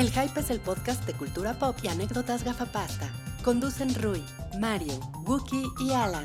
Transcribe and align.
El 0.00 0.10
Hype 0.12 0.40
es 0.40 0.48
el 0.48 0.60
podcast 0.60 1.04
de 1.06 1.12
cultura 1.12 1.58
pop 1.58 1.76
y 1.82 1.88
anécdotas 1.88 2.42
gafapasta. 2.42 3.06
Conducen 3.44 3.94
Rui, 3.96 4.24
Mario, 4.58 4.98
Wookie 5.26 5.62
y 5.78 5.92
Alan. 5.92 6.24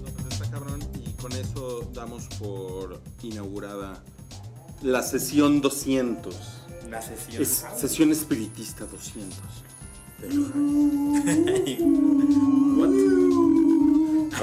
No, 0.00 0.12
pues 0.12 0.34
está 0.34 0.48
cabrón 0.48 0.78
y 1.04 1.10
con 1.14 1.32
eso 1.32 1.90
damos 1.92 2.28
por 2.38 3.02
inaugurada 3.20 4.00
la 4.80 5.02
sesión 5.02 5.60
200. 5.60 6.36
La 6.88 7.02
sesión. 7.02 7.42
Es 7.42 7.66
sesión 7.74 8.12
espiritista 8.12 8.86
200. 8.86 9.71
A 10.22 10.26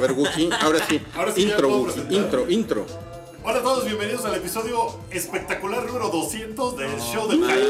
ver, 0.01 0.11
Wookie, 0.11 0.49
ahora 0.59 0.85
sí. 0.85 0.99
Ahora 1.15 1.31
sí 1.33 1.43
intro, 1.43 1.69
Wookie, 1.69 2.15
intro, 2.15 2.49
intro. 2.49 2.85
Hola 3.45 3.59
a 3.59 3.63
todos, 3.63 3.85
bienvenidos 3.85 4.25
al 4.25 4.35
episodio 4.35 4.99
espectacular 5.09 5.85
número 5.85 6.09
200 6.09 6.75
del 6.75 6.99
show 6.99 7.29
de 7.29 7.37
Hype. 7.37 7.65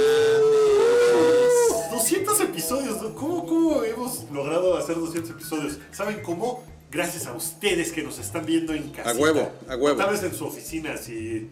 200 1.92 2.40
episodios. 2.40 2.98
¿Cómo, 3.14 3.46
¿cómo 3.46 3.84
hemos 3.84 4.24
logrado 4.32 4.76
hacer 4.76 4.96
200 4.96 5.30
episodios? 5.30 5.78
¿Saben 5.92 6.24
cómo? 6.24 6.64
Gracias 6.90 7.28
a 7.28 7.34
ustedes 7.34 7.92
que 7.92 8.02
nos 8.02 8.18
están 8.18 8.44
viendo 8.44 8.74
en 8.74 8.90
casa. 8.90 9.12
A 9.12 9.14
huevo, 9.14 9.52
a 9.68 9.76
huevo. 9.76 9.98
Tal 9.98 10.10
vez 10.10 10.24
en 10.24 10.34
su 10.34 10.48
oficina, 10.48 10.98
si, 10.98 11.48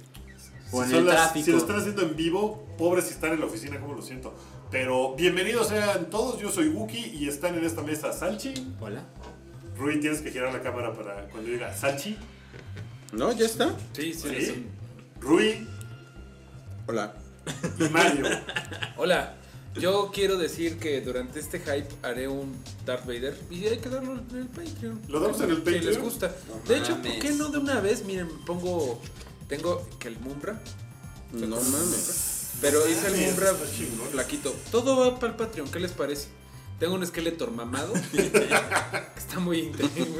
O 0.71 0.83
si, 0.83 0.89
son 0.91 0.99
el 0.99 1.05
las- 1.05 1.15
tráfico. 1.15 1.45
si 1.45 1.51
lo 1.51 1.57
están 1.57 1.77
haciendo 1.77 2.01
en 2.03 2.15
vivo, 2.15 2.67
pobres 2.77 3.05
si 3.05 3.13
están 3.13 3.31
en 3.33 3.39
la 3.39 3.45
oficina, 3.45 3.79
como 3.79 3.93
lo 3.93 4.01
siento. 4.01 4.33
Pero 4.69 5.15
bienvenidos 5.15 5.67
sean 5.69 6.09
todos, 6.09 6.39
yo 6.41 6.51
soy 6.51 6.67
Wookie 6.69 7.13
y 7.15 7.27
están 7.27 7.55
en 7.55 7.63
esta 7.63 7.81
mesa 7.81 8.11
Salchi. 8.11 8.53
Hola. 8.81 9.03
Rui, 9.77 9.99
tienes 9.99 10.21
que 10.21 10.31
girar 10.31 10.51
la 10.51 10.61
cámara 10.61 10.93
para 10.93 11.27
cuando 11.29 11.49
diga 11.49 11.73
Salchi. 11.75 12.17
¿No? 13.13 13.31
¿Ya 13.31 13.45
está? 13.45 13.73
Sí, 13.93 14.13
sí, 14.13 14.27
¿Sí? 14.29 14.45
sí. 14.45 14.65
Rui 15.21 15.65
Hola. 16.87 17.13
y 17.79 17.83
Mario. 17.89 18.25
Hola, 18.97 19.35
yo 19.79 20.11
quiero 20.13 20.37
decir 20.37 20.77
que 20.79 20.99
durante 21.01 21.39
este 21.39 21.59
hype 21.59 21.87
haré 22.03 22.27
un 22.27 22.53
Darth 22.85 23.05
Vader 23.05 23.37
y 23.49 23.65
hay 23.67 23.77
que 23.77 23.87
darlo 23.89 24.13
en 24.31 24.37
el 24.37 24.47
Patreon. 24.47 25.01
¿Lo 25.07 25.19
damos 25.21 25.39
en 25.41 25.49
el 25.51 25.55
Si 25.57 25.61
Patreon? 25.61 25.85
les 25.85 26.01
gusta. 26.01 26.35
No 26.49 26.67
de 26.67 26.77
hecho, 26.77 26.95
¿por 27.01 27.19
qué 27.19 27.31
no 27.31 27.47
de 27.49 27.57
una 27.59 27.79
vez? 27.79 28.03
Miren, 28.03 28.27
pongo. 28.45 28.99
Tengo 29.47 29.87
que 29.99 30.07
el 30.07 30.19
Mumbra. 30.19 30.61
No 31.33 31.47
mames. 31.47 32.51
Pero 32.61 32.87
hice 32.87 33.07
el 33.07 33.27
Mumbra 33.27 33.53
flaquito. 34.11 34.55
Todo 34.71 34.97
va 34.97 35.19
para 35.19 35.33
el 35.33 35.37
Patreon, 35.37 35.69
¿qué 35.69 35.79
les 35.79 35.91
parece? 35.91 36.27
Tengo 36.79 36.93
un 36.93 37.05
Skeletor 37.05 37.51
mamado. 37.51 37.91
Está 39.17 39.39
muy, 39.39 39.71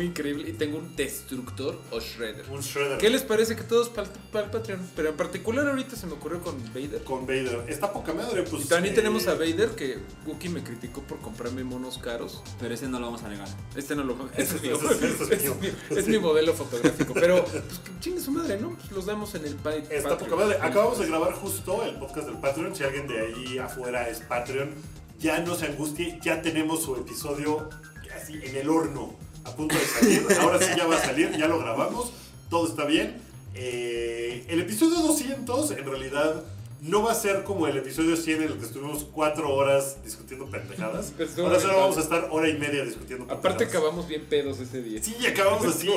increíble. 0.02 0.50
Y 0.50 0.54
tengo 0.54 0.80
un 0.80 0.96
Destructor 0.96 1.80
o 1.92 2.00
Shredder. 2.00 2.46
Un 2.50 2.62
Shredder. 2.62 2.98
¿Qué 2.98 3.10
les 3.12 3.22
parece 3.22 3.56
que 3.56 3.62
todos 3.64 3.90
para 3.90 4.08
el 4.46 4.50
Patreon? 4.52 4.80
Pero 4.96 5.10
en 5.10 5.18
particular 5.18 5.68
ahorita 5.68 5.96
se 5.96 6.08
me 6.08 6.14
ocurrió 6.14 6.42
con 6.42 6.58
Vader. 6.74 7.04
Con 7.04 7.28
Vader. 7.28 7.64
Está 7.68 7.94
poca 7.94 8.12
madre, 8.14 8.42
pues. 8.44 8.66
Y 8.66 8.68
también 8.68 8.94
eh, 8.94 8.98
tenemos 8.98 9.28
a 9.28 9.34
Vader 9.36 9.70
que 9.76 10.00
Wookie 10.26 10.50
me 10.50 10.64
criticó 10.64 11.02
por 11.04 11.20
comprarme 11.20 11.64
monos 11.64 12.00
caros. 12.00 12.42
Pero 12.60 12.74
ese 12.74 12.88
no 12.88 13.00
lo 13.00 13.06
vamos 13.06 13.22
a 13.24 13.30
negar. 13.30 13.48
Este 13.76 13.96
no 13.96 14.04
lo 14.04 14.18
ese 14.36 14.56
es, 14.56 14.62
mío. 14.64 14.80
es 14.82 15.98
Es 15.98 16.08
mío. 16.08 16.20
mi- 16.22 16.26
modelo 16.28 16.54
fotográfico. 16.54 17.14
Pero 17.14 17.46
pues 17.46 17.64
que 17.80 17.92
chingue 18.00 18.20
su 18.20 18.32
madre, 18.32 18.60
¿no? 18.60 18.72
Pues 18.72 18.92
los 18.92 19.06
damos 19.06 19.34
en 19.36 19.46
el 19.46 19.56
pa- 19.56 19.76
Está 19.76 20.10
Patreon. 20.10 20.18
poca 20.32 20.36
madre. 20.44 20.58
Acabamos 20.60 20.98
de 20.98 21.06
grabar 21.08 21.34
justo 21.34 21.84
el 21.84 21.96
podcast 22.00 22.28
del 22.28 22.38
Patreon. 22.40 22.76
Si 22.76 22.84
alguien 22.84 23.08
de 23.08 23.20
ahí 23.20 23.58
afuera 23.60 24.10
es 24.10 24.22
Patreon, 24.22 24.72
ya 25.20 25.40
no 25.40 25.56
se 25.56 25.66
angustie. 25.66 26.20
Ya 26.22 26.42
tenemos 26.42 26.84
su 26.84 26.96
episodio 26.96 27.70
así 28.16 28.40
en 28.44 28.56
el 28.56 28.70
horno, 28.70 29.14
a 29.44 29.52
punto 29.52 29.76
de 29.76 29.86
salir. 29.86 30.28
Ahora 30.40 30.60
sí 30.60 30.72
ya 30.76 30.88
va 30.88 30.98
a 30.98 31.02
salir, 31.02 31.32
ya 31.38 31.48
lo 31.48 31.60
grabamos. 31.60 32.12
Todo 32.50 32.68
está 32.68 32.86
bien. 32.86 33.22
Eh, 33.56 34.46
el 34.50 34.62
episodio 34.62 35.00
200 35.00 35.72
en 35.72 35.86
realidad 35.86 36.44
no 36.82 37.02
va 37.02 37.12
a 37.12 37.16
ser 37.16 37.44
como 37.44 37.68
el 37.68 37.76
episodio 37.76 38.16
100 38.16 38.44
en 38.44 38.52
el 38.52 38.58
que 38.60 38.66
estuvimos 38.66 39.04
cuatro 39.12 39.54
horas 39.54 39.98
discutiendo 40.04 40.46
pendejadas. 40.46 41.12
Estuvo 41.18 41.48
Ahora 41.48 41.60
solo 41.60 41.78
vamos 41.78 41.98
a 41.98 42.02
estar 42.02 42.28
hora 42.32 42.50
y 42.50 42.54
media 42.54 42.84
discutiendo 42.84 43.26
pendejadas. 43.26 43.40
Aparte 43.40 43.64
acabamos 43.64 44.08
bien 44.08 44.26
pedos 44.26 44.60
ese 44.60 44.84
día. 44.84 45.02
Sí, 45.02 45.16
acabamos 45.26 45.66
así, 45.66 45.90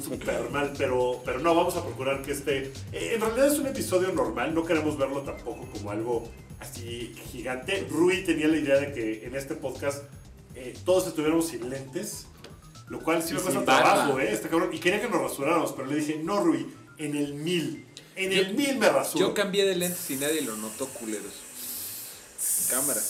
super 0.00 0.48
mal, 0.50 0.72
pero, 0.78 1.20
pero 1.24 1.40
no, 1.40 1.54
vamos 1.54 1.76
a 1.76 1.84
procurar 1.84 2.22
que 2.22 2.32
esté... 2.32 2.72
eh, 2.92 3.14
en 3.14 3.20
realidad 3.20 3.52
es 3.52 3.58
un 3.58 3.66
episodio 3.66 4.12
normal, 4.12 4.54
no 4.54 4.64
queremos 4.64 4.96
verlo 4.96 5.22
tampoco 5.22 5.66
como 5.72 5.90
algo 5.90 6.28
así 6.60 7.14
gigante. 7.30 7.86
Rui 7.90 8.24
tenía 8.24 8.48
la 8.48 8.56
idea 8.56 8.76
de 8.76 8.92
que 8.92 9.26
en 9.26 9.34
este 9.34 9.54
podcast 9.54 10.04
eh, 10.54 10.74
todos 10.84 11.06
estuviéramos 11.06 11.48
sin 11.48 11.68
lentes, 11.68 12.26
lo 12.88 13.00
cual 13.02 13.22
sí 13.22 13.34
me 13.34 13.40
cuesta 13.40 13.64
trabajo. 13.64 14.18
¿eh? 14.20 14.32
Este 14.32 14.48
cabrón. 14.48 14.70
Y 14.72 14.78
quería 14.78 15.00
que 15.00 15.08
nos 15.08 15.20
rasuráramos, 15.20 15.72
pero 15.72 15.88
le 15.88 15.96
dije, 15.96 16.20
no, 16.22 16.42
Rui, 16.42 16.66
en 16.98 17.16
el 17.16 17.34
mil. 17.34 17.86
En 18.14 18.32
el 18.32 18.54
mil 18.54 18.78
me 18.78 18.88
rasuro. 18.88 19.28
Yo 19.28 19.34
cambié 19.34 19.66
de 19.66 19.76
lentes 19.76 20.10
y 20.10 20.16
nadie 20.16 20.40
lo 20.42 20.56
notó, 20.56 20.86
culeros. 20.86 21.32
Cámara. 22.70 23.00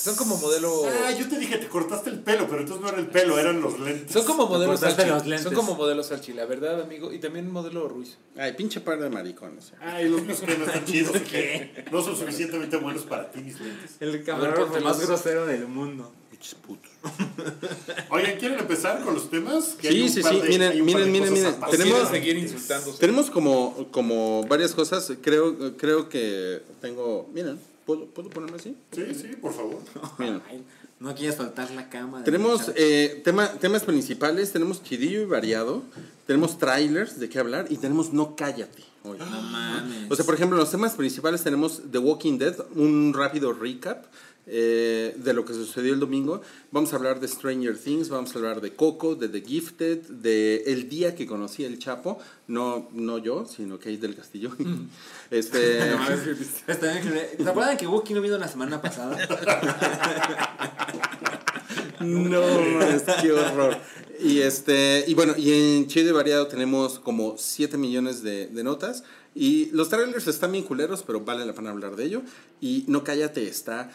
Son 0.00 0.14
como 0.16 0.36
modelo. 0.36 0.84
Ah, 1.04 1.10
yo 1.10 1.28
te 1.28 1.38
dije, 1.38 1.58
te 1.58 1.68
cortaste 1.68 2.10
el 2.10 2.20
pelo, 2.20 2.46
pero 2.48 2.60
entonces 2.60 2.82
no 2.82 2.88
era 2.88 2.98
el 2.98 3.08
pelo, 3.08 3.38
eran 3.38 3.60
los 3.60 3.78
lentes. 3.80 4.12
Son 4.12 4.24
como 4.24 4.46
modelos 4.46 4.80
Salchi. 4.80 5.38
Son 5.42 5.54
como 5.54 5.74
modelos 5.74 6.06
Salchi, 6.06 6.32
la 6.32 6.44
verdad, 6.46 6.80
amigo. 6.82 7.12
Y 7.12 7.18
también 7.18 7.50
modelo 7.50 7.88
Ruiz. 7.88 8.16
Ay, 8.36 8.52
pinche 8.52 8.80
par 8.80 9.00
de 9.00 9.10
maricones. 9.10 9.72
Ay, 9.80 10.08
los 10.08 10.22
míos 10.22 10.40
que 10.40 10.56
no 10.56 10.64
están 10.64 10.84
chidos, 10.86 11.16
que 11.22 11.84
no 11.90 12.02
son 12.02 12.16
suficientemente 12.16 12.76
buenos 12.76 13.02
para 13.02 13.30
ti, 13.30 13.40
mis 13.40 13.58
lentes. 13.60 13.92
El 14.00 14.22
camarógrafo 14.24 14.80
más 14.80 15.00
grosero 15.04 15.46
del 15.46 15.66
mundo. 15.66 16.12
Pinches 16.30 16.54
putos. 16.54 16.90
Oigan, 18.10 18.36
¿quieren 18.38 18.58
empezar 18.58 19.02
con 19.02 19.14
los 19.14 19.28
temas? 19.30 19.76
Que 19.80 19.88
Sí, 19.88 19.94
hay 19.96 20.02
un 20.02 20.08
sí, 20.08 20.22
par 20.22 20.32
sí, 20.34 20.40
de- 20.40 20.48
miren, 20.48 20.72
hay 20.72 20.80
un 20.80 20.92
par 20.92 21.00
de 21.04 21.10
miren, 21.10 21.32
miren, 21.32 21.46
apasionantes. 21.48 21.78
tenemos- 21.80 22.08
seguir 22.10 22.36
insultándose. 22.38 22.98
Tenemos 22.98 23.30
como, 23.30 23.88
como 23.90 24.44
varias 24.46 24.72
cosas. 24.72 25.10
Creo, 25.22 25.76
creo 25.76 26.08
que 26.08 26.62
tengo. 26.80 27.28
Miren, 27.34 27.58
¿puedo, 27.88 28.04
¿puedo 28.04 28.28
ponerme 28.28 28.58
así? 28.58 28.76
Sí, 28.92 29.14
sí, 29.14 29.28
por 29.40 29.54
favor. 29.54 29.78
Miren. 30.18 30.42
Ay, 30.48 30.62
no 31.00 31.14
quieres 31.14 31.36
soltar 31.36 31.70
la 31.70 31.88
cama. 31.88 32.22
Tenemos 32.22 32.70
eh, 32.76 33.22
tema, 33.24 33.48
temas 33.52 33.84
principales, 33.84 34.52
tenemos 34.52 34.82
chidillo 34.82 35.22
y 35.22 35.24
variado, 35.24 35.82
tenemos 36.26 36.58
trailers 36.58 37.18
de 37.18 37.30
qué 37.30 37.38
hablar 37.38 37.66
y 37.70 37.78
tenemos 37.78 38.12
no 38.12 38.36
cállate. 38.36 38.82
hoy. 39.04 39.16
No 39.18 39.24
mames. 39.24 40.10
O 40.10 40.16
sea, 40.16 40.26
por 40.26 40.34
ejemplo, 40.34 40.58
los 40.58 40.70
temas 40.70 40.94
principales 40.94 41.42
tenemos 41.42 41.80
The 41.90 41.98
Walking 41.98 42.36
Dead, 42.36 42.56
un 42.74 43.14
rápido 43.14 43.54
recap 43.54 44.04
eh, 44.50 45.14
de 45.16 45.34
lo 45.34 45.44
que 45.44 45.52
sucedió 45.52 45.92
el 45.94 46.00
domingo. 46.00 46.40
Vamos 46.72 46.92
a 46.92 46.96
hablar 46.96 47.20
de 47.20 47.28
Stranger 47.28 47.76
Things, 47.78 48.08
vamos 48.08 48.34
a 48.34 48.38
hablar 48.38 48.60
de 48.60 48.74
Coco, 48.74 49.14
de 49.14 49.28
The 49.28 49.42
Gifted, 49.42 49.98
de 50.08 50.64
El 50.66 50.88
día 50.88 51.14
que 51.14 51.26
conocí 51.26 51.64
el 51.64 51.78
Chapo, 51.78 52.18
no, 52.46 52.88
no 52.92 53.18
yo, 53.18 53.46
sino 53.46 53.78
Kate 53.78 53.98
del 53.98 54.16
Castillo. 54.16 54.50
este, 55.30 55.78
bien 56.66 57.02
que- 57.36 57.42
¿Se 57.44 57.48
acuerdan 57.48 57.76
que 57.76 57.86
Wookie 57.86 58.14
no 58.14 58.20
vino 58.22 58.38
la 58.38 58.48
semana 58.48 58.80
pasada? 58.80 59.16
No, 62.00 62.42
es 62.82 63.02
qué 63.20 63.32
horror. 63.32 63.76
Y 64.20 64.40
este, 64.40 65.04
y 65.06 65.14
bueno, 65.14 65.34
y 65.36 65.52
en 65.52 65.86
Chido 65.88 66.10
y 66.10 66.12
Variado 66.12 66.46
tenemos 66.46 66.98
como 66.98 67.34
7 67.36 67.76
millones 67.76 68.22
de, 68.22 68.46
de 68.46 68.64
notas. 68.64 69.04
Y 69.34 69.66
los 69.72 69.88
trailers 69.88 70.26
están 70.26 70.52
bien 70.52 70.64
culeros, 70.64 71.02
pero 71.02 71.20
vale 71.20 71.44
la 71.46 71.52
pena 71.52 71.70
hablar 71.70 71.96
de 71.96 72.04
ello. 72.04 72.22
Y 72.60 72.84
No 72.88 73.04
Cállate 73.04 73.46
está. 73.48 73.90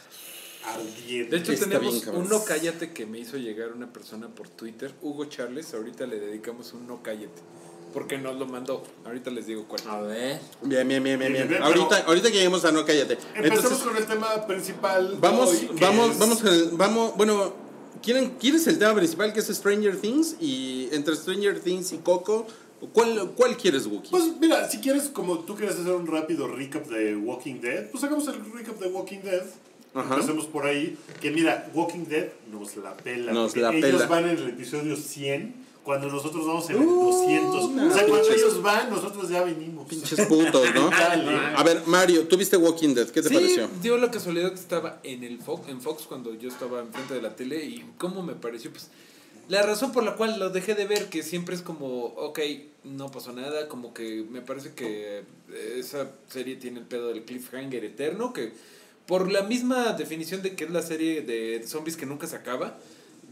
Ardiente. 0.66 1.30
De 1.36 1.38
hecho, 1.42 1.52
Está 1.54 1.66
tenemos 1.68 2.04
bien, 2.06 2.16
un 2.16 2.30
no 2.30 2.44
cállate 2.46 2.92
que 2.94 3.06
me 3.06 3.20
hizo 3.20 3.38
llegar 3.38 3.72
una 3.74 3.92
persona 3.92 4.28
por 4.30 4.48
Twitter, 4.50 4.94
Hugo 5.02 5.26
Charles. 5.26 5.74
Ahorita 5.74 6.06
le 6.08 6.20
dedicamos 6.20 6.74
un 6.74 6.88
no 6.88 7.02
cállate. 7.04 7.42
Porque 7.94 8.18
nos 8.18 8.38
lo 8.38 8.48
mandó. 8.48 8.84
Ahorita 9.06 9.30
les 9.30 9.46
digo 9.46 9.66
cuál. 9.68 9.82
A 9.88 10.02
ver. 10.02 10.40
Bien, 10.64 10.88
bien, 10.88 11.04
bien, 11.04 11.20
bien, 11.20 11.32
bien. 11.32 11.48
Bien, 11.48 11.62
Ahorita, 11.62 12.00
ahorita 12.08 12.30
que 12.30 12.38
lleguemos 12.38 12.66
a 12.66 12.72
No 12.72 12.86
Cállate. 12.86 13.14
Empecemos 13.36 13.60
Entonces, 13.64 13.80
con 13.88 13.98
el 13.98 14.06
tema 14.08 14.48
principal. 14.48 15.18
vamos, 15.20 15.50
hoy, 15.50 15.70
vamos, 15.80 16.12
es- 16.12 16.20
vamos, 16.20 16.40
con 16.42 16.54
el- 16.54 16.70
vamos, 16.72 17.16
bueno, 17.18 17.54
¿quieren, 18.02 18.32
¿quieres 18.40 18.66
el 18.66 18.80
tema 18.80 18.96
principal 18.96 19.32
que 19.32 19.42
es 19.42 19.48
Stranger 19.48 19.98
Things? 20.02 20.38
Y 20.40 20.90
entre 20.92 21.16
Stranger 21.16 21.60
Things 21.60 21.92
y 21.94 21.98
Coco, 22.00 22.48
¿cuál, 22.94 23.34
cuál 23.36 23.58
quieres, 23.58 23.86
Wookie? 23.86 24.10
Pues 24.10 24.24
mira, 24.42 24.68
si 24.72 24.80
quieres, 24.80 25.04
como 25.10 25.40
tú 25.40 25.56
quieres 25.56 25.76
hacer 25.78 25.94
un 25.94 26.08
rápido 26.08 26.48
recap 26.48 26.88
de 26.88 27.16
Walking 27.16 27.62
Dead, 27.62 27.92
pues 27.92 28.04
hagamos 28.04 28.28
el 28.28 28.44
recap 28.54 28.80
de 28.80 28.88
Walking 28.88 29.20
Dead. 29.20 29.44
Ajá. 29.94 30.16
Empecemos 30.16 30.46
por 30.48 30.66
ahí. 30.66 30.98
Que 31.22 31.32
mira, 31.32 31.70
Walking 31.74 32.06
Dead 32.06 32.30
nos 32.52 32.76
la 32.78 32.96
pela. 32.98 33.32
Nos 33.32 33.56
la 33.56 33.72
ellos 33.74 33.82
pela. 34.02 34.08
van 34.08 34.24
en 34.30 34.38
el 34.38 34.50
episodio 34.50 34.96
100 34.96 35.64
cuando 35.84 36.08
nosotros 36.08 36.48
vamos 36.48 36.70
en 36.70 36.78
el 36.78 36.88
Uh, 36.88 37.12
200. 37.12 37.70
no, 37.72 37.88
o 37.88 37.92
sea, 37.94 38.06
cuando 38.08 38.26
pinches- 38.28 38.36
ellos 38.38 38.62
van, 38.62 38.90
nosotros 38.90 39.30
ya 39.30 39.44
venimos. 39.44 39.88
Pinches 39.88 40.26
putos, 40.28 40.74
¿no? 40.74 40.90
Dale. 40.90 41.36
A 41.58 41.62
ver, 41.64 41.84
Mario, 41.88 42.26
¿tú 42.28 42.38
viste 42.38 42.56
Walking 42.56 42.94
Dead? 42.94 43.08
¿Qué 43.10 43.22
te 43.22 43.28
sí, 43.30 43.36
pareció? 43.36 43.70
dio 43.82 43.98
la 43.98 44.10
casualidad 44.10 44.50
que 44.50 44.60
estaba 44.60 45.00
en 45.04 45.24
el 45.26 45.40
Fox, 45.42 45.68
en 45.68 45.82
Fox 45.82 46.04
cuando 46.04 46.34
yo 46.36 46.48
estaba 46.50 46.80
enfrente 46.80 47.14
de 47.16 47.22
la 47.22 47.36
tele 47.36 47.66
y 47.66 47.84
cómo 47.98 48.24
me 48.24 48.34
pareció, 48.34 48.72
pues 48.72 48.90
la 49.50 49.62
razón 49.62 49.92
por 49.92 50.04
la 50.06 50.16
cual 50.16 50.40
lo 50.40 50.52
dejé 50.52 50.74
de 50.74 50.86
ver, 50.86 51.10
que 51.10 51.22
siempre 51.22 51.54
es 51.54 51.62
como, 51.62 52.06
ok, 52.06 52.40
no 52.86 53.12
pasó 53.12 53.34
nada, 53.34 53.68
como 53.68 53.94
que 53.94 54.26
me 54.30 54.40
parece 54.42 54.74
que 54.74 55.26
esa 55.78 56.10
serie 56.30 56.56
tiene 56.56 56.80
el 56.80 56.86
pedo 56.86 57.10
del 57.10 57.24
cliffhanger 57.26 57.84
eterno, 57.84 58.32
que 58.32 58.54
por 59.08 59.32
la 59.32 59.44
misma 59.44 59.94
definición 59.94 60.42
de 60.42 60.56
que 60.56 60.64
es 60.66 60.72
la 60.72 60.82
serie 60.82 61.22
de 61.22 61.64
zombies 61.68 61.98
que 61.98 62.06
nunca 62.06 62.28
se 62.28 62.36
acaba, 62.36 62.78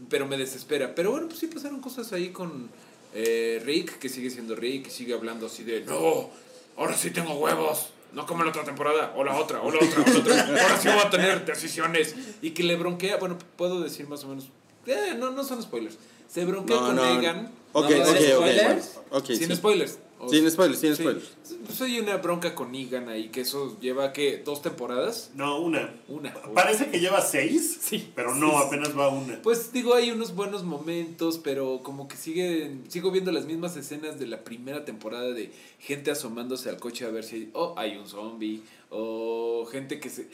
pero 0.08 0.26
me 0.26 0.36
desespera. 0.36 0.94
Pero 0.94 1.10
bueno, 1.12 1.28
pues 1.28 1.38
sí 1.40 1.46
pasaron 1.46 1.80
cosas 1.80 2.12
ahí 2.12 2.28
con 2.30 2.68
eh, 3.14 3.60
Rick, 3.64 3.98
que 3.98 4.08
sigue 4.08 4.30
siendo 4.30 4.54
Rick, 4.56 4.88
y 4.88 4.90
sigue 4.90 5.14
hablando 5.14 5.46
así 5.46 5.62
de, 5.64 5.82
no, 5.84 6.30
ahora 6.76 6.96
sí 6.96 7.10
tengo 7.10 7.34
huevos. 7.34 7.88
No 8.12 8.26
como 8.26 8.44
la 8.44 8.50
otra 8.50 8.62
temporada, 8.62 9.14
o 9.16 9.24
la 9.24 9.34
otra, 9.38 9.62
o 9.62 9.70
la 9.70 9.78
otra, 9.78 10.02
o 10.02 10.06
la 10.10 10.18
otra. 10.18 10.62
Ahora 10.62 10.78
sí 10.78 10.88
voy 10.88 10.98
a 10.98 11.08
tener 11.08 11.46
decisiones. 11.46 12.14
Y 12.42 12.50
que 12.50 12.62
le 12.62 12.76
bronquea, 12.76 13.16
bueno, 13.16 13.38
puedo 13.56 13.80
decir 13.80 14.06
más 14.06 14.22
o 14.24 14.28
menos. 14.28 14.48
eh, 14.86 15.14
no, 15.18 15.30
no 15.30 15.42
son 15.44 15.62
spoilers. 15.62 15.96
Se 16.28 16.44
bronquea 16.44 16.76
No, 16.76 16.86
con 16.88 16.96
no. 16.96 17.14
Negan. 17.14 17.50
Ok, 17.72 17.90
No, 17.90 18.02
ok, 18.02 18.16
¿sin 18.18 18.32
ok. 18.32 18.36
spoilers? 18.36 18.90
Sin 19.24 19.48
sí. 19.48 19.56
spoilers. 19.56 19.98
Sin 20.28 20.48
spoilers, 20.50 20.78
sin 20.80 20.94
spoilers. 20.94 21.32
Pues 21.66 21.80
hay 21.82 21.98
una 21.98 22.16
bronca 22.18 22.54
con 22.54 22.72
Negan 22.72 23.08
ahí, 23.08 23.28
que 23.30 23.40
eso 23.40 23.78
lleva, 23.80 24.12
¿qué? 24.12 24.38
¿Dos 24.44 24.62
temporadas? 24.62 25.30
No, 25.34 25.60
una. 25.60 25.94
Una. 26.08 26.32
Parece 26.54 26.90
que 26.90 27.00
lleva 27.00 27.20
seis, 27.20 27.78
Sí. 27.80 28.12
pero 28.14 28.34
no, 28.34 28.58
apenas 28.58 28.96
va 28.96 29.08
una. 29.08 29.42
Pues 29.42 29.72
digo, 29.72 29.94
hay 29.94 30.10
unos 30.10 30.34
buenos 30.34 30.62
momentos, 30.64 31.38
pero 31.42 31.80
como 31.82 32.06
que 32.08 32.16
siguen, 32.16 32.84
sigo 32.88 33.10
viendo 33.10 33.32
las 33.32 33.46
mismas 33.46 33.76
escenas 33.76 34.18
de 34.18 34.26
la 34.26 34.44
primera 34.44 34.84
temporada 34.84 35.32
de 35.32 35.52
gente 35.78 36.10
asomándose 36.10 36.68
al 36.68 36.78
coche 36.78 37.04
a 37.04 37.10
ver 37.10 37.24
si 37.24 37.50
oh, 37.54 37.74
hay 37.76 37.96
un 37.96 38.06
zombie 38.06 38.62
o 38.90 39.66
gente 39.70 39.98
que 39.98 40.08
se... 40.10 40.28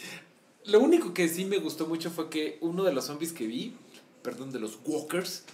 Lo 0.64 0.80
único 0.80 1.14
que 1.14 1.28
sí 1.28 1.44
me 1.46 1.58
gustó 1.58 1.86
mucho 1.86 2.10
fue 2.10 2.28
que 2.28 2.58
uno 2.60 2.84
de 2.84 2.92
los 2.92 3.06
zombies 3.06 3.32
que 3.32 3.46
vi, 3.46 3.74
perdón, 4.22 4.52
de 4.52 4.60
los 4.60 4.78
walkers, 4.84 5.44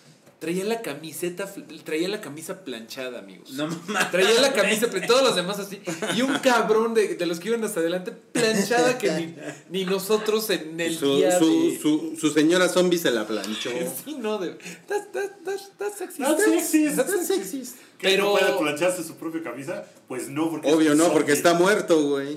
traía 0.44 0.64
la 0.64 0.82
camiseta, 0.82 1.50
traía 1.84 2.06
la 2.08 2.20
camisa 2.20 2.64
planchada, 2.64 3.20
amigos. 3.20 3.50
No 3.52 3.66
mames. 3.66 4.10
Traía 4.10 4.40
la 4.42 4.52
camisa, 4.52 4.88
pla- 4.90 5.06
todos 5.06 5.22
los 5.22 5.34
demás 5.36 5.58
así. 5.58 5.80
Y 6.14 6.20
un 6.20 6.38
cabrón 6.40 6.92
de, 6.92 7.14
de 7.14 7.24
los 7.26 7.40
que 7.40 7.48
iban 7.48 7.64
hasta 7.64 7.80
adelante, 7.80 8.12
planchada 8.12 8.98
que 8.98 9.10
ni, 9.12 9.34
ni 9.70 9.84
nosotros 9.86 10.50
en 10.50 10.78
el 10.78 10.94
Su, 10.98 11.16
día 11.16 11.38
su, 11.38 11.46
de... 11.70 11.78
su, 11.80 12.16
su 12.20 12.30
señora 12.30 12.68
zombie 12.68 12.98
se 12.98 13.10
la 13.10 13.26
planchó. 13.26 13.70
Sí, 14.04 14.16
no, 14.18 14.36
de. 14.38 14.58
That's, 14.86 15.10
that's, 15.12 15.32
that's, 15.44 15.70
that's 15.78 15.96
sexy. 15.98 16.22
That's 16.22 17.26
sexist. 17.26 17.76
¿Que 17.98 18.08
Pero, 18.08 18.24
no 18.24 18.32
puede 18.32 18.52
plancharse 18.58 19.02
su 19.02 19.14
propia 19.16 19.42
camisa? 19.42 19.86
Pues 20.08 20.28
no, 20.28 20.50
porque 20.50 20.70
Obvio 20.70 20.94
no, 20.94 21.04
zombie. 21.04 21.12
porque 21.18 21.32
está 21.32 21.54
muerto, 21.54 22.02
güey. 22.02 22.36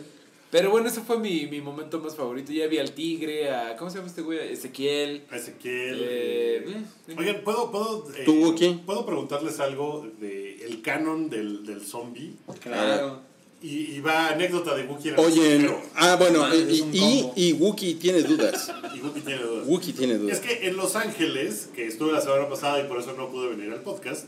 Pero 0.51 0.69
bueno, 0.71 0.87
ese 0.87 1.01
fue 1.01 1.17
mi, 1.19 1.45
mi 1.47 1.59
momento 1.61 1.99
más 1.99 2.15
favorito. 2.15 2.51
Ya 2.51 2.67
vi 2.67 2.77
al 2.77 2.91
tigre, 2.91 3.49
a. 3.51 3.75
¿Cómo 3.77 3.89
se 3.91 3.97
llama 3.97 4.07
este 4.09 4.21
güey? 4.21 4.39
A 4.39 4.43
Ezequiel. 4.45 5.23
Ezequiel. 5.31 5.99
Eh, 6.01 6.65
eh, 6.67 6.83
eh, 7.09 7.15
Oigan, 7.17 7.41
¿puedo, 7.43 7.71
puedo, 7.71 8.05
eh, 8.15 8.23
¿Tú, 8.25 8.33
Wookie? 8.45 8.81
¿puedo 8.85 9.05
preguntarles 9.05 9.59
algo 9.59 10.07
de 10.19 10.63
el 10.65 10.81
canon 10.81 11.29
del, 11.29 11.65
del 11.65 11.81
zombie? 11.81 12.33
Claro. 12.61 13.21
Y, 13.61 13.95
y 13.95 13.99
va 14.01 14.27
anécdota 14.29 14.75
de 14.75 14.83
Wookie 14.85 15.09
en 15.09 15.13
el 15.15 15.19
Oye, 15.19 15.49
primero. 15.55 15.81
ah, 15.95 16.15
bueno, 16.15 16.43
Ah, 16.43 16.55
y, 16.55 16.59
es 16.61 16.83
y, 16.93 17.31
y 17.35 17.53
Wookie 17.53 17.95
tiene 17.95 18.21
dudas. 18.21 18.71
Y 18.95 18.99
Wookie 18.99 19.21
tiene 19.21 19.41
dudas. 19.43 19.67
Wookie 19.67 19.93
tiene 19.93 20.13
Es 20.13 20.19
dudas. 20.21 20.39
que 20.41 20.67
en 20.67 20.75
Los 20.77 20.95
Ángeles, 20.95 21.69
que 21.75 21.87
estuve 21.87 22.11
la 22.13 22.21
semana 22.21 22.47
pasada 22.49 22.79
y 22.83 22.87
por 22.87 22.99
eso 22.99 23.13
no 23.13 23.29
pude 23.29 23.49
venir 23.49 23.71
al 23.73 23.81
podcast, 23.81 24.25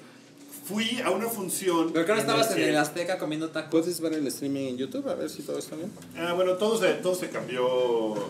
fui 0.69 1.01
a 1.03 1.09
una 1.09 1.27
función. 1.27 1.91
Pero 1.91 2.05
que 2.05 2.11
ahora 2.11 2.23
en 2.23 2.29
estabas 2.29 2.47
el 2.51 2.57
en 2.57 2.63
que- 2.63 2.69
el 2.69 2.77
Azteca 2.77 3.17
comiendo 3.17 3.49
tacos. 3.49 3.71
¿Puedes 3.81 3.99
ver 3.99 4.13
el 4.13 4.27
streaming 4.27 4.67
en 4.67 4.77
YouTube 4.77 5.07
a 5.09 5.15
ver 5.15 5.29
si 5.29 5.41
todo 5.41 5.57
está 5.57 5.75
bien? 5.75 5.91
Ah, 6.15 6.33
bueno, 6.33 6.53
todo 6.57 6.79
se, 6.79 6.93
todo 6.95 7.15
se 7.15 7.29
cambió. 7.29 7.65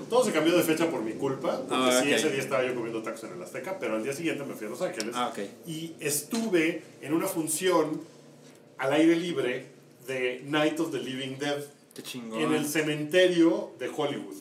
Todo 0.10 0.24
se 0.24 0.32
cambió 0.32 0.56
de 0.56 0.64
fecha 0.64 0.90
por 0.90 1.02
mi 1.02 1.14
culpa. 1.14 1.58
Porque 1.68 1.76
Ah, 1.76 2.00
sí, 2.02 2.08
ok. 2.10 2.14
ese 2.16 2.30
día 2.32 2.42
estaba 2.42 2.66
yo 2.66 2.74
comiendo 2.76 3.02
tacos 3.04 3.24
en 3.26 3.34
el 3.34 3.42
Azteca, 3.44 3.78
pero 3.80 3.96
al 3.96 4.04
día 4.04 4.14
siguiente 4.14 4.44
me 4.46 4.54
fui 4.56 4.68
a 4.68 4.70
Los 4.70 4.82
Ángeles. 4.82 5.14
Ah, 5.16 5.30
ok. 5.34 5.40
Y 5.68 5.94
estuve 6.00 6.82
en 7.02 7.14
una 7.14 7.28
función 7.28 8.02
al 8.78 8.94
aire 8.94 9.16
libre 9.16 9.66
de 10.08 10.42
Night 10.46 10.80
of 10.80 10.92
the 10.92 11.00
Living 11.00 11.38
Dead 11.38 11.62
Qué 11.94 12.02
chingón. 12.04 12.42
en 12.42 12.54
el 12.54 12.66
cementerio 12.66 13.72
de 13.80 13.90
Hollywood. 13.96 14.36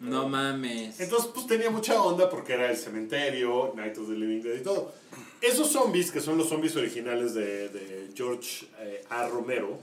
No 0.00 0.28
mames. 0.28 1.00
Entonces, 1.00 1.30
pues 1.32 1.46
tenía 1.46 1.70
mucha 1.70 2.02
onda 2.02 2.28
porque 2.28 2.52
era 2.52 2.70
el 2.70 2.76
cementerio, 2.76 3.72
Night 3.76 3.96
of 3.96 4.08
the 4.08 4.14
Living 4.14 4.42
Dead 4.42 4.56
y 4.56 4.62
todo. 4.62 4.92
Esos 5.40 5.68
zombies, 5.68 6.10
que 6.10 6.20
son 6.20 6.38
los 6.38 6.48
zombies 6.48 6.76
originales 6.76 7.34
de, 7.34 8.08
George 8.14 8.66
eh, 8.80 9.04
A. 9.10 9.28
Romero, 9.28 9.78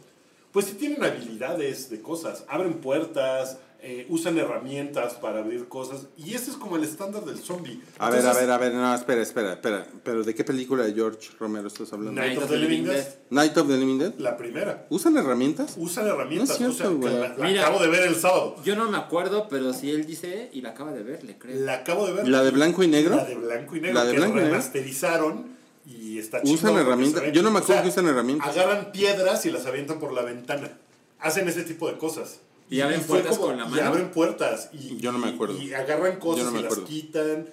pues 0.51 0.65
sí 0.65 0.73
tienen 0.73 1.03
habilidades 1.03 1.89
de 1.89 2.01
cosas. 2.01 2.45
Abren 2.47 2.75
puertas, 2.75 3.57
eh, 3.85 4.05
usan 4.07 4.37
herramientas 4.37 5.15
para 5.15 5.39
abrir 5.39 5.67
cosas. 5.67 6.07
Y 6.17 6.33
ese 6.33 6.51
es 6.51 6.55
como 6.57 6.77
el 6.77 6.85
estándar 6.85 7.25
del 7.25 7.37
zombie. 7.37 7.81
A 7.99 8.09
ver, 8.09 8.25
a 8.25 8.33
ver, 8.33 8.49
a 8.49 8.57
ver, 8.57 8.73
no, 8.73 8.95
espera, 8.95 9.21
espera, 9.21 9.53
espera. 9.53 9.85
¿Pero 10.05 10.23
de 10.23 10.33
qué 10.33 10.45
película 10.45 10.85
de 10.85 10.93
George 10.93 11.31
Romero 11.37 11.67
estás 11.67 11.91
hablando? 11.91 12.21
Night 12.21 12.37
of 12.37 12.49
the 12.49 12.55
Living 12.55 12.83
Dead, 12.85 13.05
Night 13.29 13.57
of 13.57 13.67
the 13.67 13.75
Living 13.75 13.97
Dead. 13.99 14.13
la 14.19 14.37
primera. 14.37 14.87
¿Usan 14.89 15.17
herramientas? 15.17 15.73
Usan 15.75 16.07
herramientas. 16.07 16.47
No 16.47 16.53
es 16.53 16.57
cierto, 16.57 16.75
o 16.75 16.77
sea, 16.77 16.87
que 16.87 16.95
güey. 16.95 17.13
la, 17.13 17.37
la 17.37 17.45
Mira. 17.45 17.61
acabo 17.63 17.79
de 17.83 17.89
ver 17.89 18.03
el 18.07 18.15
sábado. 18.15 18.55
Yo 18.63 18.77
no 18.77 18.89
me 18.89 18.97
acuerdo, 18.97 19.47
pero 19.49 19.73
si 19.73 19.91
él 19.91 20.05
dice 20.05 20.49
y 20.53 20.61
la 20.61 20.69
acaba 20.69 20.93
de 20.93 21.03
ver, 21.03 21.23
le 21.25 21.37
creo. 21.37 21.59
La 21.65 21.73
acabo 21.73 22.07
de 22.07 22.13
ver. 22.13 22.27
¿La 22.29 22.41
de 22.41 22.51
blanco 22.51 22.83
y 22.83 22.87
negro? 22.87 23.17
La 23.17 23.25
de 23.25 23.35
blanco 23.35 23.75
y 23.75 23.81
negro. 23.81 23.95
La 23.95 24.05
de 24.05 24.11
que 24.13 24.17
blanco 24.17 24.37
y 24.37 24.39
negro. 24.39 24.51
remasterizaron 24.51 25.53
y 25.85 26.19
está 26.19 26.39
¿Usan 26.45 26.75
herramientas? 26.77 27.23
Yo 27.33 27.43
no 27.43 27.51
me 27.51 27.59
o 27.59 27.63
acuerdo 27.63 27.73
sea, 27.73 27.83
que 27.83 27.89
usan 27.89 28.07
herramientas. 28.07 28.47
Agarran 28.47 28.93
piedras 28.93 29.45
y 29.45 29.51
las 29.51 29.65
avientan 29.65 29.99
por 29.99 30.13
la 30.13 30.21
ventana. 30.21 30.77
Hacen 31.19 31.49
ese 31.49 31.63
tipo 31.63 31.91
de 31.91 31.97
cosas. 31.97 32.39
Y 32.69 32.81
abren 32.81 33.01
fue 33.01 33.19
puertas 33.19 33.37
con 33.39 33.57
la 33.57 33.65
Y 33.65 33.69
mano. 33.69 33.83
abren 33.83 34.11
puertas. 34.11 34.69
Y, 34.73 34.97
Yo 34.97 35.11
no 35.11 35.19
me 35.19 35.29
y- 35.29 35.33
acuerdo. 35.33 35.61
Y, 35.61 35.73
agarran 35.73 36.17
cosas 36.19 36.39
Yo 36.39 36.45
no 36.45 36.51
me 36.51 36.59
y 36.59 36.63
las 36.63 36.75
quitan. 36.79 37.49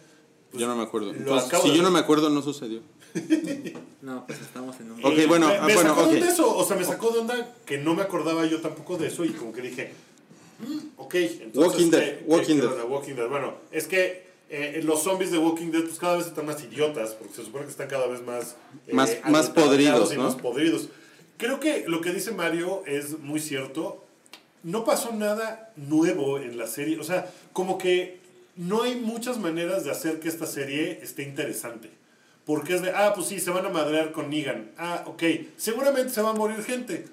Pues, 0.51 0.61
yo 0.61 0.67
no 0.67 0.77
me 0.77 0.83
acuerdo. 0.83 1.11
Entonces, 1.13 1.61
si 1.63 1.71
de 1.71 1.77
yo 1.77 1.83
no 1.83 1.91
me 1.91 1.99
acuerdo, 2.01 2.29
no 2.31 2.43
sucedió. 2.43 2.81
No, 4.03 4.27
pues 4.27 4.41
estamos 4.41 4.79
en 4.81 4.93
un. 4.93 5.05
Ok, 5.05 5.13
Eh, 5.19 5.27
bueno, 5.27 5.49
me, 5.49 5.57
ah, 5.57 5.67
me 5.67 5.75
bueno, 5.75 5.91
sacó 5.91 6.03
de 6.03 6.09
ok. 6.09 6.15
onda 6.15 6.29
eso, 6.33 6.57
o 6.57 6.65
sea, 6.65 6.77
me 6.77 6.85
sacó 6.85 7.11
de 7.11 7.19
onda 7.21 7.55
que 7.67 7.79
no 7.79 7.95
me 7.95 8.03
acordaba 8.03 8.47
yo 8.47 8.61
tampoco 8.61 8.97
de 8.97 9.09
eso 9.09 9.25
y 9.25 9.31
como 9.31 9.53
que 9.53 9.61
dije, 9.63 9.93
"Mm, 10.61 10.79
ok, 10.97 11.15
entonces, 11.15 11.55
Walking 11.57 11.91
Dead, 11.91 12.01
¿qué- 12.01 12.19
qué- 12.19 12.25
Walking 12.27 12.57
Dead. 12.57 12.85
Walking 12.89 13.15
Dead. 13.15 13.29
Bueno, 13.29 13.55
es 13.73 13.87
que 13.87 14.31
eh, 14.49 14.81
los 14.85 15.03
zombies 15.03 15.31
de 15.31 15.39
Walking 15.39 15.71
Dead 15.71 15.83
pues 15.83 15.99
cada 15.99 16.17
vez 16.17 16.27
están 16.27 16.47
más 16.47 16.63
idiotas 16.65 17.11
porque 17.11 17.35
se 17.35 17.45
supone 17.45 17.65
que 17.67 17.71
están 17.71 17.89
cada 17.89 18.07
vez 18.09 18.21
más 18.25 18.57
eh, 18.87 18.93
Más- 18.95 19.17
más 19.29 19.51
podridos, 19.51 20.13
y 20.13 20.17
¿no? 20.17 20.25
más 20.25 20.35
podridos. 20.37 20.89
Creo 21.37 21.61
que 21.61 21.85
lo 21.87 22.01
que 22.01 22.13
dice 22.13 22.33
Mario 22.33 22.83
es 22.87 23.19
muy 23.21 23.39
cierto. 23.41 24.05
No 24.63 24.85
pasó 24.85 25.13
nada 25.13 25.73
nuevo 25.77 26.39
en 26.39 26.59
la 26.59 26.67
serie, 26.67 26.99
o 26.99 27.05
sea, 27.05 27.31
como 27.53 27.79
que 27.79 28.21
no 28.57 28.83
hay 28.83 28.97
muchas 28.97 29.39
maneras 29.39 29.85
de 29.85 29.91
hacer 29.91 30.21
que 30.21 30.29
esta 30.29 30.47
serie 30.47 31.01
esté 31.03 31.23
interesante. 31.23 31.91
Porque 32.45 32.75
es 32.75 32.83
de, 32.83 32.91
ah, 32.91 33.13
pues 33.15 33.29
sí, 33.29 33.39
se 33.39 33.51
van 33.51 33.65
a 33.67 33.71
madrear 33.71 34.13
con 34.13 34.29
Negan. 34.31 34.71
Ah, 34.77 35.05
ok, 35.07 35.23
seguramente 35.57 36.11
se 36.13 36.21
va 36.23 36.31
a 36.31 36.35
morir 36.35 36.63
gente. 36.65 37.07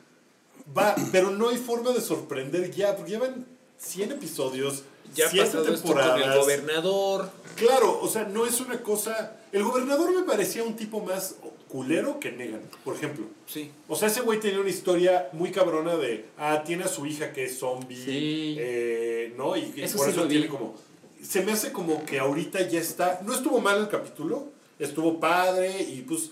Va, 0.76 0.96
pero 1.12 1.30
no 1.32 1.50
hay 1.50 1.58
forma 1.58 1.92
de 1.92 2.02
sorprender 2.02 2.72
ya, 2.72 2.96
porque 2.96 3.12
llevan 3.12 3.46
100 3.78 4.14
episodios, 4.14 4.84
Ya 5.16 5.28
ha 5.28 5.30
7 5.30 5.46
pasado 5.46 5.74
esto 5.74 5.88
con 5.88 5.98
el 6.00 6.04
temporadas. 6.06 6.38
gobernador. 6.38 7.30
Claro, 7.56 8.00
o 8.02 8.08
sea, 8.10 8.24
no 8.26 8.46
es 8.46 8.60
una 8.60 8.82
cosa... 8.82 9.38
El 9.52 9.64
gobernador 9.64 10.14
me 10.14 10.24
parecía 10.24 10.64
un 10.64 10.76
tipo 10.76 11.00
más 11.02 11.36
culero 11.70 12.20
que 12.20 12.32
Negan, 12.32 12.62
por 12.84 12.96
ejemplo. 12.96 13.26
Sí. 13.46 13.72
O 13.88 13.96
sea, 13.96 14.08
ese 14.08 14.22
güey 14.22 14.40
tenía 14.40 14.60
una 14.60 14.70
historia 14.70 15.30
muy 15.34 15.52
cabrona 15.52 15.96
de, 15.96 16.26
ah, 16.38 16.64
tiene 16.66 16.84
a 16.86 16.88
su 16.88 17.06
hija 17.06 17.34
que 17.34 17.46
es 17.46 17.60
zombie, 17.60 17.96
Sí. 17.96 18.56
eh, 18.60 19.34
¿no? 19.38 19.56
Y, 19.58 19.74
y 19.76 19.82
Eso 19.84 19.98
por 19.98 20.06
sí 20.08 20.12
eso 20.12 20.24
vi. 20.24 20.30
tiene 20.30 20.48
como... 20.48 20.76
Se 21.22 21.44
me 21.44 21.52
hace 21.52 21.72
como 21.72 22.06
que 22.06 22.20
ahorita 22.20 22.62
ya 22.70 22.80
está... 22.80 23.22
No 23.26 23.34
estuvo 23.34 23.60
mal 23.60 23.80
el 23.82 23.90
capítulo, 23.90 24.48
estuvo 24.80 25.20
padre 25.20 25.82
y 25.82 26.02
pues... 26.08 26.32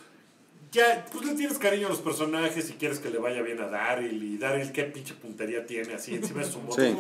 Ya, 0.72 1.06
pues 1.12 1.25
le 1.25 1.36
tienes 1.36 1.58
cariño 1.58 1.88
a 1.88 1.89
los 1.89 2.00
personajes 2.01 2.70
y 2.70 2.74
quieres 2.74 3.00
que 3.00 3.10
le 3.10 3.18
vaya 3.18 3.42
bien 3.42 3.62
a 3.62 3.68
Daryl 3.68 4.22
y 4.22 4.38
Daryl 4.38 4.74
qué 4.74 4.84
pinche 4.84 5.13
puntería 5.13 5.65
tiene 5.65 5.94
así 5.94 6.15
encima 6.15 6.42
de 6.42 6.51
su 6.51 6.60
moto. 6.60 6.82
Sí. 6.82 6.94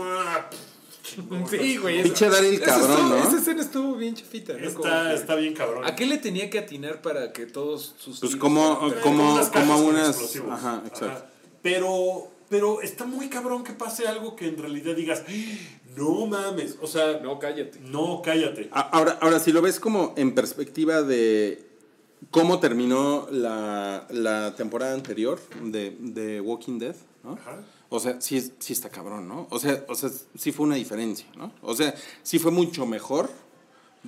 ¡Ah! 1.31 1.45
Sí, 1.49 1.77
güey. 1.77 2.03
Pinche 2.03 2.29
Daryl 2.29 2.55
Esa 2.55 2.65
cabrón, 2.65 2.91
estuvo- 2.91 3.09
¿no? 3.09 3.17
Esa 3.27 3.37
escena 3.37 3.61
estuvo 3.61 3.95
bien 3.95 4.15
chafita, 4.15 4.53
¿no? 4.53 4.67
Está, 4.67 5.09
que- 5.09 5.15
está 5.15 5.35
bien 5.35 5.53
cabrón. 5.53 5.85
¿A 5.85 5.95
qué 5.95 6.05
le 6.05 6.17
tenía 6.17 6.49
que 6.49 6.59
atinar 6.59 7.01
para 7.01 7.31
que 7.31 7.45
todos 7.45 7.95
sus. 7.97 8.19
Pues 8.19 8.35
como, 8.35 8.79
como, 9.03 9.39
como 9.51 9.77
unas... 9.79 10.35
Ajá, 10.49 10.81
exacto. 10.85 11.25
Pero, 11.61 12.27
pero 12.49 12.81
está 12.81 13.05
muy 13.05 13.29
cabrón 13.29 13.63
que 13.63 13.73
pase 13.73 14.07
algo 14.07 14.35
que 14.35 14.47
en 14.47 14.57
realidad 14.57 14.95
digas, 14.95 15.23
no 15.95 16.25
mames, 16.25 16.77
o 16.81 16.87
sea, 16.87 17.19
no, 17.21 17.33
No, 17.33 17.39
cállate. 17.39 17.79
cállate. 18.23 18.69
A- 18.71 18.81
Ahora, 18.81 19.17
ahora, 19.21 19.39
si 19.39 19.51
lo 19.51 19.61
ves 19.61 19.79
como 19.79 20.13
en 20.17 20.35
perspectiva 20.35 21.01
de 21.01 21.65
cómo 22.31 22.59
terminó 22.59 23.27
la, 23.31 24.07
la 24.09 24.55
temporada 24.55 24.93
anterior 24.93 25.39
de, 25.63 25.95
de 25.99 26.41
Walking 26.41 26.79
Dead, 26.79 26.95
¿no? 27.23 27.33
Ajá. 27.33 27.63
O 27.89 27.99
sea, 27.99 28.19
sí, 28.19 28.51
sí 28.59 28.73
está 28.73 28.89
cabrón, 28.89 29.27
¿no? 29.27 29.47
O 29.49 29.59
sea, 29.59 29.85
o 29.87 29.95
sea, 29.95 30.09
sí 30.37 30.51
fue 30.51 30.65
una 30.65 30.75
diferencia, 30.75 31.27
¿no? 31.37 31.51
O 31.61 31.75
sea, 31.75 31.93
sí 32.23 32.39
fue 32.39 32.51
mucho 32.51 32.85
mejor 32.85 33.29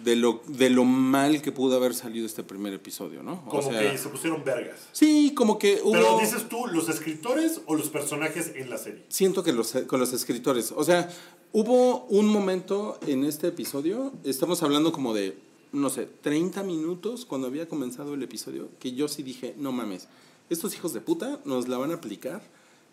de 0.04 0.16
lo, 0.16 0.42
de 0.48 0.70
lo 0.70 0.84
mal 0.84 1.42
que 1.42 1.52
pudo 1.52 1.76
haber 1.78 1.94
salido 1.96 2.26
este 2.26 2.44
primer 2.44 2.74
episodio, 2.74 3.24
¿no? 3.24 3.44
O 3.46 3.50
Como 3.50 3.72
sea, 3.72 3.92
que 3.92 3.98
se 3.98 4.10
pusieron 4.10 4.44
vergas. 4.44 4.80
sí, 4.92 5.34
como 5.36 5.58
que 5.58 5.80
hubo... 5.84 5.94
Pero 5.94 6.20
dices 6.20 6.48
tú, 6.50 6.68
¿los 6.68 6.90
escritores 6.90 7.62
o 7.66 7.76
los 7.76 7.90
personajes 7.90 8.52
en 8.56 8.70
la 8.70 8.78
serie? 8.78 9.04
Siento 9.10 9.44
que 9.44 9.54
los, 9.54 9.74
con 9.88 10.00
los 10.00 10.14
escritores, 10.14 10.72
o 10.76 10.84
sea, 10.84 11.10
hubo 11.52 12.06
un 12.06 12.28
momento 12.28 13.00
en 13.08 13.24
este 13.24 13.48
episodio, 13.48 14.14
estamos 14.24 14.62
hablando 14.62 14.92
como 14.92 15.14
de, 15.14 15.38
no 15.72 15.90
sé, 15.90 16.08
30 16.22 16.62
minutos 16.64 17.26
cuando 17.26 17.48
había 17.48 17.68
comenzado 17.68 18.14
el 18.14 18.22
episodio, 18.24 18.70
que 18.80 18.92
yo 18.94 19.08
sí 19.08 19.24
dije, 19.24 19.56
no 19.58 19.72
mames, 19.72 20.08
estos 20.50 20.76
hijos 20.76 20.94
de 20.94 21.02
puta 21.02 21.40
nos 21.46 21.68
la 21.68 21.78
van 21.78 21.92
a 21.92 21.96
aplicar 21.96 22.42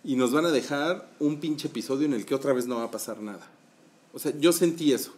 y 0.05 0.17
nos 0.17 0.33
van 0.33 0.45
a 0.47 0.51
dejar 0.51 1.09
un 1.19 1.41
pinche 1.41 1.69
episodio 1.69 2.07
en 2.07 2.13
el 2.13 2.27
que 2.27 2.35
otra 2.35 2.53
vez 2.53 2.67
no 2.67 2.77
va 2.77 2.85
a 2.85 2.91
pasar 2.91 3.21
nada. 3.21 3.51
O 4.13 4.19
sea, 4.19 4.33
yo 4.39 4.53
sentí 4.53 4.93
eso. 4.93 5.13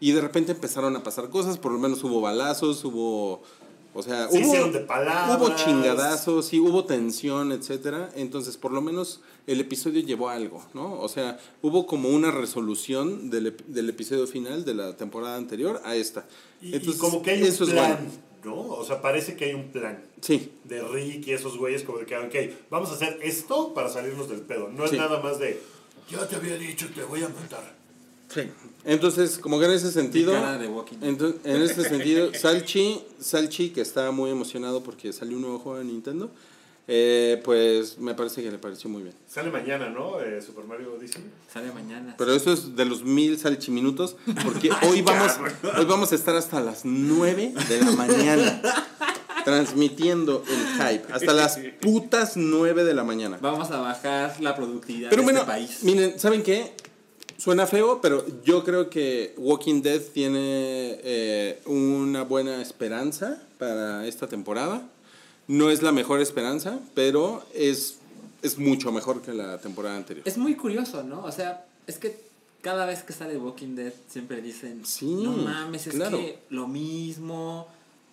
Y 0.00 0.12
de 0.12 0.20
repente 0.20 0.52
empezaron 0.52 0.96
a 0.96 1.02
pasar 1.02 1.30
cosas, 1.30 1.56
por 1.56 1.72
lo 1.72 1.78
menos 1.78 2.02
hubo 2.04 2.20
balazos, 2.20 2.84
hubo... 2.84 3.42
O 3.96 4.02
sea, 4.02 4.28
Se 4.28 4.44
hubo, 4.44 4.72
de 4.72 4.80
palabras. 4.80 5.38
hubo 5.38 5.54
chingadazos, 5.54 6.46
sí, 6.46 6.58
hubo 6.58 6.84
tensión, 6.84 7.52
etcétera. 7.52 8.10
Entonces, 8.16 8.56
por 8.56 8.72
lo 8.72 8.80
menos 8.80 9.20
el 9.46 9.60
episodio 9.60 10.00
llevó 10.00 10.28
a 10.28 10.34
algo, 10.34 10.64
¿no? 10.74 11.00
O 11.00 11.08
sea, 11.08 11.38
hubo 11.62 11.86
como 11.86 12.08
una 12.08 12.32
resolución 12.32 13.30
del, 13.30 13.56
del 13.68 13.88
episodio 13.88 14.26
final 14.26 14.64
de 14.64 14.74
la 14.74 14.96
temporada 14.96 15.36
anterior 15.36 15.80
a 15.84 15.94
esta. 15.94 16.26
Y, 16.60 16.70
y 16.70 16.74
Entonces, 16.74 17.00
como 17.00 17.22
que 17.22 17.30
hay 17.30 17.42
un 17.42 17.46
eso 17.48 17.62
es 17.62 17.70
plan, 17.70 17.92
bueno. 17.92 18.10
¿No? 18.44 18.54
O 18.56 18.84
sea, 18.84 19.00
parece 19.02 19.36
que 19.36 19.46
hay 19.46 19.54
un 19.54 19.70
plan. 19.72 20.02
Sí, 20.20 20.52
de 20.64 20.82
Rick 20.82 21.26
y 21.28 21.32
esos 21.32 21.56
güeyes 21.58 21.82
como 21.82 21.98
de 21.98 22.06
que, 22.06 22.16
ok, 22.16 22.34
vamos 22.70 22.90
a 22.90 22.94
hacer 22.94 23.18
esto 23.22 23.74
para 23.74 23.88
salirnos 23.88 24.28
del 24.28 24.40
pedo. 24.40 24.68
No 24.70 24.86
Sí. 24.86 24.94
es 24.96 25.00
nada 25.00 25.20
más 25.20 25.38
de, 25.38 25.60
ya 26.10 26.26
te 26.28 26.36
había 26.36 26.56
dicho, 26.56 26.88
te 26.94 27.02
voy 27.02 27.22
a 27.22 27.28
matar. 27.28 27.74
sí. 28.28 28.42
Entonces, 28.86 29.38
como 29.38 29.58
que 29.58 29.64
en 29.64 29.70
ese 29.70 29.90
sentido... 29.90 30.34
Entonces, 31.00 31.40
en 31.44 31.62
este 31.62 31.84
sentido, 31.88 32.34
Salchi, 32.34 33.00
Salchi, 33.18 33.70
que 33.70 33.80
está 33.80 34.10
muy 34.10 34.30
emocionado 34.30 34.82
porque 34.82 35.10
salió 35.14 35.36
un 35.36 35.42
nuevo 35.42 35.58
juego 35.58 35.78
de 35.78 35.86
Nintendo, 35.86 36.30
eh, 36.86 37.40
pues 37.44 37.98
me 37.98 38.14
parece 38.14 38.42
que 38.42 38.50
le 38.50 38.58
pareció 38.58 38.90
muy 38.90 39.02
bien. 39.02 39.14
Sale 39.26 39.50
mañana, 39.50 39.88
¿no? 39.88 40.20
Eh, 40.20 40.42
Super 40.42 40.64
Mario 40.64 40.94
Odyssey. 40.94 41.22
Sale 41.52 41.72
mañana. 41.72 42.14
Pero 42.18 42.32
eso 42.34 42.52
es 42.52 42.76
de 42.76 42.84
los 42.84 43.02
mil 43.04 43.38
salchiminutos, 43.38 44.16
porque 44.44 44.70
hoy 44.88 45.02
vamos, 45.02 45.32
hoy 45.78 45.84
vamos 45.86 46.12
a 46.12 46.14
estar 46.14 46.36
hasta 46.36 46.60
las 46.60 46.84
9 46.84 47.54
de 47.68 47.80
la 47.80 47.90
mañana 47.92 48.62
transmitiendo 49.44 50.42
el 50.48 50.66
hype. 50.88 51.12
Hasta 51.12 51.32
las 51.34 51.58
putas 51.80 52.36
9 52.36 52.84
de 52.84 52.94
la 52.94 53.04
mañana. 53.04 53.38
Vamos 53.40 53.70
a 53.70 53.80
bajar 53.80 54.40
la 54.40 54.56
productividad 54.56 55.10
Pero 55.10 55.22
de 55.22 55.24
bueno, 55.24 55.40
este 55.40 55.52
país. 55.52 55.78
miren, 55.82 56.18
¿saben 56.18 56.42
qué? 56.42 56.72
Suena 57.36 57.66
feo, 57.66 58.00
pero 58.00 58.24
yo 58.44 58.64
creo 58.64 58.88
que 58.88 59.34
Walking 59.36 59.82
Dead 59.82 60.00
tiene 60.00 60.38
eh, 61.02 61.60
una 61.66 62.22
buena 62.22 62.62
esperanza 62.62 63.42
para 63.58 64.06
esta 64.06 64.28
temporada. 64.28 64.88
No 65.48 65.70
es 65.70 65.82
la 65.82 65.92
mejor 65.92 66.20
esperanza, 66.20 66.78
pero 66.94 67.42
es, 67.54 67.98
es 68.42 68.58
mucho 68.58 68.92
mejor 68.92 69.20
que 69.22 69.32
la 69.32 69.58
temporada 69.58 69.96
anterior. 69.96 70.26
Es 70.26 70.38
muy 70.38 70.54
curioso, 70.54 71.02
¿no? 71.02 71.22
O 71.24 71.32
sea, 71.32 71.66
es 71.86 71.98
que 71.98 72.18
cada 72.62 72.86
vez 72.86 73.02
que 73.02 73.12
sale 73.12 73.36
Walking 73.36 73.74
Dead 73.74 73.92
siempre 74.08 74.40
dicen, 74.40 74.84
Sí, 74.86 75.06
no 75.06 75.32
mames, 75.32 75.86
es 75.86 75.94
claro. 75.94 76.16
que 76.16 76.38
lo 76.48 76.66
mismo, 76.66 77.68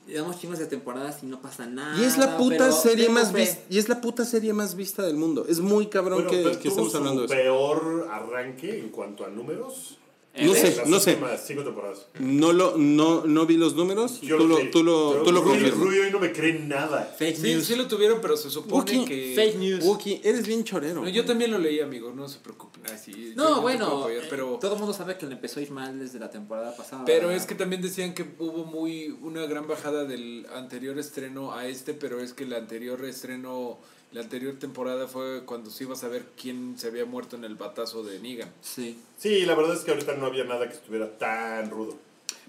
llevamos 0.07 0.39
chingos 0.39 0.59
de 0.59 0.65
temporadas 0.65 1.23
y 1.23 1.25
no 1.27 1.41
pasa 1.41 1.65
nada. 1.65 1.97
Y 2.01 2.03
es 2.03 2.17
la 2.17 2.37
puta 2.37 2.57
pero 2.57 2.71
serie 2.73 3.07
más 3.09 3.31
vista, 3.31 3.61
y 3.69 3.77
es 3.77 3.87
la 3.87 4.01
puta 4.01 4.25
serie 4.25 4.51
más 4.51 4.75
vista 4.75 5.03
del 5.03 5.15
mundo. 5.15 5.45
Es 5.47 5.59
muy 5.61 5.87
cabrón 5.87 6.23
Bueno, 6.25 6.29
que, 6.31 6.43
pero 6.43 6.59
que 6.59 6.69
su 6.69 6.97
hablando 6.97 7.21
de 7.21 7.25
eso. 7.27 7.35
peor 7.35 8.09
arranque 8.11 8.77
en 8.79 8.89
cuanto 8.89 9.25
a 9.25 9.29
números. 9.29 9.97
No 10.33 10.53
sé, 10.53 10.83
no 10.87 10.99
sé. 10.99 11.11
últimas 11.11 11.45
cinco 11.45 11.63
temporadas. 11.63 12.07
No 12.19 12.53
lo 12.53 12.77
no, 12.77 13.25
no 13.25 13.45
vi 13.45 13.57
los 13.57 13.75
números, 13.75 14.21
Yo 14.21 14.37
tú 14.37 14.47
lo, 14.47 14.57
tú 14.69 14.81
lo, 14.81 15.23
tú 15.23 15.31
lo. 15.33 15.41
Rui 15.41 15.99
hoy 15.99 16.09
no 16.09 16.19
me 16.21 16.31
cree 16.31 16.53
nada. 16.57 17.03
Fake 17.17 17.35
Sí, 17.35 17.53
news. 17.53 17.65
sí 17.65 17.75
lo 17.75 17.85
tuvieron, 17.87 18.19
pero 18.21 18.37
se 18.37 18.49
supone 18.49 18.75
Wookie, 18.93 19.05
que... 19.05 19.33
Fake 19.35 19.57
news. 19.57 19.83
Wookie, 19.83 20.21
eres 20.23 20.47
bien 20.47 20.63
chorero. 20.63 21.01
No, 21.01 21.09
yo 21.09 21.25
también 21.25 21.51
lo 21.51 21.57
leí, 21.57 21.81
amigo, 21.81 22.13
no 22.15 22.29
se 22.29 22.39
preocupen. 22.39 22.81
Ah, 22.87 22.95
No, 23.35 23.61
bueno, 23.61 23.87
apoyar, 23.87 24.23
eh, 24.23 24.27
pero... 24.29 24.57
todo 24.61 24.73
el 24.73 24.79
mundo 24.79 24.93
sabe 24.93 25.17
que 25.17 25.25
le 25.25 25.33
empezó 25.33 25.59
a 25.59 25.63
ir 25.63 25.71
mal 25.71 25.99
desde 25.99 26.17
la 26.17 26.29
temporada 26.29 26.75
pasada. 26.77 27.03
Pero 27.05 27.29
es 27.29 27.45
que 27.45 27.53
también 27.55 27.81
decían 27.81 28.13
que 28.13 28.25
hubo 28.39 28.63
muy 28.63 29.09
una 29.21 29.45
gran 29.47 29.67
bajada 29.67 30.05
del 30.05 30.47
anterior 30.55 30.97
estreno 30.97 31.53
a 31.53 31.67
este, 31.67 31.93
pero 31.93 32.21
es 32.21 32.31
que 32.33 32.45
el 32.45 32.53
anterior 32.53 33.03
estreno, 33.03 33.79
la 34.11 34.21
anterior 34.21 34.55
temporada 34.59 35.07
fue 35.07 35.43
cuando 35.45 35.69
se 35.69 35.83
iba 35.85 35.93
a 35.93 35.97
saber 35.97 36.25
quién 36.39 36.75
se 36.77 36.87
había 36.87 37.05
muerto 37.05 37.35
en 37.35 37.43
el 37.45 37.55
batazo 37.55 38.03
de 38.03 38.19
Negan. 38.19 38.51
Sí. 38.61 38.99
Sí, 39.17 39.45
la 39.45 39.55
verdad 39.55 39.75
es 39.75 39.81
que 39.81 39.91
ahorita 39.91 40.15
no 40.15 40.25
había 40.25 40.43
nada 40.43 40.67
que 40.67 40.73
estuviera 40.75 41.17
tan 41.17 41.69
rudo. 41.69 41.95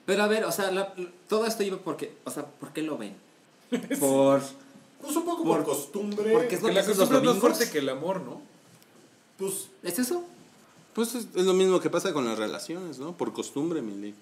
Pero 0.04 0.22
a 0.24 0.26
ver, 0.26 0.44
o 0.44 0.50
sea, 0.52 0.70
la- 0.72 0.92
todo 1.28 1.46
esto 1.46 1.62
iba 1.62 1.76
porque, 1.78 2.14
o 2.24 2.30
sea, 2.30 2.44
¿por 2.46 2.72
qué 2.72 2.82
lo 2.82 2.98
ven? 2.98 3.14
Por... 4.00 4.42
Pues 5.00 5.16
un 5.16 5.24
poco 5.24 5.42
por, 5.42 5.56
Por- 5.64 5.64
costumbre. 5.74 6.30
porque 6.32 6.54
es 6.54 6.62
lo 6.62 6.68
la 6.68 6.74
que 6.74 6.80
hacen 6.80 6.90
los 6.96 7.08
costumbre 7.08 7.28
es 7.30 7.34
más 7.34 7.40
fuerte 7.40 7.70
que 7.72 7.78
el 7.78 7.88
amor, 7.88 8.20
¿no? 8.20 8.40
Pues, 9.36 9.68
¿Es 9.82 9.98
eso? 9.98 10.24
Pues 10.94 11.14
es, 11.16 11.26
es 11.34 11.44
lo 11.44 11.54
mismo 11.54 11.80
que 11.80 11.90
pasa 11.90 12.12
con 12.12 12.24
las 12.24 12.38
relaciones, 12.38 12.98
¿no? 13.00 13.16
Por 13.16 13.32
costumbre, 13.32 13.82
Milik. 13.82 14.14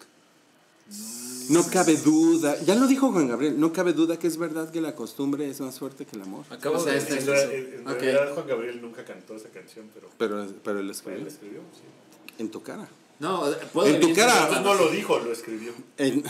No 1.50 1.66
cabe 1.66 1.96
duda, 1.96 2.56
ya 2.64 2.76
lo 2.76 2.86
dijo 2.86 3.10
Juan 3.10 3.26
Gabriel, 3.26 3.58
no 3.58 3.72
cabe 3.72 3.92
duda 3.92 4.18
que 4.18 4.28
es 4.28 4.36
verdad 4.36 4.70
que 4.70 4.80
la 4.80 4.94
costumbre 4.94 5.48
es 5.50 5.60
más 5.60 5.78
fuerte 5.80 6.06
que 6.06 6.14
el 6.16 6.22
amor. 6.22 6.44
Acabo 6.48 6.76
O 6.76 6.80
sea, 6.80 6.92
de 6.92 6.98
este 6.98 7.14
en, 7.14 7.18
decir 7.26 7.34
es 7.34 7.40
eso. 7.42 7.50
en- 7.50 7.74
en 7.80 7.88
Ok. 7.88 8.00
realidad 8.00 8.34
Juan 8.34 8.46
Gabriel 8.46 8.80
nunca 8.82 9.04
cantó 9.04 9.34
esa 9.34 9.48
canción, 9.48 9.86
pero 9.92 10.08
Pero, 10.16 10.46
pero 10.62 10.78
él 10.78 10.84
él 10.86 10.90
escribió 10.92 11.26
escribió. 11.26 11.60
Sí. 11.74 11.82
en 12.38 12.50
tu 12.50 12.62
cara. 12.62 12.88
No, 13.18 13.44
puedo 13.72 13.88
En 13.88 14.00
tu 14.00 14.14
cara. 14.14 14.60
No 14.62 14.74
lo 14.74 14.88
dijo, 14.90 15.18
lo 15.18 15.32
escribió. 15.32 15.72
En- 15.98 16.22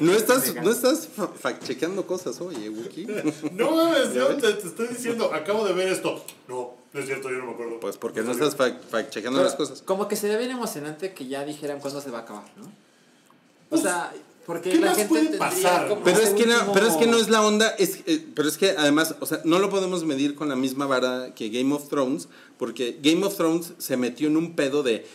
no 0.00 0.12
estás, 0.12 0.54
no 0.56 0.70
estás 0.70 1.08
fact-chequeando 1.40 2.06
cosas, 2.06 2.40
oye, 2.40 2.68
Wookie. 2.68 3.06
No 3.52 3.70
mames, 3.76 4.14
yo 4.14 4.36
te, 4.36 4.52
te 4.52 4.66
estoy 4.68 4.88
diciendo, 4.88 5.32
acabo 5.32 5.64
de 5.66 5.72
ver 5.72 5.88
esto. 5.88 6.24
No, 6.48 6.74
no 6.98 7.02
es 7.04 7.06
cierto, 7.06 7.30
yo 7.30 7.38
no 7.38 7.46
me 7.46 7.52
acuerdo. 7.52 7.80
Pues 7.80 7.96
porque 7.96 8.22
no 8.22 8.32
estás 8.32 8.56
fact- 8.56 8.82
fact-chequeando 8.90 9.38
Pero 9.38 9.44
las 9.48 9.54
cosas. 9.56 9.82
Como 9.82 10.08
que 10.08 10.16
se 10.16 10.28
ve 10.28 10.36
bien 10.38 10.50
emocionante 10.50 11.12
que 11.14 11.26
ya 11.26 11.44
dijeran 11.44 11.80
cuándo 11.80 12.00
se 12.00 12.10
va 12.10 12.18
a 12.18 12.22
acabar, 12.22 12.44
¿no? 12.56 12.64
O 12.66 12.70
Pues, 13.70 13.82
sea, 13.82 14.12
porque 14.46 14.70
¿qué 14.70 14.78
la 14.80 14.86
más 14.88 14.96
gente 14.96 15.08
puede 15.08 15.36
pasar? 15.38 15.88
como 15.88 16.02
Pero 16.04 16.20
es 16.20 16.30
que 16.30 16.46
no, 16.46 16.72
pero 16.72 16.86
es 16.86 16.94
que 16.96 17.06
no 17.06 17.18
es 17.18 17.28
la 17.28 17.42
onda, 17.46 17.68
es, 17.78 18.00
eh, 18.06 18.26
pero 18.34 18.48
es 18.48 18.56
que 18.56 18.70
además, 18.70 19.14
o 19.20 19.26
sea, 19.26 19.40
no 19.44 19.58
lo 19.58 19.68
podemos 19.70 20.04
medir 20.04 20.34
con 20.34 20.48
la 20.48 20.56
misma 20.56 20.86
vara 20.86 21.34
que 21.34 21.50
Game 21.50 21.74
of 21.74 21.88
Thrones, 21.88 22.28
porque 22.58 22.98
Game 23.02 23.24
of 23.26 23.36
Thrones 23.36 23.72
se 23.78 23.96
metió 23.96 24.26
en 24.28 24.36
un 24.38 24.56
pedo 24.56 24.82
de 24.82 25.06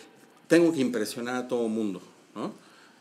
tengo 0.46 0.72
que 0.72 0.80
impresionar 0.80 1.34
a 1.36 1.48
todo 1.48 1.68
mundo, 1.68 2.00
¿no? 2.34 2.52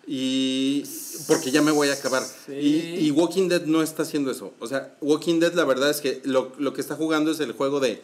Y 0.06 0.84
porque 1.28 1.52
ya 1.52 1.62
me 1.62 1.72
voy 1.72 1.90
a 1.90 1.94
acabar. 1.94 2.24
Sí. 2.24 2.52
Y, 2.54 3.08
y 3.08 3.12
Walking 3.12 3.48
Dead 3.48 3.62
no 3.66 3.82
está 3.82 4.04
haciendo 4.04 4.32
eso. 4.32 4.54
O 4.60 4.68
sea, 4.68 4.96
Walking 5.02 5.40
Dead 5.40 5.54
la 5.54 5.64
verdad 5.66 5.90
es 5.90 6.02
que 6.02 6.22
lo, 6.26 6.52
lo 6.58 6.74
que 6.74 6.82
está 6.82 6.96
jugando 6.96 7.32
es 7.32 7.40
el 7.40 7.54
juego 7.54 7.80
de 7.80 8.02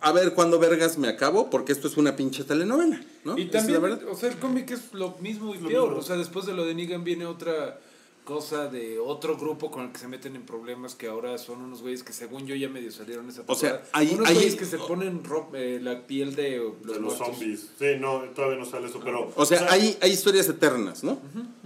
a 0.00 0.12
ver 0.12 0.32
cuándo 0.34 0.58
vergas 0.58 0.98
me 0.98 1.08
acabo, 1.08 1.50
porque 1.50 1.72
esto 1.72 1.88
es 1.88 1.96
una 1.96 2.16
pinche 2.16 2.44
telenovela, 2.44 3.00
¿no? 3.24 3.36
Y 3.38 3.46
también, 3.46 3.74
la 3.74 3.88
verdad. 3.88 4.08
o 4.10 4.14
sea, 4.16 4.28
el 4.30 4.36
cómic 4.38 4.70
es 4.70 4.92
lo 4.94 5.16
mismo 5.20 5.54
y 5.54 5.58
Lo 5.58 5.68
peor. 5.68 5.84
mismo. 5.88 5.98
O 5.98 6.02
sea, 6.02 6.16
después 6.16 6.46
de 6.46 6.52
lo 6.54 6.64
de 6.64 6.74
Negan 6.74 7.04
viene 7.04 7.26
otra 7.26 7.78
cosa 8.24 8.68
de 8.68 8.98
otro 9.00 9.36
grupo 9.36 9.70
con 9.72 9.86
el 9.86 9.92
que 9.92 9.98
se 9.98 10.06
meten 10.06 10.36
en 10.36 10.42
problemas 10.42 10.94
que 10.94 11.08
ahora 11.08 11.36
son 11.38 11.62
unos 11.62 11.82
güeyes 11.82 12.04
que 12.04 12.12
según 12.12 12.46
yo 12.46 12.54
ya 12.54 12.68
medio 12.68 12.92
salieron 12.92 13.28
esa 13.28 13.42
O 13.46 13.54
sea, 13.56 13.70
temporada. 13.80 13.90
hay- 13.92 14.14
unos 14.14 14.28
hay- 14.28 14.34
güeyes 14.34 14.54
que 14.56 14.64
se 14.66 14.78
ponen 14.78 15.22
eh, 15.54 15.80
la 15.82 16.06
piel 16.06 16.36
de 16.36 16.58
los, 16.58 16.80
de 16.82 16.86
los 16.86 17.00
muertos. 17.00 17.26
zombies. 17.26 17.70
Sí, 17.78 17.86
no, 17.98 18.20
todavía 18.34 18.58
no 18.58 18.66
sale 18.66 18.86
eso, 18.88 19.00
pero. 19.02 19.32
O 19.34 19.44
sea, 19.46 19.66
hay, 19.70 19.96
hay 20.00 20.12
historias 20.12 20.48
eternas, 20.48 21.02
¿no? 21.02 21.18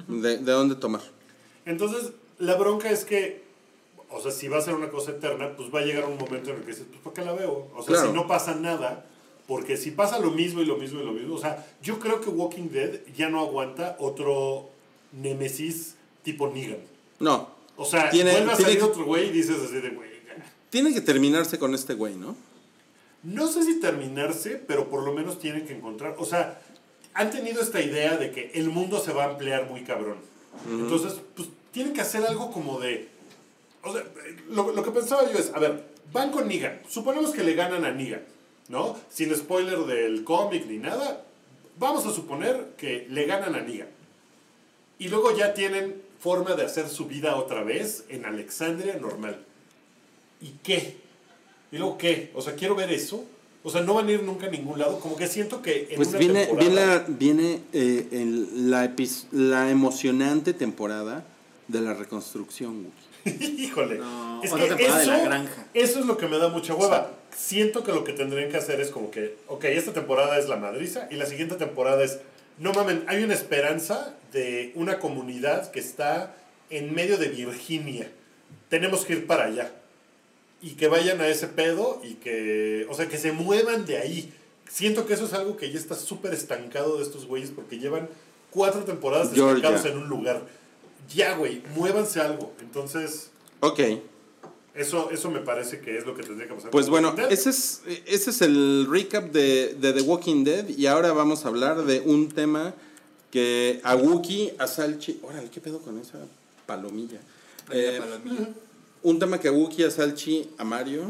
De, 0.09 0.39
de 0.39 0.53
dónde 0.53 0.77
tomar. 0.77 1.03
Entonces, 1.67 2.13
la 2.39 2.55
bronca 2.57 2.91
es 2.91 3.05
que, 3.05 3.44
o 4.15 4.21
sea, 4.23 4.31
si 4.31 4.49
va 4.49 4.59
a 4.59 4.61
ser 4.61 4.75
una 4.75 4.89
cosa 4.91 5.11
eterna, 5.13 5.55
pues 5.57 5.73
va 5.75 5.81
a 5.81 5.85
llegar 5.85 6.05
un 6.07 6.17
momento 6.19 6.51
en 6.51 6.57
el 6.57 6.63
que 6.63 6.69
dices, 6.73 6.87
pues 6.91 7.01
¿para 7.03 7.15
qué 7.15 7.23
la 7.25 7.33
veo? 7.33 7.69
O 7.75 7.83
sea, 7.83 7.95
Claro. 7.95 8.09
si 8.09 8.13
no 8.15 8.27
pasa 8.27 8.55
nada, 8.55 9.05
porque 9.47 9.77
si 9.77 9.91
pasa 9.91 10.19
lo 10.19 10.31
mismo 10.31 10.61
y 10.63 10.65
lo 10.67 10.77
mismo 10.77 11.01
y 11.01 11.05
lo 11.05 11.13
mismo, 11.13 11.35
o 11.35 11.39
sea, 11.39 11.67
yo 11.83 11.99
creo 11.99 12.21
que 12.21 12.31
Walking 12.31 12.71
Dead 12.71 13.01
ya 13.17 13.29
no 13.29 13.41
aguanta 13.41 13.97
otro 13.99 14.69
Nemesis 15.13 15.95
tipo 16.23 16.49
Negan. 16.49 16.79
No. 17.21 17.49
O 17.77 17.85
sea, 17.85 18.11
Tiene- 18.11 18.33
vuelve 18.33 18.53
a 18.53 18.57
salir 18.57 18.83
otro 18.83 19.05
güey 19.05 19.29
y 19.29 19.33
dices 19.33 19.57
así 19.65 19.75
de, 19.81 19.91
güey, 19.91 20.09
ya". 20.27 20.35
Tiene 20.71 20.93
que 20.95 21.01
terminarse 21.01 21.59
con 21.59 21.75
este 21.75 21.95
güey, 21.95 22.15
¿no? 22.17 22.37
No 23.23 23.47
sé 23.49 23.63
si 23.65 23.81
terminarse, 23.81 24.57
pero 24.67 24.89
por 24.89 25.03
lo 25.03 25.13
menos 25.13 25.39
tienen 25.39 25.67
que 25.67 25.75
encontrar. 25.75 26.15
O 26.19 26.25
sea, 26.25 26.61
han 27.15 27.31
tenido 27.31 27.63
esta 27.63 27.81
idea 27.81 28.17
de 28.17 28.31
que 28.33 28.51
el 28.55 28.69
mundo 28.71 29.01
se 29.01 29.13
va 29.13 29.25
a 29.25 29.31
ampliar 29.31 29.69
muy 29.71 29.83
cabrón. 29.83 30.17
Entonces, 30.71 31.15
pues 31.35 31.49
tienen 31.73 31.93
que 31.95 32.01
hacer 32.01 32.25
algo 32.25 32.51
como 32.53 32.79
de. 32.81 33.09
O 33.85 33.93
sea, 33.93 34.03
lo, 34.51 34.73
lo 34.73 34.83
que 34.83 34.91
pensaba 34.91 35.31
yo 35.31 35.39
es: 35.39 35.53
a 35.55 35.59
ver, 35.59 35.85
van 36.13 36.31
con 36.31 36.49
Negan. 36.49 36.81
Suponemos 36.89 37.31
que 37.33 37.43
le 37.45 37.55
ganan 37.55 37.85
a 37.85 37.91
Negan, 37.93 38.23
¿no? 38.69 38.97
Sin 39.11 39.35
spoiler 39.35 39.79
del 39.81 40.25
cómic 40.25 40.67
ni 40.67 40.79
nada. 40.79 41.25
Vamos 41.79 42.07
a 42.07 42.13
suponer 42.13 42.75
que 42.77 43.07
le 43.11 43.27
ganan 43.27 43.55
a 43.55 43.61
Negan. 43.61 43.89
Y 44.99 45.09
luego 45.09 45.37
ya 45.37 45.55
tienen 45.55 46.01
forma 46.21 46.55
de 46.55 46.65
hacer 46.65 46.89
su 46.89 47.07
vida 47.07 47.37
otra 47.37 47.63
vez 47.65 48.05
en 48.09 48.25
Alexandria 48.25 48.97
normal. 48.97 49.45
¿Y 50.41 50.51
qué? 50.63 50.97
¿Y 51.73 51.79
luego 51.79 51.99
qué? 51.99 52.31
O 52.35 52.41
sea, 52.43 52.55
quiero 52.55 52.75
ver 52.75 52.93
eso. 52.93 53.25
O 53.65 53.71
sea, 53.71 53.81
no 53.81 53.95
van 53.95 54.07
a 54.09 54.13
ir 54.13 54.23
nunca 54.23 54.47
a 54.47 54.51
ningún 54.51 54.79
lado. 54.79 55.01
Como 55.01 55.17
que 55.17 55.27
siento 55.27 55.63
que 55.63 55.89
en 55.91 55.97
Pues 55.97 56.09
una 56.11 56.19
viene, 56.19 56.47
temporada... 56.47 56.69
viene, 56.69 56.87
la, 56.87 57.05
viene 57.09 57.61
eh, 57.73 58.09
el- 58.13 58.71
la, 58.71 58.85
epis- 58.85 59.27
la 59.33 59.71
emocionante 59.71 60.53
temporada 60.53 61.25
de 61.67 61.81
la 61.81 61.95
reconstrucción, 61.95 62.77
Wookie. 62.77 62.91
Híjole. 63.59 63.99
No, 63.99 64.43
es 64.43 64.53
otra 64.53 64.65
que 64.69 64.75
temporada 64.75 64.99
de 64.99 65.03
eso, 65.05 65.13
La 65.13 65.25
Granja. 65.25 65.67
eso 65.75 66.01
es 66.01 66.07
lo 66.07 66.17
que 66.19 66.27
me 66.29 66.39
da 66.39 66.49
mucha 66.49 66.75
hueva. 66.75 67.11
Siento 67.37 67.83
que 67.85 67.93
lo 67.93 68.05
que 68.05 68.13
tendrían 68.13 68.51
que 68.51 68.57
hacer 68.57 68.81
es 68.81 68.91
como 68.91 69.11
que, 69.11 69.37
ok, 69.49 69.65
esta 69.65 69.93
temporada 69.93 70.39
es 70.39 70.49
la 70.49 70.57
madriza 70.57 71.09
y 71.11 71.17
la 71.17 71.27
siguiente 71.27 71.57
temporada 71.57 72.05
es, 72.05 72.19
no 72.59 72.73
mamen, 72.73 73.05
hay 73.09 73.25
una 73.25 73.35
esperanza 73.35 74.15
de 74.33 74.73
una 74.75 74.99
comunidad 75.01 75.71
que 75.71 75.81
está 75.81 76.35
en 76.71 76.95
medio 76.95 77.19
de 77.19 77.29
Virginia. 77.29 78.11
Tenemos 78.69 79.05
que 79.05 79.15
ir 79.15 79.27
para 79.27 79.45
allá. 79.45 79.73
y 80.63 80.77
que 80.77 80.89
vayan 80.89 81.21
a 81.21 81.29
ese 81.29 81.47
pedo 81.49 82.01
y 82.03 82.15
que, 82.15 82.87
o 82.89 82.95
sea, 82.95 83.07
que 83.09 83.19
se 83.19 83.33
muevan 83.33 83.85
de 83.85 83.99
ahí. 83.99 84.33
Siento 84.69 85.07
que 85.07 85.13
eso 85.15 85.27
es 85.27 85.35
algo 85.35 85.57
que 85.59 85.71
ya 85.71 85.79
está 85.79 85.95
súper 85.95 86.33
estancado 86.33 86.97
de 86.97 87.03
estos 87.03 87.27
güeyes 87.27 87.51
porque 87.51 87.79
llevan 87.79 88.09
cuatro 88.51 88.83
temporadas 88.85 89.31
Georgia. 89.35 89.57
estancados 89.57 89.85
en 89.87 89.99
un 89.99 90.09
lugar. 90.09 90.43
Ya, 91.13 91.37
güey, 91.37 91.63
muévanse 91.75 92.21
algo. 92.21 92.53
Entonces, 92.61 93.31
Ok. 93.61 93.81
eso, 94.75 95.11
eso 95.11 95.31
me 95.31 95.41
parece 95.41 95.81
que 95.81 95.97
es 95.99 96.07
lo 96.07 96.15
que 96.15 96.23
tendría 96.23 96.49
que 96.49 96.55
pasar. 96.55 96.71
Pues 96.71 96.89
bueno, 96.89 97.15
ese 97.31 97.51
es, 97.51 97.83
ese 98.07 98.31
es 98.31 98.43
el 98.43 98.87
recap 98.91 99.31
de, 99.33 99.75
de 99.75 99.93
The 99.93 100.03
Walking 100.03 100.45
Dead 100.45 100.69
y 100.69 100.87
ahora 100.87 101.13
vamos 101.13 101.45
a 101.45 101.49
hablar 101.49 101.85
de 101.85 102.01
un 102.01 102.29
tema 102.31 102.75
que 103.31 103.81
a 103.83 103.97
Wookie, 103.97 104.53
a 104.59 104.67
Salchi... 104.67 105.19
Órale, 105.23 105.51
¿qué 105.51 105.61
pedo 105.61 105.81
con 105.81 105.99
esa 105.99 106.19
palomilla? 106.67 107.19
Eh, 107.71 108.01
un 109.03 109.19
tema 109.19 109.41
que 109.41 109.49
a 109.49 109.53
Wookie, 109.53 109.85
a 109.85 109.91
Salchi, 109.91 110.51
a 110.59 110.65
Mario 110.65 111.03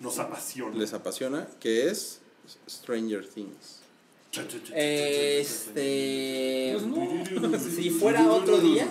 nos 0.00 0.18
apasiona. 0.18 0.76
les 0.76 0.92
apasiona, 0.94 1.46
que 1.60 1.88
es 1.88 2.20
Stranger 2.68 3.26
Things. 3.28 3.80
Este. 4.74 6.76
Si 7.76 7.90
fuera 7.90 8.32
otro 8.32 8.58
día, 8.58 8.88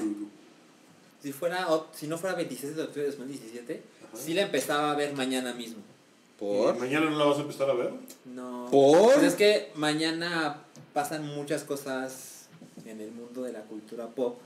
si 1.22 1.32
fuera 1.32 1.68
si 1.94 2.08
no 2.08 2.18
fuera 2.18 2.36
26 2.36 2.76
de 2.76 2.84
octubre 2.84 3.04
de 3.04 3.12
2017, 3.12 3.82
sí 4.16 4.34
la 4.34 4.44
empezaba 4.44 4.92
a 4.92 4.96
ver 4.96 5.14
mañana 5.14 5.54
mismo. 5.54 5.82
¿Por? 6.40 6.76
¿Mañana 6.78 7.10
no 7.10 7.18
la 7.20 7.26
vas 7.26 7.38
a 7.38 7.42
empezar 7.42 7.70
a 7.70 7.74
ver? 7.74 7.92
No. 8.26 8.68
¿Por? 8.72 9.14
Pues 9.14 9.24
es 9.24 9.36
que 9.36 9.72
mañana 9.76 10.64
pasan 10.94 11.26
muchas 11.26 11.64
cosas 11.64 12.48
en 12.86 13.00
el 13.00 13.12
mundo 13.12 13.44
de 13.44 13.52
la 13.54 13.62
cultura 13.62 14.08
pop. 14.08 14.40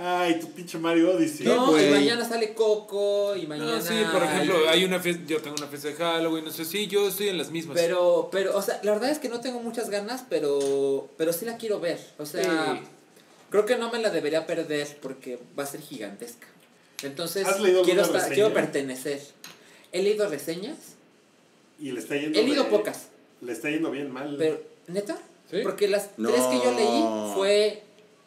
Ay, 0.00 0.38
tu 0.38 0.48
pinche 0.52 0.78
Mario 0.78 1.10
Odyssey. 1.16 1.44
no, 1.44 1.76
y 1.80 1.90
mañana 1.90 2.24
sale 2.28 2.54
Coco 2.54 3.34
y 3.34 3.48
mañana. 3.48 3.76
No, 3.76 3.82
sí, 3.82 3.94
por 4.12 4.22
ejemplo, 4.22 4.68
hay 4.68 4.84
una 4.84 5.00
fiesta, 5.00 5.24
yo 5.26 5.40
tengo 5.42 5.56
una 5.56 5.66
fiesta 5.66 5.88
de 5.88 5.94
Halloween, 5.94 6.44
no 6.44 6.52
sé, 6.52 6.64
sí, 6.64 6.86
yo 6.86 7.08
estoy 7.08 7.30
en 7.30 7.38
las 7.38 7.50
mismas. 7.50 7.76
Pero, 7.76 8.28
pero, 8.30 8.56
o 8.56 8.62
sea, 8.62 8.78
la 8.84 8.92
verdad 8.92 9.10
es 9.10 9.18
que 9.18 9.28
no 9.28 9.40
tengo 9.40 9.58
muchas 9.58 9.90
ganas, 9.90 10.24
pero, 10.30 11.08
pero 11.16 11.32
sí 11.32 11.46
la 11.46 11.56
quiero 11.56 11.80
ver. 11.80 11.98
O 12.18 12.26
sea, 12.26 12.76
Sí. 12.76 12.80
Creo 13.50 13.64
que 13.66 13.76
no 13.76 13.90
me 13.90 13.98
la 14.00 14.10
debería 14.10 14.46
perder 14.46 14.98
porque 15.00 15.38
va 15.58 15.64
a 15.64 15.66
ser 15.66 15.80
gigantesca. 15.80 16.46
Entonces, 17.02 17.46
¿Has 17.46 17.60
leído 17.60 17.82
quiero, 17.82 18.02
estar- 18.02 18.32
quiero 18.32 18.52
pertenecer. 18.52 19.20
He 19.92 20.02
leído 20.02 20.28
reseñas, 20.28 20.76
Y 21.78 21.92
le 21.92 22.00
está 22.00 22.16
yendo 22.16 22.38
he 22.38 22.42
leído 22.42 22.64
de- 22.64 22.70
pocas, 22.70 23.08
Le 23.40 23.52
está 23.52 23.70
yendo 23.70 23.90
bien 23.90 24.10
mal. 24.10 24.34
pero, 24.38 24.60
¿neta? 24.88 25.16
¿Sí? 25.50 25.58
Porque 25.62 25.86
las 25.88 26.10
No. 26.18 26.28
tres 26.30 26.42
que 26.46 26.56
yo 26.56 26.72
leí 26.72 27.34
fue, 27.34 27.82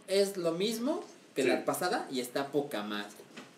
es 0.08 0.38
lo 0.38 0.54
mismo 0.54 1.04
que 1.36 1.44
Sí. 1.44 1.50
la 1.50 1.66
pasada 1.66 2.08
y 2.12 2.20
está 2.22 2.48
poca 2.52 2.82
más. 2.84 3.08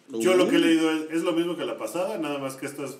Yo 0.09 0.33
lo 0.33 0.49
que 0.49 0.55
he 0.55 0.59
Uh. 0.59 0.61
leído 0.61 0.91
es, 0.91 1.11
es 1.11 1.21
lo 1.23 1.31
mismo 1.33 1.55
que 1.55 1.63
la 1.63 1.77
pasada, 1.77 2.17
nada 2.17 2.39
más 2.39 2.55
que 2.55 2.65
esto 2.65 2.83
es 2.85 2.97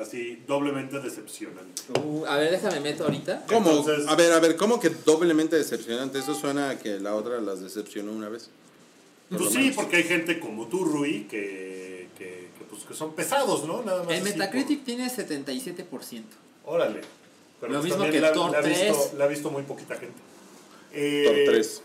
así 0.00 0.42
doblemente 0.46 0.98
decepcionante. 1.00 1.82
Uh, 2.02 2.24
a 2.26 2.36
ver, 2.36 2.50
déjame 2.50 2.80
meto 2.80 3.04
ahorita. 3.04 3.44
¿Cómo? 3.48 3.70
Entonces- 3.70 4.06
a 4.08 4.14
ver, 4.16 4.32
a 4.32 4.40
ver, 4.40 4.56
¿cómo 4.56 4.80
que 4.80 4.88
doblemente 4.90 5.56
decepcionante? 5.56 6.18
Eso 6.18 6.34
suena 6.34 6.70
a 6.70 6.78
que 6.78 6.98
la 7.00 7.14
otra 7.14 7.40
las 7.40 7.60
decepcionó 7.60 8.12
una 8.12 8.28
vez. 8.28 8.50
Por 9.28 9.38
Pues 9.38 9.50
sí, 9.52 9.58
menos. 9.58 9.76
porque 9.76 9.96
hay 9.96 10.04
gente 10.04 10.38
como 10.40 10.66
tú, 10.66 10.84
Rui, 10.84 11.26
que, 11.30 12.08
que, 12.18 12.48
que, 12.58 12.64
pues, 12.68 12.82
que 12.84 12.94
son 12.94 13.14
pesados, 13.14 13.64
¿no? 13.64 13.82
Nada 13.82 14.02
más 14.02 14.12
El 14.12 14.22
así 14.22 14.30
Metacritic 14.32 14.84
tiene 14.84 15.08
77%. 15.08 15.86
por- 16.64 16.74
Órale. 16.74 17.00
Pero 17.60 17.72
Lo 17.74 17.80
pues 17.80 17.92
mismo 17.92 18.10
que 18.10 18.20
la, 18.20 18.32
Thor 18.32 18.50
la 18.52 18.58
ha 18.58 18.60
visto, 18.62 18.84
3. 18.92 19.14
la 19.18 19.24
ha 19.24 19.28
visto 19.28 19.50
muy 19.50 19.62
poquita 19.62 19.94
gente. 19.94 20.18
Eh, 20.92 21.24
Top 21.46 21.52
3. 21.54 21.82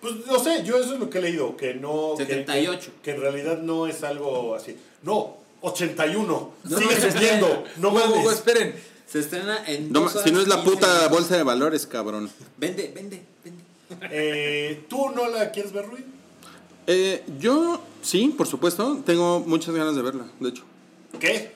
Pues 0.00 0.14
no 0.26 0.38
sé, 0.38 0.62
yo 0.64 0.78
eso 0.78 0.94
es 0.94 1.00
lo 1.00 1.10
que 1.10 1.18
he 1.18 1.22
leído, 1.22 1.56
que 1.56 1.74
no... 1.74 2.14
que- 2.16 2.24
78. 2.24 2.90
Que, 2.96 3.02
que 3.02 3.10
en 3.16 3.20
realidad 3.20 3.58
no 3.58 3.86
es 3.86 4.02
algo 4.04 4.54
así. 4.54 4.76
No, 5.02 5.36
81. 5.60 6.52
No, 6.64 6.78
Sigue 6.78 6.94
no, 6.94 7.12
subiendo. 7.12 7.64
No. 7.78 7.88
Hugo, 7.90 8.30
esperen. 8.30 8.74
Se 9.10 9.20
estrena 9.20 9.64
en 9.66 9.90
No, 9.90 10.00
dos 10.00 10.20
si 10.22 10.30
no 10.30 10.40
es 10.40 10.48
la 10.48 10.56
15 10.56 10.70
puta 10.70 11.08
bolsa 11.08 11.36
de 11.36 11.42
valores, 11.42 11.86
cabrón. 11.86 12.30
Vende, 12.58 12.92
vende, 12.94 13.22
vende. 13.42 13.62
Eh, 14.10 14.84
¿Tú 14.88 15.10
no 15.10 15.28
la 15.28 15.50
quieres 15.50 15.72
ver, 15.72 15.86
Rui? 15.86 16.04
Eh, 16.86 17.24
yo, 17.38 17.80
sí, 18.02 18.34
por 18.36 18.46
supuesto. 18.46 19.00
Tengo 19.06 19.40
muchas 19.40 19.74
ganas 19.74 19.96
de 19.96 20.02
verla, 20.02 20.26
de 20.40 20.48
hecho. 20.50 20.64
¿Qué? 21.18 21.52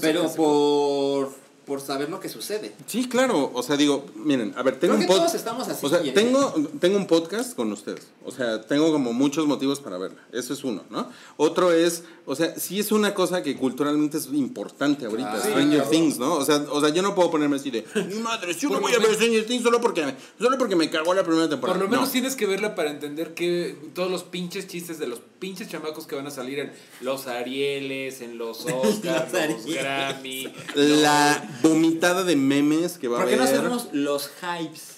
Pero 0.00 0.32
por, 0.32 1.30
por 1.66 1.80
saber 1.80 2.08
lo 2.08 2.18
que 2.20 2.28
sucede. 2.28 2.72
Sí, 2.86 3.08
claro. 3.08 3.50
O 3.54 3.62
sea, 3.62 3.76
digo, 3.76 4.06
miren, 4.16 4.54
a 4.56 4.62
ver, 4.62 4.80
tengo 4.80 4.94
Creo 4.94 4.96
un 4.96 5.00
que 5.02 5.06
todos 5.06 5.18
podcast. 5.20 5.34
estamos 5.36 5.68
así. 5.68 5.86
O 5.86 5.88
sea, 5.88 6.14
tengo, 6.14 6.54
tengo 6.80 6.96
un 6.96 7.06
podcast 7.06 7.54
con 7.54 7.70
ustedes. 7.72 8.08
O 8.24 8.30
sea, 8.32 8.62
tengo 8.62 8.90
como 8.90 9.12
muchos 9.12 9.46
motivos 9.46 9.78
para 9.80 9.98
verla. 9.98 10.18
Eso 10.32 10.52
es 10.54 10.64
uno, 10.64 10.82
¿no? 10.90 11.10
Otro 11.36 11.72
es, 11.72 12.04
o 12.30 12.36
sea, 12.36 12.54
sí 12.58 12.78
es 12.78 12.92
una 12.92 13.14
cosa 13.14 13.42
que 13.42 13.56
culturalmente 13.56 14.18
es 14.18 14.26
importante 14.32 15.06
ahorita. 15.06 15.30
Claro. 15.32 15.42
Stranger 15.50 15.84
Sí, 15.84 15.90
Things, 15.90 16.18
¿no? 16.18 16.34
O 16.34 16.44
sea, 16.44 16.64
o 16.70 16.80
sea, 16.80 16.90
yo 16.90 17.02
no 17.02 17.14
puedo 17.14 17.30
ponerme 17.30 17.56
así 17.56 17.70
de, 17.70 17.84
mi 18.08 18.16
madre, 18.20 18.54
yo 18.54 18.68
no 18.68 18.80
voy 18.80 18.92
a 18.94 18.98
ver 18.98 19.14
Stranger 19.14 19.46
Things 19.46 19.62
solo 19.62 19.80
porque, 19.80 20.14
solo 20.38 20.58
porque 20.58 20.76
me 20.76 20.90
cagó 20.90 21.14
la 21.14 21.24
primera 21.24 21.48
temporada. 21.48 21.78
Por 21.78 21.86
lo 21.86 21.90
menos 21.90 22.06
No. 22.08 22.12
tienes 22.12 22.36
que 22.36 22.46
verla 22.46 22.74
para 22.74 22.90
entender 22.90 23.34
que 23.34 23.74
todos 23.94 24.10
los 24.10 24.22
pinches 24.24 24.66
chistes 24.68 24.98
de 24.98 25.06
los 25.06 25.20
pinches 25.38 25.68
chamacos 25.68 26.06
que 26.06 26.14
van 26.16 26.26
a 26.26 26.30
salir 26.30 26.58
en 26.58 26.72
los 27.00 27.26
Arieles, 27.26 28.20
en 28.20 28.38
los 28.38 28.60
Oscars, 28.66 29.32
los, 29.32 29.34
Arieles. 29.34 29.64
Grammy. 29.66 30.52
La 30.74 31.48
vomitada 31.62 32.24
de 32.24 32.36
memes 32.36 32.98
que 32.98 33.08
va 33.08 33.16
a 33.18 33.20
¿Por 33.22 33.28
qué 33.30 33.34
haber. 33.36 33.54
no 33.62 33.74
hacemos 33.74 33.88
los 33.92 34.30
hypes? 34.42 34.94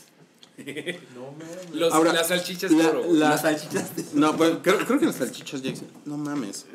No 1.15 1.33
mames. 1.33 1.71
Los, 1.75 1.91
Ahora, 1.95 2.13
las 2.13 2.29
salchichas 2.29 2.71
la- 2.73 2.83
de 2.83 2.89
oro. 2.91 3.03
güey. 3.05 3.19
la- 3.19 3.31
Las 3.31 3.41
salchichas 3.43 3.97
de... 3.97 4.05
No, 4.13 4.37
pues, 4.37 4.57
creo, 4.63 4.77
creo 4.87 4.99
que 5.01 5.07
las 5.07 5.17
salchichas 5.17 5.63
ya. 5.63 5.73
No 6.05 6.19
mames. 6.19 6.67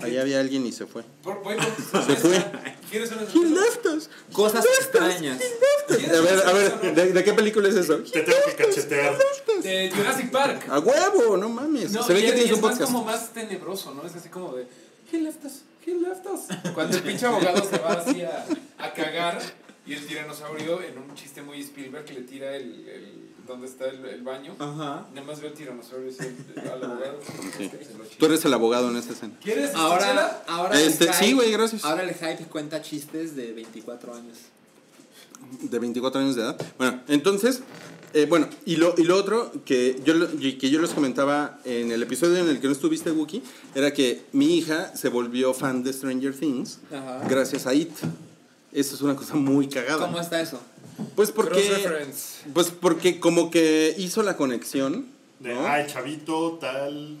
Ahí 0.00 0.18
había 0.18 0.40
alguien 0.40 0.66
y 0.66 0.72
se 0.72 0.86
fue. 0.86 1.02
Por- 1.22 1.42
bueno, 1.42 1.62
Se 2.06 2.16
fue. 2.16 2.44
¿Quieres 2.90 3.10
una 3.12 3.22
He 3.22 3.48
left 3.50 3.86
us. 3.86 4.10
Cosas 4.32 4.64
extrañas. 4.78 5.40
A 5.88 6.20
ver, 6.20 6.42
a 6.46 6.52
ver, 6.52 6.94
¿de, 6.94 7.12
de 7.12 7.24
qué 7.24 7.32
película 7.32 7.68
es 7.68 7.74
eso? 7.76 7.98
Te 7.98 8.22
tengo 8.22 8.38
que 8.46 8.64
cachetear. 8.64 9.16
De 9.62 9.90
Jurassic 9.94 10.30
Park. 10.30 10.66
A 10.68 10.78
huevo, 10.80 11.36
no 11.36 11.48
mames. 11.48 11.92
No, 11.92 12.02
se 12.02 12.12
ve 12.12 12.20
y 12.20 12.22
que 12.22 12.28
es- 12.28 12.34
tienes 12.34 12.50
y 12.50 12.52
un 12.54 12.58
es 12.58 12.62
podcast. 12.62 12.92
como 12.92 13.04
más 13.04 13.32
tenebroso, 13.32 13.94
¿no? 13.94 14.06
Es 14.06 14.14
así 14.14 14.28
como 14.28 14.54
de, 14.54 14.66
he 15.12 15.18
left 15.20 15.44
us, 15.44 15.62
he 15.86 15.94
left 15.94 16.26
us. 16.26 16.40
Cuando 16.74 16.96
el 16.96 17.02
pinche 17.02 17.26
abogado 17.26 17.64
se 17.68 17.78
va 17.78 17.92
así 17.92 18.22
a, 18.22 18.46
a 18.78 18.92
cagar 18.92 19.40
y 19.86 19.92
el 19.94 20.06
tiranosaurio 20.06 20.82
en 20.82 20.98
un 20.98 21.14
chiste 21.14 21.42
muy 21.42 21.60
Spielberg 21.60 22.04
que 22.04 22.14
le 22.14 22.20
tira 22.22 22.56
el, 22.56 22.88
el 22.88 23.23
donde 23.46 23.66
está 23.66 23.86
el, 23.86 24.04
el 24.06 24.22
baño. 24.22 24.54
Ajá. 24.58 25.06
Nada 25.14 25.26
más 25.26 25.40
ve 25.40 25.48
el 25.48 25.54
tiranosaurio 25.54 26.10
al 26.18 26.68
al 26.70 26.84
abogado. 26.84 27.18
Sí. 27.58 27.70
Tú 28.18 28.26
eres 28.26 28.44
el 28.44 28.54
abogado 28.54 28.90
en 28.90 28.96
esta 28.96 29.12
escena. 29.12 29.34
¿Quieres 29.42 29.74
Ahora, 29.74 30.06
chela? 30.08 30.42
ahora 30.46 30.80
Este, 30.80 31.04
el 31.04 31.12
hype, 31.12 31.24
sí, 31.26 31.32
güey, 31.34 31.52
gracias. 31.52 31.84
Ahora 31.84 32.02
el 32.02 32.14
hype 32.14 32.44
cuenta 32.50 32.80
chistes 32.82 33.36
de 33.36 33.52
24 33.52 34.14
años. 34.14 34.38
De 35.60 35.78
24 35.78 36.20
años 36.20 36.36
de 36.36 36.42
edad. 36.42 36.56
Bueno, 36.78 37.02
entonces, 37.08 37.60
eh, 38.14 38.26
bueno, 38.28 38.48
y 38.64 38.76
lo, 38.76 38.94
y 38.96 39.04
lo 39.04 39.16
otro 39.16 39.52
que 39.64 40.00
yo, 40.04 40.14
lo- 40.14 40.28
y 40.40 40.54
que 40.58 40.70
yo 40.70 40.80
les 40.80 40.90
comentaba 40.90 41.58
en 41.64 41.92
el 41.92 42.02
episodio 42.02 42.38
en 42.38 42.48
el 42.48 42.60
que 42.60 42.66
no 42.66 42.72
estuviste, 42.72 43.10
Wookie, 43.10 43.42
era 43.74 43.92
que 43.92 44.22
mi 44.32 44.56
hija 44.56 44.96
se 44.96 45.08
volvió 45.10 45.52
fan 45.52 45.82
de 45.84 45.92
Stranger 45.92 46.34
Things 46.34 46.78
Ajá. 46.92 47.20
gracias 47.28 47.66
a 47.66 47.74
It. 47.74 47.90
Eso 48.72 48.94
es 48.96 49.02
una 49.02 49.14
cosa 49.14 49.34
muy 49.36 49.68
cagada. 49.68 50.06
¿Cómo 50.06 50.18
está 50.18 50.40
eso? 50.40 50.58
Pues 51.16 51.30
porque, 51.30 51.60
pues 52.52 52.70
porque 52.70 53.20
como 53.20 53.50
que 53.50 53.94
hizo 53.98 54.22
la 54.22 54.36
conexión. 54.36 55.06
De, 55.40 55.54
¿no? 55.54 55.66
ay, 55.66 55.86
chavito, 55.88 56.58
tal. 56.60 57.16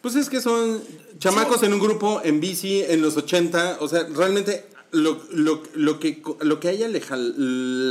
Pues 0.00 0.16
es 0.16 0.28
que 0.28 0.40
son 0.40 0.82
chamacos 1.18 1.62
en 1.62 1.72
un 1.72 1.80
grupo 1.80 2.20
en 2.24 2.40
bici 2.40 2.82
en 2.82 3.00
los 3.00 3.16
80. 3.16 3.78
O 3.80 3.88
sea, 3.88 4.04
realmente 4.04 4.66
lo, 4.90 5.20
lo, 5.30 5.62
lo, 5.74 5.98
que, 5.98 6.22
lo 6.40 6.60
que 6.60 6.68
a 6.68 6.70
ella 6.72 6.88
le 6.88 7.00
jal- 7.00 7.34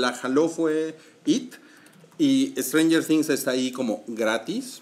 la 0.02 0.14
jaló 0.14 0.48
fue 0.50 0.96
It. 1.26 1.56
Y 2.20 2.54
Stranger 2.58 3.04
Things 3.04 3.30
está 3.30 3.52
ahí 3.52 3.72
como 3.72 4.04
gratis. 4.08 4.82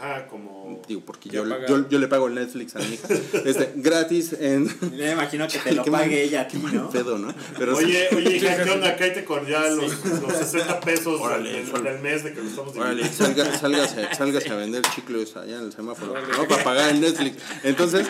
Ajá, 0.00 0.26
como. 0.28 0.80
Digo, 0.88 1.02
porque 1.04 1.28
yo, 1.28 1.44
yo, 1.68 1.88
yo 1.88 1.98
le 1.98 2.08
pago 2.08 2.28
el 2.28 2.34
Netflix 2.34 2.74
a 2.74 2.78
mi 2.78 2.94
hija. 2.94 3.06
Este, 3.44 3.72
gratis 3.76 4.32
en... 4.32 4.64
Me 4.96 5.12
imagino 5.12 5.46
que 5.46 5.58
te 5.58 5.72
lo 5.74 5.84
Qué 5.84 5.90
mal- 5.90 6.02
pague 6.02 6.22
ella 6.22 6.40
a 6.42 6.48
ti, 6.48 6.56
qué 6.56 6.62
mal 6.62 6.74
¿no? 6.74 6.90
pedo, 6.90 7.18
¿no? 7.18 7.34
Pero 7.58 7.76
sí. 7.76 7.84
Oye, 7.84 8.08
oye, 8.16 8.36
hija, 8.36 8.64
¿qué 8.64 8.70
onda? 8.70 8.96
Cállate 8.96 9.24
con 9.26 9.46
ya 9.46 9.68
los, 9.68 9.92
los 10.04 10.32
60 10.38 10.80
pesos 10.80 11.20
Órale, 11.20 11.52
del, 11.52 11.68
órale. 11.70 11.92
del 11.92 12.00
mes 12.02 12.24
de 12.24 12.32
que 12.32 12.40
lo 12.40 12.48
estamos 12.48 12.74
Órale, 12.76 13.06
salga, 13.12 13.58
sálgase, 13.60 14.08
sálgase 14.16 14.48
a 14.50 14.56
vender 14.56 14.82
chicles 14.94 15.36
allá 15.36 15.58
en 15.58 15.64
el 15.66 15.72
semáforo, 15.72 16.14
¿no? 16.18 16.48
Para 16.48 16.64
pagar 16.64 16.90
el 16.90 17.00
Netflix. 17.02 17.36
Entonces, 17.62 18.06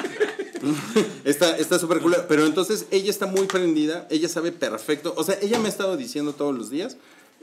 está 1.24 1.56
está 1.56 1.78
súper 1.78 1.98
cool. 2.00 2.16
Pero 2.28 2.46
entonces 2.46 2.86
ella 2.90 3.10
está 3.10 3.26
muy 3.26 3.46
prendida, 3.46 4.06
ella 4.10 4.28
sabe 4.28 4.52
perfecto. 4.52 5.14
O 5.16 5.24
sea, 5.24 5.38
ella 5.42 5.58
me 5.58 5.66
ha 5.66 5.70
estado 5.70 5.96
diciendo 5.96 6.32
todos 6.34 6.54
los 6.54 6.70
días, 6.70 6.96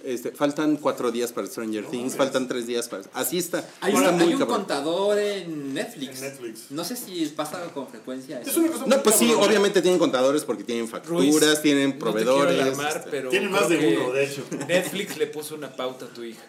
este, 0.04 0.32
faltan 0.32 0.78
cuatro 0.78 1.12
días 1.12 1.32
para 1.34 1.48
Stranger 1.48 1.86
Things, 1.86 2.16
faltan 2.16 2.48
tres 2.48 2.68
días 2.68 2.88
para... 2.88 3.04
Así 3.14 3.38
está. 3.38 3.68
Hay, 3.82 3.94
está 3.94 4.10
un, 4.12 4.16
muy 4.16 4.28
hay 4.28 4.34
un 4.34 4.40
cabrón. 4.40 4.58
contador 4.60 5.18
en 5.20 5.74
Netflix. 5.74 6.22
En 6.22 6.30
Netflix. 6.30 6.60
No 6.72 6.84
sé 6.84 6.96
si 6.96 7.26
pasa 7.28 7.64
con 7.74 7.88
frecuencia 7.88 8.40
eso. 8.42 8.52
Es 8.52 8.58
una 8.58 8.70
cosa 8.70 8.86
No, 8.86 9.04
pues 9.04 9.16
sí, 9.16 9.32
obviamente 9.34 9.82
tienen 9.82 10.00
contadores 10.00 10.44
porque 10.44 10.64
tienen 10.64 10.88
facturas, 10.88 11.26
Ruiz, 11.26 11.62
tienen 11.62 11.92
No 11.92 12.00
proveedores. 12.00 12.54
quiero 12.56 12.64
alarmar, 12.72 12.98
este, 12.98 13.10
pero 13.10 13.30
Tiene 13.30 13.50
más 13.50 13.70
de 13.70 13.98
uno, 13.98 14.12
de 14.14 14.26
hecho. 14.26 14.44
Netflix 14.68 15.18
le 15.18 15.28
puso 15.28 15.56
una 15.56 15.76
pauta 15.76 16.06
a 16.06 16.10
tu 16.10 16.24
hija. 16.24 16.44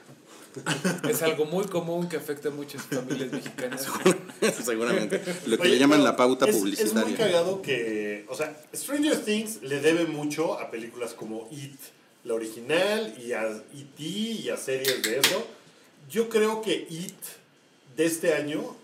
Es 1.08 1.22
algo 1.22 1.44
muy 1.44 1.66
común 1.66 2.08
que 2.08 2.16
afecta 2.16 2.48
a 2.48 2.52
muchas 2.52 2.82
familias 2.82 3.30
mexicanas. 3.30 3.86
Seguramente. 4.64 5.22
Lo 5.46 5.56
que 5.56 5.62
Oye, 5.62 5.72
le 5.72 5.78
llaman 5.78 6.02
la 6.02 6.16
pauta 6.16 6.46
es, 6.46 6.54
Es 6.54 6.60
publicitaria. 6.60 7.04
muy 7.04 7.14
cagado 7.14 7.62
que, 7.62 8.24
o 8.28 8.34
sea, 8.34 8.56
Stranger 8.74 9.24
Things 9.24 9.62
le 9.62 9.80
debe 9.80 10.06
mucho 10.06 10.58
a 10.58 10.70
películas 10.70 11.14
como 11.14 11.48
It, 11.52 11.74
la 12.28 12.34
original, 12.34 13.14
y 13.18 13.32
a 13.32 13.48
E.T. 13.48 14.02
y 14.02 14.48
a 14.50 14.56
series 14.56 15.02
de 15.02 15.18
eso. 15.18 15.46
Yo 16.10 16.28
creo 16.28 16.62
que 16.62 16.86
It 16.88 17.14
de 17.96 18.06
este 18.06 18.34
año 18.34 18.76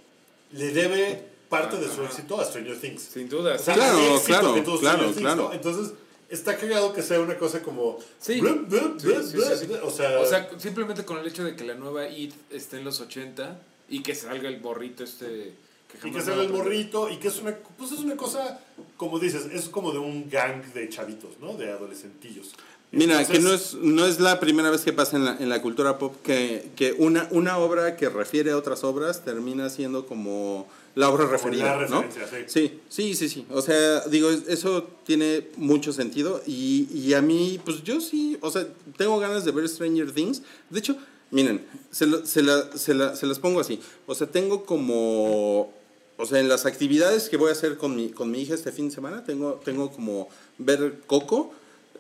le 0.53 0.73
debe 0.73 1.23
parte 1.49 1.77
de 1.77 1.89
su 1.89 2.03
éxito 2.03 2.41
a 2.41 2.45
Stranger 2.45 2.81
Things. 2.81 3.03
Sin 3.03 3.29
duda. 3.29 3.55
O 3.55 3.59
sea, 3.59 3.75
Claro, 3.75 4.23
claro, 4.25 4.55
que 4.55 4.63
tuvo 4.63 4.81
claro, 4.81 4.99
Stranger 4.99 5.15
Things, 5.15 5.21
claro. 5.21 5.49
¿no? 5.49 5.53
Entonces, 5.53 5.93
está 6.29 6.57
cagado 6.57 6.93
que 6.93 7.03
sea 7.03 7.21
una 7.21 7.39
cosa 7.39 7.63
como... 7.63 7.99
Sí. 8.19 8.41
O 8.41 9.91
sea, 9.91 10.21
O 10.21 10.27
sea, 10.27 10.51
simplemente 10.59 11.05
con 11.05 11.19
el 11.19 11.27
hecho 11.27 11.45
de 11.45 11.55
que 11.55 11.65
la 11.65 11.75
nueva 11.75 12.09
IT 12.09 12.35
esté 12.51 12.79
en 12.79 12.85
los 12.85 13.01
80 13.01 13.61
y 13.89 14.03
que 14.03 14.15
salga 14.15 14.49
el 14.49 14.59
borrito 14.61 15.05
este 15.05 15.55
que 16.01 16.09
y 16.09 16.11
que 16.11 16.19
va 16.19 16.25
sea 16.25 16.35
a 16.35 16.43
el 16.43 16.51
morrito 16.51 17.09
y 17.11 17.19
que 17.19 17.29
es 17.29 17.39
una, 17.39 17.55
pues 17.79 17.93
es 17.93 18.01
una 18.01 18.17
cosa, 18.17 18.61
como 18.97 19.19
dices, 19.19 19.47
es 19.53 19.69
como 19.69 19.93
de 19.93 19.99
un 19.99 20.29
gang 20.29 20.65
de 20.73 20.89
chavitos, 20.89 21.39
¿no? 21.41 21.55
De 21.55 21.71
adolescentillos. 21.71 22.53
Mira, 22.97 23.21
Entonces, 23.21 23.37
que 23.37 23.43
no 23.43 23.53
es, 23.55 23.75
no 23.75 24.07
es 24.07 24.21
la 24.21 24.41
primera 24.41 24.71
vez 24.71 24.83
que 24.83 24.93
pasa 24.93 25.17
en 25.17 25.25
la, 25.25 25.37
en 25.39 25.49
la 25.49 25.61
cultura 25.63 25.99
pop 25.99 26.15
que, 26.23 26.71
que 26.77 26.93
una, 26.93 27.29
una 27.31 27.59
obra 27.59 27.97
que 27.97 28.09
refiere 28.09 28.51
a 28.53 28.57
otras 28.57 28.85
obras 28.85 29.25
termina 29.25 29.71
siendo 29.71 30.07
como 30.07 30.67
la 30.95 31.09
obra 31.11 31.27
referida, 31.27 31.77
la 31.77 31.89
¿no? 31.89 32.03
Sí, 32.47 32.81
sí, 32.89 33.15
sí, 33.15 33.29
sí. 33.29 33.47
O 33.51 33.61
sea, 33.63 34.01
digo, 34.07 34.31
es- 34.31 34.47
eso 34.49 34.89
tiene 35.05 35.49
mucho 35.57 35.93
sentido 35.93 36.41
y, 36.47 36.89
y 36.95 37.15
a 37.15 37.23
mí, 37.23 37.61
pues 37.65 37.83
yo 37.83 38.01
sí, 38.01 38.39
o 38.41 38.51
sea, 38.51 38.67
tengo 38.97 39.19
ganas 39.19 39.45
de 39.45 39.51
ver 39.53 39.69
Stranger 39.69 40.13
Things. 40.13 40.43
De 40.71 40.79
hecho, 40.79 40.97
miren, 41.31 41.65
se, 41.91 42.07
lo- 42.07 42.25
se, 42.25 42.43
la- 42.43 42.71
se, 42.77 42.95
la- 42.95 43.17
se 43.17 43.27
las 43.27 43.39
pongo 43.41 43.61
así. 43.61 43.81
O 44.07 44.15
sea, 44.15 44.29
tengo 44.29 44.65
como, 44.65 45.73
o 46.17 46.27
sea, 46.27 46.39
en 46.39 46.49
las 46.49 46.65
actividades 46.67 47.29
que 47.29 47.37
voy 47.37 47.49
a 47.49 47.53
hacer 47.53 47.77
con 47.77 47.97
mi, 47.97 48.11
con 48.11 48.31
mi 48.31 48.43
hija 48.43 48.55
este 48.55 48.71
fin 48.71 48.89
de 48.89 48.95
semana, 48.95 49.25
tengo, 49.25 49.61
tengo 49.65 49.91
como 49.91 50.29
ver 50.59 51.01
Coco. 51.07 51.53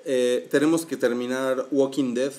Eh, 0.04 0.46
tenemos 0.50 0.84
que 0.86 0.96
terminar 0.96 1.66
Walking 1.70 2.14
Dead, 2.14 2.32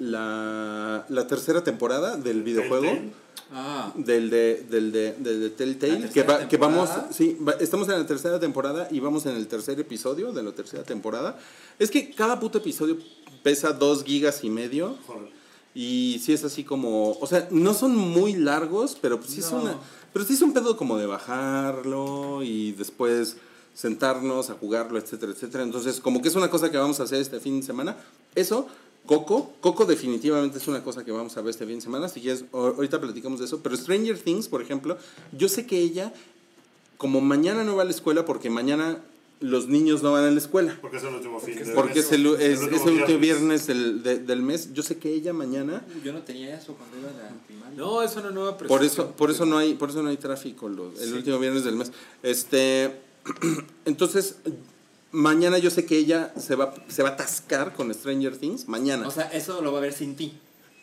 la, 0.00 1.06
la 1.08 1.26
tercera 1.26 1.64
temporada 1.64 2.16
del 2.16 2.42
videojuego 2.42 2.82
Telltale. 2.84 3.12
Ah, 3.52 3.92
del 3.94 4.28
de, 4.28 4.66
del 4.68 4.90
de, 4.92 5.12
del 5.12 5.40
de 5.40 5.50
Telltale, 5.50 6.00
¿La 6.00 6.10
que, 6.10 6.22
va- 6.24 6.48
que 6.48 6.56
vamos, 6.56 6.90
sí, 7.12 7.36
va- 7.46 7.52
estamos 7.60 7.88
en 7.88 7.98
la 7.98 8.06
tercera 8.06 8.40
temporada 8.40 8.88
y 8.90 8.98
vamos 9.00 9.24
en 9.26 9.36
el 9.36 9.46
tercer 9.46 9.78
episodio 9.78 10.32
de 10.32 10.42
la 10.42 10.52
tercera 10.52 10.82
temporada. 10.82 11.38
Es 11.78 11.90
que 11.90 12.10
cada 12.10 12.40
puto 12.40 12.58
episodio 12.58 12.98
pesa 13.42 13.72
dos 13.72 14.02
gigas 14.04 14.42
y 14.42 14.50
medio 14.50 14.96
Joder. 15.06 15.28
y 15.74 16.20
sí 16.22 16.32
es 16.32 16.42
así 16.44 16.64
como, 16.64 17.12
o 17.12 17.26
sea, 17.26 17.46
no 17.52 17.72
son 17.72 17.96
muy 17.96 18.34
largos, 18.34 18.98
pero 19.00 19.18
pues 19.20 19.30
sí 19.30 19.40
es 19.40 19.50
una, 19.52 19.76
pero 20.12 20.24
sí 20.24 20.34
es 20.34 20.42
un 20.42 20.52
pedo 20.52 20.76
como 20.76 20.98
de 20.98 21.06
bajarlo 21.06 22.42
y 22.42 22.72
después 22.72 23.36
sentarnos 23.76 24.48
a 24.48 24.54
jugarlo, 24.54 24.98
etcétera, 24.98 25.32
etcétera. 25.32 25.62
Entonces, 25.62 26.00
como 26.00 26.22
que 26.22 26.28
es 26.28 26.34
una 26.34 26.48
cosa 26.48 26.70
que 26.70 26.78
vamos 26.78 26.98
a 26.98 27.02
hacer 27.02 27.20
este 27.20 27.40
fin 27.40 27.60
de 27.60 27.66
semana. 27.66 27.94
Eso, 28.34 28.66
Coco, 29.04 29.52
Coco 29.60 29.84
definitivamente 29.84 30.56
es 30.56 30.66
una 30.66 30.82
cosa 30.82 31.04
que 31.04 31.12
vamos 31.12 31.36
a 31.36 31.42
ver 31.42 31.50
este 31.50 31.66
fin 31.66 31.74
de 31.76 31.82
semana, 31.82 32.08
si 32.08 32.20
quieres, 32.22 32.46
ahorita 32.52 33.00
platicamos 33.00 33.38
de 33.38 33.44
eso, 33.44 33.60
pero 33.62 33.76
Stranger 33.76 34.18
Things, 34.18 34.48
por 34.48 34.62
ejemplo, 34.62 34.96
yo 35.36 35.48
sé 35.50 35.66
que 35.66 35.78
ella, 35.78 36.12
como 36.96 37.20
mañana 37.20 37.64
no 37.64 37.76
va 37.76 37.82
a 37.82 37.84
la 37.84 37.90
escuela, 37.90 38.24
porque 38.24 38.48
mañana 38.48 38.98
los 39.40 39.68
niños 39.68 40.02
no 40.02 40.12
van 40.12 40.24
a 40.24 40.30
la 40.30 40.38
escuela, 40.38 40.78
Porque 40.80 40.96
es 40.96 41.02
el 41.04 41.14
último 41.14 41.38
fin 41.38 41.54
de 41.56 41.72
porque 41.74 41.98
es 42.00 42.10
mes. 42.10 42.12
el, 42.18 42.26
es, 42.40 42.58
último 42.62 42.76
es 42.80 42.86
el 42.86 42.92
último 43.02 43.18
viernes 43.18 43.66
del, 43.66 44.02
de- 44.02 44.18
del 44.20 44.40
mes, 44.40 44.72
yo 44.72 44.82
sé 44.82 44.96
que 44.96 45.12
ella 45.12 45.34
mañana... 45.34 45.84
yo 46.02 46.14
no 46.14 46.20
tenía 46.22 46.56
eso 46.58 46.74
cuando 46.74 46.98
iba 46.98 47.10
a 47.10 47.12
la 47.30 47.36
primaria. 47.46 47.76
No, 47.76 48.00
es 48.02 48.16
una 48.16 48.30
nueva 48.30 48.56
Por 48.56 48.66
presentación. 48.78 49.06
eso, 49.08 49.16
por 49.16 49.30
eso 49.30 49.44
no 49.44 49.58
hay, 49.58 49.74
por 49.74 49.90
eso 49.90 50.02
no 50.02 50.08
hay 50.08 50.16
tráfico 50.16 50.66
el 50.68 50.78
Sí. 50.98 51.12
último 51.12 51.38
viernes 51.38 51.64
del 51.64 51.76
mes. 51.76 51.92
Este, 52.22 53.02
entonces, 53.84 54.36
mañana 55.12 55.58
yo 55.58 55.70
sé 55.70 55.84
que 55.86 55.96
ella 55.98 56.32
se 56.38 56.54
va, 56.54 56.74
se 56.88 57.02
va 57.02 57.10
a 57.10 57.12
atascar 57.12 57.74
con 57.74 57.92
Stranger 57.92 58.36
Things. 58.36 58.68
Mañana. 58.68 59.06
O 59.06 59.10
sea, 59.10 59.24
eso 59.32 59.60
lo 59.62 59.72
va 59.72 59.78
a 59.78 59.82
ver 59.82 59.92
sin 59.92 60.16
ti. 60.16 60.32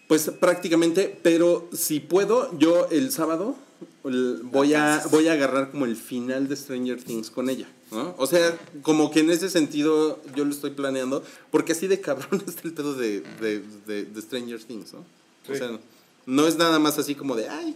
pues 0.07 0.29
prácticamente, 0.39 1.17
pero 1.23 1.67
si 1.73 1.99
puedo, 1.99 2.57
yo 2.57 2.87
el 2.91 3.11
sábado 3.11 3.55
voy 4.03 4.73
a, 4.73 5.01
voy 5.11 5.27
a 5.27 5.33
agarrar 5.33 5.71
como 5.71 5.85
el 5.85 5.95
final 5.95 6.47
de 6.47 6.55
Stranger 6.55 7.01
Things 7.03 7.29
con 7.29 7.49
ella. 7.49 7.67
¿no? 7.91 8.15
O 8.17 8.25
sea, 8.27 8.57
como 8.81 9.11
que 9.11 9.19
en 9.19 9.29
ese 9.29 9.49
sentido 9.49 10.19
yo 10.35 10.45
lo 10.45 10.51
estoy 10.51 10.71
planeando, 10.71 11.23
porque 11.51 11.73
así 11.73 11.87
de 11.87 12.01
cabrón 12.01 12.43
está 12.47 12.61
el 12.67 12.73
pedo 12.73 12.93
de, 12.95 13.21
de, 13.41 13.63
de- 13.85 14.05
de 14.05 14.21
Stranger 14.21 14.61
Things, 14.63 14.93
¿no? 14.93 14.99
O 14.99 15.51
Sí. 15.51 15.57
sea, 15.57 15.77
no 16.25 16.47
es 16.47 16.57
nada 16.57 16.79
más 16.79 16.97
así 16.97 17.15
como 17.15 17.35
de, 17.35 17.49
ay, 17.49 17.75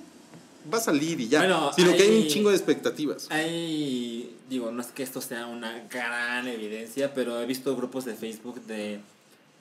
va 0.73 0.77
a 0.77 0.82
salir 0.82 1.19
y 1.19 1.27
ya, 1.27 1.39
Bueno, 1.39 1.71
sino 1.75 1.93
que 1.93 2.03
hay 2.03 2.21
un 2.23 2.27
chingo 2.27 2.49
de 2.49 2.56
expectativas. 2.56 3.27
Hay, 3.32 4.36
digo, 4.49 4.71
no 4.71 4.82
es 4.82 4.88
que 4.88 5.03
esto 5.03 5.21
sea 5.21 5.45
una 5.47 5.84
gran 5.89 6.47
evidencia, 6.47 7.13
pero 7.13 7.41
he 7.41 7.45
visto 7.45 7.75
grupos 7.75 8.06
de 8.06 8.15
Facebook 8.15 8.62
de 8.65 8.99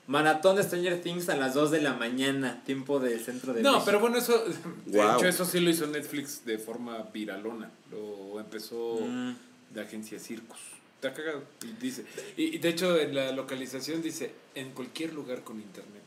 maratón 0.07 0.55
de 0.55 0.63
Stranger 0.63 1.01
Things 1.01 1.27
a 1.29 1.35
las 1.35 1.53
2 1.53 1.71
de 1.71 1.81
la 1.81 1.93
mañana, 1.93 2.63
tiempo 2.65 2.99
del 2.99 3.19
centro 3.19 3.53
de 3.53 3.61
No, 3.61 3.71
México. 3.73 3.85
pero 3.85 3.99
bueno, 3.99 4.17
eso. 4.17 4.41
De 4.85 4.99
hecho, 4.99 5.25
eso 5.27 5.43
sí 5.45 5.59
lo 5.59 5.69
hizo 5.69 5.85
Netflix 5.87 6.45
de 6.45 6.57
forma 6.57 6.97
viralona. 7.13 7.69
Lo 7.91 8.39
empezó 8.39 8.99
Mm. 9.01 9.33
de 9.73 9.81
agencia 9.81 10.19
Circus. 10.19 10.59
Está 10.95 11.13
cagado. 11.13 11.43
Y 11.63 11.81
dice. 11.83 12.05
Y, 12.37 12.55
y 12.55 12.57
de 12.57 12.69
hecho, 12.69 12.97
en 12.97 13.13
la 13.13 13.31
localización 13.33 14.01
dice 14.01 14.31
en 14.55 14.71
cualquier 14.71 15.13
lugar 15.13 15.43
con 15.43 15.59
internet. 15.59 16.03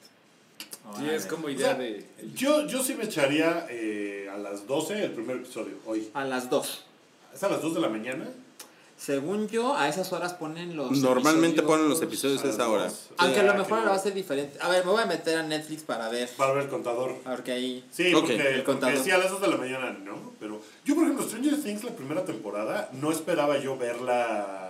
Sí, 0.98 1.08
es 1.08 1.26
como 1.26 1.46
O 1.46 1.50
idea 1.50 1.68
sea, 1.68 1.74
de. 1.78 2.04
Yo, 2.34 2.66
yo 2.66 2.82
sí 2.82 2.94
me 2.94 3.04
echaría 3.04 3.66
eh, 3.70 4.28
a 4.32 4.36
las 4.38 4.66
12 4.66 5.04
el 5.04 5.12
primer 5.12 5.36
episodio, 5.36 5.74
hoy. 5.86 6.10
A 6.14 6.24
las 6.24 6.50
2. 6.50 6.84
¿Es 7.34 7.42
a 7.44 7.48
las 7.48 7.62
2 7.62 7.74
de 7.74 7.80
la 7.80 7.88
mañana? 7.88 8.28
Según 8.96 9.48
yo, 9.48 9.74
a 9.76 9.88
esas 9.88 10.12
horas 10.12 10.34
ponen 10.34 10.76
los 10.76 10.90
Normalmente 10.90 11.62
ponen 11.62 11.88
los 11.88 12.02
episodios 12.02 12.44
a 12.44 12.50
esa 12.50 12.68
hora. 12.68 12.84
dos. 12.84 13.08
Aunque 13.16 13.40
a 13.40 13.44
lo 13.44 13.54
mejor 13.54 13.78
va 13.86 13.94
a 13.94 13.98
ser 13.98 14.12
diferente. 14.12 14.58
A 14.60 14.68
ver, 14.68 14.84
me 14.84 14.90
voy 14.92 15.02
a 15.02 15.06
meter 15.06 15.38
a 15.38 15.42
Netflix 15.42 15.84
para 15.84 16.10
ver. 16.10 16.28
Para 16.36 16.52
ver 16.52 16.64
el 16.64 16.68
contador. 16.68 17.14
A 17.24 17.30
ver 17.30 17.42
qué 17.42 17.52
hay. 17.52 17.84
Sí, 17.90 18.10
porque, 18.12 18.34
El 18.34 18.42
porque 18.42 18.64
contador. 18.64 18.98
sí, 19.02 19.10
a 19.10 19.16
las 19.16 19.30
2 19.30 19.40
de 19.40 19.48
la 19.48 19.56
mañana 19.56 19.90
no. 20.04 20.32
Pero 20.38 20.60
yo, 20.84 20.94
por 20.94 21.04
ejemplo, 21.04 21.24
Stranger 21.26 21.62
Things, 21.62 21.82
la 21.84 21.92
primera 21.92 22.26
temporada, 22.26 22.90
no 22.92 23.10
esperaba 23.10 23.56
yo 23.58 23.78
verla 23.78 24.69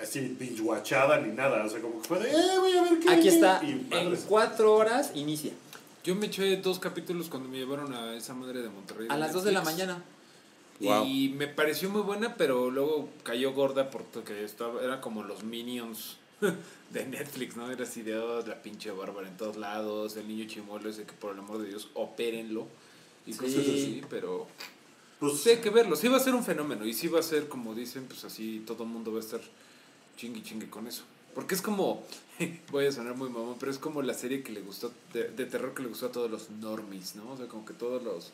así 0.00 0.20
binge-watchada 0.38 1.18
ni 1.20 1.32
nada. 1.32 1.64
O 1.64 1.68
sea, 1.68 1.80
como 1.80 2.00
que 2.00 2.08
fue 2.08 2.18
de, 2.18 2.30
eh, 2.30 2.58
voy 2.58 2.76
a 2.76 2.82
ver 2.82 2.98
qué. 3.00 3.10
Aquí 3.10 3.28
está. 3.28 3.60
Y 3.62 3.86
En. 3.90 4.16
4 4.28 4.74
horas 4.74 5.12
inicia. 5.14 5.52
Yo 6.02 6.14
me 6.14 6.26
eché 6.26 6.56
dos 6.56 6.78
capítulos 6.78 7.28
cuando 7.28 7.48
me 7.48 7.58
llevaron 7.58 7.92
a 7.94 8.14
esa 8.16 8.34
madre 8.34 8.62
de 8.62 8.70
Monterrey. 8.70 9.06
A 9.10 9.16
las 9.18 9.32
2 9.32 9.44
de 9.44 9.52
la 9.52 9.62
mañana. 9.62 10.02
Wow. 10.80 11.04
Y 11.04 11.28
me 11.36 11.46
pareció 11.46 11.90
muy 11.90 12.00
buena, 12.00 12.36
pero 12.36 12.70
luego 12.70 13.10
cayó 13.22 13.52
gorda 13.52 13.90
porque 13.90 14.42
estaba, 14.44 14.82
era 14.82 15.02
como 15.02 15.22
los 15.22 15.44
minions 15.44 16.16
de 16.90 17.04
Netflix, 17.04 17.54
¿no? 17.56 17.70
Era 17.70 17.84
así 17.84 18.00
de 18.00 18.16
oh, 18.18 18.40
la 18.46 18.62
pinche 18.62 18.90
bárbara 18.90 19.28
en 19.28 19.36
todos 19.36 19.58
lados, 19.58 20.16
el 20.16 20.26
niño 20.26 20.46
chimuelo 20.48 20.88
ese 20.88 21.04
que 21.04 21.12
por 21.12 21.34
el 21.34 21.38
amor 21.40 21.58
de 21.58 21.68
Dios 21.68 21.88
opérenlo 21.92 22.66
y 23.26 23.34
Sí. 23.34 23.38
cosas 23.38 23.58
así, 23.58 24.02
pero 24.08 24.46
Pues, 25.18 25.38
sí 25.42 25.50
hay 25.50 25.58
que 25.58 25.68
verlo, 25.68 25.96
sí 25.96 26.08
va 26.08 26.16
a 26.16 26.20
ser 26.20 26.34
un 26.34 26.42
fenómeno 26.42 26.86
y 26.86 26.94
sí 26.94 27.08
va 27.08 27.20
a 27.20 27.22
ser 27.22 27.46
como 27.48 27.74
dicen, 27.74 28.06
pues 28.06 28.24
así 28.24 28.62
todo 28.66 28.84
el 28.84 28.88
mundo 28.88 29.12
va 29.12 29.18
a 29.18 29.20
estar 29.20 29.40
chingue 30.16 30.42
chingue 30.42 30.68
con 30.68 30.86
eso. 30.86 31.02
Porque 31.34 31.54
es 31.54 31.62
como, 31.62 32.02
voy 32.70 32.86
a 32.86 32.92
sonar 32.92 33.16
muy 33.16 33.28
mamón, 33.28 33.56
pero 33.58 33.70
es 33.70 33.78
como 33.78 34.02
la 34.02 34.14
serie 34.14 34.42
que 34.42 34.52
le 34.52 34.60
gustó, 34.60 34.92
de, 35.12 35.28
de 35.28 35.46
terror 35.46 35.74
que 35.74 35.82
le 35.82 35.88
gustó 35.88 36.06
a 36.06 36.12
todos 36.12 36.30
los 36.30 36.50
normies, 36.50 37.16
¿no? 37.16 37.32
O 37.32 37.36
sea, 37.36 37.46
como 37.46 37.64
que 37.64 37.72
todos 37.72 38.02
los, 38.02 38.32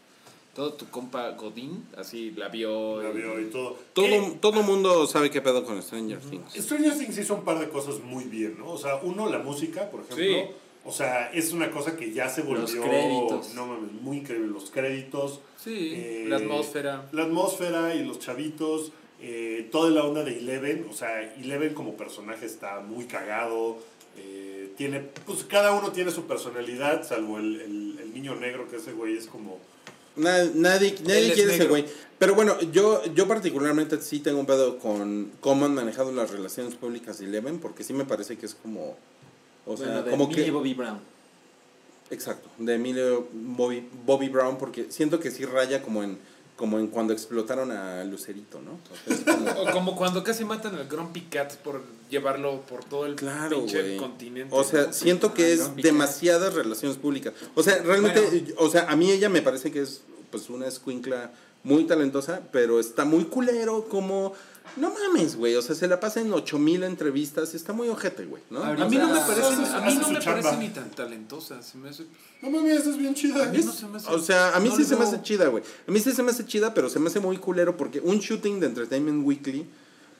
todo 0.57 0.73
tu 0.73 0.89
compa 0.89 1.33
Godín, 1.33 1.87
así 1.99 2.31
la 2.31 2.49
vio. 2.49 3.03
la 3.03 3.11
vio 3.11 3.39
y 3.39 3.51
todo. 3.51 3.77
Todo, 3.93 4.07
¿Qué? 4.07 4.39
todo 4.41 4.63
mundo 4.63 5.07
sabe 5.07 5.31
qué 5.31 5.43
pedo 5.43 5.65
con 5.65 5.83
Stranger 5.83 6.19
Things. 6.19 6.55
Stranger 6.55 6.97
Things 6.97 7.19
hizo 7.19 7.35
un 7.35 7.45
par 7.45 7.59
de 7.59 7.69
cosas 7.69 8.01
muy 8.01 8.25
bien, 8.25 8.57
¿no? 8.59 8.71
O 8.71 8.79
sea, 8.79 8.97
uno, 9.03 9.29
la 9.29 9.39
música, 9.39 9.91
por 9.91 10.01
ejemplo. 10.01 10.25
Sí. 10.25 10.45
O 10.87 10.93
sea, 10.93 11.31
es 11.33 11.53
una 11.53 11.71
cosa 11.71 11.97
que 11.97 12.13
ya 12.13 12.29
se 12.29 12.43
volvió. 12.43 12.63
Los 12.63 12.71
créditos. 12.71 13.55
No 13.55 13.67
mames, 13.67 13.93
muy 13.93 14.19
increíble. 14.19 14.47
Los 14.47 14.71
créditos. 14.71 15.41
Sí, 15.63 15.93
eh, 15.95 16.25
la 16.29 16.37
atmósfera. 16.37 17.09
La 17.13 17.25
atmósfera 17.25 17.95
y 17.95 18.05
los 18.05 18.19
chavitos. 18.21 18.93
Eh, 19.21 19.69
toda 19.73 19.91
la 19.91 20.05
onda 20.05 20.23
de 20.25 20.39
Eleven. 20.39 20.87
O 20.91 20.95
sea, 20.95 21.35
Eleven 21.35 21.75
como 21.75 21.97
personaje 21.97 22.47
está 22.47 22.81
muy 22.81 23.07
cagado. 23.07 23.79
eh, 24.19 24.71
tiene, 24.77 25.01
pues 25.27 25.45
cada 25.45 25.73
uno 25.73 25.93
tiene 25.93 26.11
su 26.11 26.25
personalidad, 26.27 27.07
salvo 27.07 27.39
el, 27.39 27.61
el, 27.61 27.99
el 28.03 28.15
niño 28.15 28.35
negro, 28.35 28.69
que 28.69 28.77
ese 28.77 28.93
güey 28.93 29.17
es 29.17 29.27
como. 29.27 29.59
Na- 30.17 30.45
nadie 30.55 30.89
es 30.89 31.01
quiere 31.35 31.55
ese 31.55 31.67
güey. 31.67 31.85
Pero 32.19 32.35
bueno, 32.35 32.59
yo, 32.73 33.03
yo 33.15 33.29
particularmente 33.29 34.01
sí 34.01 34.21
tengo 34.21 34.41
un 34.41 34.47
pedo 34.47 34.79
con 34.79 35.31
cómo 35.41 35.67
han 35.67 35.75
manejado 35.75 36.13
las 36.13 36.31
relaciones 36.31 36.75
públicas 36.75 37.19
de 37.19 37.27
Eleven, 37.27 37.59
porque 37.59 37.85
sí 37.85 37.93
me 37.93 38.05
parece 38.07 38.37
que 38.39 38.47
es 38.47 38.55
como. 38.55 38.97
O 39.67 39.77
sea, 39.77 39.87
bueno, 39.87 40.03
de 40.05 40.11
como 40.11 40.29
Millie 40.29 40.45
que. 40.47 40.51
Bobby 40.51 40.73
Brown. 40.75 41.01
Exacto, 42.11 42.49
de 42.59 42.75
Emilio 42.75 43.29
Bobby, 43.33 43.87
Bobby 44.05 44.29
Brown, 44.29 44.59
porque 44.59 44.87
siento 44.91 45.19
que 45.19 45.31
sí 45.33 45.45
raya 45.45 45.83
como 45.83 46.05
en 46.05 46.19
como 46.57 46.79
en 46.79 46.87
cuando 46.89 47.13
explotaron 47.13 47.71
a 47.71 48.03
Lucerito, 48.05 48.61
¿no? 48.63 48.73
O 48.73 49.25
como- 49.55 49.61
O 49.63 49.73
como 49.73 49.97
cuando 49.97 50.25
casi 50.25 50.45
matan 50.45 50.75
al 50.75 50.89
Grumpy 50.89 51.23
Cat 51.23 51.55
por 51.57 51.83
llevarlo 52.11 52.63
por 52.63 52.83
todo 52.85 53.05
el 53.07 53.15
Claro, 53.15 53.59
pinche 53.61 53.97
continente. 53.99 54.55
O 54.57 54.65
sea, 54.65 54.87
¿no? 54.87 54.93
siento 54.93 55.35
que 55.35 55.45
Ah, 55.45 55.49
es 55.49 55.59
Grumpy 55.61 55.83
Cat. 55.83 55.93
demasiadas 55.93 56.55
relaciones 56.55 56.97
públicas. 56.99 57.35
O 57.55 57.63
sea, 57.63 57.79
realmente, 57.83 58.21
Bueno. 58.21 58.55
o 58.59 58.71
sea, 58.71 58.87
a 58.91 58.97
mí 58.97 59.11
ella 59.11 59.29
me 59.29 59.43
parece 59.43 59.71
que 59.71 59.83
es 59.83 60.01
pues 60.31 60.49
una 60.51 60.67
escuincla 60.67 61.31
muy 61.67 61.85
talentosa, 61.85 62.41
pero 62.53 62.81
está 62.81 63.05
muy 63.05 63.25
culero 63.25 63.89
como... 63.89 64.33
No 64.77 64.93
mames, 64.93 65.37
güey, 65.37 65.55
o 65.55 65.63
sea, 65.63 65.75
se 65.75 65.87
la 65.89 66.01
pasa 66.01 66.21
en 66.21 66.31
8000 66.33 66.83
entrevistas 66.83 67.55
y 67.55 67.57
está 67.57 67.73
muy 67.73 67.89
ojete, 67.89 68.27
güey, 68.27 68.43
¿no? 68.51 68.63
A 68.63 68.75
mí 68.75 68.97
no 68.99 69.09
me 69.09 69.21
parece, 69.21 69.47
a 69.75 69.81
mí 69.81 69.95
no 69.95 70.09
me 70.11 70.21
parece 70.21 70.57
ni 70.59 70.69
tan 70.69 70.91
talentosa. 70.91 71.63
Se 71.63 71.79
me 71.79 71.89
hace, 71.89 72.05
No 72.43 72.51
mames, 72.51 72.85
es 72.87 72.99
bien 72.99 73.15
chida. 73.15 73.45
a 73.45 73.49
mí 73.49 73.59
no 73.65 73.73
se 73.73 73.87
me 73.87 73.97
hace- 73.97 74.11
O 74.13 74.19
sea, 74.19 74.55
a 74.55 74.61
mí 74.61 74.69
no 74.69 74.77
sí 74.77 74.85
se 74.85 74.97
me 74.97 75.05
hace 75.05 75.23
chida, 75.23 75.47
güey. 75.49 75.63
A 75.89 75.91
mí 75.91 75.99
sí 76.01 76.13
se 76.13 76.23
me 76.23 76.31
hace 76.33 76.45
chida, 76.45 76.75
pero 76.75 76.91
se 76.91 76.99
me 76.99 77.09
hace 77.09 77.21
muy 77.21 77.39
culero 77.39 77.77
porque 77.77 78.01
un 78.01 78.19
shooting 78.19 78.61
de 78.61 78.67
Entertainment 78.67 79.25
Weekly, 79.27 79.67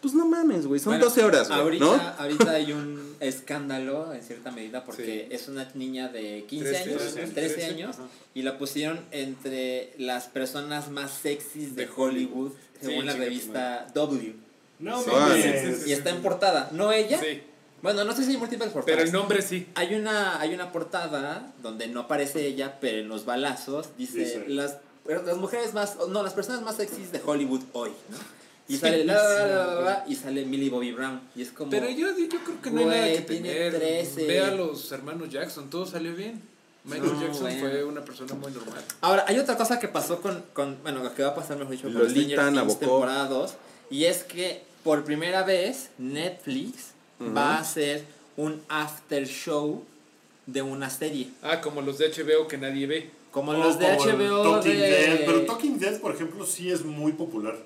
pues 0.07 0.15
no 0.15 0.27
mames, 0.27 0.67
güey, 0.67 0.81
son 0.81 0.93
Bueno, 0.93 1.05
12 1.07 1.25
horas, 1.25 1.49
güey, 1.49 1.61
ahorita, 1.61 1.85
¿no? 1.85 1.93
ahorita 2.23 2.51
hay 2.53 2.73
un 2.73 3.17
escándalo 3.21 4.13
en 4.15 4.23
cierta 4.23 4.51
medida 4.51 4.85
porque 4.85 5.29
es 5.31 5.49
una 5.49 5.69
niña 5.75 6.09
de 6.09 6.45
15 6.49 6.69
Trece, 6.71 6.83
años, 6.91 7.03
trece, 7.03 7.33
13 7.33 7.33
trece, 7.55 7.65
años, 7.67 7.97
ajá. 7.97 8.09
y 8.35 8.43
la 8.43 8.59
pusieron 8.59 9.01
entre 9.11 9.93
las 9.99 10.27
personas 10.27 10.91
más 10.91 11.11
sexys 11.11 11.77
de 11.77 11.89
Hollywood, 11.95 12.53
según 12.81 13.01
Sí, 13.01 13.07
la 13.07 13.13
chinga 13.13 13.13
tu 13.15 13.19
revista 13.21 13.87
W. 13.95 14.35
No 14.79 15.03
Sí, 15.03 15.11
mames. 15.11 15.43
sí, 15.45 15.51
sí, 15.75 15.83
sí. 15.85 15.91
Y 15.91 15.93
está 15.93 16.11
en 16.11 16.23
portada, 16.23 16.69
no 16.73 16.93
ella. 16.93 17.19
Sí, 17.21 17.43
Bueno, 17.83 18.05
no 18.05 18.15
sé 18.15 18.25
si 18.25 18.33
hay 18.33 18.37
múltiples 18.37 18.71
portadas. 18.71 18.97
pero 18.97 19.07
el 19.07 19.13
nombre 19.13 19.41
sí. 19.43 19.67
Hay 19.75 19.95
una, 19.95 20.41
hay 20.41 20.55
una 20.55 20.71
portada 20.73 21.53
donde 21.63 21.89
no 21.89 22.01
aparece 22.01 22.47
ella, 22.47 22.79
pero 22.81 22.99
en 22.99 23.09
los 23.09 23.25
balazos 23.25 23.89
dice, 23.97 24.19
Dice. 24.19 24.45
las, 24.49 24.77
las 25.07 25.37
mujeres 25.37 25.73
más, 25.75 25.97
no, 26.09 26.23
las 26.23 26.33
personas 26.35 26.63
más 26.63 26.77
sexys 26.77 27.13
de 27.13 27.21
Hollywood 27.25 27.63
hoy, 27.73 27.91
¿no? 28.11 28.19
Y 28.69 28.75
Sí, 28.75 28.79
sale 28.81 29.05
la, 29.05 29.15
la, 29.15 29.47
la, 29.47 29.81
la, 29.81 30.05
y 30.09 30.17
sale 30.17 30.45
Millie 30.45 30.71
Bobby 30.71 30.93
Brown. 30.93 31.21
Y 31.37 31.43
es 31.43 31.51
como. 31.51 31.71
Pero 31.71 31.89
yo, 31.89 32.09
yo 32.19 32.39
creo 32.45 32.61
que 32.61 32.71
no 32.71 32.81
hay 32.81 32.87
nada 32.87 33.07
que 33.13 33.21
tiene 33.21 33.49
temer. 33.49 33.79
13. 33.79 34.27
Ve 34.27 34.41
a 34.41 34.51
los 34.51 34.91
hermanos 34.91 35.29
Jackson, 35.31 35.71
todo 35.71 35.87
salió 35.87 36.15
bien. 36.15 36.43
Michael 36.85 37.13
No, 37.15 37.21
Jackson 37.21 37.43
bueno. 37.43 37.61
fue 37.61 37.85
una 37.85 38.05
persona 38.05 38.35
muy 38.35 38.53
normal. 38.53 38.83
Ahora, 39.01 39.25
hay 39.27 39.39
otra 39.39 39.57
cosa 39.57 39.79
que 39.79 39.89
pasó 39.89 40.21
con, 40.21 40.45
con 40.53 40.79
bueno, 40.83 41.03
lo 41.03 41.15
que 41.15 41.23
va 41.23 41.31
a 41.31 41.35
pasar, 41.35 41.57
mejor 41.59 41.73
dicho, 41.73 41.93
con 41.93 42.09
Stranger 42.09 42.79
temporada 42.79 43.27
2, 43.29 43.55
y 43.91 44.05
es 44.05 44.23
que 44.23 44.63
por 44.85 45.05
primera 45.05 45.43
vez 45.43 45.91
Netflix 45.99 46.93
va 47.21 47.57
a 47.57 47.59
hacer 47.61 48.05
un 48.37 48.63
after 48.69 49.27
show 49.27 49.85
de 50.47 50.63
una 50.63 50.91
serie. 50.91 51.29
Ah, 51.43 51.61
como 51.61 51.83
los 51.83 51.99
de 51.99 52.09
HBO 52.09 52.47
que 52.47 52.57
nadie 52.59 52.87
ve. 52.87 53.11
Como 53.33 53.51
O 53.53 53.55
los 53.55 53.79
de 53.79 53.97
como 53.97 54.05
HBO 54.05 54.43
Talking 54.55 54.73
de... 54.73 54.79
Dead, 54.79 55.27
pero 55.27 55.43
Talking 55.43 55.79
Dead, 55.79 56.01
por 56.01 56.15
ejemplo, 56.15 56.47
sí 56.47 56.71
es 56.71 56.85
muy 56.85 57.13
popular. 57.13 57.57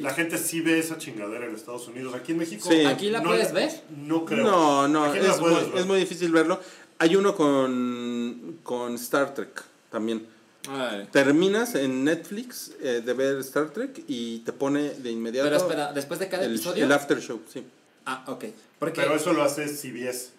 La 0.00 0.14
gente 0.14 0.38
sí 0.38 0.60
ve 0.60 0.78
esa 0.78 0.98
chingadera 0.98 1.46
en 1.46 1.54
Estados 1.54 1.88
Unidos. 1.88 2.14
Aquí 2.14 2.32
en 2.32 2.38
México. 2.38 2.68
Sí. 2.68 2.84
¿Aquí 2.84 3.10
la 3.10 3.20
no 3.20 3.30
puedes 3.30 3.52
ver? 3.52 3.70
No 3.96 4.24
creo. 4.24 4.44
No, 4.44 4.88
no, 4.88 5.14
es 5.14 5.40
muy, 5.40 5.54
es 5.74 5.86
muy 5.86 6.00
difícil 6.00 6.30
verlo. 6.32 6.60
Hay 6.98 7.16
uno 7.16 7.34
con, 7.34 8.58
con 8.62 8.94
Star 8.94 9.34
Trek 9.34 9.62
también. 9.90 10.26
Terminas 11.12 11.74
en 11.74 12.04
Netflix 12.04 12.72
eh, 12.80 13.02
de 13.04 13.12
ver 13.14 13.38
Star 13.38 13.70
Trek 13.70 14.04
y 14.06 14.40
te 14.40 14.52
pone 14.52 14.90
de 14.90 15.10
inmediato 15.10 15.48
Pero 15.48 15.56
espera, 15.56 15.92
después 15.92 16.20
de 16.20 16.28
cada 16.28 16.44
el, 16.44 16.52
episodio... 16.54 16.84
el 16.84 16.92
after 16.92 17.20
show, 17.20 17.40
sí. 17.50 17.64
Ah, 18.04 18.24
ok. 18.26 18.44
Porque 18.78 19.00
Pero 19.00 19.14
eso 19.14 19.32
lo 19.32 19.42
hace 19.42 19.66
CBS. 19.68 20.30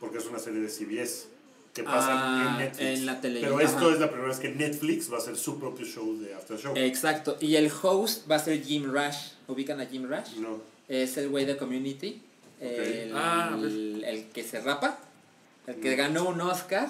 Porque 0.00 0.18
es 0.18 0.26
una 0.26 0.38
serie 0.38 0.60
de 0.60 0.68
CBS. 0.68 1.26
Que 1.74 1.82
pasa 1.82 2.08
Ah, 2.12 2.50
en 2.52 2.58
Netflix. 2.66 2.88
en 3.00 3.06
la 3.06 3.20
tele- 3.20 3.40
Pero 3.40 3.56
ajá. 3.56 3.64
esto 3.64 3.92
es 3.92 3.98
la 3.98 4.06
primera 4.08 4.28
vez 4.28 4.38
que 4.38 4.48
Netflix 4.50 5.10
va 5.12 5.16
a 5.16 5.18
hacer 5.18 5.36
su 5.36 5.58
propio 5.58 5.84
show 5.84 6.16
de 6.20 6.32
After 6.34 6.56
Show. 6.56 6.72
Exacto. 6.76 7.36
Y 7.40 7.56
el 7.56 7.70
host 7.82 8.30
va 8.30 8.36
a 8.36 8.38
ser 8.38 8.62
Jim 8.62 8.84
Rush. 8.92 9.32
¿Ubican 9.48 9.80
a 9.80 9.86
Jim 9.86 10.04
Rush? 10.08 10.36
No. 10.38 10.60
Es 10.88 11.16
el 11.16 11.28
güey 11.30 11.44
de 11.46 11.56
Community. 11.56 12.22
El, 12.60 13.12
Ah, 13.14 13.56
ver. 13.60 13.72
el 14.04 14.26
que 14.32 14.44
se 14.44 14.60
rapa. 14.60 14.98
El 15.66 15.76
que 15.80 15.96
ganó 15.96 16.28
un 16.28 16.40
Oscar. 16.40 16.88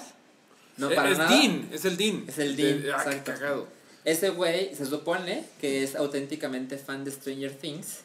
No 0.77 0.91
Eh, 0.91 0.95
para 0.95 1.09
es 1.09 1.17
nada. 1.17 1.31
Dean, 1.35 1.67
es 1.71 1.83
el 1.85 1.97
Dean. 1.97 2.23
Es 2.27 2.37
el 2.37 2.55
De- 2.55 2.79
Dean, 2.79 2.95
ah, 2.95 3.03
qué 3.03 3.09
exacto. 3.09 3.31
cagado. 3.33 3.67
Ese 4.03 4.29
güey 4.29 4.75
se 4.75 4.85
supone 4.85 5.45
que 5.59 5.83
es 5.83 5.95
auténticamente 5.95 6.77
fan 6.77 7.03
de 7.03 7.11
Stranger 7.11 7.53
Things. 7.55 8.01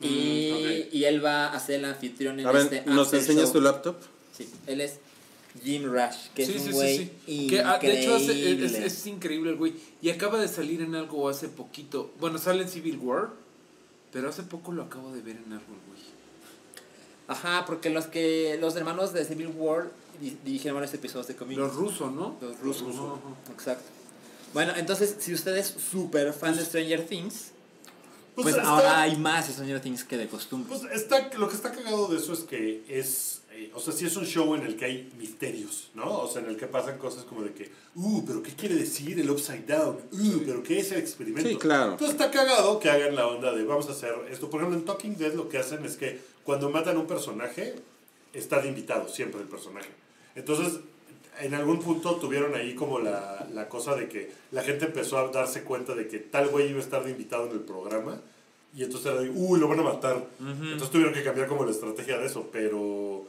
Y, 0.00 0.50
Mm, 0.52 0.56
ok. 0.86 0.94
y 0.94 1.04
él 1.04 1.24
va 1.24 1.52
a 1.52 1.58
ser 1.58 1.76
el 1.80 1.84
anfitrión 1.86 2.38
en 2.38 2.46
A 2.46 2.52
ver, 2.52 2.62
este 2.62 2.82
¿nos 2.86 3.12
enseñas 3.12 3.44
show. 3.46 3.52
tu 3.54 3.60
laptop? 3.62 3.96
Sí, 4.36 4.48
él 4.66 4.80
es 4.80 4.98
Jim 5.62 5.84
Rush, 5.84 6.28
que 6.34 6.44
Sí, 6.46 6.52
es 6.54 6.62
sí, 6.62 6.68
un 6.68 6.72
sí, 6.72 6.72
güey 6.72 7.12
sí. 7.26 7.46
Que, 7.48 7.60
ah, 7.60 7.78
de 7.78 8.00
hecho, 8.00 8.16
hace- 8.16 8.24
es, 8.32 8.38
increíble. 8.38 8.86
es 8.86 9.06
increíble 9.06 9.50
el 9.50 9.56
güey. 9.56 9.74
Y 10.02 10.10
acaba 10.10 10.38
de 10.40 10.48
salir 10.48 10.82
en 10.82 10.94
algo 10.94 11.28
hace 11.28 11.48
poquito. 11.48 12.10
Bueno, 12.20 12.38
sale 12.38 12.62
en 12.62 12.68
Civil 12.68 12.98
War. 12.98 13.30
Pero 14.12 14.28
hace 14.28 14.42
poco 14.44 14.70
lo 14.72 14.82
acabo 14.84 15.12
de 15.12 15.22
ver 15.22 15.36
en 15.36 15.52
algo, 15.52 15.72
el 15.74 15.80
güey. 15.88 16.02
Ajá, 17.26 17.64
porque 17.66 17.90
los 17.90 18.06
que 18.06 18.58
los 18.60 18.76
hermanos 18.76 19.12
de 19.12 19.24
Civil 19.24 19.48
War 19.56 19.90
di- 20.20 20.36
dirigieron 20.44 20.76
varios 20.78 20.94
episodios 20.94 21.26
de 21.26 21.34
Community. 21.36 21.60
Los 21.66 21.74
rusos, 21.74 22.12
¿no? 22.12 22.36
Los 22.40 22.60
rusos. 22.60 22.94
Exacto. 23.52 23.84
Bueno, 24.52 24.72
entonces, 24.76 25.16
si 25.18 25.32
usted 25.34 25.56
es 25.56 25.66
súper 25.90 26.32
fan 26.32 26.56
de 26.56 26.64
Stranger 26.64 27.04
Things, 27.06 27.50
Pues, 28.36 28.44
pues 28.44 28.56
está- 28.56 28.68
ahora 28.68 29.00
hay 29.02 29.16
más 29.16 29.46
Stranger 29.48 29.80
Things 29.80 30.04
que 30.04 30.16
de 30.16 30.28
costumbre. 30.28 30.76
Pues 30.78 30.92
está, 30.92 31.28
lo 31.38 31.48
que 31.48 31.56
está 31.56 31.72
cagado 31.72 32.06
de 32.08 32.18
eso 32.18 32.32
es 32.34 32.40
que 32.40 32.84
es, 32.88 33.40
eh, 33.56 33.70
o 33.72 33.80
sea, 33.80 33.92
sí 33.92 34.04
es 34.04 34.16
un 34.16 34.26
show 34.26 34.54
en 34.54 34.62
el 34.62 34.76
que 34.76 34.84
hay 34.84 35.12
misterios, 35.16 35.90
¿no? 35.94 36.22
O 36.22 36.28
sea, 36.28 36.42
en 36.42 36.48
el 36.48 36.56
que 36.56 36.66
pasan 36.66 36.98
cosas 36.98 37.24
como 37.24 37.42
de 37.42 37.52
que, 37.52 37.70
uh, 37.94 38.24
pero 38.26 38.42
¿qué 38.42 38.52
quiere 38.52 38.74
decir 38.74 39.18
el 39.20 39.30
upside 39.30 39.64
down? 39.64 39.96
Uh, 40.10 40.40
pero 40.44 40.62
¿qué 40.62 40.80
es 40.80 40.90
el 40.90 40.98
experimento? 40.98 41.48
Sí, 41.48 41.56
claro. 41.56 41.92
Entonces 41.92 42.16
está 42.16 42.30
cagado 42.30 42.80
que 42.80 42.90
hagan 42.90 43.14
la 43.14 43.28
onda 43.28 43.52
de 43.52 43.64
vamos 43.64 43.88
a 43.88 43.92
hacer 43.92 44.12
esto. 44.30 44.50
Por 44.50 44.60
ejemplo, 44.60 44.78
en 44.78 44.84
Talking 44.84 45.16
Dead 45.16 45.34
lo 45.34 45.48
que 45.48 45.58
hacen 45.58 45.84
es 45.84 45.96
que 45.96 46.20
cuando 46.42 46.68
matan 46.68 46.96
a 46.96 47.00
un 47.00 47.06
personaje, 47.06 47.76
está 48.32 48.60
de 48.60 48.68
invitado 48.68 49.08
siempre 49.08 49.40
el 49.40 49.46
personaje. 49.46 49.90
Entonces, 50.34 50.80
en 51.40 51.54
algún 51.54 51.80
punto 51.80 52.16
tuvieron 52.16 52.54
ahí 52.54 52.74
como 52.74 52.98
la, 52.98 53.46
la 53.52 53.68
cosa 53.68 53.94
de 53.94 54.08
que 54.08 54.32
la 54.50 54.62
gente 54.62 54.86
empezó 54.86 55.18
a 55.18 55.28
darse 55.28 55.62
cuenta 55.62 55.94
de 55.94 56.08
que 56.08 56.18
tal 56.18 56.48
güey 56.48 56.70
iba 56.70 56.78
a 56.78 56.82
estar 56.82 57.04
de 57.04 57.10
invitado 57.10 57.46
en 57.46 57.52
el 57.52 57.60
programa. 57.60 58.20
Y 58.76 58.82
entonces 58.82 59.12
era 59.12 59.20
de, 59.20 59.30
uy, 59.30 59.60
lo 59.60 59.68
van 59.68 59.78
a 59.78 59.84
matar. 59.84 60.26
Entonces 60.40 60.90
tuvieron 60.90 61.14
que 61.14 61.22
cambiar 61.22 61.46
como 61.46 61.64
la 61.64 61.70
estrategia 61.70 62.18
de 62.18 62.26
eso. 62.26 62.48
Pero 62.50 63.24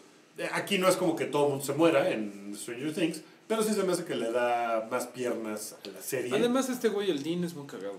aquí 0.52 0.78
no 0.78 0.88
es 0.88 0.96
como 0.96 1.16
que 1.16 1.26
todo 1.26 1.44
el 1.46 1.50
mundo 1.52 1.66
se 1.66 1.74
muera 1.74 2.10
en 2.10 2.54
Stranger 2.56 2.94
Things. 2.94 3.22
Pero 3.48 3.62
sí 3.62 3.74
se 3.76 3.84
me 3.84 3.94
hace 3.94 4.06
que 4.06 4.16
le 4.16 4.32
da 4.32 4.88
más 4.90 5.06
piernas 5.06 5.76
a 5.86 5.88
la 5.90 6.02
serie. 6.02 6.34
Además, 6.36 6.68
este 6.70 6.90
güey, 6.90 7.12
el 7.12 7.22
Dean, 7.22 7.44
es 7.44 7.54
muy 7.54 7.68
cagado. 7.68 7.94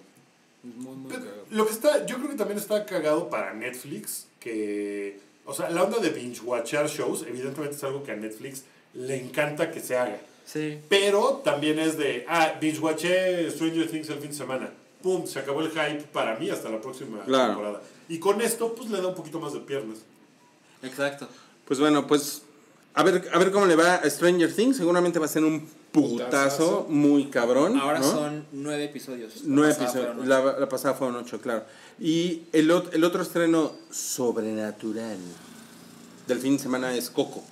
Es 0.68 0.75
muy, 0.75 0.96
muy 0.96 1.09
Pero 1.12 1.22
cagado. 1.25 1.44
Lo 1.51 1.66
que 1.66 1.72
está, 1.72 2.05
yo 2.05 2.16
creo 2.16 2.31
que 2.31 2.35
también 2.37 2.59
está 2.59 2.85
cagado 2.85 3.31
para 3.31 3.55
Netflix, 3.55 4.27
que, 4.40 5.20
o 5.44 5.55
sea, 5.55 5.70
la 5.70 5.85
onda 5.85 5.99
de 5.99 6.11
binge 6.11 6.40
watchar 6.40 6.88
shows, 6.88 7.22
evidentemente 7.29 7.77
es 7.77 7.85
algo 7.85 8.03
que 8.03 8.11
a 8.11 8.16
Netflix 8.16 8.64
le 8.94 9.22
encanta 9.22 9.70
que 9.70 9.79
se 9.79 9.96
haga. 9.96 10.18
Sí. 10.44 10.79
Pero 10.88 11.42
también 11.44 11.79
es 11.79 11.96
de, 11.96 12.25
ah, 12.29 12.55
binge 12.61 12.81
watché 12.81 13.49
Stranger 13.53 13.88
Things 13.88 14.09
el 14.11 14.18
fin 14.18 14.31
de 14.31 14.37
semana. 14.37 14.70
Pum, 15.01 15.27
se 15.29 15.38
acabó 15.38 15.61
el 15.61 15.70
hype 15.70 16.03
para 16.12 16.37
mí 16.37 16.51
hasta 16.51 16.68
la 16.70 16.81
próxima 16.81 17.22
Claro. 17.25 17.53
temporada. 17.53 17.83
Y 18.09 18.18
con 18.18 18.40
esto, 18.40 18.75
pues 18.75 18.90
le 18.90 19.01
da 19.01 19.07
un 19.07 19.14
poquito 19.14 19.38
más 19.38 19.53
de 19.53 19.61
piernas. 19.61 19.99
Exacto. 20.83 21.29
Pues 21.66 21.81
bueno, 21.81 22.07
pues 22.07 22.42
a 22.94 23.02
ver, 23.02 23.29
a 23.33 23.38
ver 23.38 23.50
cómo 23.50 23.66
le 23.66 23.76
va 23.76 23.96
a 23.96 24.09
Stranger 24.09 24.55
Things. 24.55 24.79
Seguramente 24.79 25.18
va 25.18 25.26
a 25.26 25.29
ser 25.29 25.44
un 25.44 25.68
putazo 25.92 26.87
muy 26.88 27.26
cabrón. 27.26 27.79
Ahora 27.79 27.98
¿no? 27.98 28.11
son 28.11 28.46
nueve 28.52 28.85
episodios. 28.85 29.42
Nueve 29.44 29.72
episodios. 29.72 30.26
La, 30.26 30.59
la 30.59 30.68
pasada 30.68 30.94
fueron 30.94 31.16
ocho, 31.16 31.40
claro. 31.40 31.64
Y 32.00 32.44
el, 32.52 32.70
el 32.92 33.05
otro 33.05 33.22
estreno 33.22 33.72
sobrenatural 33.90 35.18
del 36.26 36.38
fin 36.38 36.57
de 36.57 36.62
semana 36.62 36.94
es 36.94 37.11
Coco. 37.11 37.42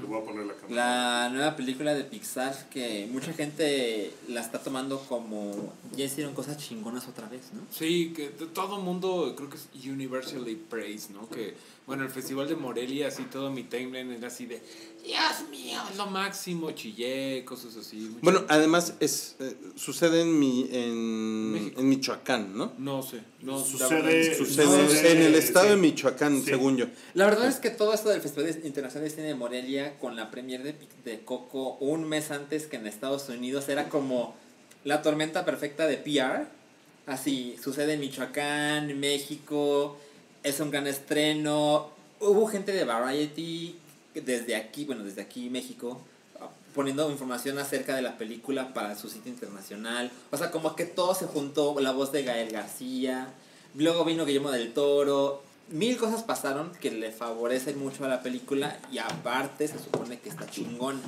Le 0.00 0.06
voy 0.06 0.22
a 0.22 0.24
poner 0.24 0.46
la 0.46 0.54
cámara. 0.54 0.74
La 0.74 1.28
nueva 1.28 1.56
película 1.56 1.92
de 1.92 2.04
Pixar 2.04 2.68
que 2.70 3.06
mucha 3.12 3.32
gente 3.34 4.14
la 4.28 4.40
está 4.40 4.58
tomando 4.58 5.00
como 5.00 5.74
ya 5.94 6.06
hicieron 6.06 6.34
cosas 6.34 6.56
chingonas 6.56 7.06
otra 7.08 7.28
vez, 7.28 7.42
¿no? 7.52 7.60
Sí, 7.70 8.12
que 8.16 8.28
todo 8.28 8.78
mundo 8.78 9.34
creo 9.36 9.50
que 9.50 9.56
es 9.56 9.68
universally 9.84 10.56
praised, 10.56 11.10
¿no? 11.10 11.28
Que, 11.28 11.54
bueno, 11.86 12.04
el 12.04 12.10
festival 12.10 12.48
de 12.48 12.54
Morelia, 12.54 13.08
así 13.08 13.24
todo 13.24 13.50
mi 13.50 13.64
timeline 13.64 14.12
era 14.12 14.28
así 14.28 14.46
de, 14.46 14.62
Dios 15.04 15.48
mío, 15.50 15.80
es 15.90 15.96
lo 15.96 16.06
máximo, 16.06 16.70
chillé, 16.70 17.44
cosas 17.44 17.76
así. 17.76 18.16
Bueno, 18.22 18.44
además 18.48 18.94
es 19.00 19.34
eh, 19.40 19.56
sucede 19.74 20.20
en, 20.22 20.38
mi, 20.38 20.68
en, 20.70 21.52
México. 21.52 21.80
en 21.80 21.88
Michoacán, 21.88 22.56
¿no? 22.56 22.72
no 22.78 23.02
sé, 23.02 23.20
no 23.40 23.58
Sucede- 23.58 24.36
Sucede 24.36 24.66
No, 24.66 24.78
en 25.08 25.22
el 25.22 25.34
estado 25.34 25.66
sí. 25.66 25.70
de 25.72 25.76
Michoacán, 25.76 26.38
Sí. 26.40 26.46
según 26.50 26.76
yo. 26.76 26.86
La 27.14 27.24
verdad 27.24 27.48
es 27.48 27.56
que 27.56 27.70
todo 27.70 27.92
esto 27.94 28.10
del 28.10 28.20
Festival 28.20 28.48
Internacional 28.64 29.08
de 29.08 29.14
Cine 29.14 29.26
de 29.26 29.34
Morelia 29.34 29.98
con 29.98 30.14
la 30.14 30.30
premier 30.30 30.62
de, 30.62 30.76
de 31.04 31.20
Coco 31.24 31.78
un 31.80 32.04
mes 32.08 32.30
antes 32.30 32.66
que 32.68 32.76
en 32.76 32.86
Estados 32.86 33.28
Unidos 33.28 33.68
era 33.68 33.88
como 33.88 34.36
la 34.84 35.02
tormenta 35.02 35.44
perfecta 35.44 35.86
de 35.88 35.96
PR. 35.96 36.46
Así, 37.06 37.56
sucede 37.62 37.94
en 37.94 38.00
Michoacán, 38.00 39.00
México, 39.00 39.98
es 40.42 40.60
un 40.60 40.70
gran 40.70 40.86
estreno. 40.86 41.88
Hubo 42.20 42.46
gente 42.46 42.72
de 42.72 42.84
Variety 42.84 43.76
desde 44.14 44.56
aquí, 44.56 44.84
bueno, 44.84 45.04
desde 45.04 45.22
aquí 45.22 45.50
México, 45.50 46.00
poniendo 46.74 47.10
información 47.10 47.58
acerca 47.58 47.94
de 47.94 48.02
la 48.02 48.18
película 48.18 48.72
para 48.74 48.96
su 48.96 49.08
sitio 49.08 49.32
internacional. 49.32 50.10
O 50.30 50.36
sea, 50.36 50.50
como 50.50 50.74
que 50.76 50.84
todo 50.84 51.14
se 51.14 51.26
juntó, 51.26 51.78
la 51.80 51.92
voz 51.92 52.12
de 52.12 52.22
Gael 52.22 52.52
García, 52.52 53.28
luego 53.74 54.04
vino 54.04 54.24
Guillermo 54.24 54.50
del 54.50 54.72
Toro. 54.72 55.42
Mil 55.70 55.96
cosas 55.96 56.22
pasaron 56.22 56.70
que 56.80 56.90
le 56.90 57.10
favorecen 57.12 57.78
mucho 57.78 58.04
a 58.04 58.08
la 58.08 58.22
película 58.22 58.78
y 58.92 58.98
aparte 58.98 59.66
se 59.68 59.78
supone 59.78 60.20
que 60.20 60.28
está 60.28 60.46
chingón. 60.50 61.00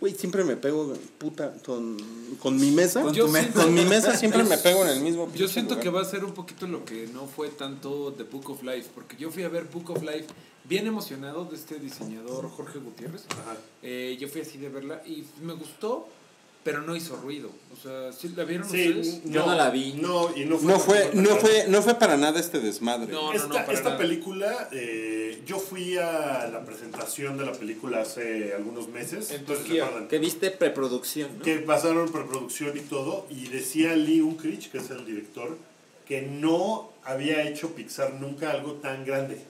Güey, 0.00 0.14
siempre 0.14 0.44
me 0.44 0.56
pego 0.56 0.92
puta 1.18 1.52
con, 1.64 1.96
con 2.38 2.56
mi 2.56 2.70
mesa. 2.70 3.02
Con 3.02 3.14
siento- 3.14 3.66
mi 3.68 3.84
mesa 3.84 4.16
siempre 4.16 4.44
me 4.44 4.56
pego 4.58 4.82
en 4.82 4.90
el 4.90 5.00
mismo 5.00 5.28
Yo 5.34 5.48
siento 5.48 5.70
lugar. 5.74 5.82
que 5.82 5.90
va 5.90 6.02
a 6.02 6.04
ser 6.04 6.24
un 6.24 6.34
poquito 6.34 6.68
lo 6.68 6.84
que 6.84 7.08
no 7.08 7.26
fue 7.26 7.48
tanto 7.48 8.12
The 8.16 8.22
Book 8.22 8.50
of 8.50 8.62
Life, 8.62 8.90
porque 8.94 9.16
yo 9.16 9.30
fui 9.32 9.42
a 9.42 9.48
ver 9.48 9.64
Book 9.64 9.90
of 9.90 10.02
Life 10.02 10.26
bien 10.64 10.86
emocionado 10.86 11.44
de 11.44 11.56
este 11.56 11.80
diseñador 11.80 12.48
Jorge 12.48 12.78
Gutiérrez. 12.78 13.24
Ajá. 13.30 13.56
Eh, 13.82 14.16
yo 14.20 14.28
fui 14.28 14.42
así 14.42 14.56
de 14.58 14.68
verla 14.68 15.02
y 15.04 15.24
me 15.40 15.54
gustó, 15.54 16.06
pero 16.64 16.82
no 16.82 16.94
hizo 16.94 17.16
ruido. 17.16 17.50
O 17.72 17.76
sea, 17.82 18.12
¿sí 18.12 18.32
¿la 18.36 18.44
vieron 18.44 18.68
Sí, 18.68 18.88
ustedes? 18.88 19.22
Yo 19.24 19.44
no 19.44 19.54
la 19.54 19.70
vi. 19.70 19.94
No, 19.94 20.36
y 20.36 20.44
no 20.44 20.56
fue. 20.58 20.66
No 20.72 20.78
fue, 20.78 21.10
no 21.14 21.36
fue, 21.36 21.64
no 21.68 21.82
fue 21.82 21.94
para 21.96 22.16
nada 22.16 22.38
este 22.38 22.60
desmadre. 22.60 23.12
No, 23.12 23.32
no, 23.32 23.32
esta 23.32 23.48
no, 23.48 23.54
para 23.54 23.72
esta 23.72 23.88
nada. 23.90 23.98
película, 23.98 24.68
eh, 24.70 25.42
yo 25.44 25.58
fui 25.58 25.98
a 25.98 26.48
la 26.52 26.64
presentación 26.64 27.36
de 27.38 27.46
la 27.46 27.52
película 27.52 28.02
hace 28.02 28.54
algunos 28.54 28.88
meses. 28.88 29.30
En 29.30 29.40
entonces 29.40 29.64
Turquía. 29.66 30.06
Que 30.08 30.18
viste 30.18 30.50
preproducción, 30.52 31.38
¿no? 31.38 31.44
que 31.44 31.56
pasaron 31.58 32.10
preproducción 32.12 32.76
y 32.76 32.80
todo, 32.80 33.26
y 33.28 33.48
decía 33.48 33.96
Lee 33.96 34.20
Unkrich, 34.20 34.70
que 34.70 34.78
es 34.78 34.90
el 34.90 35.04
director, 35.04 35.56
que 36.06 36.22
no 36.22 36.92
había 37.04 37.42
hecho 37.48 37.74
Pixar 37.74 38.14
nunca 38.14 38.50
algo 38.52 38.74
tan 38.74 39.04
grande. 39.04 39.40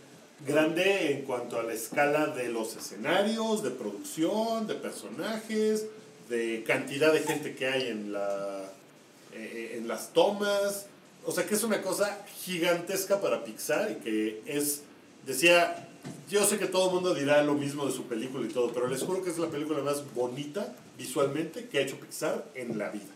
Grande 0.46 1.12
en 1.12 1.22
cuanto 1.22 1.60
a 1.60 1.62
la 1.62 1.72
escala 1.72 2.26
de 2.28 2.48
los 2.48 2.74
escenarios, 2.76 3.62
de 3.62 3.70
producción, 3.70 4.66
de 4.66 4.74
personajes, 4.74 5.86
de 6.32 6.64
cantidad 6.66 7.12
de 7.12 7.20
gente 7.20 7.54
que 7.54 7.66
hay 7.66 7.88
en, 7.88 8.12
la, 8.12 8.64
eh, 9.34 9.74
en 9.76 9.86
las 9.86 10.12
tomas. 10.14 10.86
O 11.24 11.30
sea 11.30 11.46
que 11.46 11.54
es 11.54 11.62
una 11.62 11.82
cosa 11.82 12.24
gigantesca 12.42 13.20
para 13.20 13.44
Pixar 13.44 13.92
y 13.92 13.94
que 13.96 14.42
es, 14.46 14.82
decía, 15.26 15.88
yo 16.30 16.44
sé 16.46 16.58
que 16.58 16.66
todo 16.66 16.88
el 16.88 16.94
mundo 16.94 17.14
dirá 17.14 17.42
lo 17.42 17.54
mismo 17.54 17.86
de 17.86 17.92
su 17.92 18.04
película 18.04 18.46
y 18.46 18.52
todo, 18.52 18.72
pero 18.72 18.88
les 18.88 19.02
juro 19.02 19.22
que 19.22 19.30
es 19.30 19.38
la 19.38 19.48
película 19.48 19.82
más 19.82 20.02
bonita 20.14 20.74
visualmente 20.96 21.68
que 21.68 21.78
ha 21.78 21.82
hecho 21.82 22.00
Pixar 22.00 22.44
en 22.54 22.78
la 22.78 22.88
vida. 22.88 23.12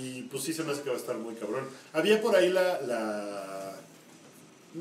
Y 0.00 0.22
pues 0.22 0.42
sí 0.42 0.52
se 0.52 0.64
me 0.64 0.72
hace 0.72 0.82
que 0.82 0.90
va 0.90 0.96
a 0.96 0.98
estar 0.98 1.16
muy 1.16 1.34
cabrón. 1.34 1.68
Había 1.92 2.20
por 2.20 2.34
ahí 2.34 2.50
la, 2.50 2.80
la 2.80 3.76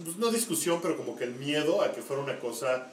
pues, 0.03 0.17
no 0.17 0.31
discusión, 0.31 0.79
pero 0.81 0.97
como 0.97 1.15
que 1.15 1.25
el 1.25 1.36
miedo 1.36 1.81
a 1.84 1.91
que 1.91 2.01
fuera 2.01 2.23
una 2.23 2.39
cosa... 2.39 2.88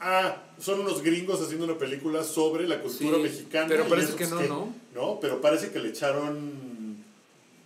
Ah, 0.00 0.42
son 0.60 0.80
unos 0.80 1.02
gringos 1.02 1.40
haciendo 1.40 1.64
una 1.64 1.78
película 1.78 2.22
sobre 2.22 2.68
la 2.68 2.80
cultura 2.80 3.16
Sí, 3.16 3.22
mexicana. 3.22 3.66
pero 3.68 3.86
parece 3.88 4.14
que 4.14 4.26
no, 4.26 4.42
¿no? 4.42 4.74
No, 4.94 5.20
pero 5.20 5.40
parece 5.40 5.70
que 5.70 5.78
le 5.78 5.88
echaron 5.90 7.04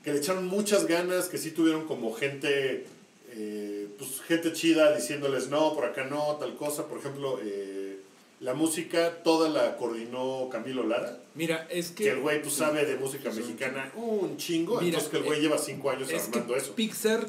que 0.04 0.12
le 0.12 0.18
echaron 0.18 0.46
muchas 0.46 0.86
ganas, 0.86 1.28
que 1.28 1.36
sí 1.38 1.50
tuvieron 1.50 1.86
como 1.86 2.14
gente, 2.14 2.86
eh, 3.32 3.88
pues 3.98 4.20
gente 4.22 4.52
chida 4.52 4.94
diciéndoles 4.96 5.48
no, 5.48 5.74
por 5.74 5.84
acá 5.84 6.04
no, 6.04 6.36
tal 6.36 6.56
cosa. 6.56 6.86
Por 6.86 6.98
ejemplo, 7.00 7.38
eh, 7.42 7.98
la 8.40 8.54
música 8.54 9.22
toda 9.22 9.50
la 9.50 9.76
coordinó 9.76 10.48
Camilo 10.50 10.84
Lara, 10.86 11.18
Mira, 11.34 11.66
es 11.70 11.90
que... 11.90 12.04
que 12.04 12.10
el 12.10 12.20
güey 12.20 12.40
pues 12.40 12.54
sabe 12.54 12.86
de 12.86 12.96
música 12.96 13.30
mexicana 13.30 13.92
un 13.94 14.38
chingo, 14.38 14.76
Mira, 14.80 14.86
entonces 14.86 15.10
que 15.10 15.16
el 15.18 15.24
güey 15.24 15.38
eh, 15.38 15.42
lleva 15.42 15.58
cinco 15.58 15.90
años 15.90 16.10
Es 16.10 16.24
armando 16.28 16.54
que 16.54 16.60
eso. 16.60 16.74
Pixar, 16.74 17.26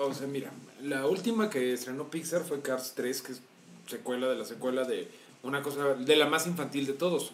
o 0.00 0.14
sea, 0.14 0.26
mira, 0.26 0.50
la 0.82 1.06
última 1.06 1.50
que 1.50 1.74
estrenó 1.74 2.10
Pixar 2.10 2.42
fue 2.44 2.62
Cars 2.62 2.94
3, 2.96 3.20
que 3.22 3.32
es 3.32 3.42
secuela 3.90 4.28
de 4.28 4.36
la 4.36 4.44
secuela 4.44 4.84
de 4.84 5.08
una 5.42 5.62
cosa, 5.62 5.94
de 5.94 6.16
la 6.16 6.26
más 6.26 6.46
infantil 6.46 6.86
de 6.86 6.92
todos. 6.94 7.32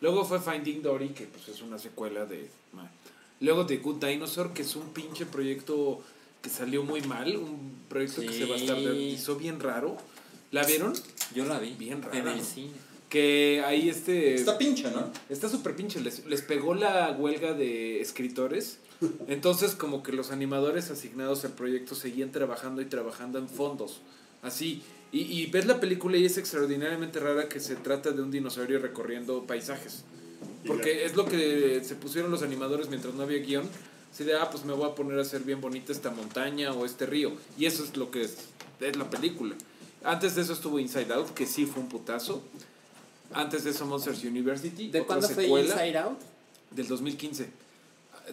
Luego 0.00 0.24
fue 0.24 0.40
Finding 0.40 0.82
Dory, 0.82 1.10
que 1.10 1.26
pues 1.26 1.48
es 1.48 1.62
una 1.62 1.78
secuela 1.78 2.24
de... 2.24 2.48
Luego 3.40 3.66
The 3.66 3.76
Good 3.76 4.04
Dinosaur, 4.04 4.52
que 4.52 4.62
es 4.62 4.74
un 4.74 4.92
pinche 4.92 5.24
proyecto 5.26 6.02
que 6.42 6.50
salió 6.50 6.82
muy 6.82 7.00
mal, 7.02 7.36
un 7.36 7.76
proyecto 7.88 8.20
que 8.22 8.28
se 8.32 8.44
Sí. 8.44 8.50
bastardizó 8.50 9.36
bien 9.36 9.60
raro. 9.60 9.96
¿La 10.50 10.64
vieron? 10.64 10.92
Yo 11.34 11.44
la 11.44 11.58
vi. 11.60 11.70
Bien 11.74 12.02
rara, 12.02 12.18
En 12.18 12.26
el 12.28 12.40
cine. 12.42 12.72
Que 13.08 13.62
ahí 13.64 13.88
este... 13.88 14.34
Está 14.34 14.58
pinche, 14.58 14.90
¿no? 14.90 15.10
Está 15.28 15.48
súper 15.48 15.74
pinche, 15.76 16.00
les, 16.00 16.26
les 16.26 16.42
pegó 16.42 16.74
la 16.74 17.10
huelga 17.12 17.52
de 17.54 18.00
escritores. 18.00 18.78
Entonces, 19.28 19.74
como 19.76 20.02
que 20.02 20.12
los 20.12 20.30
animadores 20.30 20.90
asignados 20.90 21.44
al 21.44 21.52
proyecto 21.52 21.94
seguían 21.94 22.32
trabajando 22.32 22.82
y 22.82 22.86
trabajando 22.86 23.38
en 23.38 23.48
fondos. 23.48 24.00
Así. 24.42 24.82
Y, 25.10 25.20
y 25.20 25.46
ves 25.46 25.66
la 25.66 25.80
película 25.80 26.16
y 26.16 26.26
es 26.26 26.36
extraordinariamente 26.36 27.18
rara 27.18 27.48
que 27.48 27.60
se 27.60 27.76
trata 27.76 28.12
de 28.12 28.22
un 28.22 28.30
dinosaurio 28.30 28.78
recorriendo 28.78 29.44
paisajes. 29.46 30.04
Porque 30.66 31.04
es 31.04 31.16
lo 31.16 31.24
que 31.24 31.82
se 31.84 31.94
pusieron 31.94 32.30
los 32.30 32.42
animadores 32.42 32.88
mientras 32.88 33.14
no 33.14 33.22
había 33.22 33.38
guion. 33.38 33.68
Así 34.12 34.24
de, 34.24 34.36
ah, 34.36 34.50
pues 34.50 34.64
me 34.64 34.72
voy 34.72 34.88
a 34.88 34.94
poner 34.94 35.18
a 35.18 35.22
hacer 35.22 35.42
bien 35.42 35.60
bonita 35.60 35.92
esta 35.92 36.10
montaña 36.10 36.72
o 36.72 36.84
este 36.84 37.06
río. 37.06 37.32
Y 37.58 37.66
eso 37.66 37.84
es 37.84 37.96
lo 37.96 38.10
que 38.10 38.22
es, 38.22 38.36
es 38.80 38.96
la 38.96 39.08
película. 39.08 39.54
Antes 40.04 40.34
de 40.34 40.42
eso 40.42 40.52
estuvo 40.52 40.78
Inside 40.78 41.12
Out, 41.12 41.34
que 41.34 41.46
sí 41.46 41.66
fue 41.66 41.82
un 41.82 41.88
putazo. 41.88 42.42
Antes 43.32 43.64
de 43.64 43.70
eso 43.70 43.86
Monsters 43.86 44.24
University. 44.24 44.88
¿De 44.90 45.00
otra 45.00 45.06
cuándo 45.06 45.28
fue 45.28 45.44
secuela 45.44 45.74
Inside 45.74 45.98
Out? 45.98 46.18
Del 46.70 46.88
2015. 46.88 47.48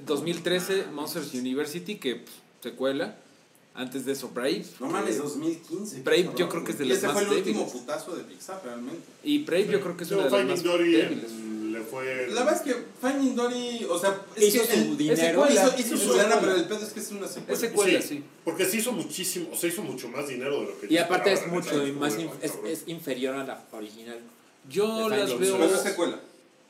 2013 0.06 0.86
Monsters 0.94 1.34
University, 1.34 1.96
que 1.96 2.16
pues, 2.16 2.36
secuela. 2.62 3.18
Antes 3.76 4.06
de 4.06 4.14
eso 4.14 4.30
Brave. 4.30 4.66
No 4.80 4.88
mames, 4.88 5.16
Eh, 5.16 5.20
2015. 5.20 6.02
Brave 6.02 6.30
yo 6.38 6.48
creo 6.48 6.64
que 6.64 6.72
es 6.72 6.78
de 6.78 6.86
Y 6.86 6.90
las 6.90 6.98
ese 7.00 7.08
más 7.08 7.16
fue 7.16 7.24
el 7.24 7.30
último 7.30 7.60
débiles. 7.60 7.74
putazo 7.82 8.16
de 8.16 8.24
Pixar, 8.24 8.62
realmente. 8.64 9.02
Y 9.24 9.44
Brave 9.44 9.68
yo 9.70 9.82
creo 9.82 9.98
que 9.98 10.04
es 10.06 10.12
una 10.12 10.24
de 10.24 10.30
las 10.30 10.34
Finding 10.40 10.56
más 10.56 10.64
Dory 10.64 10.92
débiles. 10.94 11.32
le 11.32 11.82
fue... 11.82 12.28
La 12.30 12.44
verdad 12.46 12.66
es 12.66 12.74
que 12.74 12.84
Finding 13.02 13.36
Dory, 13.36 13.86
o 13.90 14.00
sea, 14.00 14.22
es 14.38 14.44
Hizo 14.56 14.64
su 14.66 14.96
dinero. 14.96 15.18
secuela, 15.46 15.76
hizo, 15.78 15.98
su 15.98 16.04
secuela. 16.06 16.40
pero 16.40 16.56
el 16.56 16.64
pedo 16.66 16.80
es 16.80 16.94
que 16.94 17.00
es 17.02 17.12
una 17.12 17.28
secuela. 17.28 17.54
Es 17.54 17.60
secuela, 17.60 18.02
Sí. 18.02 18.24
Porque 18.46 18.66
se 18.66 18.78
hizo 18.78 18.94
muchísimo, 18.94 19.54
se 19.56 19.68
hizo 19.68 19.82
mucho 19.84 20.08
más 20.08 20.28
dinero 20.30 20.62
de 20.62 20.68
lo 20.68 20.80
que 20.80 20.88
Y 20.90 20.98
aparte 20.98 21.34
es 21.34 21.46
mucho 21.48 21.76
más 22.00 22.16
es, 22.42 22.84
inferior 22.88 23.36
a 23.36 23.44
la 23.44 23.62
original. 23.74 24.20
Yo 24.70 25.10
las 25.10 25.38
veo. 25.38 25.58
Pero 25.58 25.76
es 25.76 25.82
secuela. 25.82 26.20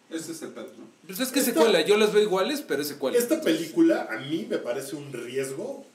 Ese 0.09 0.31
es 0.31 0.41
el 0.41 0.49
pedo, 0.49 0.69
¿no? 0.77 0.85
Pues 1.05 1.19
es 1.19 1.29
que 1.29 1.39
Esta- 1.39 1.51
secuela, 1.53 1.81
yo 1.81 1.97
las 1.97 2.11
veo 2.13 2.23
iguales, 2.23 2.63
pero 2.67 2.81
es 2.81 2.87
secuela. 2.87 3.15
Esta 3.17 3.41
película 3.41 4.07
a 4.11 4.17
mí 4.19 4.47
me 4.49 4.57
parece 4.57 4.95
un 4.95 5.11
riesgo 5.13 5.85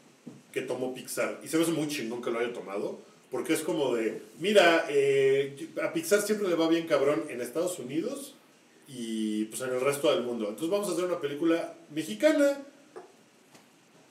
que 0.52 0.62
tomó 0.62 0.94
Pixar. 0.94 1.40
Y 1.44 1.48
se 1.48 1.56
me 1.56 1.62
hace 1.64 1.72
muy 1.72 1.88
chingón 1.88 2.22
que 2.22 2.30
lo 2.30 2.38
haya 2.38 2.52
tomado. 2.52 2.98
Porque 3.30 3.52
es 3.52 3.60
como 3.60 3.94
de, 3.94 4.22
mira, 4.40 4.86
eh, 4.88 5.68
a 5.82 5.92
Pixar 5.92 6.20
siempre 6.20 6.48
le 6.48 6.56
va 6.56 6.68
bien 6.68 6.88
cabrón 6.88 7.24
en 7.28 7.40
Estados 7.40 7.78
Unidos 7.78 8.34
y 8.88 9.44
pues 9.44 9.60
en 9.60 9.70
el 9.70 9.80
resto 9.80 10.10
del 10.12 10.22
mundo. 10.24 10.46
Entonces 10.48 10.68
vamos 10.70 10.88
a 10.88 10.92
hacer 10.92 11.04
una 11.04 11.20
película 11.20 11.74
mexicana. 11.94 12.58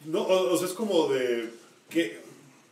No, 0.06 0.22
o, 0.22 0.54
o 0.54 0.58
sea, 0.58 0.68
es 0.68 0.74
como 0.74 1.10
de, 1.10 1.50
que 1.90 2.18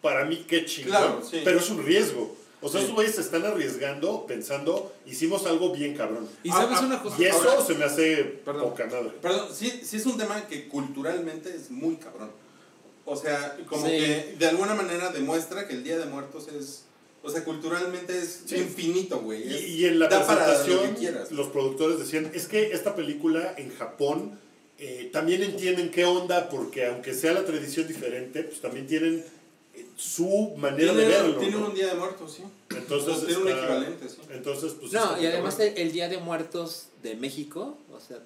para 0.01 0.23
mí 0.25 0.45
qué 0.47 0.63
chingón. 0.65 0.91
Claro, 0.91 1.21
sí. 1.29 1.41
Pero 1.43 1.59
es 1.59 1.69
un 1.69 1.83
riesgo. 1.83 2.35
O 2.61 2.69
sea, 2.69 2.81
esos 2.81 2.95
güeyes 2.95 3.13
se 3.15 3.21
están 3.21 3.45
arriesgando 3.45 4.25
pensando, 4.25 4.91
hicimos 5.05 5.45
algo 5.45 5.71
bien 5.73 5.95
cabrón. 5.95 6.27
Y 6.43 6.49
sabes 6.49 6.77
Ah, 6.77 6.79
ah, 6.81 6.85
una 6.87 7.03
cosa. 7.03 7.15
Y 7.21 7.25
eso 7.25 7.49
Ahora- 7.51 7.63
se 7.65 7.75
me 7.75 7.83
hace 7.83 8.23
Perdón. 8.23 8.69
poca 8.69 8.85
madre. 8.87 9.11
Perdón, 9.21 9.49
sí, 9.53 9.81
sí 9.83 9.97
es 9.97 10.05
un 10.07 10.17
tema 10.17 10.47
que 10.47 10.67
culturalmente 10.67 11.53
es 11.53 11.69
muy 11.69 11.97
cabrón. 11.97 12.31
O 13.09 13.15
sea, 13.15 13.57
como 13.69 13.85
Sí. 13.85 13.91
que 13.93 14.35
de 14.37 14.45
alguna 14.47 14.75
manera 14.75 15.11
demuestra 15.11 15.65
que 15.67 15.73
el 15.73 15.83
Día 15.83 15.97
de 15.97 16.05
Muertos 16.05 16.47
es... 16.49 16.83
O 17.23 17.29
sea, 17.29 17.43
culturalmente 17.43 18.17
es 18.17 18.43
Sí. 18.45 18.57
infinito, 18.57 19.19
güey. 19.21 19.47
Y, 19.47 19.85
en 19.85 19.97
la 19.97 20.07
da 20.07 20.25
para 20.27 20.45
lo 20.47 20.53
presentación, 20.53 20.93
que 20.93 20.99
quieras. 20.99 21.31
los 21.31 21.47
productores 21.47 21.99
decían, 21.99 22.29
es 22.33 22.47
que 22.47 22.71
esta 22.73 22.95
película 22.95 23.53
en 23.57 23.73
Japón 23.75 24.39
eh, 24.79 25.09
también 25.11 25.41
entienden 25.41 25.89
qué 25.89 26.05
onda, 26.05 26.49
porque 26.49 26.85
aunque 26.85 27.13
sea 27.15 27.33
la 27.33 27.43
tradición 27.45 27.87
diferente, 27.87 28.43
pues 28.43 28.61
también 28.61 28.85
tienen 28.85 29.25
eh, 29.73 29.85
su 29.95 30.53
manera 30.57 30.93
Tiene, 30.93 31.01
de 31.01 31.07
verlo. 31.07 31.37
tiene 31.37 31.55
¿no? 31.57 31.65
un 31.67 31.73
Día 31.73 31.87
de 31.87 31.95
Muertos, 31.95 32.33
sí. 32.33 32.43
Entonces, 32.69 33.25
tiene 33.25 33.41
un 33.41 33.47
equivalente, 33.49 34.07
sí. 34.09 34.17
Entonces, 34.31 34.73
pues, 34.79 34.91
No, 34.93 35.19
y 35.19 35.25
además 35.25 35.59
el, 35.59 35.75
el 35.77 35.91
Día 35.91 36.09
de 36.09 36.19
Muertos 36.19 36.89
de 37.01 37.15
México, 37.15 37.77
o 37.91 37.99
sea, 37.99 38.19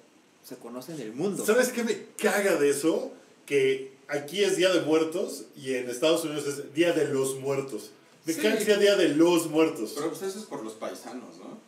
se 0.44 0.56
conoce 0.56 0.92
en 0.92 1.00
el 1.00 1.12
mundo. 1.12 1.46
¿Sabes 1.46 1.68
qué 1.70 1.84
me 1.84 1.96
caga 2.20 2.56
de 2.56 2.68
eso? 2.68 3.12
Que 3.46 3.91
aquí 4.12 4.42
es 4.44 4.56
Día 4.56 4.70
de 4.70 4.80
Muertos 4.82 5.44
y 5.56 5.74
en 5.74 5.88
Estados 5.90 6.24
Unidos 6.24 6.46
es 6.46 6.74
Día 6.74 6.92
de 6.92 7.08
los 7.08 7.36
Muertos. 7.40 7.90
Me 8.24 8.32
Sí. 8.32 8.40
caga 8.40 8.56
que 8.58 8.64
sea 8.64 8.78
Día 8.78 8.96
de 8.96 9.08
los 9.08 9.46
Muertos. 9.48 9.92
Pero 9.96 10.08
pues 10.10 10.22
eso 10.22 10.38
es 10.38 10.44
por 10.44 10.62
los 10.62 10.74
paisanos, 10.74 11.36
¿no? 11.38 11.58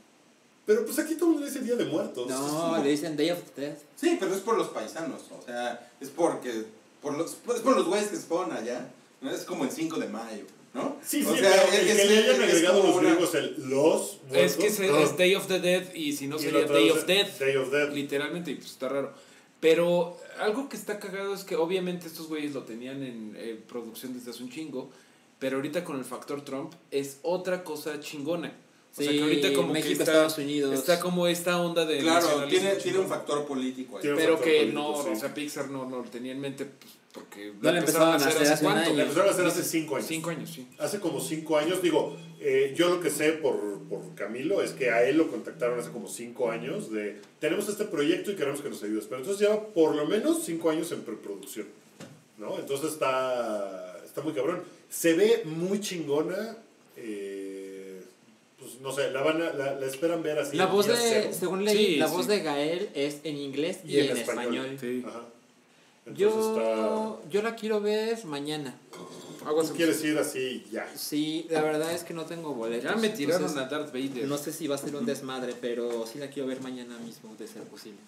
Pero 0.67 0.87
pues 0.87 0.99
aquí 0.99 1.15
todo 1.17 1.27
el 1.27 1.33
mundo 1.33 1.47
dice 1.47 1.61
Día 1.61 1.75
de 1.77 1.85
Muertos. 1.85 2.29
No, 2.29 2.83
le 2.83 2.91
dicen 2.91 3.17
Day 3.17 3.31
of 3.33 3.41
the 3.55 3.61
Dead. 3.61 3.77
Sí, 3.97 4.17
pero 4.19 4.35
es 4.35 4.41
por 4.41 4.57
los 4.57 4.69
paisanos, 4.69 5.21
o 5.31 5.43
sea, 5.45 5.91
es 6.01 6.09
porque, 6.11 6.65
por 7.03 7.19
los, 7.19 7.33
es 7.33 7.61
por 7.61 7.77
los 7.77 7.87
güeyes 7.87 8.09
que 8.09 8.17
se 8.17 8.23
ponen 8.23 8.57
allá, 8.57 8.89
¿no? 9.21 9.31
es 9.31 9.41
como 9.45 9.65
el 9.65 9.71
5 9.71 9.99
de 9.99 10.09
mayo, 10.09 10.45
¿no? 10.73 10.97
Sí, 11.07 11.23
sí, 11.23 11.29
O 11.29 11.37
sea, 11.37 11.51
pero 11.51 11.73
es- 11.73 11.79
el 11.81 11.89
es- 11.89 11.97
que 11.97 12.05
le 12.07 12.19
hayan 12.19 12.43
agregado 12.43 12.81
como 12.81 12.89
los 12.93 12.99
una- 12.99 13.11
griegos 13.11 13.35
el 13.35 13.55
los 13.69 14.19
muertos. 14.29 14.65
Es 14.65 14.77
que 14.77 14.87
no. 14.89 14.99
es 15.01 15.17
Day 15.19 15.35
of 15.35 15.47
the 15.49 15.61
Dead 15.61 15.93
y 15.95 16.13
si 16.15 16.29
no 16.29 16.37
Y 16.37 16.41
sería 16.41 16.65
Day 16.67 16.89
of 16.91 17.05
Death. 17.05 17.39
Day 17.39 17.57
of 17.57 17.71
Death. 17.71 17.93
Literalmente, 17.93 18.51
y 18.53 18.55
pues 18.55 18.71
está 18.71 18.89
raro. 18.89 19.13
Pero 19.65 20.19
algo 20.41 20.69
que 20.69 20.77
está 20.77 20.99
cagado 20.99 21.33
es 21.33 21.43
que 21.43 21.57
obviamente 21.57 22.07
estos 22.07 22.29
güeyes 22.29 22.53
lo 22.53 22.65
tenían 22.65 23.03
en 23.03 23.35
eh, 23.35 23.59
producción 23.67 24.13
desde 24.13 24.31
hace 24.31 24.43
un 24.43 24.51
chingo, 24.51 24.91
pero 25.39 25.57
ahorita 25.57 25.85
con 25.85 25.97
el 25.99 26.05
factor 26.05 26.45
Trump 26.45 26.75
es 26.91 27.19
otra 27.23 27.65
cosa 27.65 27.99
chingona. 27.99 28.53
O 28.93 29.03
sea, 29.03 29.11
que 29.11 29.23
ahorita 29.23 29.55
como 29.55 29.73
México, 29.73 29.87
que 29.87 29.93
está, 30.03 30.13
Estados 30.13 30.37
Unidos. 30.37 30.75
está 30.75 31.01
como 31.01 31.27
esta 31.27 31.59
onda 31.63 31.87
de 31.87 32.01
Claro, 32.01 32.45
tiene, 32.47 32.75
tiene 32.75 32.99
un 32.99 33.09
factor 33.09 33.47
político 33.47 33.97
ahí. 33.97 34.03
Pero 34.03 34.35
factor 34.35 34.45
que 34.45 34.57
político, 34.59 34.81
no, 34.83 35.03
sí. 35.03 35.09
o 35.13 35.17
sea, 35.17 35.33
Pixar 35.33 35.71
no, 35.71 35.89
no 35.89 36.03
lo 36.03 36.11
tenía 36.11 36.33
en 36.33 36.41
mente 36.41 36.67
pues, 36.67 36.93
porque 37.15 37.53
No 37.63 37.71
la 37.71 37.79
empezaron 37.79 38.09
a 38.09 38.17
hacer 38.17 38.43
hace 38.43 38.65
un 38.67 38.73
cuánto. 38.73 38.89
año. 38.91 38.97
La 38.99 39.03
empezaron 39.05 39.29
a 39.29 39.33
hacer 39.33 39.47
hace 39.47 39.63
cinco 39.63 39.95
años. 39.97 40.09
Cinco 40.09 40.31
años, 40.31 40.51
sí. 40.51 40.67
Hace 40.79 40.99
como 40.99 41.21
cinco 41.21 41.57
años, 41.57 41.81
digo, 41.81 42.17
eh, 42.41 42.75
yo 42.77 42.89
lo 42.89 43.01
que 43.01 43.09
sé 43.11 43.33
por, 43.35 43.57
por 43.89 44.15
Camilo 44.17 44.61
es 44.63 44.73
que 44.73 44.91
a 44.91 45.05
él 45.09 45.17
lo 45.19 45.31
contactaron 45.31 45.79
hace 45.79 45.91
como 45.91 46.09
cinco 46.09 46.51
años 46.51 46.91
de, 46.91 47.21
tenemos 47.39 47.69
este 47.69 47.85
proyecto 47.85 48.33
y 48.33 48.35
queremos 48.35 48.61
que 48.63 48.69
nos 48.69 48.83
ayudes, 48.83 49.05
pero 49.05 49.21
entonces 49.21 49.41
lleva 49.49 49.65
por 49.69 49.95
lo 49.95 50.07
menos 50.07 50.43
cinco 50.45 50.71
años 50.71 50.91
en 50.91 51.03
preproducción, 51.03 51.69
¿no? 52.37 52.59
Entonces 52.59 52.93
está, 52.93 53.97
está 54.05 54.21
muy 54.21 54.33
cabrón. 54.33 54.63
Se 54.91 55.15
ve 55.15 55.43
muy 55.45 55.81
chingona, 55.81 56.57
eh, 56.97 58.03
pues 58.59 58.81
no 58.81 58.91
sé, 58.93 59.11
la, 59.13 59.23
van 59.23 59.41
a- 59.41 59.53
la, 59.53 59.75
la 59.79 59.87
esperan 59.87 60.21
ver 60.23 60.39
así. 60.41 60.57
La 60.57 60.65
en 60.65 60.73
voz 60.73 60.87
de, 60.89 60.95
cero. 60.97 61.31
según 61.39 61.65
leí, 61.65 61.77
Sí, 61.77 61.97
la 61.97 62.09
sí. 62.09 62.15
voz 62.15 62.27
de 62.27 62.41
Gael 62.41 62.89
es 62.95 63.21
en 63.23 63.37
inglés 63.37 63.79
y, 63.85 63.99
en, 64.01 64.17
español. 64.17 64.77
Sí. 64.81 65.05
Ajá. 65.07 65.23
Entonces 66.07 66.19
Yo, 66.21 67.23
yo 67.31 67.43
la 67.43 67.55
quiero 67.57 67.81
ver 67.81 68.25
mañana. 68.27 68.75
está... 68.91 69.49
Aguas 69.49 69.69
Tú 69.69 69.75
quieres 69.75 70.03
ir 70.05 70.19
así 70.19 70.65
ya. 70.73 70.91
Sí, 70.97 71.47
la 71.51 71.61
verdad 71.63 71.93
es 71.93 72.03
que 72.05 72.15
no 72.15 72.25
tengo 72.25 72.55
boletos. 72.55 72.85
Ya 72.91 72.97
me 72.97 73.11
tiraron 73.11 73.47
entonces, 73.49 73.63
a 73.63 73.69
Darth 73.69 73.93
Vader. 73.93 74.27
No 74.27 74.39
sé 74.39 74.53
si 74.53 74.67
va 74.67 74.75
a 74.77 74.79
ser 74.79 74.97
un 74.97 75.05
desmadre, 75.05 75.55
pero 75.61 76.07
sí 76.11 76.19
la 76.19 76.29
quiero 76.29 76.49
ver 76.49 76.61
mañana 76.63 76.97
mismo, 76.99 77.35
de 77.39 77.47
ser 77.47 77.63
posible. 77.65 77.99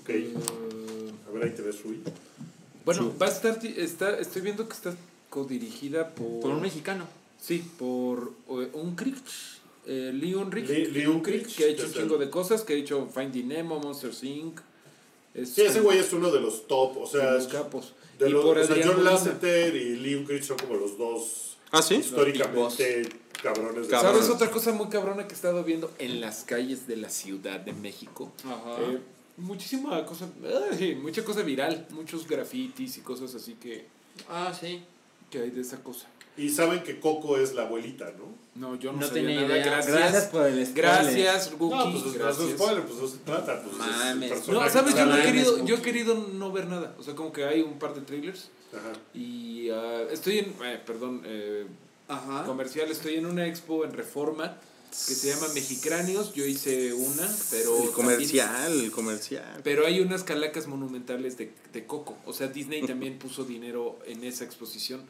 Ok. 0.00 0.10
A 1.28 1.30
ver, 1.32 1.44
ahí 1.44 1.50
te 1.54 1.62
ves, 1.62 1.82
Rui. 1.82 2.00
bueno, 2.84 3.12
va 3.20 3.26
a 3.26 3.30
estar, 3.30 3.58
ti- 3.58 3.74
está, 3.76 4.18
estoy 4.18 4.42
viendo 4.42 4.66
que 4.68 4.74
está 4.74 4.94
codirigida 5.30 6.10
por... 6.10 6.40
Por 6.40 6.50
un 6.50 6.60
mexicano. 6.60 7.06
Sí, 7.40 7.64
por 7.78 8.32
eh, 8.50 8.68
un 8.74 8.94
Creek, 8.94 9.16
eh, 9.86 10.12
Leon 10.14 10.52
Rick, 10.52 10.68
Le- 10.68 10.88
Leon 10.88 11.20
Crick, 11.22 11.46
que 11.56 11.64
ha 11.64 11.68
hecho 11.68 11.86
un 11.86 11.92
chingo 11.92 12.14
el- 12.14 12.20
de 12.20 12.30
cosas, 12.30 12.62
que 12.62 12.74
ha 12.74 12.76
hecho 12.76 13.08
Finding 13.12 13.48
Nemo, 13.48 13.78
Monsters 13.80 14.22
Inc. 14.24 14.60
Es 15.34 15.54
Sí, 15.54 15.62
ese 15.62 15.80
güey 15.80 15.98
es 15.98 16.12
uno 16.12 16.30
de 16.30 16.40
los 16.40 16.66
top, 16.66 16.98
o 16.98 17.06
sea, 17.06 17.32
los 17.32 17.46
capos. 17.48 17.94
de 18.18 18.28
y 18.28 18.32
los, 18.32 18.44
por 18.44 18.58
o 18.58 18.64
sea, 18.64 18.74
Adrián 18.74 18.92
John. 18.94 19.04
Lasseter 19.04 19.74
y 19.74 19.96
Leon 19.96 20.24
Creed 20.24 20.42
son 20.42 20.58
como 20.58 20.74
los 20.74 20.98
dos 20.98 21.56
¿Ah, 21.70 21.80
sí? 21.82 21.96
históricamente 21.96 23.08
cabrones 23.42 23.88
de. 23.88 23.98
¿Sabes 23.98 24.28
otra 24.28 24.50
cosa 24.50 24.72
muy 24.72 24.88
cabrona 24.88 25.26
que 25.26 25.32
he 25.32 25.36
estado 25.36 25.64
viendo 25.64 25.90
en 25.98 26.20
las 26.20 26.44
calles 26.44 26.86
de 26.86 26.96
la 26.96 27.08
Ciudad 27.08 27.60
de 27.60 27.72
México? 27.72 28.30
Ajá. 28.44 28.76
Eh, 28.82 28.98
muchísima 29.38 30.04
cosa, 30.04 30.28
ay, 30.70 30.94
mucha 30.94 31.24
cosa 31.24 31.42
viral, 31.42 31.86
muchos 31.90 32.28
grafitis 32.28 32.98
y 32.98 33.00
cosas 33.00 33.34
así 33.34 33.54
que, 33.54 33.86
ah, 34.28 34.52
sí. 34.58 34.82
que 35.30 35.40
hay 35.40 35.50
de 35.50 35.62
esa 35.62 35.82
cosa. 35.82 36.06
Y 36.36 36.48
saben 36.48 36.82
que 36.82 36.98
Coco 36.98 37.36
es 37.36 37.54
la 37.54 37.62
abuelita, 37.62 38.12
¿no? 38.18 38.32
No, 38.54 38.74
yo 38.78 38.92
no, 38.92 39.00
No, 39.00 39.06
sabía 39.06 39.22
tenía 39.22 39.40
nada. 39.42 39.58
idea. 39.58 39.64
Gracias. 39.82 40.24
por 40.26 40.46
el 40.46 40.66
spoiler. 40.66 40.74
Gracias, 40.74 41.52
Guki. 41.58 41.74
No, 41.74 41.90
pues 41.90 42.04
no 42.04 42.12
gracias. 42.12 42.48
es 42.48 42.54
spoiler, 42.54 42.82
pues 42.84 42.98
no 43.00 43.06
se 43.08 43.18
trata. 43.18 43.62
Pues, 43.62 43.76
Mames. 43.76 44.48
No, 44.48 44.68
¿sabes? 44.68 44.94
Yo 44.94 45.06
no 45.06 45.16
he 45.16 45.22
querido, 45.22 45.64
yo 45.64 45.76
he 45.76 45.82
querido 45.82 46.14
no 46.34 46.52
ver 46.52 46.66
nada. 46.66 46.94
O 46.98 47.02
sea, 47.02 47.14
como 47.14 47.32
que 47.32 47.44
hay 47.44 47.60
un 47.62 47.78
par 47.78 47.94
de 47.94 48.02
trailers. 48.02 48.50
Ajá. 48.72 48.92
Y 49.14 49.68
ah, 49.70 50.02
estoy 50.10 50.38
en, 50.38 50.54
eh, 50.64 50.80
perdón, 50.84 51.22
eh, 51.24 51.66
Ajá. 52.08 52.44
comercial, 52.44 52.90
estoy 52.90 53.16
en 53.16 53.26
una 53.26 53.46
expo 53.46 53.84
en 53.84 53.92
Reforma 53.92 54.56
que 54.92 55.14
se 55.14 55.28
llama 55.28 55.48
Mexicráneos. 55.54 56.34
Yo 56.34 56.44
hice 56.44 56.92
una, 56.92 57.28
pero. 57.50 57.82
El 57.82 57.90
comercial, 57.90 58.72
el 58.72 58.90
comercial. 58.90 59.60
Pero 59.64 59.86
hay 59.86 60.00
unas 60.00 60.22
calacas 60.22 60.66
monumentales 60.66 61.36
de, 61.38 61.52
de 61.72 61.86
Coco. 61.86 62.16
O 62.26 62.32
sea, 62.32 62.48
Disney 62.48 62.82
también 62.86 63.18
puso 63.18 63.44
dinero 63.44 63.98
en 64.06 64.24
esa 64.24 64.44
exposición. 64.44 65.02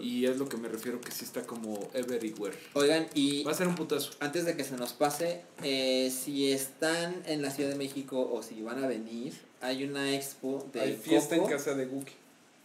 Y 0.00 0.24
es 0.26 0.36
lo 0.38 0.48
que 0.48 0.56
me 0.56 0.68
refiero 0.68 1.00
que 1.00 1.10
sí 1.10 1.24
está 1.24 1.42
como 1.42 1.90
everywhere. 1.94 2.56
Oigan, 2.74 3.08
y 3.12 3.42
Va 3.42 3.50
a 3.50 3.54
ser 3.54 3.66
un 3.66 3.74
putazo. 3.74 4.12
antes 4.20 4.44
de 4.44 4.56
que 4.56 4.62
se 4.62 4.76
nos 4.76 4.92
pase, 4.92 5.42
eh, 5.64 6.12
si 6.16 6.52
están 6.52 7.24
en 7.26 7.42
la 7.42 7.50
Ciudad 7.50 7.70
de 7.70 7.74
México 7.76 8.30
o 8.32 8.40
si 8.44 8.62
van 8.62 8.84
a 8.84 8.86
venir, 8.86 9.34
hay 9.60 9.82
una 9.82 10.14
expo 10.14 10.64
de 10.72 10.80
Hay 10.80 10.96
fiesta 10.96 11.36
Coco. 11.36 11.48
en 11.50 11.56
casa 11.56 11.74
de 11.74 11.86
Guki. 11.86 12.12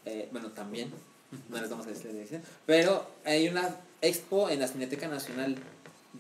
Eh, 0.06 0.30
bueno, 0.32 0.52
también. 0.52 0.92
No 1.50 1.60
les 1.60 1.70
vamos 1.70 1.88
a 1.88 1.90
decir 1.90 2.06
la 2.08 2.14
dirección. 2.14 2.44
Pero 2.68 3.08
hay 3.26 3.48
una 3.48 3.76
expo 4.02 4.50
en 4.50 4.60
la 4.60 4.68
Cineteca 4.68 5.08
Nacional 5.08 5.56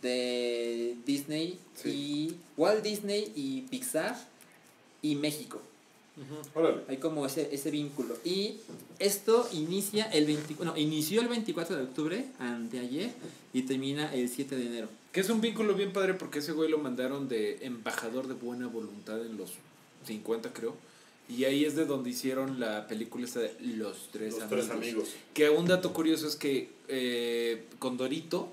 de 0.01 0.95
Disney 1.05 1.57
y 1.85 2.33
Walt 2.57 2.83
Disney 2.83 3.31
y 3.35 3.61
Pixar 3.61 4.15
y 5.01 5.15
México. 5.15 5.61
Hay 6.89 6.97
como 6.97 7.25
ese, 7.25 7.49
ese 7.53 7.71
vínculo. 7.71 8.17
Y 8.25 8.57
esto 8.99 9.47
inicia 9.53 10.05
el 10.05 10.25
24, 10.25 10.65
no, 10.65 10.77
inició 10.77 11.21
el 11.21 11.29
24 11.29 11.77
de 11.77 11.83
octubre, 11.83 12.25
anteayer, 12.39 13.11
y 13.53 13.61
termina 13.61 14.13
el 14.13 14.27
7 14.27 14.55
de 14.55 14.65
enero. 14.65 14.89
Que 15.13 15.21
es 15.21 15.29
un 15.29 15.41
vínculo 15.41 15.73
bien 15.75 15.93
padre 15.93 16.13
porque 16.13 16.39
ese 16.39 16.51
güey 16.51 16.69
lo 16.69 16.77
mandaron 16.77 17.29
de 17.29 17.65
embajador 17.65 18.27
de 18.27 18.33
buena 18.33 18.67
voluntad 18.67 19.25
en 19.25 19.37
los 19.37 19.53
50, 20.05 20.51
creo. 20.53 20.75
Y 21.29 21.45
ahí 21.45 21.63
es 21.63 21.75
de 21.75 21.85
donde 21.85 22.09
hicieron 22.09 22.59
la 22.59 22.87
película 22.87 23.25
esta 23.25 23.39
de 23.39 23.53
Los 23.61 24.09
Tres 24.11 24.33
Los 24.33 24.41
Amigos. 24.41 24.65
tres 24.67 24.69
amigos. 24.71 25.09
Que 25.33 25.49
un 25.49 25.67
dato 25.67 25.93
curioso 25.93 26.27
es 26.27 26.35
que 26.35 26.69
eh, 26.87 27.65
Condorito, 27.77 28.51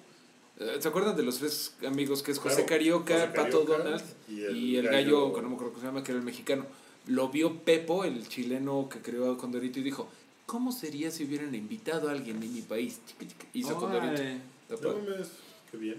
¿se 0.81 0.89
acuerdan 0.89 1.17
de 1.17 1.23
los 1.23 1.39
tres 1.39 1.73
amigos 1.87 2.23
que 2.23 2.33
es 2.33 2.39
José 2.39 2.55
Claro, 2.57 2.69
Carioca, 2.69 3.15
José 3.15 3.27
Pato 3.29 3.65
Carioca 3.65 3.79
Donald 3.85 4.03
y 4.29 4.33
y 4.73 4.77
el 4.77 4.87
gallo, 4.89 5.27
gallo- 5.29 5.35
que 5.35 5.43
no 5.43 5.49
me 5.51 5.55
acuerdo 5.55 5.73
cómo 5.75 5.81
se 5.83 5.87
llama, 5.87 6.03
que 6.03 6.13
era 6.13 6.19
el 6.21 6.25
mexicano? 6.27 6.67
Lo 7.07 7.29
vio 7.29 7.59
Pepo, 7.61 8.05
el 8.05 8.27
chileno 8.29 8.89
que 8.89 9.01
creó 9.01 9.31
a 9.33 9.39
Condorito, 9.39 9.79
y 9.79 9.83
dijo, 9.83 10.09
¿cómo 10.47 10.73
sería 10.73 11.11
si 11.11 11.25
hubieran 11.25 11.55
invitado 11.55 12.09
a 12.09 12.13
alguien 12.13 12.41
de 12.41 12.49
mi 12.49 12.63
país? 12.63 12.99
Hizo 13.55 13.77
Condorito. 13.77 14.13
Órale, 14.15 14.41
Está 14.69 14.89
No 14.89 14.95
qué 15.71 15.77
bien. 15.77 15.99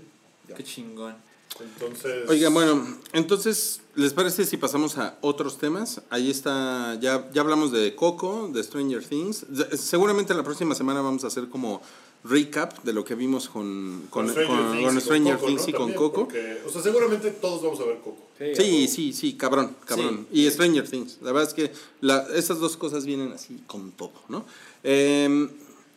Qué 0.55 0.63
chingón. 0.63 1.15
Entonces. 1.59 2.29
Oiga, 2.29 2.49
bueno, 2.49 2.97
entonces, 3.13 3.79
¿les 3.95 4.13
parece 4.13 4.45
si 4.45 4.57
pasamos 4.57 4.97
a 4.97 5.17
otros 5.21 5.57
temas? 5.57 6.01
Ahí 6.09 6.29
está, 6.29 6.95
ya, 6.99 7.29
ya 7.31 7.41
hablamos 7.41 7.71
de 7.71 7.95
Coco, 7.95 8.49
de 8.53 8.61
Stranger 8.63 9.03
Things. 9.03 9.45
Se- 9.55 9.77
Seguramente 9.77 10.33
la 10.33 10.43
próxima 10.43 10.75
semana 10.75 11.01
vamos 11.01 11.23
a 11.23 11.27
hacer 11.27 11.47
como 11.47 11.81
recap 12.29 12.83
de 12.83 12.93
lo 12.93 13.03
que 13.05 13.15
vimos 13.15 13.47
con, 13.49 14.07
con, 14.09 14.27
con- 14.27 14.45
con 14.83 15.01
Stranger 15.01 15.37
Things 15.39 15.67
y, 15.67 15.71
con 15.71 15.79
También, 15.91 15.97
Coco. 15.97 16.23
porque, 16.25 16.57
o 16.65 16.69
sea, 16.69 16.81
seguramente 16.81 17.31
todos 17.31 17.61
vamos 17.63 17.79
a 17.79 17.85
ver 17.85 17.97
Coco. 17.99 18.17
Sí, 18.55 18.87
sí, 18.87 19.13
sí, 19.13 19.33
cabrón, 19.33 19.75
cabrón. 19.85 20.27
Y 20.31 20.49
Stranger 20.49 20.87
Things. 20.89 21.17
La 21.21 21.31
verdad 21.31 21.49
es 21.49 21.53
que 21.53 21.71
la, 22.01 22.27
esas 22.35 22.59
dos 22.59 22.77
cosas 22.77 23.05
vienen 23.05 23.31
así 23.31 23.59
con 23.67 23.91
todo, 23.91 24.11
¿no? 24.29 24.45
Eh, 24.83 25.49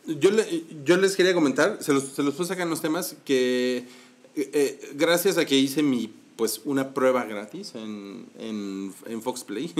yo, 0.07 0.31
le- 0.31 0.63
yo 0.83 0.97
les 0.97 1.15
quería 1.15 1.33
comentar, 1.33 1.77
se 1.81 1.93
los, 1.93 2.03
se 2.03 2.23
los 2.23 2.33
puse 2.33 2.53
acá 2.53 2.63
en 2.63 2.69
los 2.71 2.81
temas, 2.81 3.15
que 3.25 3.77
eh, 4.35 4.49
eh, 4.53 4.91
gracias 4.95 5.37
a 5.37 5.45
que 5.45 5.55
hice 5.55 5.83
mi, 5.83 6.11
pues, 6.35 6.61
una 6.65 6.93
prueba 6.93 7.25
gratis 7.25 7.73
en, 7.75 8.25
en, 8.39 8.93
en 9.05 9.21
Fox 9.21 9.43
Play, 9.43 9.71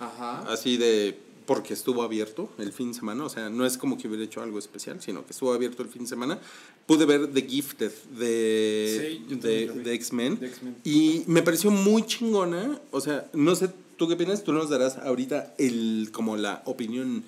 Ajá. 0.00 0.40
así 0.48 0.76
de, 0.76 1.16
porque 1.48 1.72
estuvo 1.72 2.02
abierto 2.02 2.50
el 2.58 2.74
fin 2.74 2.92
de 2.92 2.98
semana, 2.98 3.24
o 3.24 3.30
sea, 3.30 3.48
no 3.48 3.64
es 3.64 3.78
como 3.78 3.96
que 3.96 4.06
hubiera 4.06 4.22
hecho 4.22 4.42
algo 4.42 4.58
especial, 4.58 5.00
sino 5.00 5.24
que 5.24 5.32
estuvo 5.32 5.50
abierto 5.54 5.82
el 5.82 5.88
fin 5.88 6.02
de 6.02 6.08
semana, 6.08 6.38
pude 6.84 7.06
ver 7.06 7.32
The 7.32 7.40
Gifted 7.40 7.90
de, 8.18 9.18
Sí, 9.28 9.34
de, 9.36 9.68
de 9.68 9.94
X-Men. 9.94 10.38
Y 10.84 11.22
me 11.26 11.40
pareció 11.42 11.70
muy 11.70 12.04
chingona. 12.04 12.78
O 12.90 13.00
sea, 13.00 13.30
no 13.32 13.56
sé, 13.56 13.70
¿tú 13.96 14.06
qué 14.06 14.12
opinas? 14.12 14.44
Tú 14.44 14.52
nos 14.52 14.68
darás 14.68 14.98
ahorita 14.98 15.54
el, 15.56 16.10
como 16.12 16.36
la 16.36 16.60
opinión. 16.66 17.24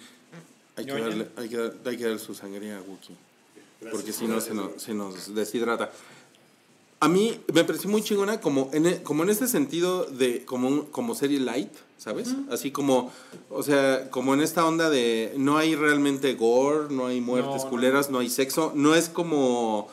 Hay 0.76 0.84
que, 0.84 0.92
darle, 0.92 1.28
hay, 1.36 1.48
que 1.48 1.56
dar, 1.56 1.74
hay 1.86 1.96
que 1.96 2.04
dar 2.06 2.18
su 2.18 2.34
sangre 2.34 2.72
a 2.74 2.80
Wookie. 2.82 3.16
Gracias, 3.80 3.90
Porque 3.90 4.12
si 4.12 4.26
no 4.26 4.38
se 4.42 4.52
nos, 4.52 4.82
se 4.82 4.92
nos 4.92 5.34
deshidrata. 5.34 5.90
A 7.00 7.08
mí 7.08 7.40
me 7.54 7.64
pareció 7.64 7.88
muy 7.88 8.02
chingona 8.02 8.38
como 8.42 8.68
en, 8.74 8.84
e- 8.84 9.02
como 9.02 9.22
en 9.22 9.30
este 9.30 9.48
sentido 9.48 10.04
de 10.04 10.44
como, 10.44 10.90
como 10.90 11.14
serie 11.14 11.40
light, 11.40 11.72
¿sabes? 12.00 12.28
Así 12.50 12.70
como, 12.70 13.12
o 13.50 13.62
sea, 13.62 14.08
como 14.10 14.32
en 14.34 14.40
esta 14.40 14.66
onda 14.66 14.88
de 14.88 15.34
no 15.36 15.58
hay 15.58 15.74
realmente 15.76 16.32
gore, 16.34 16.86
no 16.90 17.06
hay 17.06 17.20
muertes 17.20 17.64
No, 17.64 17.70
culeras, 17.70 18.08
no 18.10 18.18
hay 18.20 18.30
sexo, 18.30 18.72
no 18.74 18.94
es 18.94 19.08
como 19.10 19.88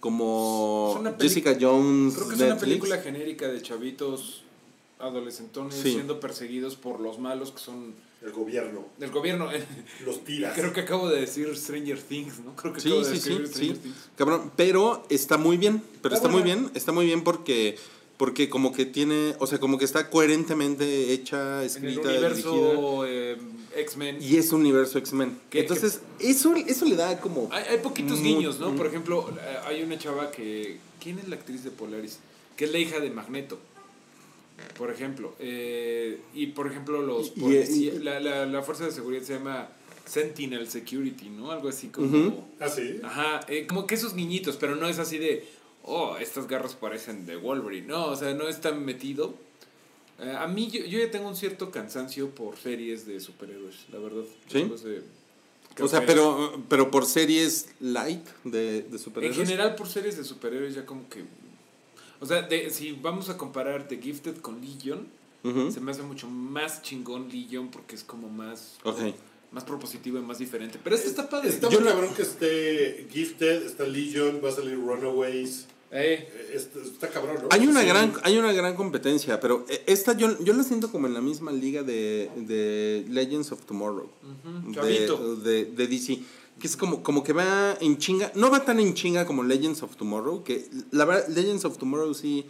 como 0.00 0.92
Es 0.94 1.00
una 1.00 1.16
peli- 1.16 1.28
Jessica 1.28 1.56
Jones 1.60 2.14
Creo 2.14 2.28
que 2.28 2.34
es 2.36 2.40
una 2.40 2.56
película 2.56 2.96
genérica 2.98 3.46
de 3.48 3.60
chavitos 3.60 4.42
adolescentones 4.98 5.74
Sí. 5.74 5.92
siendo 5.92 6.20
perseguidos 6.20 6.76
por 6.76 7.00
los 7.00 7.18
malos 7.18 7.50
que 7.52 7.58
son 7.58 7.94
El 8.22 8.32
gobierno. 8.32 8.84
del 8.98 9.10
gobierno. 9.10 9.48
Los 10.06 10.24
tiras. 10.24 10.54
Creo 10.54 10.72
que 10.74 10.80
acabo 10.80 11.08
de 11.08 11.20
decir 11.20 11.54
Stranger 11.56 12.00
Things, 12.02 12.38
¿no? 12.40 12.54
Creo 12.56 12.72
que 12.72 12.80
Sí, 12.80 12.88
acabo 12.88 13.04
de 13.04 13.14
sí, 13.14 13.20
sí. 13.20 13.20
Stranger 13.46 13.48
Things. 13.78 13.78
Cabrón, 14.16 14.52
pero 14.56 15.04
está 15.10 15.36
muy 15.38 15.56
bien, 15.58 15.82
pero 16.02 16.14
Está 16.14 16.26
está 16.28 16.28
muy 16.36 16.42
bien, 16.42 16.70
está 16.74 16.92
muy 16.92 17.06
bien 17.06 17.22
porque 17.24 17.76
porque 18.20 18.50
como 18.50 18.70
que 18.74 18.84
tiene, 18.84 19.34
o 19.38 19.46
sea, 19.46 19.58
como 19.58 19.78
que 19.78 19.86
está 19.86 20.10
coherentemente 20.10 21.10
hecha, 21.14 21.54
En 21.54 21.60
el 21.60 21.66
escrita, 21.66 22.10
dirigida 22.10 22.50
universo 22.50 23.06
eh, 23.06 23.38
X-Men. 23.76 24.18
y 24.20 24.36
es 24.36 24.52
universo 24.52 24.98
X-Men. 24.98 25.38
Que- 25.48 25.60
Entonces, 25.60 26.02
eso 26.18 26.54
eso 26.54 26.84
le 26.84 26.96
da 26.96 27.18
como 27.18 27.48
Hay, 27.50 27.64
hay 27.70 27.78
poquitos 27.78 28.20
niños, 28.20 28.60
¿no? 28.60 28.76
Por 28.76 28.86
ejemplo, 28.86 29.26
eh, 29.30 29.56
hay 29.66 29.82
una 29.82 29.96
chava 29.98 30.30
que... 30.30 30.76
¿Quién 31.02 31.18
es 31.18 31.28
la 31.30 31.36
actriz 31.36 31.64
de 31.64 31.70
Polaris? 31.70 32.18
Que 32.58 32.66
es 32.66 32.72
la 32.72 32.78
hija 32.78 33.00
de 33.00 33.10
Magneto. 33.10 33.58
Por 34.76 34.90
ejemplo. 34.90 35.34
eh, 35.38 36.20
y 36.34 36.48
por 36.48 36.66
ejemplo, 36.66 37.00
los 37.00 37.28
Y- 37.28 37.32
y- 37.36 37.40
policías- 37.40 37.94
y- 37.94 37.98
la, 38.04 38.20
la, 38.20 38.44
la 38.44 38.62
fuerza 38.62 38.84
de 38.84 38.92
seguridad 38.92 39.22
se 39.22 39.32
llama 39.32 39.70
Sentinel 40.04 40.68
Security, 40.68 41.30
¿no? 41.30 41.52
Algo 41.52 41.70
así 41.70 41.88
como... 41.88 42.06
Ujú. 42.06 42.44
Ah, 42.60 42.68
sí. 42.68 43.00
Ajá, 43.02 43.40
eh, 43.48 43.66
como 43.66 43.86
que 43.86 43.94
esos 43.94 44.12
niñitos, 44.12 44.56
pero 44.58 44.76
no 44.76 44.86
es 44.88 44.98
así 44.98 45.16
de, 45.16 45.46
oh, 45.84 46.16
estas 46.18 46.46
garras 46.46 46.74
parecen 46.74 47.26
de 47.26 47.36
Wolverine. 47.36 47.86
No, 47.86 48.06
o 48.06 48.16
sea, 48.16 48.34
no 48.34 48.48
está 48.48 48.72
metido. 48.72 49.34
Eh, 50.20 50.34
a 50.38 50.46
mí, 50.46 50.68
yo, 50.70 50.84
yo 50.84 50.98
ya 50.98 51.10
tengo 51.10 51.28
un 51.28 51.36
cierto 51.36 51.70
cansancio 51.70 52.30
por 52.30 52.56
series 52.58 53.06
de 53.06 53.20
superhéroes, 53.20 53.86
la 53.90 53.98
verdad. 53.98 54.24
¿Sí? 54.48 54.62
De- 54.84 55.02
O 55.82 55.88
sea, 55.88 56.04
pero, 56.04 56.62
pero 56.68 56.90
por 56.90 57.06
series 57.06 57.68
light 57.80 58.26
de, 58.44 58.82
de 58.82 58.88
En 58.90 58.98
superhéroes. 58.98 59.38
general, 59.38 59.74
por 59.76 59.88
series 59.88 60.16
de 60.18 60.24
superhéroes, 60.24 60.74
ya 60.74 60.84
como 60.84 61.08
que. 61.08 61.24
O 62.20 62.26
sea, 62.26 62.42
de, 62.42 62.68
si 62.70 62.92
vamos 62.92 63.30
a 63.30 63.38
comparar 63.38 63.88
The 63.88 63.96
Gifted 63.96 64.36
con 64.42 64.60
Legion, 64.60 65.08
se 65.72 65.80
me 65.80 65.90
hace 65.92 66.02
mucho 66.02 66.28
más 66.28 66.82
chingón 66.82 67.30
Legion 67.30 67.70
porque 67.70 67.94
es 67.94 68.04
como 68.04 68.28
más. 68.28 68.76
Ok. 68.84 68.98
Más 69.52 69.64
propositivo 69.64 70.18
y 70.18 70.22
más 70.22 70.38
diferente. 70.38 70.78
Pero 70.82 70.94
este 70.96 71.08
está 71.08 71.28
padre. 71.28 71.48
Está 71.48 71.68
muy 71.68 71.78
cabrón 71.82 72.14
que 72.14 72.22
esté 72.22 73.06
Gifted, 73.10 73.66
está 73.66 73.84
Legion, 73.84 74.40
va 74.44 74.50
a 74.50 74.52
salir 74.52 74.76
Runaways. 74.76 75.66
Eh, 75.92 76.28
Eh, 76.32 76.52
Está, 76.54 76.78
está 76.80 77.08
cabrón, 77.08 77.36
¿no? 77.42 77.48
Hay 77.50 77.66
una, 77.66 77.80
Sí. 77.80 77.86
gran, 77.88 78.12
hay 78.22 78.38
una 78.38 78.52
gran 78.52 78.76
competencia, 78.76 79.40
pero 79.40 79.64
eh, 79.68 79.82
esta 79.86 80.12
yo, 80.16 80.38
yo 80.44 80.52
la 80.52 80.62
siento 80.62 80.90
como 80.92 81.08
en 81.08 81.14
la 81.14 81.20
misma 81.20 81.50
liga 81.50 81.82
de, 81.82 82.30
de 82.36 83.04
Legends 83.08 83.50
of 83.50 83.64
Tomorrow. 83.66 84.08
ujú, 84.22 84.68
de, 84.68 84.74
chavito. 84.74 85.36
de, 85.36 85.64
de 85.64 85.86
DC. 85.88 86.20
Que 86.60 86.66
es 86.68 86.76
como, 86.76 87.02
como 87.02 87.24
que 87.24 87.32
va 87.32 87.76
en 87.80 87.98
chinga. 87.98 88.30
No 88.36 88.50
va 88.52 88.64
tan 88.64 88.78
en 88.78 88.94
chinga 88.94 89.26
como 89.26 89.42
Legends 89.42 89.82
of 89.82 89.96
Tomorrow. 89.96 90.44
Que 90.44 90.68
la 90.92 91.04
verdad, 91.06 91.26
Legends 91.28 91.64
of 91.64 91.76
Tomorrow 91.78 92.14
sí. 92.14 92.44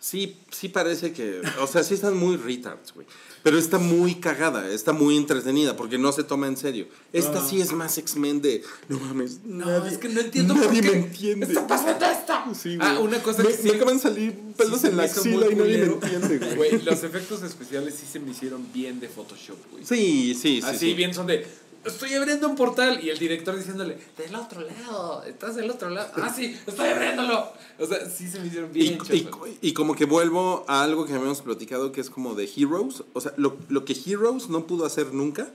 Sí, 0.00 0.38
sí 0.50 0.68
parece 0.68 1.12
que. 1.12 1.42
O 1.60 1.66
sea, 1.66 1.82
sí 1.82 1.92
están 1.94 2.16
muy 2.16 2.36
retards, 2.36 2.94
güey. 2.94 3.06
Pero 3.42 3.58
está 3.58 3.78
muy 3.78 4.16
cagada, 4.16 4.68
está 4.70 4.92
muy 4.92 5.16
entretenida 5.16 5.76
porque 5.76 5.96
no 5.98 6.12
se 6.12 6.24
toma 6.24 6.46
en 6.48 6.56
serio. 6.56 6.86
Esta 7.12 7.44
sí 7.46 7.60
es 7.60 7.72
más 7.72 7.96
X-Men 7.98 8.42
de. 8.42 8.62
No 8.88 8.98
mames. 8.98 9.38
No, 9.44 9.86
es 9.86 9.98
que 9.98 10.08
no 10.08 10.20
entiendo 10.20 10.54
por 10.54 10.66
Nadie 10.66 10.80
qué 10.82 10.90
me 10.90 10.96
entiende. 10.98 11.46
está 11.46 11.66
pasando 11.66 12.04
esto. 12.06 12.34
Sí, 12.54 12.76
Ah, 12.80 12.94
güey. 12.94 13.06
una 13.08 13.22
cosa 13.22 13.42
me, 13.42 13.48
que 13.50 13.56
sí- 13.56 13.68
me 13.68 13.70
acaban 13.76 13.96
de 13.96 14.02
salir 14.02 14.34
pelos 14.56 14.80
Sí, 14.80 14.86
en 14.88 14.96
la 14.96 15.02
axila 15.04 15.46
y 15.50 15.54
nadie 15.54 15.78
me 15.78 15.84
entiende, 15.94 16.38
güey. 16.38 16.54
Güey, 16.56 16.82
los 16.82 17.02
efectos 17.04 17.42
especiales 17.42 17.94
sí 17.98 18.06
se 18.10 18.20
me 18.20 18.30
hicieron 18.30 18.66
bien 18.72 19.00
de 19.00 19.08
Photoshop, 19.08 19.56
güey. 19.70 19.84
Sí, 19.84 20.34
sí, 20.34 20.60
sí. 20.60 20.66
Así 20.66 20.78
sí. 20.78 20.94
bien 20.94 21.12
son 21.14 21.26
de, 21.26 21.46
estoy 21.84 22.14
abriendo 22.14 22.48
un 22.48 22.56
portal 22.56 23.02
y 23.02 23.10
el 23.10 23.18
director 23.18 23.56
diciéndole, 23.56 23.98
del 24.16 24.34
otro 24.34 24.60
lado, 24.62 25.22
estás 25.24 25.56
del 25.56 25.70
otro 25.70 25.90
lado. 25.90 26.10
Ah, 26.16 26.32
sí, 26.34 26.56
estoy 26.66 26.88
abriéndolo. 26.88 27.48
O 27.78 27.86
sea, 27.86 28.08
sí 28.08 28.28
se 28.28 28.40
me 28.40 28.46
hicieron 28.48 28.70
Y, 28.74 28.78
bien. 28.80 28.98
y- 29.12 29.68
y 29.68 29.72
como 29.72 29.94
que 29.94 30.04
vuelvo 30.04 30.64
a 30.68 30.82
algo 30.82 31.06
que 31.06 31.12
habíamos 31.14 31.40
platicado 31.42 31.92
que 31.92 32.00
es 32.00 32.10
como 32.10 32.34
de 32.34 32.50
Heroes. 32.56 33.04
O 33.12 33.20
sea, 33.20 33.32
lo, 33.36 33.56
lo 33.68 33.84
que 33.84 33.94
Heroes 34.06 34.48
no 34.48 34.66
pudo 34.66 34.84
hacer 34.84 35.12
nunca, 35.14 35.50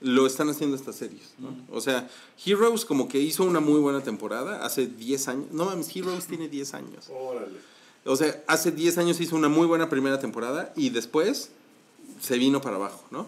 lo 0.00 0.26
están 0.26 0.48
haciendo 0.48 0.76
estas 0.76 0.94
series. 0.96 1.32
¿no? 1.38 1.48
O 1.76 1.80
sea, 1.80 2.08
Heroes 2.46 2.84
como 2.84 3.08
que 3.08 3.18
hizo 3.18 3.44
una 3.44 3.60
muy 3.60 3.80
buena 3.80 4.02
temporada 4.02 4.64
hace 4.64 4.86
10 4.86 5.28
años. 5.28 5.46
No 5.52 5.64
mames, 5.64 5.94
Heroes 5.96 6.26
tiene 6.26 6.48
10 6.48 6.74
años. 6.74 7.08
Órale. 7.10 7.58
O 8.04 8.14
sea, 8.16 8.42
hace 8.46 8.70
10 8.70 8.96
años 8.98 9.20
hizo 9.20 9.34
una 9.36 9.48
muy 9.48 9.66
buena 9.66 9.88
primera 9.90 10.20
temporada 10.20 10.72
y 10.76 10.90
después 10.90 11.50
se 12.20 12.38
vino 12.38 12.60
para 12.60 12.76
abajo, 12.76 13.02
¿no? 13.10 13.26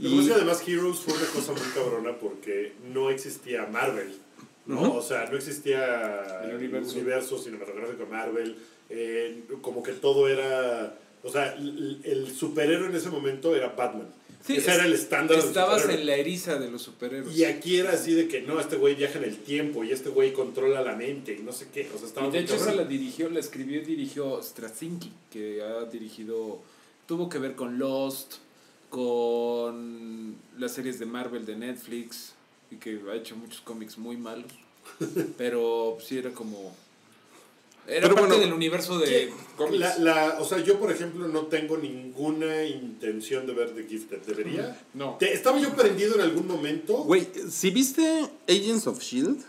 Lo 0.00 0.10
que 0.10 0.16
pasa 0.16 0.20
es 0.22 0.26
que 0.28 0.34
además 0.34 0.68
Heroes 0.68 0.98
fue 0.98 1.14
una 1.14 1.26
cosa 1.26 1.52
muy 1.52 1.70
cabrona 1.74 2.18
porque 2.18 2.72
no 2.92 3.10
existía 3.10 3.66
Marvel, 3.66 4.12
¿no? 4.66 4.94
O 4.94 5.02
sea, 5.02 5.26
no 5.30 5.36
existía 5.36 6.42
El 6.44 6.56
universo. 6.56 6.92
universo, 6.94 7.38
cinematográfico 7.38 8.04
de 8.04 8.10
Marvel, 8.10 8.56
eh, 8.88 9.42
como 9.62 9.82
que 9.82 9.92
todo 9.92 10.28
era... 10.28 10.96
O 11.22 11.30
sea, 11.30 11.52
el, 11.54 12.00
el 12.02 12.34
superhéroe 12.34 12.86
en 12.88 12.94
ese 12.96 13.10
momento 13.10 13.54
era 13.54 13.68
Batman. 13.68 14.08
Sí, 14.42 14.54
Ese 14.56 14.70
es- 14.70 14.76
era 14.78 14.86
el 14.86 14.94
estándar 14.94 15.38
Estabas 15.38 15.86
en 15.90 16.06
la 16.06 16.16
eriza 16.16 16.58
de 16.58 16.70
los 16.70 16.80
superhéroes. 16.80 17.36
Y 17.36 17.44
aquí 17.44 17.76
era 17.76 17.90
así 17.92 18.14
de 18.14 18.26
que 18.26 18.40
no, 18.40 18.58
este 18.58 18.76
güey 18.76 18.94
viaja 18.94 19.18
en 19.18 19.24
el 19.24 19.36
tiempo 19.36 19.84
y 19.84 19.92
este 19.92 20.08
güey 20.08 20.32
controla 20.32 20.80
la 20.80 20.96
mente 20.96 21.36
y 21.38 21.42
no 21.42 21.52
sé 21.52 21.66
qué. 21.74 21.90
O 21.94 21.98
sea, 21.98 22.06
estaba 22.08 22.28
Y 22.28 22.30
de 22.30 22.38
hecho 22.38 22.54
esa 22.54 22.72
la 22.74 22.84
dirigió, 22.84 23.28
la 23.28 23.38
escribió 23.38 23.82
y 23.82 23.84
dirigió 23.84 24.42
Straczynski, 24.42 25.12
que 25.30 25.60
ha 25.62 25.84
dirigido, 25.84 26.62
tuvo 27.06 27.28
que 27.28 27.38
ver 27.38 27.54
con 27.54 27.78
Lost, 27.78 28.36
con 28.90 30.36
las 30.58 30.72
series 30.74 30.98
de 30.98 31.06
Marvel 31.06 31.46
de 31.46 31.56
Netflix, 31.56 32.32
y 32.70 32.76
que 32.76 33.00
ha 33.10 33.14
hecho 33.14 33.36
muchos 33.36 33.60
cómics 33.62 33.98
muy 33.98 34.16
malos, 34.16 34.52
pero 35.38 35.98
sí 36.04 36.18
era 36.18 36.30
como... 36.30 36.74
Era 37.86 38.02
Pero 38.02 38.14
parte 38.14 38.28
bueno, 38.28 38.44
del 38.44 38.52
universo 38.52 38.98
de 38.98 39.32
cómics. 39.56 39.80
La, 39.80 39.98
la, 39.98 40.38
o 40.40 40.44
sea, 40.44 40.58
yo 40.62 40.78
por 40.78 40.92
ejemplo 40.92 41.26
no 41.26 41.46
tengo 41.46 41.76
ninguna 41.76 42.62
intención 42.64 43.46
de 43.46 43.54
ver 43.54 43.74
The 43.74 43.84
Gifted. 43.84 44.18
¿Debería? 44.20 44.80
No. 44.94 45.16
Te- 45.18 45.32
¿Estaba 45.32 45.58
yo 45.58 45.74
prendido 45.74 46.14
en 46.14 46.20
algún 46.20 46.46
momento? 46.46 46.98
Güey, 46.98 47.26
si 47.50 47.70
viste 47.70 48.28
Agents 48.48 48.86
of 48.86 49.00
Shield, 49.02 49.40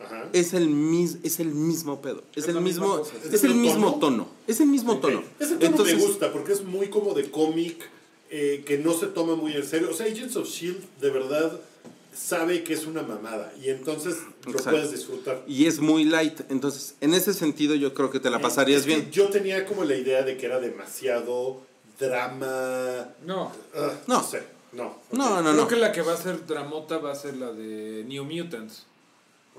Ajá. 0.00 0.28
es 0.34 0.52
el, 0.52 0.68
mis, 0.68 1.18
es 1.22 1.40
el 1.40 1.48
mismo 1.54 2.02
pedo. 2.02 2.22
Es, 2.34 2.42
Es 2.44 2.48
el 2.54 2.60
mismo. 2.60 2.98
¿Es 3.24 3.32
es 3.32 3.44
el 3.44 3.52
el 3.52 3.56
mismo 3.56 3.92
tono? 3.94 4.24
tono. 4.24 4.28
Es 4.46 4.60
el 4.60 4.66
mismo 4.66 4.92
Ok. 4.94 5.00
tono. 5.00 5.22
Ese 5.38 5.54
tono 5.54 5.66
Entonces, 5.66 5.96
me 5.96 6.02
gusta 6.02 6.32
porque 6.32 6.52
es 6.52 6.64
muy 6.64 6.88
como 6.88 7.14
de 7.14 7.30
cómic 7.30 7.88
eh, 8.30 8.62
que 8.66 8.78
no 8.78 8.92
se 8.92 9.06
toma 9.06 9.34
muy 9.36 9.52
en 9.54 9.64
serio. 9.64 9.90
O 9.90 9.94
sea, 9.94 10.06
Agents 10.06 10.36
of 10.36 10.48
Shield 10.48 10.82
de 11.00 11.10
verdad 11.10 11.60
sabe 12.14 12.64
que 12.64 12.72
es 12.72 12.86
una 12.86 13.02
mamada 13.02 13.52
y 13.62 13.68
entonces 13.68 14.16
lo 14.46 14.52
Exacto. 14.52 14.70
puedes 14.70 14.90
disfrutar. 14.90 15.42
Y 15.46 15.66
es 15.66 15.80
muy 15.80 16.04
light. 16.04 16.40
Entonces, 16.48 16.94
en 17.02 17.12
ese 17.14 17.34
sentido, 17.34 17.74
yo 17.74 17.92
creo 17.94 18.10
que 18.10 18.20
te 18.20 18.30
la 18.30 18.38
Eh, 18.38 18.40
pasarías 18.40 18.80
es 18.80 18.86
que 18.86 18.94
bien. 18.96 19.10
Yo 19.10 19.28
tenía 19.28 19.66
como 19.66 19.84
la 19.84 19.94
idea 19.96 20.22
de 20.22 20.36
que 20.38 20.46
era 20.46 20.58
demasiado 20.58 21.60
drama. 22.00 23.08
No, 23.24 23.52
ah, 23.74 23.92
No. 24.06 24.22
sé. 24.22 24.42
No. 24.72 24.98
No, 25.12 25.36
no, 25.42 25.50
creo 25.50 25.54
no. 25.54 25.68
que 25.68 25.76
la 25.76 25.92
que 25.92 26.02
va 26.02 26.12
a 26.14 26.16
ser 26.16 26.44
dramota 26.46 26.98
va 26.98 27.12
a 27.12 27.14
ser 27.14 27.36
la 27.36 27.52
de 27.52 28.04
New 28.06 28.24
Mutants. 28.24 28.84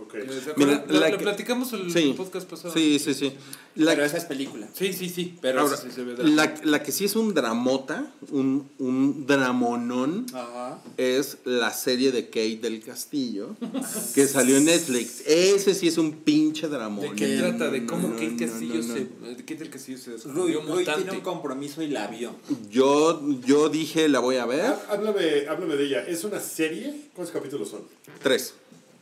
Ok. 0.02 0.14
¿Se 0.14 0.54
Mira? 0.58 0.86
Lo- 0.88 1.00
la 1.00 1.10
lo 1.10 1.18
que- 1.18 1.24
platicamos 1.24 1.74
el 1.74 1.92
Sí. 1.92 2.14
podcast 2.16 2.50
pasado. 2.50 2.74
Sí, 2.74 3.00
sí, 3.00 3.14
sí. 3.14 3.34
La, 3.76 3.92
Pero 3.94 4.06
esa 4.06 4.18
es 4.18 4.26
película. 4.26 4.68
Sí, 4.74 4.92
sí, 4.94 5.08
sí, 5.08 5.38
pero 5.40 5.62
ahora, 5.62 5.78
sí 5.78 5.90
se 5.94 6.04
ve 6.04 6.16
la, 6.28 6.56
la 6.64 6.82
que 6.82 6.92
sí 6.92 7.06
es 7.06 7.16
un 7.16 7.36
dramota, 7.36 8.12
un, 8.32 8.68
un 8.80 9.28
dramonón, 9.28 10.26
Ajá. 10.34 10.80
es 10.98 11.38
la 11.46 11.72
serie 11.74 12.12
de 12.12 12.26
Kate 12.26 12.58
del 12.60 12.82
Castillo, 12.84 13.56
que 14.16 14.26
salió 14.26 14.58
en 14.58 14.66
Netflix. 14.66 15.22
Ese 15.28 15.76
sí 15.76 15.88
es 15.90 15.98
un 16.00 16.12
pinche 16.14 16.68
dramón. 16.68 17.10
¿De 17.10 17.16
qué 17.16 17.38
trata? 17.38 17.70
¿De 17.70 17.86
cómo 17.86 18.08
No, 18.08 18.14
Kate 18.16 18.32
no, 18.32 18.40
Castillo 18.48 18.76
no, 18.82 18.88
no. 18.88 18.94
se... 18.94 19.00
de 19.30 19.36
Kate 19.38 19.56
del 19.56 19.70
Castillo 19.70 19.98
se 20.00 20.10
Rui, 20.12 20.18
descubrió 20.54 20.62
Rui 20.62 20.84
tiene 20.84 20.98
mutante? 21.00 21.12
un 21.12 21.22
compromiso 21.22 21.82
y 21.84 21.88
la 21.90 22.08
vio. 22.08 22.32
Yo, 22.72 23.22
yo 23.46 23.70
dije, 23.70 24.10
la 24.10 24.20
voy 24.20 24.38
a 24.38 24.46
ver. 24.48 24.62
Há- 24.66 24.82
Háblame, 24.90 25.48
háblame 25.48 25.76
de 25.76 25.86
ella. 25.86 26.02
¿Es 26.08 26.24
una 26.24 26.40
serie? 26.40 27.10
¿Cuántos 27.14 27.32
capítulos 27.34 27.70
son? 27.70 27.82
Tres. 28.24 28.56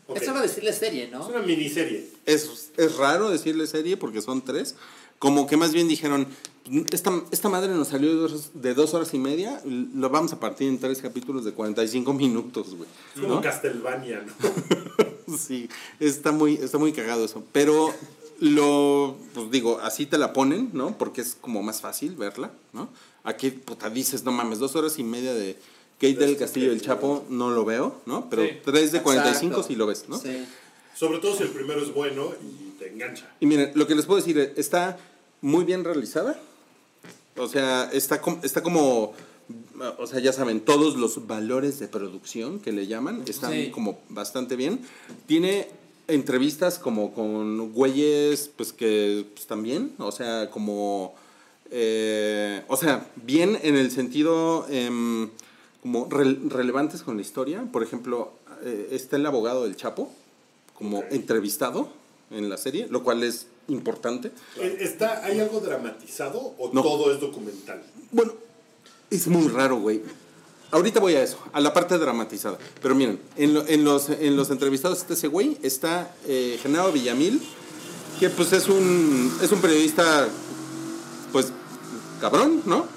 Ok. 0.07 0.17
Es 0.17 0.33
de 0.33 0.39
decirle 0.41 0.73
serie, 0.73 1.03
Es 1.05 1.11
¿no? 1.11 1.27
una 1.27 1.41
miniserie. 1.41 2.09
Es, 2.25 2.71
es 2.77 2.95
raro 2.97 3.29
decirle 3.29 3.65
serie 3.67 3.97
porque 3.97 4.21
son 4.21 4.43
tres. 4.43 4.75
Como 5.17 5.47
que 5.47 5.57
más 5.57 5.71
bien 5.73 5.87
dijeron, 5.87 6.27
esta, 6.91 7.23
esta 7.31 7.49
madre 7.49 7.73
nos 7.73 7.87
salió 7.87 8.09
de 8.09 8.15
dos, 8.15 8.49
de 8.53 8.73
dos 8.73 8.93
horas 8.93 9.13
y 9.13 9.19
media, 9.19 9.61
lo 9.65 10.09
vamos 10.09 10.33
a 10.33 10.39
partir 10.39 10.67
en 10.67 10.79
tres 10.79 11.01
capítulos 11.01 11.45
de 11.45 11.53
45 11.53 12.13
minutos, 12.13 12.75
güey. 12.75 12.89
Es 13.15 13.21
como 13.21 13.35
¿no? 13.35 13.41
Castlevania, 13.41 14.25
¿no? 14.25 15.35
Sí, 15.37 15.69
está 15.99 16.31
muy, 16.31 16.53
está 16.55 16.77
muy 16.77 16.93
cagado 16.93 17.25
eso. 17.25 17.43
Pero 17.51 17.91
lo, 18.39 19.17
pues 19.33 19.49
digo, 19.49 19.79
así 19.81 20.05
te 20.05 20.17
la 20.19 20.33
ponen, 20.33 20.69
¿no? 20.73 20.97
Porque 20.97 21.21
es 21.21 21.35
como 21.39 21.63
más 21.63 21.81
fácil 21.81 22.15
verla, 22.15 22.51
¿no? 22.73 22.89
Aquí, 23.23 23.49
puta, 23.49 23.89
dices, 23.89 24.23
no 24.23 24.31
mames, 24.31 24.59
dos 24.59 24.75
horas 24.75 24.99
y 24.99 25.03
media 25.03 25.33
de 25.33 25.57
Kate 25.99 26.15
del 26.15 26.37
Castillo 26.37 26.69
del 26.71 26.81
Chapo, 26.81 27.25
no 27.29 27.51
lo 27.51 27.63
veo, 27.65 28.01
¿no? 28.05 28.29
Pero 28.29 28.43
Sí. 28.43 28.49
tres 28.65 28.91
de 28.91 29.01
45 29.01 29.45
Exacto. 29.53 29.67
sí 29.67 29.75
lo 29.75 29.87
ves, 29.87 30.05
¿no? 30.09 30.17
Sí. 30.19 30.45
Sobre 30.95 31.19
todo 31.19 31.35
si 31.35 31.43
el 31.43 31.49
primero 31.49 31.81
es 31.81 31.93
bueno 31.93 32.31
y 32.41 32.77
te 32.79 32.89
engancha. 32.91 33.33
Y 33.39 33.45
miren, 33.45 33.71
lo 33.75 33.87
que 33.87 33.95
les 33.95 34.05
puedo 34.05 34.17
decir, 34.19 34.37
es, 34.37 34.51
está 34.57 34.97
muy 35.41 35.63
bien 35.65 35.83
realizada. 35.83 36.39
O 37.37 37.47
sea, 37.47 37.89
está, 37.91 38.21
com- 38.21 38.39
está 38.43 38.63
como, 38.63 39.13
o 39.97 40.07
sea, 40.07 40.19
ya 40.19 40.31
saben, 40.31 40.61
todos 40.61 40.95
los 40.95 41.27
valores 41.27 41.79
de 41.79 41.87
producción 41.89 42.59
que 42.59 42.71
le 42.71 42.87
llaman 42.87 43.23
están 43.27 43.51
Sí. 43.51 43.71
como 43.71 43.99
bastante 44.09 44.55
bien. 44.55 44.79
Tiene 45.27 45.67
entrevistas 46.07 46.77
como 46.79 47.13
con 47.13 47.73
güeyes, 47.73 48.49
pues 48.55 48.71
que 48.71 49.25
pues, 49.33 49.47
también, 49.47 49.93
o 49.97 50.11
sea, 50.13 50.49
como, 50.49 51.13
eh, 51.71 52.61
o 52.67 52.77
sea, 52.77 53.07
bien 53.17 53.57
en 53.63 53.75
el 53.75 53.91
sentido 53.91 54.65
em, 54.69 55.29
como 55.85 56.09
rel- 56.09 56.49
relevantes 56.49 57.03
con 57.03 57.15
la 57.17 57.21
historia. 57.21 57.63
Por 57.71 57.83
ejemplo, 57.83 58.31
eh, 58.63 58.87
está 58.91 59.17
el 59.17 59.25
abogado 59.27 59.65
del 59.65 59.75
Chapo 59.75 60.11
como 60.73 61.03
entrevistado 61.11 61.89
en 62.31 62.49
la 62.49 62.57
serie, 62.57 62.87
lo 62.89 63.03
cual 63.03 63.21
es 63.21 63.45
importante. 63.67 64.31
Eh, 64.57 64.77
¿Está, 64.79 65.23
¿Hay 65.23 65.39
algo 65.39 65.59
dramatizado 65.59 66.39
o 66.57 66.71
No. 66.73 66.81
todo 66.81 67.13
es 67.13 67.19
documental? 67.19 67.83
Bueno, 68.11 68.33
es 69.11 69.27
muy 69.27 69.47
raro, 69.49 69.77
güey. 69.77 70.01
Ahorita 70.71 70.99
voy 70.99 71.13
a 71.13 71.21
eso, 71.21 71.37
a 71.53 71.61
la 71.61 71.71
parte 71.71 71.99
dramatizada. 71.99 72.57
Pero 72.81 72.95
miren, 72.95 73.19
en, 73.37 73.53
lo- 73.53 73.67
en 73.67 73.83
los, 73.83 74.09
en 74.09 74.35
los 74.35 74.49
entrevistados 74.49 74.97
está 74.97 75.13
ese 75.13 75.27
güey, 75.27 75.59
está 75.61 76.15
eh, 76.25 76.57
Genaro 76.63 76.91
Villamil, 76.93 77.39
que 78.19 78.31
pues 78.31 78.51
es 78.53 78.67
un, 78.69 79.31
es 79.39 79.51
un 79.51 79.61
periodista, 79.61 80.27
pues, 81.31 81.51
cabrón, 82.19 82.63
¿no? 82.65 82.87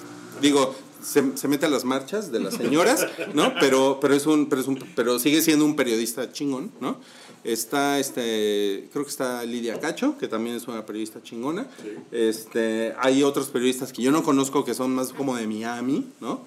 Digo, 0.40 0.74
se, 1.02 1.36
se 1.36 1.48
mete 1.48 1.66
a 1.66 1.68
las 1.68 1.84
marchas 1.84 2.32
de 2.32 2.40
las 2.40 2.54
señoras, 2.54 3.06
¿no? 3.34 3.52
Pero, 3.60 3.98
pero, 4.00 4.14
es 4.14 4.26
un, 4.26 4.48
pero, 4.48 4.60
es 4.60 4.68
un, 4.68 4.78
pero 4.94 5.18
sigue 5.18 5.42
siendo 5.42 5.64
un 5.64 5.76
periodista 5.76 6.30
chingón, 6.32 6.70
¿no? 6.80 7.00
Está, 7.44 7.98
este, 7.98 8.88
creo 8.92 9.04
que 9.04 9.10
está 9.10 9.44
Lidia 9.44 9.78
Cacho, 9.78 10.18
que 10.18 10.28
también 10.28 10.56
es 10.56 10.66
una 10.66 10.84
periodista 10.84 11.22
chingona. 11.22 11.66
Este, 12.10 12.94
hay 12.98 13.22
otros 13.22 13.48
periodistas 13.48 13.92
que 13.92 14.02
yo 14.02 14.10
no 14.10 14.22
conozco 14.22 14.64
que 14.64 14.74
son 14.74 14.94
más 14.94 15.12
como 15.12 15.36
de 15.36 15.46
Miami, 15.46 16.06
¿no? 16.20 16.44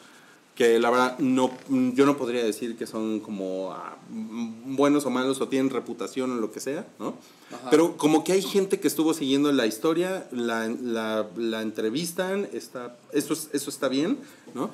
Que 0.61 0.77
la 0.77 0.91
verdad 0.91 1.17
no, 1.17 1.49
yo 1.69 2.05
no 2.05 2.17
podría 2.17 2.43
decir 2.43 2.77
que 2.77 2.85
son 2.85 3.19
como 3.19 3.71
ah, 3.71 3.97
buenos 4.09 5.07
o 5.07 5.09
malos 5.09 5.41
o 5.41 5.47
tienen 5.47 5.71
reputación 5.71 6.29
o 6.31 6.35
lo 6.35 6.51
que 6.51 6.59
sea, 6.59 6.85
¿no? 6.99 7.15
Ajá. 7.51 7.71
Pero 7.71 7.97
como 7.97 8.23
que 8.23 8.33
hay 8.33 8.43
gente 8.43 8.79
que 8.79 8.87
estuvo 8.87 9.15
siguiendo 9.15 9.51
la 9.51 9.65
historia, 9.65 10.27
la, 10.31 10.67
la, 10.67 11.25
la 11.35 11.63
entrevistan, 11.63 12.47
está, 12.53 12.95
eso, 13.11 13.33
es- 13.33 13.49
eso 13.53 13.71
está 13.71 13.87
bien, 13.87 14.19
¿no? 14.53 14.69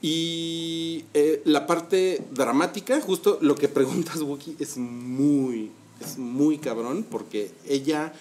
Y 0.00 1.04
eh, 1.12 1.42
la 1.44 1.66
parte 1.66 2.22
dramática, 2.32 2.98
justo 3.02 3.36
lo 3.42 3.54
que 3.54 3.68
preguntas, 3.68 4.22
Wookie, 4.22 4.56
es 4.60 4.78
muy, 4.78 5.70
es 6.00 6.16
muy 6.16 6.56
cabrón, 6.56 7.04
porque 7.10 7.50
ella, 7.68 8.14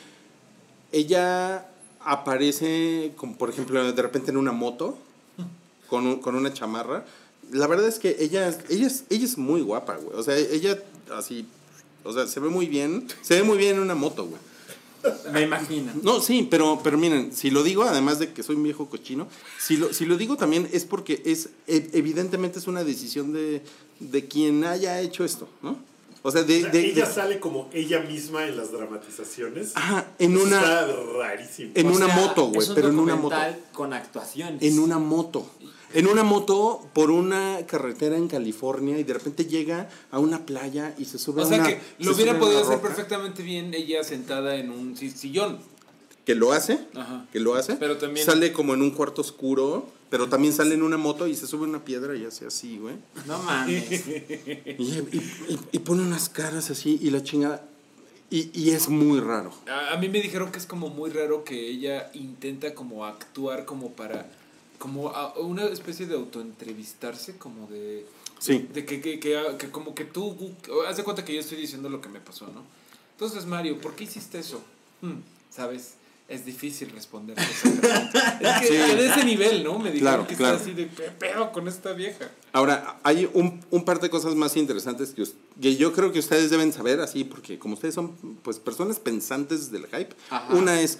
ella 0.91 1.67
aparece, 2.01 3.13
como 3.15 3.37
por 3.37 3.49
ejemplo, 3.49 3.93
de 3.93 4.01
repente 4.01 4.31
en 4.31 4.35
una 4.37 4.51
moto, 4.51 4.97
con, 5.95 6.07
un- 6.07 6.19
con 6.19 6.35
una 6.35 6.51
chamarra. 6.53 7.05
La 7.51 7.67
verdad 7.67 7.87
es 7.87 7.99
que 7.99 8.17
ella, 8.19 8.49
ella, 8.69 8.87
es, 8.87 9.03
ella 9.09 9.25
es 9.25 9.37
muy 9.37 9.61
guapa, 9.61 9.95
güey. 9.95 10.17
O 10.17 10.23
sea, 10.23 10.35
ella 10.37 10.77
así, 11.15 11.45
o 12.03 12.11
sea, 12.11 12.27
se 12.27 12.39
ve 12.39 12.49
muy 12.49 12.65
bien, 12.67 13.07
se 13.21 13.35
ve 13.35 13.43
muy 13.43 13.57
bien 13.57 13.75
en 13.77 13.81
una 13.81 13.95
moto, 13.95 14.25
güey. 14.25 14.41
Me 15.31 15.41
imagino. 15.43 15.91
No, 16.01 16.19
sí, 16.19 16.47
pero, 16.49 16.79
pero 16.83 16.97
miren, 16.97 17.31
si 17.35 17.51
lo 17.51 17.61
digo, 17.61 17.83
además 17.83 18.17
de 18.19 18.33
que 18.33 18.41
soy 18.41 18.55
un 18.55 18.63
viejo 18.63 18.89
cochino, 18.89 19.27
si 19.59 19.77
lo, 19.77 19.93
si 19.93 20.05
lo 20.05 20.17
digo 20.17 20.35
también 20.35 20.67
es 20.73 20.83
porque 20.85 21.21
es, 21.25 21.49
e- 21.67 21.89
evidentemente 21.93 22.57
es 22.57 22.65
una 22.67 22.83
decisión 22.83 23.31
de, 23.31 23.61
de 23.99 24.27
quien 24.27 24.63
haya 24.65 24.99
hecho 25.01 25.23
esto, 25.23 25.47
¿no? 25.61 25.77
O 26.23 26.31
sea, 26.31 26.41
de... 26.41 26.57
O 26.57 26.61
sea, 26.61 26.71
de- 26.71 26.87
ella 26.87 27.05
de- 27.05 27.13
sale 27.13 27.39
como 27.39 27.69
ella 27.71 27.99
misma 27.99 28.47
en 28.47 28.57
las 28.57 28.71
dramatizaciones. 28.71 29.73
Ajá, 29.75 30.07
en 30.17 30.33
Eso 30.35 30.43
una, 30.43 30.57
Está 30.59 30.87
rarísimo. 31.19 31.71
en 31.75 31.87
O 31.87 31.91
una 31.95 32.05
sea, 32.07 32.15
moto, 32.15 32.45
güey, 32.47 32.67
pero 32.73 32.87
en 32.89 32.97
una 32.97 33.15
moto. 33.15 33.35
con 33.73 33.93
actuaciones. 33.93 34.63
En 34.63 34.79
una 34.79 34.97
moto. 34.97 35.47
En 35.95 36.07
una 36.07 36.23
moto 36.23 36.87
por 36.93 37.09
una 37.09 37.59
carretera 37.65 38.17
en 38.17 38.27
California 38.27 38.99
y 38.99 39.03
de 39.03 39.13
repente 39.13 39.45
llega 39.45 39.89
a 40.11 40.19
una 40.19 40.45
playa 40.45 40.93
y 40.97 41.05
se 41.05 41.17
sube 41.17 41.41
O 41.41 41.45
a 41.45 41.47
sea 41.47 41.59
una... 41.59 41.67
que 41.69 41.75
se 41.75 42.03
lo 42.03 42.13
hubiera 42.13 42.37
podido 42.37 42.61
hacer 42.61 42.79
perfectamente 42.81 43.41
bien 43.43 43.73
ella 43.73 44.03
sentada 44.03 44.55
en 44.57 44.69
un 44.69 44.95
si- 44.97 45.09
sillón. 45.09 45.59
Que 46.25 46.35
lo 46.35 46.53
hace, 46.53 46.79
Ajá. 46.95 47.25
que 47.31 47.39
lo 47.39 47.55
hace. 47.55 47.75
Pero 47.75 47.97
también- 47.97 48.25
Sale 48.25 48.51
como 48.51 48.73
en 48.73 48.81
un 48.81 48.91
cuarto 48.91 49.21
oscuro, 49.21 49.87
pero 50.09 50.27
también 50.27 50.53
sale 50.53 50.73
en 50.75 50.81
una 50.83 50.97
moto 50.97 51.27
y 51.27 51.35
se 51.35 51.45
sube 51.47 51.65
a 51.65 51.69
una 51.69 51.85
piedra 51.85 52.15
y 52.15 52.25
hace 52.25 52.45
así, 52.47 52.77
güey. 52.77 52.95
No 53.27 53.37
mames. 53.43 53.91
Y, 54.07 54.11
y- 54.79 55.47
y- 55.49 55.59
y 55.71 55.79
pone 55.79 56.01
unas 56.01 56.29
caras 56.29 56.69
así 56.71 56.97
y 57.01 57.09
la 57.11 57.21
chingada. 57.23 57.63
Y, 58.31 58.49
y 58.59 58.71
es 58.71 58.89
muy 58.89 59.19
raro. 59.19 59.51
A, 59.69 59.93
a 59.93 59.97
mí 59.97 60.09
me 60.09 60.19
dijeron 60.19 60.51
que 60.51 60.57
es 60.57 60.65
como 60.65 60.89
muy 60.89 61.11
raro 61.11 61.43
que 61.43 61.69
ella 61.69 62.09
intenta 62.15 62.73
como 62.73 63.05
actuar 63.05 63.65
como 63.65 63.91
para 63.91 64.25
como 64.77 65.09
a- 65.09 65.33
una 65.39 65.65
especie 65.65 66.05
de 66.07 66.15
autoentrevistarse 66.15 67.37
como 67.37 67.67
de 67.67 68.05
Sí. 68.39 68.67
de 68.73 68.85
que, 68.85 68.99
que, 69.01 69.19
que, 69.19 69.41
que 69.57 69.71
como 69.71 69.95
que 69.95 70.03
tú 70.05 70.35
haz 70.87 70.97
de 70.97 71.03
cuenta 71.03 71.23
que 71.23 71.33
yo 71.33 71.39
estoy 71.39 71.57
diciendo 71.57 71.89
lo 71.89 72.01
que 72.01 72.09
me 72.09 72.19
pasó, 72.19 72.45
¿no? 72.47 72.63
Entonces, 73.13 73.45
Mario, 73.45 73.79
¿por 73.79 73.95
qué 73.95 74.03
hiciste 74.03 74.39
eso? 74.39 74.61
Hmm, 75.01 75.19
¿Sabes? 75.49 75.93
Es 76.27 76.43
difícil 76.45 76.89
responder. 76.89 77.37
es 77.39 78.59
que 78.59 78.67
Sí. 78.67 78.75
a 78.77 78.95
de 78.95 79.07
ese 79.07 79.23
nivel, 79.23 79.63
¿no? 79.63 79.79
Me 79.79 79.91
dijeron 79.91 79.99
Claro, 80.25 80.27
que 80.27 80.35
claro. 80.35 80.57
está 80.57 80.65
así 80.65 80.73
de 80.75 80.89
¿qué 80.89 81.03
pedo 81.17 81.51
con 81.51 81.67
esta 81.67 81.93
vieja. 81.93 82.29
Ahora, 82.51 82.99
hay 83.03 83.29
un, 83.33 83.63
un 83.71 83.85
par 83.85 83.99
de 84.01 84.09
cosas 84.09 84.35
más 84.35 84.57
interesantes 84.57 85.11
que, 85.13 85.23
que 85.61 85.75
yo 85.77 85.93
creo 85.93 86.11
que 86.11 86.19
ustedes 86.19 86.49
deben 86.49 86.73
saber, 86.73 86.99
así, 86.99 87.23
porque 87.23 87.57
como 87.59 87.75
ustedes 87.75 87.93
son 87.95 88.15
pues 88.43 88.59
personas 88.59 88.99
pensantes 88.99 89.71
del 89.71 89.85
hype, 89.87 90.15
Ajá. 90.29 90.53
una 90.55 90.81
es, 90.81 90.99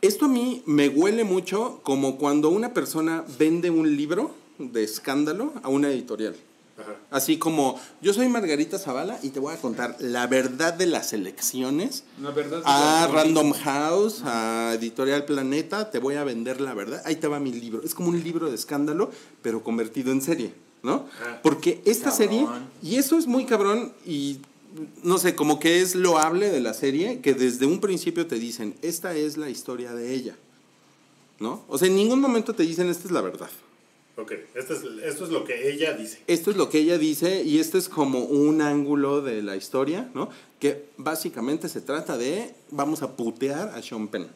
esto 0.00 0.26
a 0.26 0.28
mí 0.28 0.62
me 0.66 0.88
huele 0.88 1.24
mucho 1.24 1.80
como 1.82 2.16
cuando 2.18 2.50
una 2.50 2.72
persona 2.74 3.24
vende 3.38 3.70
un 3.70 3.96
libro 3.96 4.34
de 4.58 4.84
escándalo 4.84 5.52
a 5.62 5.68
una 5.68 5.88
editorial. 5.88 6.36
Ajá. 6.78 6.94
Así 7.10 7.38
como, 7.38 7.80
yo 8.00 8.12
soy 8.12 8.28
Margarita 8.28 8.78
Zavala 8.78 9.18
y 9.22 9.30
te 9.30 9.40
voy 9.40 9.52
a 9.52 9.56
contar 9.56 9.96
la 9.98 10.28
verdad 10.28 10.74
de 10.74 10.86
las 10.86 11.12
elecciones 11.12 12.04
La 12.22 12.30
verdad 12.30 12.62
a 12.64 13.08
Random 13.12 13.52
House, 13.52 14.22
a 14.24 14.74
Editorial 14.74 15.24
Planeta, 15.24 15.90
te 15.90 15.98
voy 15.98 16.14
a 16.14 16.22
vender 16.22 16.60
la 16.60 16.74
verdad. 16.74 17.02
Ahí 17.04 17.16
te 17.16 17.26
va 17.26 17.40
mi 17.40 17.52
libro. 17.52 17.82
Es 17.82 17.94
como 17.94 18.10
un 18.10 18.22
libro 18.22 18.48
de 18.48 18.54
escándalo, 18.54 19.10
pero 19.42 19.64
convertido 19.64 20.12
en 20.12 20.22
serie, 20.22 20.54
¿no? 20.84 21.06
Porque 21.42 21.82
esta 21.84 22.10
Cabrón. 22.10 22.16
serie, 22.16 22.46
y 22.80 22.96
eso 22.96 23.18
es 23.18 23.26
muy 23.26 23.44
cabrón, 23.44 23.92
y 24.06 24.38
no 25.02 25.18
sé, 25.18 25.34
como 25.34 25.58
que 25.58 25.80
es 25.80 25.94
loable 25.94 26.50
de 26.50 26.60
la 26.60 26.74
serie, 26.74 27.20
que 27.20 27.34
desde 27.34 27.66
un 27.66 27.80
principio 27.80 28.26
te 28.26 28.36
dicen, 28.36 28.74
esta 28.82 29.14
es 29.14 29.36
la 29.36 29.50
historia 29.50 29.94
de 29.94 30.14
ella, 30.14 30.36
¿no? 31.40 31.64
O 31.68 31.78
sea, 31.78 31.88
en 31.88 31.96
ningún 31.96 32.20
momento 32.20 32.54
te 32.54 32.62
dicen, 32.62 32.88
esta 32.88 33.06
es 33.06 33.10
la 33.10 33.20
verdad. 33.20 33.50
Ok, 34.16 34.32
esto 34.54 34.74
es, 34.74 34.82
esto 35.04 35.24
es 35.24 35.30
lo 35.30 35.44
que 35.44 35.70
ella 35.70 35.92
dice. 35.92 36.18
Esto 36.26 36.50
es 36.50 36.56
lo 36.56 36.68
que 36.68 36.78
ella 36.78 36.98
dice 36.98 37.44
y 37.44 37.60
este 37.60 37.78
es 37.78 37.88
como 37.88 38.18
un 38.24 38.60
ángulo 38.60 39.22
de 39.22 39.42
la 39.42 39.54
historia, 39.54 40.10
¿no? 40.12 40.28
Que 40.58 40.86
básicamente 40.96 41.68
se 41.68 41.80
trata 41.80 42.18
de, 42.18 42.52
vamos 42.70 43.02
a 43.02 43.16
putear 43.16 43.68
a 43.68 43.80
Sean 43.80 44.08
Penn. 44.08 44.26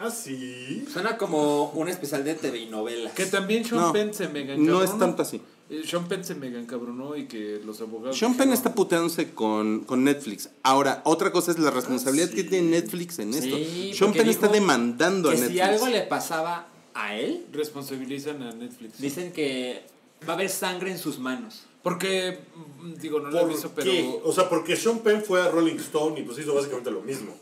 Ah, 0.00 0.10
sí. 0.10 0.84
Suena 0.92 1.16
como 1.16 1.70
un 1.70 1.88
especial 1.88 2.24
de 2.24 2.34
TV 2.34 2.58
y 2.58 2.66
novelas. 2.66 3.12
Que 3.12 3.26
también 3.26 3.64
Sean 3.64 3.80
No, 3.80 3.92
Penn 3.92 4.12
se 4.12 4.28
mega 4.28 4.56
no 4.56 4.82
es 4.82 4.96
tanto 4.98 5.22
así. 5.22 5.40
Eh, 5.70 5.82
Sean 5.86 6.08
Penn 6.08 6.24
se 6.24 6.34
mega 6.34 6.58
encabronó 6.58 7.14
y 7.16 7.26
que 7.26 7.60
los 7.64 7.80
abogados. 7.80 8.16
Sean 8.18 8.36
Penn 8.36 8.52
está 8.52 8.74
puteándose 8.74 9.32
con, 9.34 9.80
con 9.84 10.02
Netflix. 10.04 10.48
Ahora, 10.62 11.02
otra 11.04 11.30
cosa 11.30 11.50
es 11.50 11.58
la 11.58 11.70
responsabilidad 11.70 12.30
que 12.30 12.44
tiene 12.44 12.70
Netflix 12.70 13.18
en 13.18 13.34
esto. 13.34 13.56
Sí, 13.56 13.92
Sean 13.94 14.08
porque 14.10 14.20
Penn 14.20 14.30
está 14.30 14.46
dijo 14.46 14.54
demandando 14.54 15.28
a 15.28 15.32
que 15.34 15.40
Netflix. 15.40 15.54
si 15.56 15.60
algo 15.60 15.86
le 15.88 16.00
pasaba 16.02 16.68
a 16.94 17.14
él, 17.16 17.44
responsabilizan 17.52 18.42
a 18.42 18.52
Netflix. 18.52 18.98
dicen 18.98 19.30
que 19.32 19.82
va 20.26 20.32
a 20.32 20.36
haber 20.36 20.48
sangre 20.48 20.90
en 20.90 20.98
sus 20.98 21.18
manos. 21.18 21.64
Porque, 21.82 22.40
mm, 22.80 22.94
digo, 22.94 23.20
no 23.20 23.30
lo 23.30 23.38
he 23.38 23.40
¿Por 23.42 23.50
visto, 23.50 23.68
qué? 23.74 23.82
pero. 23.82 24.20
O 24.28 24.32
sea, 24.32 24.48
porque 24.48 24.74
Sean 24.74 24.98
Penn 25.00 25.22
fue 25.22 25.40
a 25.42 25.48
Rolling 25.50 25.76
Stone 25.76 26.18
y 26.18 26.22
pues 26.24 26.38
hizo 26.38 26.54
básicamente 26.54 26.90
lo 26.90 27.02
mismo. 27.02 27.36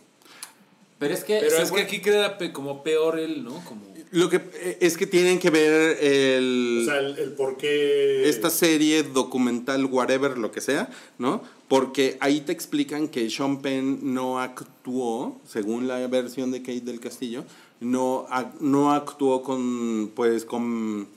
Pero 0.99 1.14
es 1.14 1.24
que... 1.24 1.39
Pero 1.41 1.57
es 1.59 1.70
que 1.70 1.81
aquí 1.83 2.01
queda 2.01 2.39
pe- 2.39 2.53
como 2.53 2.83
peor 2.83 3.18
él, 3.18 3.45
¿no? 3.45 3.62
Como. 3.64 3.83
Lo 4.16 4.30
que 4.30 4.36
eh, 4.36 4.78
es 4.80 4.96
que 4.96 5.06
tienen 5.06 5.38
que 5.38 5.50
ver 5.50 5.98
el... 6.02 6.78
O 6.80 6.84
sea, 6.86 7.00
el, 7.00 7.18
el 7.18 7.32
por 7.32 7.58
qué... 7.58 8.26
esta 8.26 8.48
serie 8.48 9.02
documental, 9.02 9.84
whatever, 9.84 10.38
lo 10.38 10.50
que 10.50 10.62
sea, 10.62 10.88
¿no? 11.18 11.42
Porque 11.68 12.16
ahí 12.20 12.40
te 12.40 12.50
explican 12.50 13.08
que 13.08 13.28
Sean 13.28 13.60
Penn 13.60 14.14
no 14.14 14.40
actuó, 14.40 15.38
según 15.46 15.86
la 15.86 16.06
versión 16.06 16.50
de 16.50 16.60
Kate 16.60 16.80
del 16.80 16.98
Castillo, 16.98 17.44
no, 17.80 18.26
no 18.58 18.92
actuó 18.92 19.42
con, 19.42 20.10
pues, 20.14 20.46
con, 20.46 21.08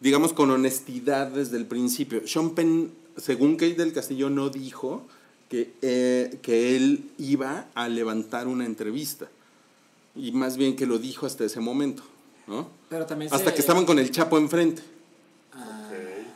digamos, 0.00 0.32
con 0.32 0.50
honestidad 0.50 1.26
desde 1.26 1.58
el 1.58 1.66
principio. 1.66 2.26
Sean 2.26 2.54
Penn, 2.54 2.90
según 3.18 3.56
Kate 3.56 3.74
del 3.74 3.92
Castillo, 3.92 4.30
no 4.30 4.48
dijo 4.48 5.06
que, 5.50 5.72
eh, 5.82 6.38
que 6.40 6.76
él 6.76 7.10
iba 7.18 7.66
a 7.74 7.90
levantar 7.90 8.48
una 8.48 8.64
entrevista. 8.64 9.28
Y 10.16 10.32
más 10.32 10.56
bien 10.56 10.76
que 10.76 10.86
lo 10.86 10.98
dijo 10.98 11.26
hasta 11.26 11.44
ese 11.44 11.60
momento, 11.60 12.02
¿no? 12.48 12.68
Pero 12.88 13.06
también 13.06 13.32
Hasta 13.32 13.50
se- 13.50 13.54
que 13.54 13.60
estaban 13.60 13.84
con 13.84 13.98
el 13.98 14.10
Chapo 14.10 14.38
enfrente. 14.38 14.82
Ah. 15.52 15.88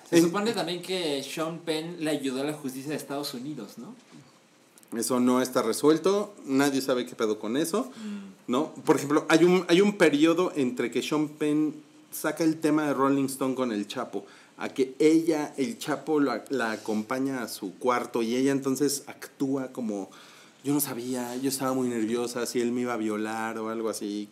Se 0.08 0.18
En- 0.18 0.24
supone 0.24 0.52
también 0.52 0.82
que 0.82 1.22
Sean 1.22 1.58
Penn 1.60 1.96
le 2.04 2.10
ayudó 2.10 2.42
a 2.42 2.44
la 2.44 2.52
justicia 2.52 2.90
de 2.90 2.96
Estados 2.96 3.32
Unidos, 3.34 3.78
¿no? 3.78 3.94
Eso 4.98 5.20
no 5.20 5.40
está 5.40 5.62
resuelto, 5.62 6.34
nadie 6.44 6.82
sabe 6.82 7.06
qué 7.06 7.14
pedo 7.14 7.38
con 7.38 7.56
eso, 7.56 7.90
¿no? 8.46 8.74
Por 8.84 8.96
ejemplo, 8.96 9.24
hay 9.30 9.42
un, 9.44 9.64
hay 9.68 9.80
un 9.80 9.96
periodo 9.96 10.52
entre 10.54 10.90
que 10.90 11.02
Sean 11.02 11.28
Penn 11.28 11.74
saca 12.10 12.44
el 12.44 12.60
tema 12.60 12.86
de 12.86 12.92
Rolling 12.92 13.24
Stone 13.24 13.54
con 13.54 13.72
el 13.72 13.86
Chapo, 13.88 14.26
a 14.58 14.68
que 14.68 14.94
ella, 14.98 15.54
el 15.56 15.78
Chapo, 15.78 16.20
la, 16.20 16.44
la 16.50 16.72
acompaña 16.72 17.42
a 17.42 17.48
su 17.48 17.74
cuarto 17.78 18.22
y 18.22 18.36
ella 18.36 18.52
entonces 18.52 19.04
actúa 19.06 19.68
como, 19.72 20.10
yo 20.62 20.74
no 20.74 20.80
sabía, 20.80 21.34
yo 21.36 21.48
estaba 21.48 21.72
muy 21.72 21.88
nerviosa, 21.88 22.44
si 22.44 22.60
él 22.60 22.70
me 22.70 22.82
iba 22.82 22.92
a 22.92 22.98
violar 22.98 23.56
o 23.58 23.70
algo 23.70 23.88
así. 23.88 24.28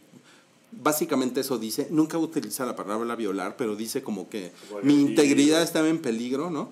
Básicamente 0.72 1.40
eso 1.40 1.58
dice, 1.58 1.88
nunca 1.90 2.16
utiliza 2.18 2.64
la 2.64 2.76
palabra 2.76 3.16
violar, 3.16 3.56
pero 3.56 3.76
dice 3.76 4.02
como 4.02 4.28
que 4.28 4.52
mi 4.82 4.94
integridad 4.94 5.62
estaba 5.62 5.88
en 5.88 5.98
peligro, 5.98 6.50
¿no? 6.50 6.70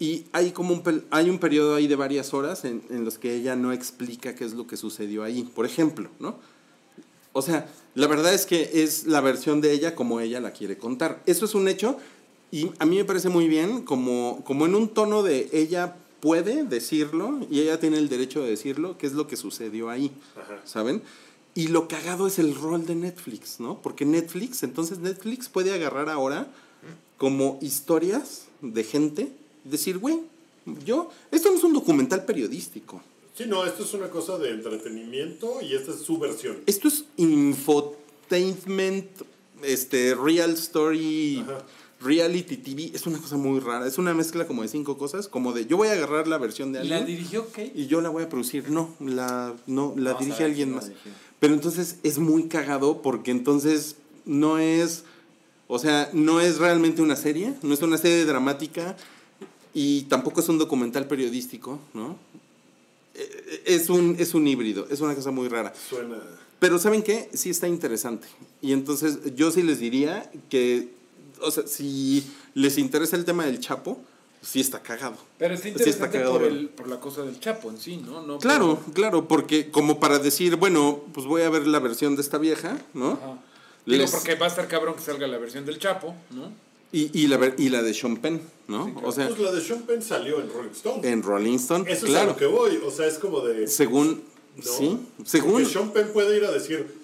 Y 0.00 0.26
hay 0.32 0.52
como 0.52 0.74
un, 0.74 1.04
hay 1.10 1.28
un 1.28 1.38
periodo 1.38 1.74
ahí 1.74 1.88
de 1.88 1.96
varias 1.96 2.32
horas 2.32 2.64
en, 2.64 2.82
en 2.88 3.04
los 3.04 3.18
que 3.18 3.34
ella 3.34 3.56
no 3.56 3.72
explica 3.72 4.34
qué 4.34 4.44
es 4.44 4.52
lo 4.52 4.66
que 4.66 4.76
sucedió 4.76 5.24
ahí, 5.24 5.42
por 5.42 5.66
ejemplo, 5.66 6.08
¿no? 6.20 6.36
O 7.32 7.42
sea, 7.42 7.68
la 7.94 8.06
verdad 8.06 8.32
es 8.32 8.46
que 8.46 8.82
es 8.82 9.06
la 9.06 9.20
versión 9.20 9.60
de 9.60 9.72
ella 9.72 9.94
como 9.94 10.20
ella 10.20 10.40
la 10.40 10.52
quiere 10.52 10.78
contar. 10.78 11.22
Eso 11.26 11.44
es 11.44 11.54
un 11.54 11.68
hecho 11.68 11.98
y 12.50 12.70
a 12.78 12.86
mí 12.86 12.96
me 12.96 13.04
parece 13.04 13.28
muy 13.28 13.48
bien 13.48 13.82
como, 13.82 14.42
como 14.44 14.66
en 14.66 14.74
un 14.74 14.88
tono 14.88 15.22
de 15.22 15.48
ella 15.52 15.96
puede 16.20 16.64
decirlo 16.64 17.40
y 17.50 17.60
ella 17.60 17.78
tiene 17.78 17.98
el 17.98 18.08
derecho 18.08 18.42
de 18.42 18.50
decirlo, 18.50 18.96
qué 18.98 19.06
es 19.06 19.12
lo 19.12 19.26
que 19.26 19.36
sucedió 19.36 19.90
ahí, 19.90 20.10
Ajá. 20.36 20.60
¿saben? 20.64 21.02
Y 21.58 21.66
lo 21.66 21.88
cagado 21.88 22.28
es 22.28 22.38
el 22.38 22.54
rol 22.54 22.86
de 22.86 22.94
Netflix, 22.94 23.58
¿no? 23.58 23.82
Porque 23.82 24.04
Netflix, 24.04 24.62
entonces 24.62 25.00
Netflix 25.00 25.48
puede 25.48 25.72
agarrar 25.72 26.08
ahora 26.08 26.46
como 27.16 27.58
historias 27.60 28.44
de 28.60 28.84
gente, 28.84 29.32
decir, 29.64 29.98
güey, 29.98 30.20
yo, 30.84 31.10
esto 31.32 31.50
no 31.50 31.56
es 31.58 31.64
un 31.64 31.72
documental 31.72 32.24
periodístico. 32.24 33.02
Sí, 33.34 33.44
no, 33.48 33.64
esto 33.66 33.82
es 33.82 33.92
una 33.92 34.08
cosa 34.08 34.38
de 34.38 34.50
entretenimiento 34.50 35.60
y 35.60 35.74
esta 35.74 35.90
es 35.90 35.98
su 36.02 36.18
versión. 36.18 36.58
Esto 36.66 36.86
es 36.86 37.06
infotainment, 37.16 39.06
este, 39.62 40.14
real 40.14 40.52
story, 40.52 41.40
Ajá. 41.42 41.64
reality 42.00 42.56
TV. 42.58 42.92
Es 42.94 43.06
una 43.08 43.18
cosa 43.18 43.36
muy 43.36 43.58
rara. 43.60 43.84
Es 43.86 43.98
una 43.98 44.14
mezcla 44.14 44.46
como 44.46 44.62
de 44.62 44.68
cinco 44.68 44.96
cosas, 44.96 45.26
como 45.26 45.52
de 45.52 45.66
yo 45.66 45.76
voy 45.76 45.88
a 45.88 45.92
agarrar 45.92 46.28
la 46.28 46.38
versión 46.38 46.72
de 46.72 46.84
¿La 46.84 46.98
alguien 46.98 47.16
dirigió 47.16 47.46
Kate? 47.48 47.72
y 47.74 47.86
yo 47.88 48.00
la 48.00 48.10
voy 48.10 48.22
a 48.24 48.28
producir. 48.28 48.70
No, 48.70 48.94
la, 49.00 49.54
no, 49.66 49.94
la 49.96 50.14
dirige 50.14 50.44
alguien 50.44 50.70
la 50.70 50.76
más. 50.76 50.88
dirigió. 50.88 51.12
Pero 51.40 51.54
entonces 51.54 51.96
es 52.02 52.18
muy 52.18 52.44
cagado 52.48 53.00
porque 53.02 53.30
entonces 53.30 53.96
no 54.24 54.58
es, 54.58 55.04
o 55.68 55.78
sea, 55.78 56.10
no 56.12 56.40
es 56.40 56.58
realmente 56.58 57.00
una 57.02 57.16
serie, 57.16 57.54
no 57.62 57.74
es 57.74 57.82
una 57.82 57.96
serie 57.98 58.24
dramática 58.24 58.96
y 59.72 60.02
tampoco 60.02 60.40
es 60.40 60.48
un 60.48 60.58
documental 60.58 61.06
periodístico, 61.06 61.78
¿no? 61.94 62.16
Eh, 63.14 63.62
Es 63.66 63.88
un, 63.88 64.16
es 64.18 64.34
un 64.34 64.46
híbrido, 64.46 64.86
es 64.90 65.00
una 65.00 65.14
cosa 65.14 65.30
muy 65.30 65.48
rara. 65.48 65.72
Suena. 65.88 66.18
Pero 66.58 66.78
¿saben 66.80 67.02
qué? 67.02 67.28
Sí 67.32 67.50
está 67.50 67.68
interesante. 67.68 68.26
Y 68.60 68.72
entonces 68.72 69.18
yo 69.36 69.52
sí 69.52 69.62
les 69.62 69.78
diría 69.78 70.28
que, 70.50 70.88
o 71.40 71.52
sea, 71.52 71.66
si 71.68 72.24
les 72.54 72.78
interesa 72.78 73.14
el 73.14 73.24
tema 73.24 73.46
del 73.46 73.60
Chapo, 73.60 74.00
sí 74.42 74.60
está 74.60 74.82
cagado. 74.82 75.16
Pero 75.38 75.54
está 75.54 75.64
Sí 75.64 75.70
interesante 75.70 76.18
cagado 76.18 76.34
por, 76.38 76.44
el, 76.44 76.68
por 76.68 76.88
la 76.88 77.00
cosa 77.00 77.22
del 77.22 77.38
Chapo 77.40 77.70
en 77.70 77.78
sí, 77.78 77.96
¿no? 77.98 78.22
no 78.26 78.38
Claro, 78.38 78.80
claro, 78.94 79.26
porque 79.28 79.70
como 79.70 79.98
para 80.00 80.18
decir, 80.18 80.56
bueno, 80.56 81.02
pues 81.12 81.26
voy 81.26 81.42
a 81.42 81.50
ver 81.50 81.66
la 81.66 81.78
versión 81.80 82.16
de 82.16 82.22
esta 82.22 82.38
vieja, 82.38 82.78
¿no? 82.94 83.12
Ajá. 83.12 83.38
Digo, 83.86 84.04
porque 84.10 84.34
va 84.34 84.46
a 84.46 84.48
estar 84.50 84.68
cabrón 84.68 84.94
que 84.94 85.00
salga 85.00 85.26
la 85.26 85.38
versión 85.38 85.64
del 85.64 85.78
Chapo, 85.78 86.14
¿no? 86.30 86.52
Y, 86.92 87.10
y, 87.18 87.26
la, 87.26 87.36
ver- 87.36 87.54
y 87.58 87.68
la 87.68 87.82
de 87.82 87.92
Sean 87.94 88.16
Penn, 88.18 88.40
¿no? 88.66 88.86
Sí, 88.86 88.92
claro. 88.92 89.08
O 89.08 89.12
sea, 89.12 89.28
Pues 89.28 89.40
la 89.40 89.52
de 89.52 89.60
Sean 89.62 89.82
Penn 89.82 90.02
salió 90.02 90.40
en 90.40 90.50
Rolling 90.50 90.70
Stone. 90.70 91.08
en 91.08 91.22
Rolling 91.22 91.56
Stone, 91.56 91.90
Eso 91.90 92.06
es 92.06 92.14
a 92.14 92.24
lo 92.24 92.36
que 92.36 92.46
voy. 92.46 92.80
O 92.84 92.90
sea, 92.90 93.06
es 93.06 93.18
como 93.18 93.40
de. 93.42 93.66
Según, 93.66 94.22
¿no? 94.56 94.62
sí, 94.62 94.98
según, 95.24 95.52
Porque 95.52 95.66
Sean 95.66 95.90
Penn 95.92 96.08
puede 96.12 96.36
ir 96.36 96.44
a 96.44 96.50
decir, 96.50 96.97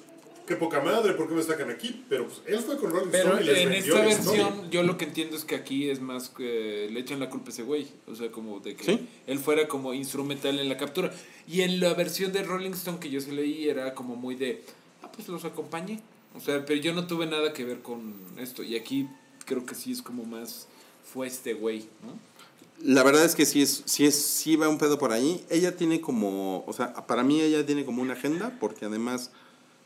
qué 0.46 0.56
poca 0.56 0.80
madre, 0.80 1.14
¿por 1.14 1.28
qué 1.28 1.34
me 1.34 1.42
sacan 1.42 1.70
aquí? 1.70 2.04
Pero 2.08 2.26
pues 2.26 2.40
él 2.46 2.58
fue 2.60 2.76
con 2.78 2.90
Rolling 2.90 3.10
Pero 3.10 3.28
Stone 3.38 3.42
y 3.42 3.46
les 3.46 3.58
en 3.58 3.68
vendió 3.70 3.96
esta 3.96 4.10
historia. 4.10 4.44
versión, 4.48 4.70
yo 4.70 4.82
lo 4.82 4.98
que 4.98 5.04
entiendo 5.04 5.36
es 5.36 5.44
que 5.44 5.54
aquí 5.54 5.88
es 5.90 6.00
más 6.00 6.28
que 6.28 6.88
le 6.90 7.00
echan 7.00 7.20
la 7.20 7.30
culpa 7.30 7.48
a 7.48 7.52
ese 7.52 7.62
güey. 7.62 7.88
O 8.06 8.14
sea, 8.14 8.30
como 8.30 8.60
de 8.60 8.76
que 8.76 8.84
Sí. 8.84 9.08
él 9.26 9.38
fuera 9.38 9.66
como 9.68 9.94
instrumental 9.94 10.58
en 10.58 10.68
la 10.68 10.76
captura. 10.76 11.12
Y 11.46 11.62
en 11.62 11.80
la 11.80 11.94
versión 11.94 12.32
de 12.32 12.42
Rolling 12.42 12.72
Stone 12.72 12.98
que 12.98 13.10
yo 13.10 13.20
sí 13.20 13.30
leí 13.30 13.68
era 13.68 13.94
como 13.94 14.16
muy 14.16 14.34
de, 14.34 14.62
ah, 15.02 15.10
pues 15.12 15.28
los 15.28 15.44
acompañé. 15.44 16.00
O 16.34 16.40
sea, 16.40 16.64
pero 16.66 16.80
yo 16.80 16.92
no 16.92 17.06
tuve 17.06 17.26
nada 17.26 17.52
que 17.52 17.64
ver 17.64 17.80
con 17.82 18.14
esto. 18.38 18.62
Y 18.62 18.76
aquí 18.76 19.08
creo 19.46 19.64
que 19.64 19.74
sí 19.74 19.92
es 19.92 20.02
como 20.02 20.24
más, 20.24 20.68
fue 21.04 21.26
este 21.26 21.54
güey, 21.54 21.80
¿no? 22.04 22.34
la 22.82 23.02
verdad 23.04 23.24
es 23.24 23.34
que 23.36 23.46
sí 23.46 23.62
es, 23.62 23.82
sí 23.86 24.04
es, 24.04 24.14
sí 24.16 24.56
va 24.56 24.68
un 24.68 24.78
pedo 24.78 24.98
por 24.98 25.12
ahí. 25.12 25.42
Ella 25.48 25.76
tiene 25.76 26.00
como, 26.00 26.64
o 26.66 26.72
sea, 26.72 26.92
para 27.06 27.22
mí 27.22 27.40
ella 27.40 27.64
tiene 27.64 27.84
como 27.84 28.02
una 28.02 28.14
agenda, 28.14 28.56
porque 28.58 28.84
además 28.84 29.30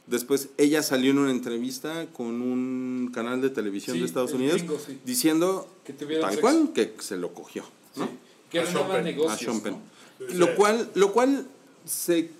después 0.08 0.48
ella 0.58 0.82
salió 0.82 1.10
en 1.10 1.18
una 1.18 1.30
entrevista 1.30 2.06
con 2.12 2.40
un 2.42 3.10
canal 3.12 3.40
de 3.40 3.50
televisión 3.50 3.94
Sí, 3.94 4.00
de 4.00 4.06
Estados 4.06 4.32
Unidos 4.32 4.56
gringo, 4.62 4.78
sí. 4.84 4.98
diciendo 5.04 5.68
Que 5.84 5.92
tal 5.92 6.08
sexo. 6.30 6.40
cual 6.40 6.70
que 6.74 6.94
se 7.00 7.16
lo 7.16 7.32
cogió, 7.34 7.64
¿no? 7.96 8.06
Sí. 8.06 8.10
Que 8.50 8.58
A 8.58 8.62
era 8.62 8.70
Sean 8.70 8.82
nada 8.82 8.88
más 8.88 8.96
Penn. 8.96 9.04
negocios, 9.16 9.32
a 9.32 9.44
Sean 9.44 9.60
Penn. 9.60 9.72
¿no? 9.74 10.26
Sí. 10.28 10.34
Lo 10.36 10.54
cual, 10.56 10.90
lo 10.94 11.12
cual 11.12 11.46
se 11.84 12.30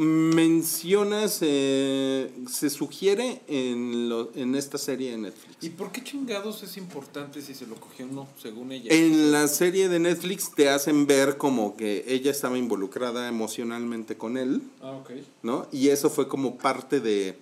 menciona, 0.00 1.28
se, 1.28 2.30
se 2.50 2.70
sugiere 2.70 3.42
en, 3.48 4.08
lo, 4.08 4.30
en 4.34 4.54
esta 4.54 4.78
serie 4.78 5.10
de 5.10 5.18
Netflix. 5.18 5.56
¿Y 5.60 5.68
por 5.68 5.92
qué 5.92 6.02
chingados 6.02 6.62
es 6.62 6.78
importante 6.78 7.42
si 7.42 7.54
se 7.54 7.66
lo 7.66 7.76
cogió 7.76 8.06
o 8.06 8.08
no, 8.08 8.28
según 8.40 8.72
ella? 8.72 8.86
En 8.90 9.30
la 9.30 9.46
serie 9.46 9.90
de 9.90 9.98
Netflix 9.98 10.52
te 10.54 10.70
hacen 10.70 11.06
ver 11.06 11.36
como 11.36 11.76
que 11.76 12.04
ella 12.08 12.30
estaba 12.30 12.56
involucrada 12.56 13.28
emocionalmente 13.28 14.16
con 14.16 14.38
él, 14.38 14.62
Ah, 14.80 14.92
ok. 14.92 15.10
¿no? 15.42 15.66
Y 15.70 15.88
eso 15.88 16.08
fue 16.08 16.28
como 16.28 16.56
parte 16.56 17.00
de, 17.00 17.36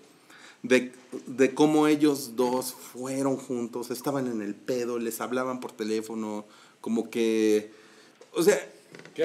de, 0.64 0.92
de 1.28 1.54
cómo 1.54 1.86
ellos 1.86 2.34
dos 2.34 2.72
fueron 2.72 3.36
juntos, 3.36 3.92
estaban 3.92 4.26
en 4.26 4.42
el 4.42 4.56
pedo, 4.56 4.98
les 4.98 5.20
hablaban 5.20 5.60
por 5.60 5.70
teléfono, 5.70 6.44
como 6.80 7.08
que... 7.08 7.70
O 8.32 8.42
sea, 8.42 8.58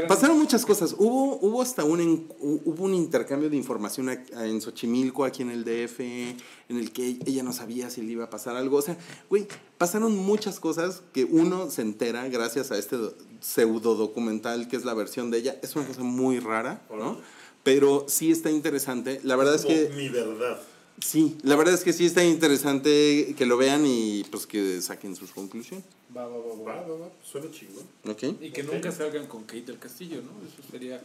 pasaron 0.07 0.39
muchas 0.39 0.65
cosas. 0.65 0.95
Hubo, 0.97 1.37
hubo 1.41 1.61
hasta 1.61 1.83
un, 1.83 2.27
hubo 2.39 2.83
un 2.85 2.93
intercambio 2.95 3.49
de 3.49 3.55
información 3.57 4.09
en 4.09 4.61
Xochimilco, 4.61 5.23
aquí 5.23 5.43
en 5.43 5.51
el 5.51 5.63
DF, 5.63 5.99
en 5.99 6.77
el 6.77 6.91
que 6.91 7.19
ella 7.25 7.43
no 7.43 7.53
sabía 7.53 7.89
si 7.91 8.01
le 8.01 8.13
iba 8.13 8.25
a 8.25 8.29
pasar 8.29 8.55
algo. 8.55 8.77
O 8.77 8.81
sea, 8.81 8.97
güey, 9.29 9.47
pasaron 9.77 10.15
muchas 10.17 10.59
cosas 10.59 11.03
que 11.13 11.25
uno 11.25 11.69
se 11.69 11.83
entera 11.83 12.27
gracias 12.27 12.71
a 12.71 12.77
este 12.79 12.97
do- 12.97 13.13
pseudo 13.39 13.93
documental 13.95 14.67
que 14.67 14.77
es 14.77 14.85
la 14.85 14.93
versión 14.95 15.29
de 15.29 15.37
ella. 15.39 15.59
Es 15.61 15.75
una 15.75 15.85
cosa 15.85 16.01
muy 16.01 16.39
rara, 16.39 16.81
¿no? 16.89 17.17
Pero 17.63 18.05
sí 18.09 18.31
está 18.31 18.49
interesante. 18.51 19.21
La 19.23 19.35
verdad 19.35 19.55
es 19.55 19.63
que 19.65 19.89
mi 19.95 20.09
verdad. 20.09 20.59
Sí, 20.99 21.37
la 21.43 21.55
verdad 21.55 21.73
es 21.73 21.83
que 21.83 21.93
sí 21.93 22.05
está 22.05 22.23
interesante 22.23 23.35
que 23.37 23.45
lo 23.45 23.57
vean 23.57 23.85
y 23.85 24.23
pues 24.31 24.45
que 24.45 24.81
saquen 24.81 25.15
sus 25.15 25.31
conclusiones. 25.31 25.85
Va, 26.15 26.25
va, 26.27 26.37
va, 26.37 26.53
va. 26.55 26.63
Va, 26.63 26.81
va, 26.87 26.95
va, 27.05 27.09
suena 27.23 27.49
chingón. 27.51 27.83
¿Ok? 28.07 28.41
Y 28.41 28.51
que 28.51 28.63
nunca 28.63 28.91
salgan 28.91 29.27
con 29.27 29.43
Kate 29.43 29.63
del 29.63 29.79
Castillo, 29.79 30.17
¿no? 30.21 30.29
Eso 30.47 30.61
sería 30.71 31.01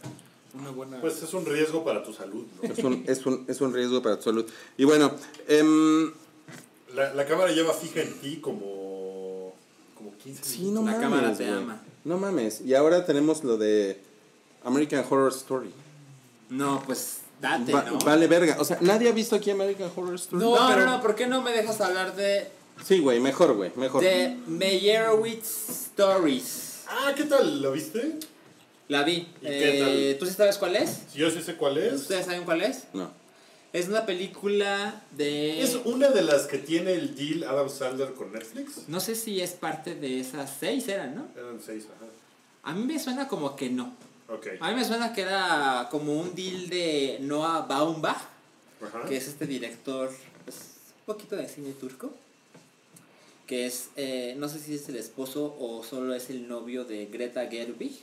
una 0.53 0.69
buena... 0.71 1.01
Pues 1.01 1.21
es 1.23 1.33
un 1.33 1.45
riesgo 1.45 1.83
para 1.83 2.03
tu 2.03 2.13
salud, 2.13 2.45
¿no? 2.61 2.71
Es 2.71 2.83
un, 2.83 3.03
es, 3.07 3.25
un, 3.25 3.45
es 3.47 3.61
un 3.61 3.73
riesgo 3.73 4.01
para 4.01 4.17
tu 4.17 4.23
salud. 4.23 4.45
Y 4.77 4.83
bueno, 4.83 5.11
em, 5.47 6.11
La, 6.95 7.13
la 7.13 7.25
cámara 7.25 7.51
lleva 7.51 7.73
fija 7.73 8.01
en 8.01 8.13
ti 8.19 8.37
como, 8.37 9.53
como 9.95 10.15
15 10.17 10.43
sí, 10.43 10.59
minutos. 10.59 10.73
no 10.85 10.91
La 10.91 10.97
mames. 10.97 11.01
cámara 11.09 11.37
te 11.37 11.43
güey. 11.45 11.57
ama. 11.57 11.81
No 12.05 12.17
mames. 12.17 12.61
Y 12.61 12.73
ahora 12.75 13.05
tenemos 13.05 13.43
lo 13.43 13.57
de 13.57 13.99
American 14.63 15.03
Horror 15.09 15.31
Story. 15.31 15.71
No, 16.49 16.81
pues 16.85 17.18
date, 17.41 17.71
Va- 17.73 17.83
¿no? 17.83 17.97
Vale 17.99 18.27
verga. 18.27 18.57
O 18.59 18.65
sea, 18.65 18.77
nadie 18.81 19.09
ha 19.09 19.11
visto 19.11 19.35
aquí 19.35 19.49
American 19.51 19.89
Horror 19.95 20.15
Story. 20.15 20.43
No, 20.43 20.55
No, 20.55 20.67
pero- 20.69 20.85
no, 20.85 20.97
no, 20.97 21.01
¿por 21.01 21.15
qué 21.15 21.27
no 21.27 21.41
me 21.41 21.51
dejas 21.51 21.79
hablar 21.81 22.15
de, 22.15 22.47
Sí, 22.85 22.99
güey, 22.99 23.19
mejor, 23.19 23.53
güey, 23.55 23.71
mejor. 23.75 24.01
de 24.03 24.37
Meyerowitz 24.47 25.69
Stories? 25.69 26.83
Ah, 26.87 27.13
¿qué 27.15 27.23
tal? 27.25 27.61
¿Lo 27.61 27.71
viste? 27.71 28.17
La 28.87 29.03
vi. 29.03 29.27
¿Y 29.41 29.45
qué 29.45 29.77
Eh, 30.11 30.13
tal? 30.13 30.19
¿Tú 30.19 30.25
sí 30.25 30.33
sabes 30.35 30.57
cuál 30.57 30.75
es? 30.75 31.13
Yo 31.13 31.29
sí 31.29 31.41
sé 31.41 31.55
cuál 31.55 31.77
es. 31.77 31.93
¿Ustedes 31.93 32.25
saben 32.25 32.43
cuál 32.43 32.61
es? 32.61 32.85
No. 32.93 33.11
Es 33.71 33.87
una 33.87 34.03
película 34.07 35.03
de... 35.11 35.61
Es 35.61 35.77
una 35.85 36.09
de 36.09 36.23
las 36.23 36.47
que 36.47 36.57
tiene 36.57 36.93
el 36.93 37.15
deal 37.15 37.43
Adam 37.43 37.69
Sandler 37.69 38.13
con 38.15 38.31
Netflix. 38.31 38.87
No 38.87 38.99
sé 38.99 39.13
si 39.13 39.41
es 39.41 39.51
parte 39.51 39.93
de 39.93 40.19
esas 40.19 40.51
seis, 40.59 40.87
eran, 40.87 41.13
¿no? 41.13 41.27
Eran 41.37 41.59
seis, 41.63 41.85
ajá. 41.95 42.09
A 42.63 42.73
mí 42.73 42.83
me 42.85 42.97
suena 42.97 43.27
como 43.27 43.55
que 43.55 43.69
no. 43.69 43.93
A 44.59 44.69
mí 44.69 44.75
me 44.75 44.85
suena 44.85 45.11
que 45.11 45.21
era 45.21 45.87
como 45.89 46.13
un 46.19 46.35
deal 46.35 46.69
de 46.69 47.17
Noah 47.21 47.61
Baumbach, 47.61 48.21
Ajá. 48.81 49.05
que 49.07 49.17
es 49.17 49.27
este 49.27 49.47
director, 49.47 50.11
pues, 50.45 50.55
un 50.99 51.05
poquito 51.13 51.35
de 51.35 51.47
cine 51.49 51.71
turco, 51.71 52.11
que 53.47 53.65
es, 53.65 53.89
eh, 53.95 54.35
no 54.37 54.47
sé 54.47 54.59
si 54.59 54.75
es 54.75 54.87
el 54.89 54.97
esposo 54.97 55.55
o 55.59 55.83
solo 55.83 56.13
es 56.13 56.29
el 56.29 56.47
novio 56.47 56.85
de 56.85 57.07
Greta 57.07 57.47
Gerwig. 57.47 57.99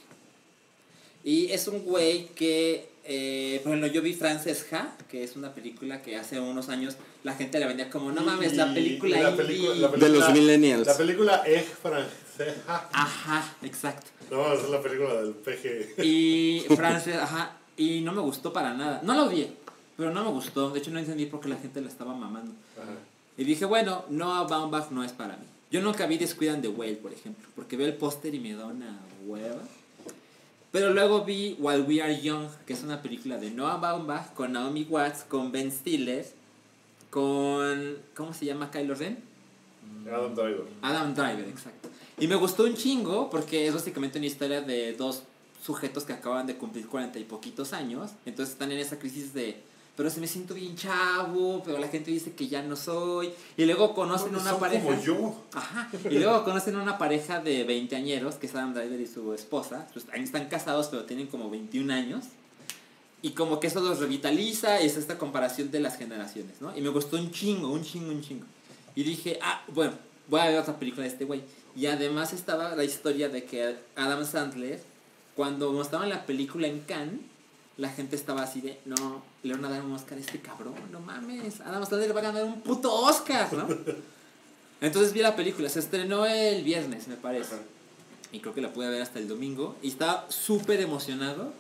Y 1.26 1.50
es 1.50 1.66
un 1.66 1.80
güey 1.80 2.26
que, 2.36 2.88
eh, 3.04 3.56
ejemplo, 3.60 3.88
yo 3.88 4.00
vi 4.00 4.14
Frances 4.14 4.64
Ha, 4.72 4.96
que 5.10 5.24
es 5.24 5.34
una 5.34 5.52
película 5.52 6.00
que 6.00 6.16
hace 6.16 6.38
unos 6.38 6.68
años 6.68 6.96
la 7.24 7.34
gente 7.34 7.58
la 7.58 7.66
vendía 7.66 7.90
como, 7.90 8.12
no 8.12 8.22
mames, 8.22 8.54
la 8.56 8.68
Y 8.70 8.74
película 8.74 9.20
la 9.20 9.30
indie". 9.30 9.44
película- 9.44 9.74
la 9.74 9.96
De 9.96 10.08
los 10.08 10.32
millennials. 10.32 10.86
La 10.86 10.96
película 10.96 11.42
Egg 11.44 11.64
francesa. 11.82 12.88
Ajá, 12.92 13.56
exacto. 13.62 14.06
No, 14.30 14.52
esa 14.52 14.62
es 14.66 14.70
la 14.70 14.80
película 14.80 15.14
del 15.20 15.32
PG. 15.34 16.04
Y 16.04 16.64
Frances, 16.76 17.16
ajá, 17.16 17.56
y 17.76 18.02
no 18.02 18.12
me 18.12 18.20
gustó 18.20 18.52
para 18.52 18.72
nada. 18.74 19.00
No 19.02 19.12
la 19.14 19.24
odié, 19.24 19.50
pero 19.96 20.12
no 20.12 20.22
me 20.24 20.30
gustó. 20.30 20.70
De 20.70 20.78
hecho, 20.78 20.92
no 20.92 21.00
entendí 21.00 21.26
por 21.26 21.40
qué 21.40 21.48
la 21.48 21.56
gente 21.56 21.80
la 21.80 21.88
estaba 21.88 22.14
mamando. 22.14 22.52
Ajá. 22.80 22.92
Y 23.36 23.42
dije, 23.42 23.64
bueno, 23.64 24.04
Noah 24.10 24.44
Baumbach 24.44 24.90
no 24.90 25.02
es 25.02 25.10
para 25.12 25.36
mí. 25.36 25.44
Yo 25.72 25.80
nunca 25.82 26.06
vi 26.06 26.18
Descuidan 26.18 26.62
the 26.62 26.68
Whale, 26.68 26.94
por 26.94 27.12
ejemplo, 27.12 27.48
porque 27.56 27.76
veo 27.76 27.88
el 27.88 27.94
póster 27.94 28.32
y 28.32 28.38
me 28.38 28.54
da 28.54 28.66
una 28.66 28.96
hueva. 29.26 29.60
Pero 30.76 30.92
luego 30.92 31.24
vi 31.24 31.56
While 31.58 31.84
We 31.84 32.02
Are 32.02 32.20
Young, 32.20 32.50
que 32.66 32.74
es 32.74 32.82
una 32.82 33.00
película 33.00 33.38
de 33.38 33.50
Noah 33.50 33.78
Baumbach 33.78 34.34
con 34.34 34.52
Naomi 34.52 34.82
Watts, 34.82 35.24
con 35.24 35.50
Ben 35.50 35.72
Stiller, 35.72 36.26
con. 37.08 37.96
¿Cómo 38.14 38.34
se 38.34 38.44
llama 38.44 38.70
Kylo 38.70 38.94
Ren? 38.94 39.16
Adam 40.06 40.34
Driver. 40.34 40.64
Adam 40.82 41.14
Driver, 41.14 41.48
exacto. 41.48 41.88
Y 42.18 42.28
me 42.28 42.34
gustó 42.34 42.64
un 42.64 42.74
chingo 42.74 43.30
porque 43.30 43.66
es 43.66 43.72
básicamente 43.72 44.18
una 44.18 44.26
historia 44.26 44.60
de 44.60 44.92
dos 44.92 45.22
sujetos 45.64 46.04
que 46.04 46.12
acaban 46.12 46.46
de 46.46 46.56
cumplir 46.58 46.86
cuarenta 46.88 47.18
y 47.18 47.24
poquitos 47.24 47.72
años. 47.72 48.10
Entonces 48.26 48.52
están 48.52 48.70
en 48.70 48.78
esa 48.78 48.98
crisis 48.98 49.32
de, 49.32 49.56
pero 49.96 50.10
si 50.10 50.20
me 50.20 50.26
siento 50.26 50.54
bien 50.54 50.76
chavo, 50.76 51.62
pero 51.64 51.78
la 51.78 51.88
gente 51.88 52.10
dice 52.10 52.32
que 52.32 52.48
ya 52.48 52.62
no 52.62 52.76
soy. 52.76 53.30
Y 53.56 53.64
luego 53.64 53.94
conocen 53.94 54.32
No, 54.32 54.40
una 54.40 54.50
son 54.50 54.60
pareja. 54.60 54.84
como 54.84 55.00
yo. 55.02 55.42
Ajá. 55.54 55.88
Y 56.10 56.18
luego 56.18 56.44
conocen 56.44 56.76
una 56.76 56.98
pareja 56.98 57.40
de 57.40 57.64
20 57.64 57.96
añeros, 57.96 58.34
que 58.34 58.46
es 58.46 58.54
Adam 58.54 58.74
Driver 58.74 59.00
y 59.00 59.06
su 59.06 59.32
esposa. 59.32 59.88
Pues, 59.92 60.04
están 60.14 60.48
casados, 60.48 60.88
pero 60.88 61.04
tienen 61.04 61.28
como 61.28 61.48
21 61.48 61.92
años. 61.92 62.24
Y 63.22 63.30
como 63.30 63.58
que 63.58 63.68
eso 63.68 63.80
los 63.80 63.98
revitaliza, 63.98 64.78
es 64.80 64.96
esta 64.96 65.16
comparación 65.18 65.70
de 65.70 65.80
las 65.80 65.96
generaciones, 65.96 66.60
¿no? 66.60 66.76
Y 66.76 66.82
me 66.82 66.90
gustó 66.90 67.16
un 67.16 67.30
chingo, 67.32 67.68
un 67.72 67.82
chingo, 67.82 68.10
un 68.12 68.20
chingo. 68.20 68.44
Y 68.94 69.02
dije, 69.02 69.38
ah, 69.42 69.62
bueno, 69.74 69.94
voy 70.28 70.40
a 70.40 70.46
ver 70.48 70.58
otra 70.58 70.78
película 70.78 71.04
de 71.04 71.08
este 71.12 71.24
güey. 71.24 71.42
Y 71.74 71.86
además 71.86 72.32
estaba 72.34 72.76
la 72.76 72.84
historia 72.84 73.28
de 73.28 73.44
que 73.44 73.76
Adam 73.96 74.24
Sandler, 74.24 74.80
cuando 75.34 75.72
mostraban 75.72 76.10
la 76.10 76.24
película 76.26 76.66
en 76.66 76.80
Cannes, 76.80 77.20
la 77.76 77.90
gente 77.90 78.16
estaba 78.16 78.42
así 78.42 78.60
de, 78.60 78.80
no, 78.84 79.22
le 79.42 79.52
van 79.52 79.64
a 79.66 79.68
dar 79.68 79.82
un 79.82 79.92
Oscar 79.92 80.16
a 80.16 80.20
este 80.20 80.40
cabrón, 80.40 80.74
no 80.90 81.00
mames, 81.00 81.60
Adam 81.60 81.84
Sandler 81.84 82.14
va 82.14 82.20
a 82.20 82.24
ganar 82.24 82.44
un 82.44 82.60
puto 82.62 82.92
Oscar, 82.92 83.52
¿no? 83.52 83.68
Entonces 84.80 85.12
vi 85.12 85.20
la 85.20 85.36
película, 85.36 85.68
se 85.68 85.80
estrenó 85.80 86.26
el 86.26 86.62
viernes, 86.62 87.08
me 87.08 87.16
parece. 87.16 87.56
Y 88.32 88.40
creo 88.40 88.54
que 88.54 88.60
la 88.60 88.72
pude 88.72 88.88
ver 88.88 89.00
hasta 89.00 89.18
el 89.18 89.28
domingo. 89.28 89.76
Y 89.82 89.88
estaba 89.88 90.26
súper 90.28 90.80
emocionado. 90.80 91.52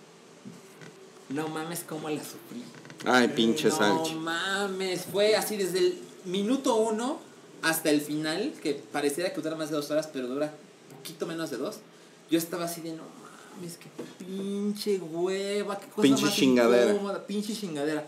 No 1.30 1.48
mames 1.48 1.84
cómo 1.88 2.10
la 2.10 2.20
sufrí. 2.20 2.62
Ay, 3.04 3.28
pinche 3.28 3.68
No 3.68 3.76
Salchi. 3.76 4.14
mames, 4.14 5.06
fue 5.06 5.34
así 5.34 5.56
desde 5.56 5.78
el 5.78 5.98
minuto 6.24 6.76
uno 6.76 7.18
hasta 7.62 7.90
el 7.90 8.00
final, 8.00 8.52
que 8.62 8.74
pareciera 8.74 9.32
que 9.32 9.40
dura 9.40 9.56
más 9.56 9.70
de 9.70 9.76
dos 9.76 9.90
horas, 9.90 10.08
pero 10.12 10.28
dura 10.28 10.52
poquito 10.94 11.26
menos 11.26 11.50
de 11.50 11.56
dos. 11.56 11.78
Yo 12.30 12.38
estaba 12.38 12.64
así 12.64 12.80
de 12.80 12.92
no 12.92 13.02
mames, 13.56 13.76
qué 13.78 13.88
pinche 14.24 14.98
hueva, 14.98 15.78
qué 15.78 15.86
cosa 15.86 16.02
Pinche 16.02 16.24
más 16.24 16.34
chingadera. 16.34 16.92
incómoda, 16.92 17.26
pinche 17.26 17.54
chingadera. 17.54 18.06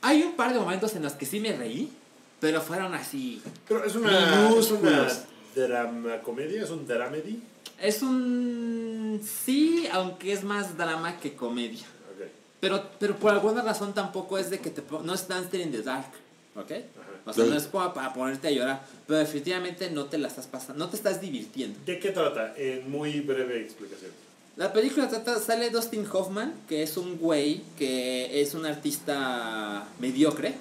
Hay 0.00 0.22
un 0.22 0.32
par 0.34 0.52
de 0.52 0.58
momentos 0.58 0.94
en 0.96 1.02
los 1.02 1.12
que 1.12 1.26
sí 1.26 1.40
me 1.40 1.56
reí, 1.56 1.92
pero 2.40 2.60
fueron 2.60 2.94
así. 2.94 3.40
Pero 3.68 3.84
es 3.84 3.94
una, 3.94 4.58
es 4.58 4.70
una 4.70 5.08
drama 5.54 6.20
comedia, 6.22 6.64
es 6.64 6.70
un 6.70 6.86
dramedy. 6.86 7.40
Es 7.80 8.02
un 8.02 9.20
sí, 9.24 9.88
aunque 9.92 10.32
es 10.32 10.44
más 10.44 10.76
drama 10.76 11.18
que 11.20 11.34
comedia. 11.34 11.84
Pero, 12.60 12.90
pero 13.00 13.16
por 13.16 13.32
alguna 13.32 13.60
razón 13.62 13.92
tampoco 13.92 14.38
es 14.38 14.48
de 14.50 14.60
que 14.60 14.70
te 14.70 14.82
no 15.02 15.14
es 15.14 15.26
Dancer 15.26 15.60
in 15.60 15.72
the 15.72 15.82
Dark, 15.82 16.06
¿ok? 16.54 16.70
O 17.26 17.32
sea, 17.32 17.44
no 17.44 17.56
es 17.56 17.64
como 17.64 17.92
para 17.92 18.12
ponerte 18.14 18.48
a 18.48 18.50
llorar, 18.52 18.86
pero 19.06 19.18
definitivamente 19.18 19.90
no 19.90 20.04
te 20.04 20.18
la 20.18 20.28
estás 20.28 20.46
pasando, 20.46 20.84
no 20.84 20.88
te 20.90 20.96
estás 20.96 21.20
divirtiendo. 21.20 21.78
¿De 21.84 21.98
qué 21.98 22.10
trata? 22.10 22.54
En 22.56 22.88
muy 22.88 23.20
breve 23.20 23.60
explicación. 23.62 24.12
La 24.56 24.74
película 24.74 25.08
trata, 25.08 25.40
sale 25.40 25.70
Dustin 25.70 26.06
Hoffman, 26.12 26.52
que 26.68 26.82
es 26.82 26.98
un 26.98 27.16
güey 27.16 27.62
que 27.78 28.42
es 28.42 28.52
un 28.52 28.66
artista 28.66 29.88
mediocre, 29.98 30.54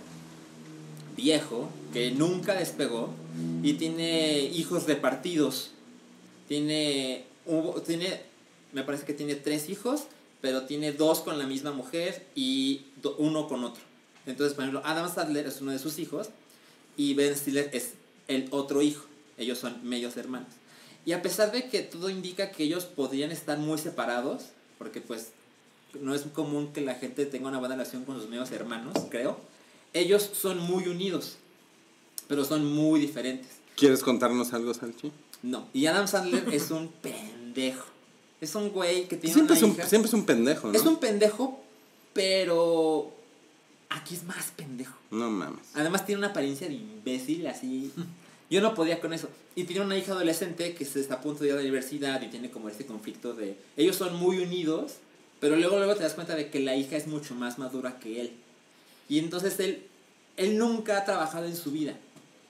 viejo, 1.17 1.69
que 1.91 2.11
nunca 2.11 2.55
despegó 2.55 3.09
y 3.61 3.73
tiene 3.73 4.39
hijos 4.39 4.85
repartidos. 4.85 5.71
Tiene, 6.47 7.25
tiene, 7.85 8.21
me 8.71 8.83
parece 8.83 9.05
que 9.05 9.13
tiene 9.13 9.35
tres 9.35 9.69
hijos, 9.69 10.03
pero 10.39 10.63
tiene 10.63 10.93
dos 10.93 11.19
con 11.19 11.37
la 11.37 11.45
misma 11.45 11.71
mujer 11.71 12.25
y 12.33 12.85
uno 13.17 13.49
con 13.49 13.65
otro. 13.65 13.83
Entonces, 14.25 14.53
por 14.53 14.63
ejemplo, 14.63 14.81
Adam 14.85 15.13
Sandler 15.13 15.47
es 15.47 15.59
uno 15.59 15.73
de 15.73 15.79
sus 15.79 15.99
hijos 15.99 16.29
y 16.95 17.13
Ben 17.13 17.35
Stiller 17.35 17.69
es 17.73 17.95
el 18.29 18.47
otro 18.51 18.81
hijo. 18.81 19.05
Ellos 19.37 19.57
son 19.57 19.77
medios 19.83 20.15
hermanos. 20.15 20.60
Y 21.05 21.13
a 21.13 21.21
pesar 21.21 21.51
de 21.51 21.67
que 21.69 21.81
todo 21.81 22.09
indica 22.09 22.51
que 22.51 22.63
ellos 22.63 22.85
podrían 22.85 23.31
estar 23.31 23.57
muy 23.57 23.77
separados, 23.77 24.45
porque 24.77 25.01
pues 25.01 25.29
no 25.99 26.13
es 26.13 26.21
común 26.23 26.71
que 26.73 26.81
la 26.81 26.95
gente 26.95 27.25
tenga 27.25 27.49
una 27.49 27.59
buena 27.59 27.75
relación 27.75 28.05
con 28.05 28.19
sus 28.19 28.29
medios 28.29 28.51
hermanos, 28.51 28.93
creo, 29.09 29.39
ellos 29.93 30.29
son 30.33 30.59
muy 30.59 30.87
unidos, 30.87 31.37
pero 32.27 32.45
son 32.45 32.65
muy 32.65 32.99
diferentes. 32.99 33.49
¿Quieres 33.75 34.01
contarnos 34.03 34.53
algo, 34.53 34.73
Salchi? 34.73 35.11
No, 35.41 35.67
y 35.73 35.87
Adam 35.87 36.07
Sandler 36.07 36.47
es 36.53 36.69
un 36.71 36.87
pendejo. 37.01 37.85
Es 38.39 38.55
un 38.55 38.69
güey 38.69 39.07
que 39.07 39.17
tiene 39.17 39.33
Siempre 39.33 39.53
una 39.53 39.59
es, 39.59 39.63
un, 39.63 39.71
hija. 39.71 39.87
siempre 39.87 40.07
es 40.07 40.13
un 40.13 40.25
pendejo, 40.25 40.67
¿no? 40.67 40.73
Es 40.73 40.85
un 40.85 40.97
pendejo, 40.97 41.59
pero 42.13 43.11
aquí 43.89 44.15
es 44.15 44.23
más 44.23 44.51
pendejo. 44.55 44.95
No 45.11 45.29
mames. 45.29 45.63
Además 45.75 46.05
tiene 46.05 46.19
una 46.19 46.29
apariencia 46.29 46.67
de 46.67 46.73
imbécil, 46.75 47.45
así. 47.47 47.91
Yo 48.51 48.59
no 48.59 48.75
podía 48.75 48.99
con 48.99 49.13
eso. 49.13 49.29
Y 49.55 49.63
tiene 49.63 49.81
una 49.81 49.97
hija 49.97 50.11
adolescente 50.11 50.75
que 50.75 50.83
se 50.83 50.99
está 50.99 51.15
a 51.15 51.21
punto 51.21 51.41
de 51.41 51.47
ir 51.47 51.53
a 51.53 51.55
la 51.55 51.61
universidad 51.61 52.21
y 52.21 52.27
tiene 52.27 52.51
como 52.51 52.67
este 52.67 52.85
conflicto 52.85 53.33
de... 53.33 53.55
Ellos 53.77 53.95
son 53.95 54.17
muy 54.17 54.39
unidos, 54.39 54.95
pero 55.39 55.55
luego 55.55 55.77
luego 55.77 55.95
te 55.95 56.03
das 56.03 56.15
cuenta 56.15 56.35
de 56.35 56.49
que 56.49 56.59
la 56.59 56.75
hija 56.75 56.97
es 56.97 57.07
mucho 57.07 57.33
más 57.33 57.57
madura 57.57 57.97
que 57.97 58.19
él. 58.19 58.33
Y 59.07 59.19
entonces 59.19 59.57
él, 59.61 59.83
él 60.35 60.57
nunca 60.57 60.97
ha 60.97 61.05
trabajado 61.05 61.45
en 61.45 61.55
su 61.55 61.71
vida. 61.71 61.95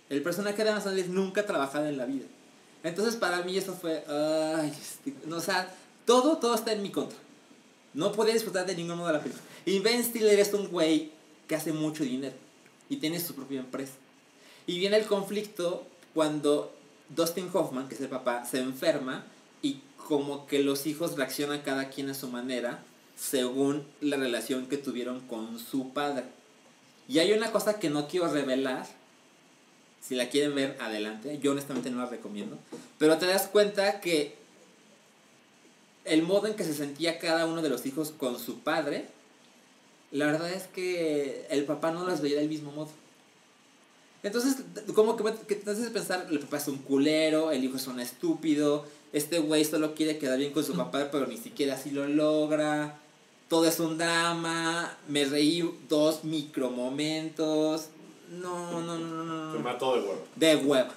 El 0.09 0.23
personaje 0.23 0.63
de 0.63 0.71
Adam 0.71 0.83
Sandler 0.83 1.07
nunca 1.09 1.41
ha 1.41 1.45
trabajado 1.45 1.85
en 1.87 1.97
la 1.97 2.05
vida. 2.05 2.25
Entonces 2.83 3.15
para 3.15 3.43
mí 3.43 3.55
eso 3.55 3.75
fue... 3.75 4.03
Ay, 4.07 4.69
este- 4.71 5.13
no, 5.27 5.37
o 5.37 5.41
todo, 6.05 6.37
todo 6.39 6.55
está 6.55 6.73
en 6.73 6.81
mi 6.81 6.89
contra. 6.89 7.17
No 7.93 8.11
podía 8.11 8.33
disfrutar 8.33 8.65
de 8.65 8.75
ningún 8.75 8.97
modo 8.97 9.07
de 9.07 9.13
la 9.13 9.19
película. 9.19 9.43
Y 9.65 9.77
Ben 9.79 10.03
Stiller 10.03 10.39
es 10.39 10.51
un 10.55 10.67
güey 10.69 11.11
que 11.47 11.55
hace 11.55 11.71
mucho 11.73 12.03
dinero 12.03 12.33
y 12.89 12.97
tiene 12.97 13.19
su 13.19 13.35
propia 13.35 13.59
empresa. 13.59 13.93
Y 14.65 14.79
viene 14.79 14.97
el 14.97 15.05
conflicto 15.05 15.85
cuando 16.13 16.73
Dustin 17.09 17.49
Hoffman, 17.51 17.87
que 17.87 17.95
es 17.95 18.01
el 18.01 18.09
papá, 18.09 18.45
se 18.45 18.59
enferma 18.59 19.25
y 19.61 19.81
como 19.97 20.47
que 20.47 20.59
los 20.59 20.85
hijos 20.87 21.15
reaccionan 21.15 21.61
cada 21.61 21.89
quien 21.89 22.09
a 22.09 22.13
su 22.13 22.27
manera 22.27 22.83
según 23.15 23.85
la 24.01 24.17
relación 24.17 24.67
que 24.67 24.77
tuvieron 24.77 25.21
con 25.21 25.59
su 25.59 25.93
padre. 25.93 26.25
Y 27.07 27.19
hay 27.19 27.33
una 27.33 27.51
cosa 27.51 27.79
que 27.79 27.89
no 27.89 28.07
quiero 28.07 28.27
revelar. 28.31 28.87
Si 30.01 30.15
la 30.15 30.29
quieren 30.29 30.55
ver, 30.55 30.77
adelante. 30.79 31.37
Yo 31.39 31.51
honestamente 31.51 31.91
no 31.91 31.99
la 31.99 32.07
recomiendo. 32.07 32.57
Pero 32.97 33.17
te 33.17 33.27
das 33.27 33.47
cuenta 33.47 34.01
que 34.01 34.35
el 36.05 36.23
modo 36.23 36.47
en 36.47 36.55
que 36.55 36.63
se 36.63 36.73
sentía 36.73 37.19
cada 37.19 37.45
uno 37.45 37.61
de 37.61 37.69
los 37.69 37.85
hijos 37.85 38.11
con 38.11 38.39
su 38.39 38.59
padre, 38.59 39.07
la 40.11 40.25
verdad 40.25 40.51
es 40.51 40.63
que 40.67 41.45
el 41.49 41.65
papá 41.65 41.91
no 41.91 42.07
las 42.07 42.21
veía 42.21 42.39
del 42.39 42.49
mismo 42.49 42.71
modo. 42.71 42.89
Entonces, 44.23 44.57
como 44.93 45.15
que, 45.15 45.23
que 45.47 45.55
te 45.55 45.71
haces 45.71 45.89
pensar, 45.89 46.27
el 46.29 46.39
papá 46.39 46.57
es 46.57 46.67
un 46.67 46.77
culero, 46.77 47.51
el 47.51 47.63
hijo 47.63 47.77
es 47.77 47.87
un 47.87 47.99
estúpido, 47.99 48.85
este 49.13 49.39
güey 49.39 49.65
solo 49.65 49.95
quiere 49.95 50.17
quedar 50.17 50.37
bien 50.37 50.53
con 50.53 50.63
su 50.63 50.75
papá, 50.75 51.09
pero 51.11 51.25
ni 51.27 51.37
siquiera 51.37 51.75
así 51.75 51.91
lo 51.91 52.07
logra. 52.07 52.99
Todo 53.49 53.65
es 53.65 53.79
un 53.79 53.97
drama, 53.97 54.97
me 55.09 55.25
reí 55.25 55.69
dos 55.89 56.23
micromomentos. 56.23 57.87
No, 58.29 58.79
no, 58.79 58.97
no, 58.97 59.25
no, 59.25 59.53
no. 59.53 59.59
mató 59.59 59.95
de 59.95 60.01
huevo. 60.01 60.23
De 60.37 60.55
hueva. 60.55 60.93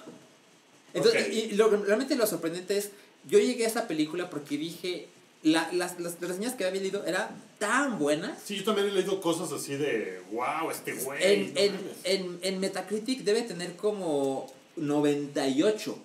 Entonces, 0.93 1.33
y 1.33 1.51
lo, 1.55 1.69
realmente 1.69 2.15
lo 2.15 2.25
sorprendente 2.25 2.77
es, 2.77 2.91
yo 3.27 3.39
llegué 3.39 3.65
a 3.65 3.67
esa 3.67 3.87
película 3.87 4.29
porque 4.29 4.57
dije, 4.57 5.09
la- 5.45 5.71
las, 5.71 5.99
las 5.99 6.19
reseñas 6.19 6.53
que 6.55 6.65
había 6.65 6.81
leído 6.81 7.05
eran 7.05 7.27
tan 7.59 7.97
buenas. 7.99 8.37
Sí, 8.43 8.57
yo 8.57 8.63
también 8.65 8.87
he 8.87 8.91
leído 8.91 9.21
cosas 9.21 9.51
así 9.53 9.75
de, 9.75 10.21
wow, 10.31 10.69
este 10.71 10.93
güey. 10.93 11.23
En, 11.23 11.53
no 11.53 11.59
en, 11.61 11.71
mames". 11.75 11.91
en, 12.03 12.39
en 12.41 12.59
Metacritic 12.59 13.23
debe 13.23 13.43
tener 13.43 13.75
como 13.77 14.51
98. 14.75 15.97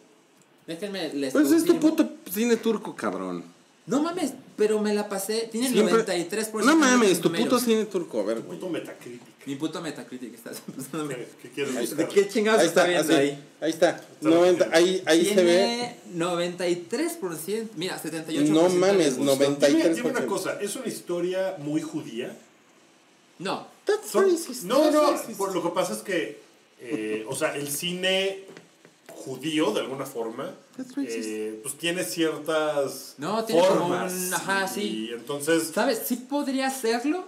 Déjenme 0.66 1.12
les 1.14 1.32
Pues 1.32 1.48
confirmo. 1.48 1.80
puto 1.80 2.08
cine 2.30 2.56
turco, 2.56 2.94
cabrón. 2.94 3.42
No 3.86 4.02
mames, 4.02 4.34
pero 4.56 4.80
me 4.80 4.94
la 4.94 5.08
pasé. 5.08 5.48
Tiene 5.50 5.66
el 5.68 5.72
Siempre- 5.72 6.04
93%. 6.04 6.64
No 6.64 6.76
mames, 6.76 7.20
tu 7.20 7.32
puto 7.32 7.58
cine 7.58 7.86
turco. 7.86 8.20
A 8.20 8.24
ver, 8.24 8.36
Tu 8.38 8.42
güey. 8.44 8.58
puto 8.58 8.70
Metacritic. 8.70 9.22
Mi 9.46 9.56
puto 9.56 9.80
Metacritic 9.80 10.34
está 10.34 10.50
empezando 10.68 11.08
¿Qué, 11.08 11.28
qué 11.42 11.50
quieres 11.50 11.76
Ahí? 11.76 11.86
¿De 11.86 12.06
qué 12.08 12.28
chingados 12.28 12.60
Ahí 12.60 12.66
está, 12.68 12.82
está, 12.86 12.88
viendo 12.92 13.14
así. 13.14 13.22
ahí? 13.22 13.44
Ahí 13.60 13.70
está. 13.70 14.00
90, 14.20 14.68
ahí 14.72 15.02
ahí 15.06 15.24
se 15.26 15.42
ve. 15.42 15.96
Tiene 16.04 16.24
93%. 16.24 17.68
Mira, 17.76 18.00
78%. 18.00 18.48
No 18.48 18.68
le 18.68 18.74
mames, 18.74 19.16
gustó. 19.16 19.34
90. 19.36 19.66
Dime, 19.66 19.84
93%. 19.84 19.94
dime 19.94 20.10
una 20.10 20.26
cosa, 20.26 20.58
¿es 20.60 20.76
una 20.76 20.86
historia 20.86 21.56
muy 21.58 21.80
judía? 21.80 22.36
No. 23.38 23.66
That's 23.86 24.10
Son- 24.10 24.30
racist. 24.30 24.64
no, 24.64 24.78
that's 24.82 24.94
no, 24.94 25.10
racist. 25.12 25.38
por 25.38 25.54
lo 25.54 25.62
que 25.62 25.70
pasa 25.70 25.94
es 25.94 26.00
que, 26.00 26.40
eh, 26.80 27.24
o 27.28 27.34
sea, 27.34 27.56
el 27.56 27.68
cine 27.70 28.44
judío, 29.08 29.72
de 29.72 29.80
alguna 29.80 30.04
forma. 30.06 30.54
Eh, 30.96 31.60
pues 31.62 31.76
tiene 31.78 32.04
ciertas 32.04 33.14
No, 33.18 33.44
tiene 33.44 33.62
como 33.66 33.80
formas. 33.88 34.12
un- 34.12 34.34
ajá, 34.34 34.64
y, 34.64 34.68
sí. 34.74 34.82
Y 35.10 35.12
entonces, 35.12 35.70
¿Sabes? 35.74 36.02
Sí 36.06 36.16
podría 36.16 36.66
hacerlo. 36.68 37.24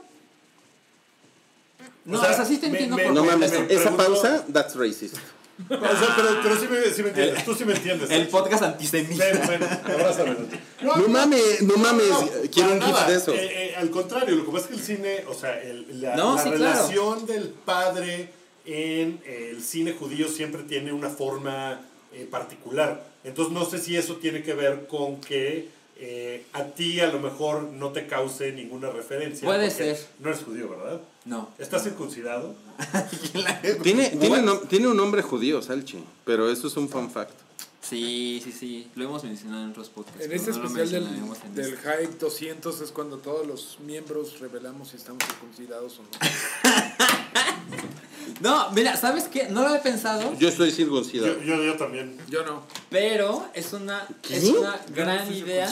No, 2.04 2.18
o 2.18 2.22
sea, 2.24 2.34
sea, 2.34 2.44
sí 2.44 2.58
te 2.58 2.66
me- 2.68 2.72
entiendo 2.72 2.96
me- 2.96 3.04
por 3.04 3.12
No 3.14 3.24
mames, 3.24 3.50
me 3.52 3.56
esa 3.72 3.90
pregunto- 3.90 3.96
pausa, 3.96 4.44
that's 4.52 4.74
racist. 4.74 5.16
o 5.68 5.76
sea, 5.76 6.14
pero, 6.16 6.28
pero 6.42 6.56
sí, 6.58 6.66
me, 6.68 6.82
sí 6.92 7.02
me 7.02 7.10
entiendes, 7.10 7.44
tú 7.44 7.54
sí 7.54 7.64
me 7.64 7.74
entiendes. 7.74 8.10
El 8.10 8.26
podcast 8.28 8.62
antisemita. 8.64 9.24
Ven, 9.24 9.40
ven, 9.48 9.62
abrázame. 9.62 10.36
No 10.82 11.08
mames, 11.08 11.62
no 11.62 11.76
mames, 11.76 12.08
quiero 12.52 12.70
para 12.70 12.72
un 12.74 12.80
GIF 12.82 12.92
nada. 12.94 13.08
de 13.08 13.16
eso. 13.16 13.32
Eh, 13.32 13.38
eh, 13.70 13.76
al 13.76 13.90
contrario, 13.90 14.34
lo 14.34 14.44
que 14.46 14.50
pasa 14.50 14.64
es 14.64 14.70
que 14.70 14.76
el 14.76 14.82
cine, 14.82 15.24
o 15.28 15.34
sea, 15.34 15.60
el- 15.62 16.00
la, 16.00 16.16
No, 16.16 16.34
la 16.36 16.42
sí, 16.42 16.50
claro. 16.50 16.64
relación 16.64 17.26
del 17.26 17.48
padre 17.50 18.30
en 18.64 19.20
eh, 19.24 19.50
el 19.52 19.62
cine 19.62 19.92
judío 19.92 20.28
siempre 20.28 20.62
tiene 20.64 20.92
una 20.92 21.10
forma 21.10 21.80
eh, 22.12 22.26
particular. 22.30 23.04
Entonces 23.24 23.52
no 23.54 23.64
sé 23.64 23.78
si 23.78 23.96
eso 23.96 24.16
tiene 24.16 24.42
que 24.42 24.54
ver 24.54 24.86
con 24.86 25.20
que 25.20 25.68
eh, 25.96 26.44
a 26.52 26.64
ti 26.64 26.98
a 27.00 27.06
lo 27.06 27.20
mejor 27.20 27.62
no 27.62 27.90
te 27.92 28.06
cause 28.06 28.52
ninguna 28.52 28.90
referencia. 28.90 29.46
Puede 29.46 29.70
ser. 29.70 29.98
No 30.18 30.30
eres 30.30 30.42
judío, 30.42 30.68
¿verdad? 30.68 31.00
No. 31.24 31.50
¿Estás 31.58 31.84
circuncidado? 31.84 32.54
Tiene, 33.82 34.10
tiene, 34.10 34.42
nom- 34.42 34.66
tiene 34.68 34.88
un 34.88 34.96
nombre 34.96 35.22
judío, 35.22 35.62
Salchi, 35.62 36.02
pero 36.24 36.50
eso 36.50 36.66
es 36.66 36.76
un 36.76 36.88
fun 36.88 37.08
fact. 37.10 37.32
Sí, 37.80 38.40
sí, 38.42 38.52
sí. 38.52 38.88
Lo 38.94 39.04
hemos 39.04 39.22
mencionado 39.24 39.64
en 39.64 39.70
otros 39.70 39.88
podcasts. 39.90 40.20
En 40.24 40.32
este 40.32 40.50
no 40.52 40.56
especial 40.66 40.88
del, 40.90 41.06
en 41.06 41.54
del 41.54 41.74
este. 41.74 41.88
Hype 42.06 42.16
200 42.18 42.80
es 42.80 42.90
cuando 42.90 43.18
todos 43.18 43.46
los 43.46 43.78
miembros 43.84 44.40
revelamos 44.40 44.88
si 44.90 44.96
estamos 44.96 45.22
circuncidados 45.24 45.98
o 45.98 46.02
no. 46.02 46.08
No, 48.40 48.70
mira, 48.70 48.96
¿sabes 48.96 49.24
qué? 49.24 49.48
No 49.48 49.62
lo 49.62 49.68
había 49.68 49.82
pensado, 49.82 50.34
Yo 50.38 50.48
estoy 50.48 50.70
circuncidado. 50.70 51.38
Yo, 51.40 51.42
yo, 51.56 51.62
yo 51.64 51.76
también. 51.76 52.16
Yo 52.28 52.44
no. 52.44 52.62
pero 52.90 53.46
es 53.54 53.72
una, 53.72 54.06
¿Qué? 54.22 54.36
es 54.36 54.44
una 54.44 54.72
no 54.76 54.94
gran 54.94 55.26
soy 55.26 55.38
idea. 55.38 55.70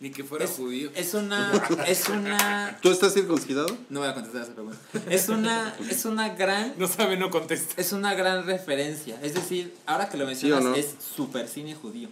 Ni 0.00 0.10
que 0.12 0.22
fuera 0.22 0.44
Es, 0.44 0.52
judío. 0.52 0.90
es 0.94 1.12
una, 1.14 1.50
es 1.88 2.08
una, 2.08 2.78
¿Tú 2.80 2.88
estás 2.90 3.14
circuncidado? 3.14 3.76
no 3.88 3.98
voy 4.00 4.08
a 4.08 4.14
contestar 4.14 4.42
esa 4.42 4.52
pregunta. 4.54 4.78
Es 5.10 5.28
una, 5.28 5.74
es 5.90 6.04
una 6.04 6.28
gran, 6.36 6.74
No 6.78 6.86
sabe, 6.86 7.16
no 7.16 7.30
contesta. 7.30 7.80
es 7.80 7.90
una 7.92 8.14
gran 8.14 8.46
referencia. 8.46 9.18
Es 9.22 9.34
decir, 9.34 9.74
ahora 9.86 10.08
que 10.08 10.16
lo 10.16 10.24
mencionas, 10.26 10.62
no? 10.62 10.74
es 10.76 10.94
super 11.16 11.48
cine 11.48 11.74
judío. 11.74 12.10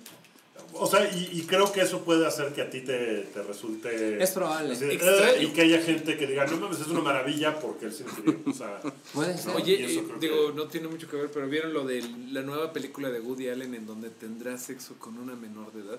O 0.79 0.87
sea, 0.87 1.09
y, 1.13 1.31
y 1.33 1.43
creo 1.43 1.71
que 1.73 1.81
eso 1.81 2.03
puede 2.03 2.27
hacer 2.27 2.53
que 2.53 2.63
a 2.63 2.71
ti 2.71 2.81
te, 2.81 3.23
te 3.33 3.43
resulte. 3.43 4.23
Es 4.23 4.31
probable. 4.33 4.73
así. 4.75 4.85
"Eh", 4.85 5.43
y 5.43 5.47
que 5.49 5.63
haya 5.63 5.81
gente 5.83 6.17
que 6.17 6.27
diga, 6.27 6.47
no 6.47 6.57
mames, 6.59 6.81
es 6.81 6.87
una 6.89 7.01
maravilla 7.01 7.59
porque 7.59 7.87
el 7.87 7.93
cine 7.93 8.11
es 8.11 8.17
judío". 8.17 8.39
O 8.47 8.53
sea, 8.53 8.81
Puede 9.13 9.37
ser. 9.39 9.55
Oye, 9.57 9.85
eh, 9.85 10.03
digo, 10.21 10.49
que- 10.49 10.53
no 10.55 10.67
tiene 10.69 10.89
mucho 10.89 11.09
que 11.09 11.17
ver, 11.17 11.31
pero 11.33 11.49
¿vieron 11.49 11.73
lo 11.73 11.85
de 11.85 12.03
la 12.31 12.43
nueva 12.43 12.73
película 12.73 13.11
de 13.11 13.21
Woody 13.21 13.49
Allen 13.49 13.75
en 13.75 13.87
donde 13.87 14.11
tendrá 14.11 14.57
sexo 14.59 14.95
con 14.99 15.19
una 15.19 15.35
menor 15.35 15.73
de 15.73 15.81
edad? 15.81 15.99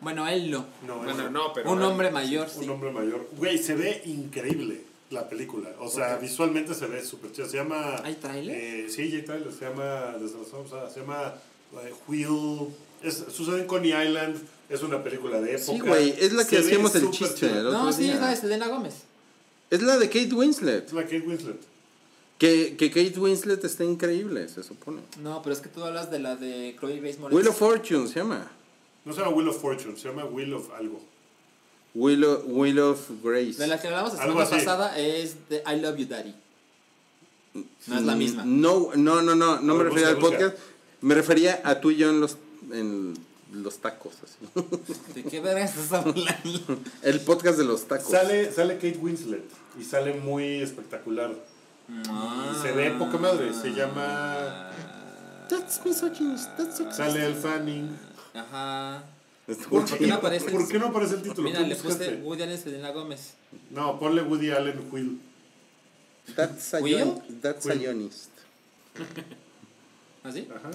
Bueno, 0.00 0.28
él 0.28 0.50
no. 0.50 0.66
no, 0.86 0.98
Bueno, 0.98 1.30
no, 1.30 1.52
pero... 1.54 1.70
Un 1.72 1.82
hombre 1.82 2.10
mayor, 2.10 2.48
Un 2.56 2.64
sí. 2.64 2.68
hombre 2.68 2.90
mayor. 2.90 3.28
Güey, 3.38 3.56
se 3.58 3.74
ve 3.74 4.02
increíble 4.04 4.82
la 5.10 5.28
película. 5.28 5.70
O 5.80 5.88
sea, 5.88 6.16
visualmente 6.18 6.74
se 6.74 6.86
ve 6.86 7.02
súper 7.04 7.32
chido. 7.32 7.48
Se 7.48 7.56
llama. 7.56 7.96
¿Hay 8.04 8.14
tráiler? 8.16 8.56
Eh, 8.56 8.86
sí, 8.90 9.02
hay 9.02 9.22
tráiler. 9.22 9.50
Se 9.52 9.64
llama. 9.64 10.16
Desde 10.20 10.38
la 10.38 10.44
semana 10.44 10.64
pasada, 10.64 10.90
Se 10.90 11.00
llama. 11.00 11.34
eh, 11.82 11.94
Wheel. 12.08 12.68
Es, 13.02 13.24
sucede 13.30 13.60
en 13.60 13.66
Coney 13.66 13.92
Island. 13.92 14.36
Es 14.68 14.82
una 14.82 15.02
película 15.02 15.40
de 15.40 15.56
época. 15.56 15.72
Sí, 15.72 15.80
güey, 15.80 16.14
es 16.18 16.32
la 16.32 16.46
que 16.46 16.58
hacíamos 16.58 16.94
el 16.96 17.10
chiste. 17.10 17.46
el 17.46 17.66
otro 17.68 17.84
No, 17.84 17.92
sí, 17.92 18.04
día. 18.04 18.14
es 18.14 18.20
la 18.20 18.30
de 18.30 18.36
Selena 18.36 18.68
Gómez. 18.68 18.94
Es 19.70 19.82
la 19.82 19.98
de 19.98 20.08
Kate 20.08 20.32
Winslet. 20.34 20.86
Es 20.86 20.92
la 20.92 21.02
Kate 21.02 21.20
Winslet. 21.26 21.60
Que, 22.38 22.76
que 22.76 22.90
Kate 22.90 23.18
Winslet 23.18 23.64
está 23.64 23.84
increíble, 23.84 24.48
se 24.48 24.62
supone. 24.62 25.02
No, 25.22 25.40
pero 25.42 25.54
es 25.54 25.60
que 25.60 25.68
tú 25.68 25.82
hablas 25.84 26.10
de 26.10 26.18
la 26.18 26.36
de 26.36 26.76
Chloe 26.78 27.00
Grace 27.00 27.18
Moretz. 27.18 27.34
Wheel 27.36 27.48
of 27.48 27.58
Fortune 27.58 28.08
se 28.08 28.14
llama. 28.20 28.50
No 29.04 29.12
se 29.12 29.20
llama 29.20 29.32
Wheel 29.34 29.48
of 29.48 29.60
Fortune. 29.60 29.96
Se 29.96 30.08
llama 30.08 30.24
Wheel 30.24 30.52
of 30.52 30.70
algo. 30.74 31.00
Wheel 31.94 32.24
of, 32.24 32.42
Wheel 32.46 32.78
of 32.78 33.08
Grace. 33.22 33.54
De 33.56 33.66
la 33.66 33.80
que 33.80 33.86
hablamos 33.86 34.12
la 34.14 34.20
semana 34.22 34.42
así. 34.42 34.54
pasada 34.54 34.98
es 34.98 35.48
de 35.48 35.62
I 35.66 35.80
Love 35.80 35.96
You 35.96 36.06
Daddy. 36.06 36.34
No 37.86 37.96
es 37.98 38.02
la 38.02 38.14
misma. 38.14 38.44
No, 38.44 38.90
no, 38.94 39.22
no, 39.22 39.34
no, 39.34 39.60
no 39.60 39.74
me 39.74 39.84
refería 39.84 40.08
al 40.08 40.18
podcast. 40.18 40.56
Me 41.00 41.14
refería 41.14 41.60
a 41.64 41.80
tú 41.80 41.90
y 41.90 41.96
yo 41.96 42.10
en 42.10 42.20
los, 42.20 42.36
en 42.72 43.14
los 43.52 43.78
tacos. 43.78 44.14
Así. 44.22 44.64
¿De 45.14 45.24
qué 45.24 45.40
verga 45.40 45.64
estás 45.64 45.92
hablando? 45.92 46.80
El 47.02 47.20
podcast 47.20 47.58
de 47.58 47.64
los 47.64 47.86
tacos. 47.86 48.10
Sale, 48.10 48.52
sale 48.52 48.74
Kate 48.74 48.98
Winslet. 48.98 49.44
Y 49.78 49.84
sale 49.84 50.14
muy 50.14 50.62
espectacular. 50.62 51.34
Y 51.88 52.62
se 52.62 52.72
ve 52.72 52.90
poca 52.92 53.18
madre. 53.18 53.52
Se 53.54 53.72
llama. 53.72 54.70
That's 55.48 55.84
misogynist, 55.84 56.56
that's 56.56 56.76
sexist. 56.78 56.96
Sale 56.96 57.24
el 57.24 57.34
Fanning. 57.34 57.96
Ajá. 58.34 59.04
¿Por 59.46 59.84
¿Por 59.84 59.98
qué 59.98 60.06
no 60.08 60.16
aparece? 60.16 60.50
¿Por 60.50 60.66
qué 60.68 60.78
no 60.80 60.86
aparece 60.86 61.14
el 61.14 61.22
título? 61.22 61.48
Mira, 61.48 61.60
¿Qué 61.60 61.68
le 61.68 61.74
buscaste? 61.76 62.04
puse 62.06 62.22
Woody 62.22 62.42
Allen 62.42 62.58
Selena 62.60 62.90
Gómez. 62.90 63.34
No, 63.70 63.96
ponle 64.00 64.22
Woody 64.22 64.50
Allen 64.50 64.88
Will. 64.90 65.20
That's 66.34 66.74
a, 66.74 66.78
Will? 66.80 67.22
that's 67.40 67.64
a 67.66 67.68
Will. 67.68 67.82
ionist. 67.82 68.30
¿Así? 70.24 70.48
Ajá. 70.52 70.70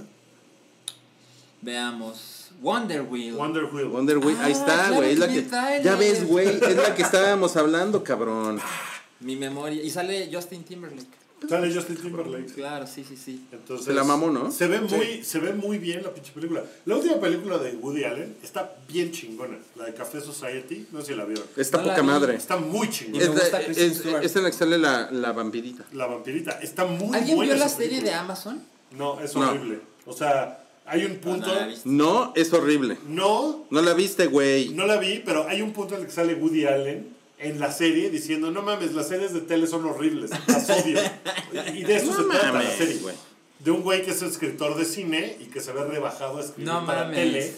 Veamos. 1.61 2.49
Wonder 2.61 3.01
Wheel. 3.03 3.33
Wonder 3.35 3.65
Wheel. 3.65 3.87
Wonder 3.87 4.17
Wheel, 4.17 4.37
ahí 4.41 4.51
Ah, 4.53 4.57
está, 4.57 4.65
claro 4.75 4.95
güey. 4.95 5.11
es 5.13 5.19
la 5.19 5.27
que 5.27 5.45
ya 5.83 5.95
ves, 5.95 6.27
güey, 6.27 6.47
es 6.47 6.75
la 6.75 6.93
que 6.95 7.01
estábamos 7.01 7.55
hablando, 7.57 8.03
cabrón. 8.03 8.59
Mi 9.19 9.35
memoria. 9.35 9.81
Y 9.81 9.89
sale 9.89 10.29
Justin 10.31 10.63
Timberlake. 10.63 11.21
Sale 11.49 11.73
Justin 11.73 11.95
Timberlake. 11.97 12.53
Claro, 12.53 12.85
sí, 12.85 13.03
sí, 13.07 13.17
sí. 13.17 13.47
Entonces, 13.51 13.85
Se 13.87 13.93
la 13.93 14.03
mamó, 14.03 14.29
¿no? 14.29 14.51
Se 14.51 14.67
ve 14.67 14.79
muy, 14.81 15.23
se 15.23 15.39
ve 15.39 15.53
muy 15.53 15.79
bien 15.79 16.03
la 16.03 16.13
pinche 16.13 16.31
película. 16.33 16.63
La 16.85 16.95
última 16.95 17.19
película 17.19 17.57
de 17.57 17.71
Woody 17.77 18.03
Allen 18.03 18.35
está 18.43 18.75
bien 18.87 19.11
chingona. 19.11 19.57
La 19.75 19.85
de 19.85 19.93
Café 19.95 20.21
Society, 20.21 20.87
no 20.91 21.01
sé 21.01 21.07
si 21.07 21.15
la 21.15 21.25
vieron. 21.25 21.45
Está 21.57 21.77
No 21.79 21.85
la 21.85 21.93
poca 21.93 22.03
madre. 22.03 22.35
Está 22.35 22.57
muy 22.57 22.89
chingona. 22.91 23.25
me 23.27 23.33
Es, 23.41 23.49
Kristen 23.49 23.91
es, 23.91 23.97
Stewart. 23.97 24.23
es 24.23 24.35
en 24.35 24.43
la 24.43 24.51
que 24.51 24.57
sale 24.57 24.77
la, 24.77 25.09
la 25.11 25.31
vampirita. 25.31 25.83
La 25.93 26.05
vampirita. 26.05 26.59
Está 26.61 26.85
muy 26.85 27.15
¿Alguien 27.17 27.37
buena. 27.37 27.53
vio 27.55 27.63
la 27.63 27.69
serie 27.69 28.01
de. 28.01 28.13
Amazon? 28.13 28.61
No, 28.91 29.19
es 29.19 29.33
No. 29.35 29.49
horrible. 29.49 29.79
O 30.05 30.13
sea, 30.13 30.60
hay 30.85 31.05
un 31.05 31.15
punto. 31.17 31.47
No 31.47 31.53
la. 31.53 31.73
No, 31.85 32.33
es 32.35 32.51
horrible. 32.53 32.97
No, 33.07 33.65
No 33.69 33.81
la 33.81 33.93
viste, 33.93 34.27
güey. 34.27 34.69
no 34.69 34.85
la 34.85 34.97
vi, 34.97 35.21
pero 35.25 35.47
hay 35.47 35.61
un 35.61 35.73
punto 35.73 35.95
en 35.95 36.01
el 36.01 36.07
que 36.07 36.13
sale 36.13 36.35
Woody 36.35 36.65
Allen 36.65 37.07
en 37.39 37.59
la 37.59 37.71
serie 37.71 38.09
diciendo, 38.09 38.51
no 38.51 38.61
mames, 38.61 38.93
las 38.93 39.07
series 39.07 39.33
de 39.33 39.41
tele 39.41 39.65
son 39.67 39.85
horribles, 39.85 40.29
las 40.47 40.69
odio. 40.69 40.99
y 41.73 41.83
de 41.83 41.95
eso 41.95 42.07
No 42.11 42.17
se 42.17 42.23
trata 42.29 42.45
la 42.47 42.53
mames, 42.53 42.73
serie. 42.77 42.97
güey. 43.01 43.15
De 43.59 43.71
un 43.71 43.81
güey 43.81 44.03
que 44.03 44.11
es 44.11 44.21
escritor 44.21 44.75
de 44.77 44.85
cine 44.85 45.37
y 45.39 45.45
que 45.45 45.59
se 45.59 45.71
ve 45.71 45.83
rebajado 45.83 46.37
a 46.37 46.41
escribir 46.41 46.71
No 46.71 46.85
para 46.85 47.01
mames. 47.05 47.15
tele. 47.17 47.53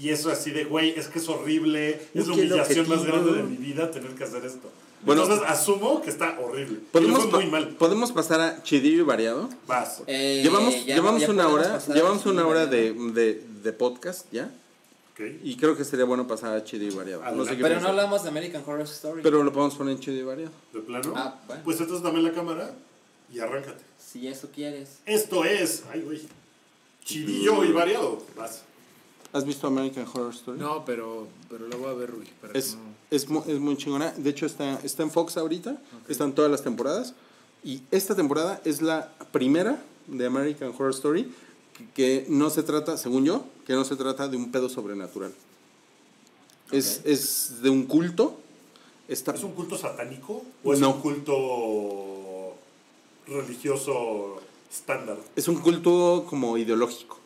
Y 0.00 0.08
eso 0.10 0.30
así 0.30 0.50
de, 0.52 0.64
güey, 0.64 0.90
es 0.96 1.08
que 1.08 1.18
es 1.18 1.28
horrible, 1.28 2.00
es 2.14 2.26
la 2.28 2.34
humillación 2.34 2.88
más 2.88 3.04
grande 3.04 3.32
de 3.32 3.42
mi 3.42 3.56
vida 3.56 3.90
tener 3.90 4.12
que 4.12 4.24
hacer 4.24 4.44
esto. 4.44 4.70
Bueno. 5.02 5.22
Entonces 5.22 5.46
asumo 5.48 6.02
que 6.02 6.10
está 6.10 6.38
horrible. 6.40 6.78
¿Podemos, 6.92 7.30
muy 7.32 7.46
mal. 7.46 7.68
¿Podemos 7.70 8.12
pasar 8.12 8.40
a 8.40 8.62
chidillo 8.62 8.98
y 8.98 9.02
variado? 9.02 9.48
Vas. 9.66 10.02
Eh, 10.06 10.40
llevamos 10.42 10.84
ya- 10.84 10.94
llevamos 10.96 11.22
ya 11.22 11.30
una 11.30 11.48
hora, 11.48 11.78
llevamos 11.94 12.26
una 12.26 12.46
hora 12.46 12.66
de, 12.66 12.92
de, 12.92 13.42
de 13.62 13.72
podcast, 13.72 14.26
¿ya? 14.30 14.50
Ok. 15.14 15.20
Y 15.42 15.56
creo 15.56 15.76
que 15.76 15.84
sería 15.84 16.04
bueno 16.04 16.26
pasar 16.26 16.54
a 16.56 16.64
chido 16.64 16.84
y 16.84 16.90
variado. 16.90 17.22
No 17.34 17.44
sé 17.44 17.56
qué 17.56 17.62
Pero 17.62 17.80
no 17.80 17.88
hablamos 17.88 18.22
de 18.22 18.28
American 18.28 18.62
Horror 18.66 18.82
Story. 18.82 19.22
Pero 19.22 19.42
lo 19.42 19.52
podemos 19.52 19.74
poner 19.74 19.94
en 19.94 20.00
chido 20.00 20.16
y 20.18 20.22
variado. 20.22 20.52
¿De 20.72 20.80
plano? 20.80 21.12
Ah, 21.16 21.40
bueno. 21.46 21.62
Pues 21.64 21.80
entonces 21.80 22.02
dame 22.02 22.20
la 22.22 22.32
cámara 22.32 22.70
y 23.32 23.38
arráncate. 23.38 23.82
Si 23.98 24.28
eso 24.28 24.48
quieres. 24.54 24.98
Esto 25.06 25.44
es, 25.44 25.84
ay 25.92 26.00
güey, 26.02 26.20
chidillo 27.04 27.64
y 27.64 27.72
variado. 27.72 28.22
Vas. 28.36 28.62
¿Has 29.32 29.44
visto 29.44 29.66
American 29.66 30.06
Horror 30.12 30.34
Story? 30.34 30.58
No, 30.58 30.84
pero, 30.84 31.28
pero 31.48 31.68
la 31.68 31.76
voy 31.76 31.88
a 31.90 31.94
ver, 31.94 32.10
Rui. 32.10 32.26
para 32.40 32.52
que 32.52 32.58
Es, 32.58 32.74
no- 32.74 32.89
es, 33.10 33.28
mu- 33.28 33.42
es 33.46 33.58
muy 33.58 33.76
chingona. 33.76 34.12
De 34.16 34.30
hecho, 34.30 34.46
está, 34.46 34.80
está 34.84 35.02
en 35.02 35.10
Fox 35.10 35.36
ahorita. 35.36 35.76
Están 36.08 36.32
todas 36.34 36.50
las 36.50 36.62
temporadas. 36.62 37.14
Y 37.64 37.82
esta 37.90 38.14
temporada 38.14 38.60
es 38.64 38.80
la 38.82 39.12
primera 39.32 39.82
de 40.06 40.26
American 40.26 40.68
Horror 40.70 40.90
Story 40.92 41.32
que, 41.94 42.26
no 42.28 42.50
se 42.50 42.62
trata, 42.62 42.96
según 42.96 43.24
yo, 43.24 43.44
que 43.66 43.72
no 43.74 43.84
se 43.84 43.96
trata 43.96 44.28
de 44.28 44.36
un 44.36 44.50
pedo 44.50 44.68
sobrenatural. 44.68 45.32
Es, 46.72 47.00
es 47.04 47.62
de 47.62 47.70
un 47.70 47.84
culto. 47.84 48.38
Está, 49.08 49.32
¿Es 49.34 49.42
un 49.42 49.52
culto 49.52 49.76
satánico 49.76 50.42
o 50.62 50.72
es 50.72 50.78
No. 50.80 50.94
un 50.94 51.00
culto 51.00 52.54
religioso 53.26 54.40
estándar? 54.70 55.16
es 55.36 55.48
un 55.48 55.56
culto 55.56 56.26
como 56.28 56.56
ideológico. 56.56 57.18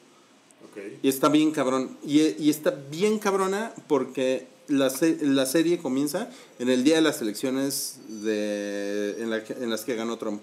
Ok. 0.71 0.81
Y 1.03 1.09
está 1.09 1.29
bien 1.29 1.51
cabrón. 1.51 1.97
Y, 2.05 2.21
y 2.43 2.51
está 2.51 2.71
bien 2.71 3.19
cabrona 3.19 3.73
porque 3.87 4.47
la, 4.69 4.91
se- 4.91 5.19
la 5.23 5.47
serie 5.47 5.79
comienza 5.79 6.29
en 6.59 6.69
el 6.71 6.85
día 6.85 6.97
de 6.97 7.03
las 7.03 7.21
elecciones 7.23 7.99
de, 8.09 9.17
en, 9.21 9.31
la 9.31 9.45
que- 9.45 9.53
en 9.55 9.71
las 9.71 9.85
que 9.85 9.95
ganó 9.97 10.17
Trump. 10.19 10.41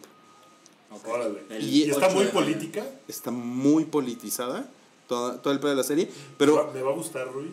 El 1.50 1.64
¿Y, 1.64 1.84
está 1.90 2.08
8 2.08 2.16
muy 2.16 2.26
política? 2.26 2.86
Está 3.08 3.32
muy 3.32 3.86
politizada 3.86 4.70
toda- 5.08 5.42
todo 5.42 5.54
el 5.54 5.60
pedo 5.60 5.70
de 5.72 5.78
la 5.78 5.84
serie. 5.84 6.10
Pero 6.38 6.70
¿Me 6.74 6.82
va 6.82 6.92
a 6.92 6.96
gustar, 6.96 7.32
Rui? 7.32 7.52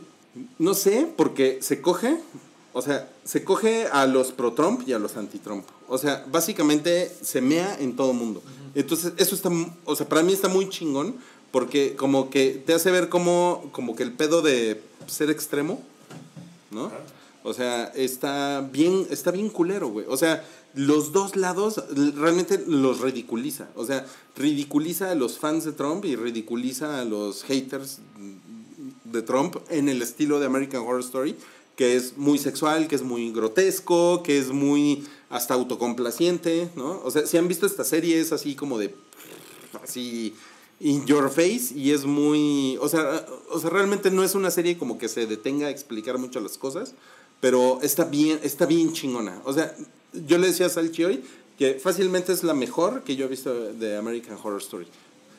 no 0.58 0.74
sé, 0.74 1.08
porque 1.16 1.58
se 1.62 1.80
coge, 1.80 2.18
o 2.72 2.82
sea, 2.82 3.08
se 3.24 3.44
coge 3.44 3.86
a 3.86 4.06
los 4.06 4.32
pro-Trump 4.32 4.82
y 4.88 4.92
a 4.92 4.98
los 4.98 5.16
anti-Trump. 5.16 5.64
O 5.88 5.98
sea, 5.98 6.24
básicamente 6.30 7.10
se 7.22 7.40
mea 7.40 7.76
en 7.80 7.94
todo 7.96 8.12
mundo. 8.12 8.42
Entonces, 8.74 9.12
eso 9.16 9.34
está, 9.34 9.50
o 9.84 9.96
sea, 9.96 10.08
para 10.08 10.22
mí 10.22 10.32
está 10.32 10.48
muy 10.48 10.68
chingón, 10.68 11.16
porque 11.52 11.94
como 11.96 12.30
que 12.30 12.62
te 12.66 12.74
hace 12.74 12.90
ver 12.90 13.08
como, 13.08 13.70
como 13.72 13.94
que 13.96 14.02
el 14.02 14.12
pedo 14.12 14.42
de 14.42 14.82
ser 15.06 15.30
extremo, 15.30 15.80
¿no? 16.70 16.86
Ajá. 16.86 16.98
O 17.44 17.54
sea, 17.54 17.84
está 17.94 18.60
bien, 18.60 19.06
está 19.10 19.30
bien 19.30 19.48
culero, 19.48 19.88
güey. 19.88 20.06
O 20.08 20.16
sea, 20.16 20.44
los 20.74 21.12
dos 21.12 21.36
lados 21.36 21.82
realmente 22.16 22.62
los 22.66 23.00
ridiculiza. 23.00 23.68
O 23.74 23.86
sea, 23.86 24.06
ridiculiza 24.36 25.10
a 25.10 25.14
los 25.14 25.38
fans 25.38 25.64
de 25.64 25.72
Trump 25.72 26.04
y 26.04 26.16
ridiculiza 26.16 27.00
a 27.00 27.04
los 27.04 27.44
haters 27.44 28.00
de 29.04 29.22
Trump 29.22 29.56
en 29.70 29.88
el 29.88 30.02
estilo 30.02 30.40
de 30.40 30.46
American 30.46 30.82
Horror 30.82 31.00
Story, 31.00 31.36
que 31.76 31.96
es 31.96 32.18
muy 32.18 32.38
sexual, 32.38 32.88
que 32.88 32.96
es 32.96 33.02
muy 33.02 33.32
grotesco, 33.32 34.22
que 34.22 34.38
es 34.38 34.50
muy 34.50 35.06
hasta 35.30 35.54
autocomplaciente, 35.54 36.70
¿no? 36.74 37.00
O 37.04 37.10
sea, 37.10 37.26
si 37.26 37.36
han 37.38 37.48
visto 37.48 37.66
esta 37.66 37.84
serie 37.84 38.20
es 38.20 38.32
así 38.32 38.56
como 38.56 38.78
de 38.78 38.94
así 39.82 40.34
in 40.80 41.04
your 41.06 41.28
face 41.30 41.74
y 41.74 41.90
es 41.92 42.04
muy, 42.04 42.76
o 42.80 42.88
sea, 42.88 43.26
o 43.50 43.58
sea, 43.58 43.70
realmente 43.70 44.10
no 44.10 44.22
es 44.22 44.34
una 44.34 44.50
serie 44.50 44.78
como 44.78 44.98
que 44.98 45.08
se 45.08 45.26
detenga 45.26 45.66
a 45.66 45.70
explicar 45.70 46.18
mucho 46.18 46.40
las 46.40 46.56
cosas, 46.58 46.94
pero 47.40 47.80
está 47.82 48.04
bien, 48.04 48.38
está 48.42 48.66
bien 48.66 48.92
chingona. 48.92 49.40
O 49.44 49.52
sea, 49.52 49.74
yo 50.26 50.38
le 50.38 50.48
decía 50.48 50.66
a 50.66 50.70
Salchi 50.70 51.04
hoy 51.04 51.24
que 51.58 51.74
fácilmente 51.74 52.32
es 52.32 52.44
la 52.44 52.54
mejor 52.54 53.02
que 53.02 53.16
yo 53.16 53.26
he 53.26 53.28
visto 53.28 53.52
de 53.72 53.96
American 53.96 54.36
Horror 54.42 54.60
Story. 54.60 54.86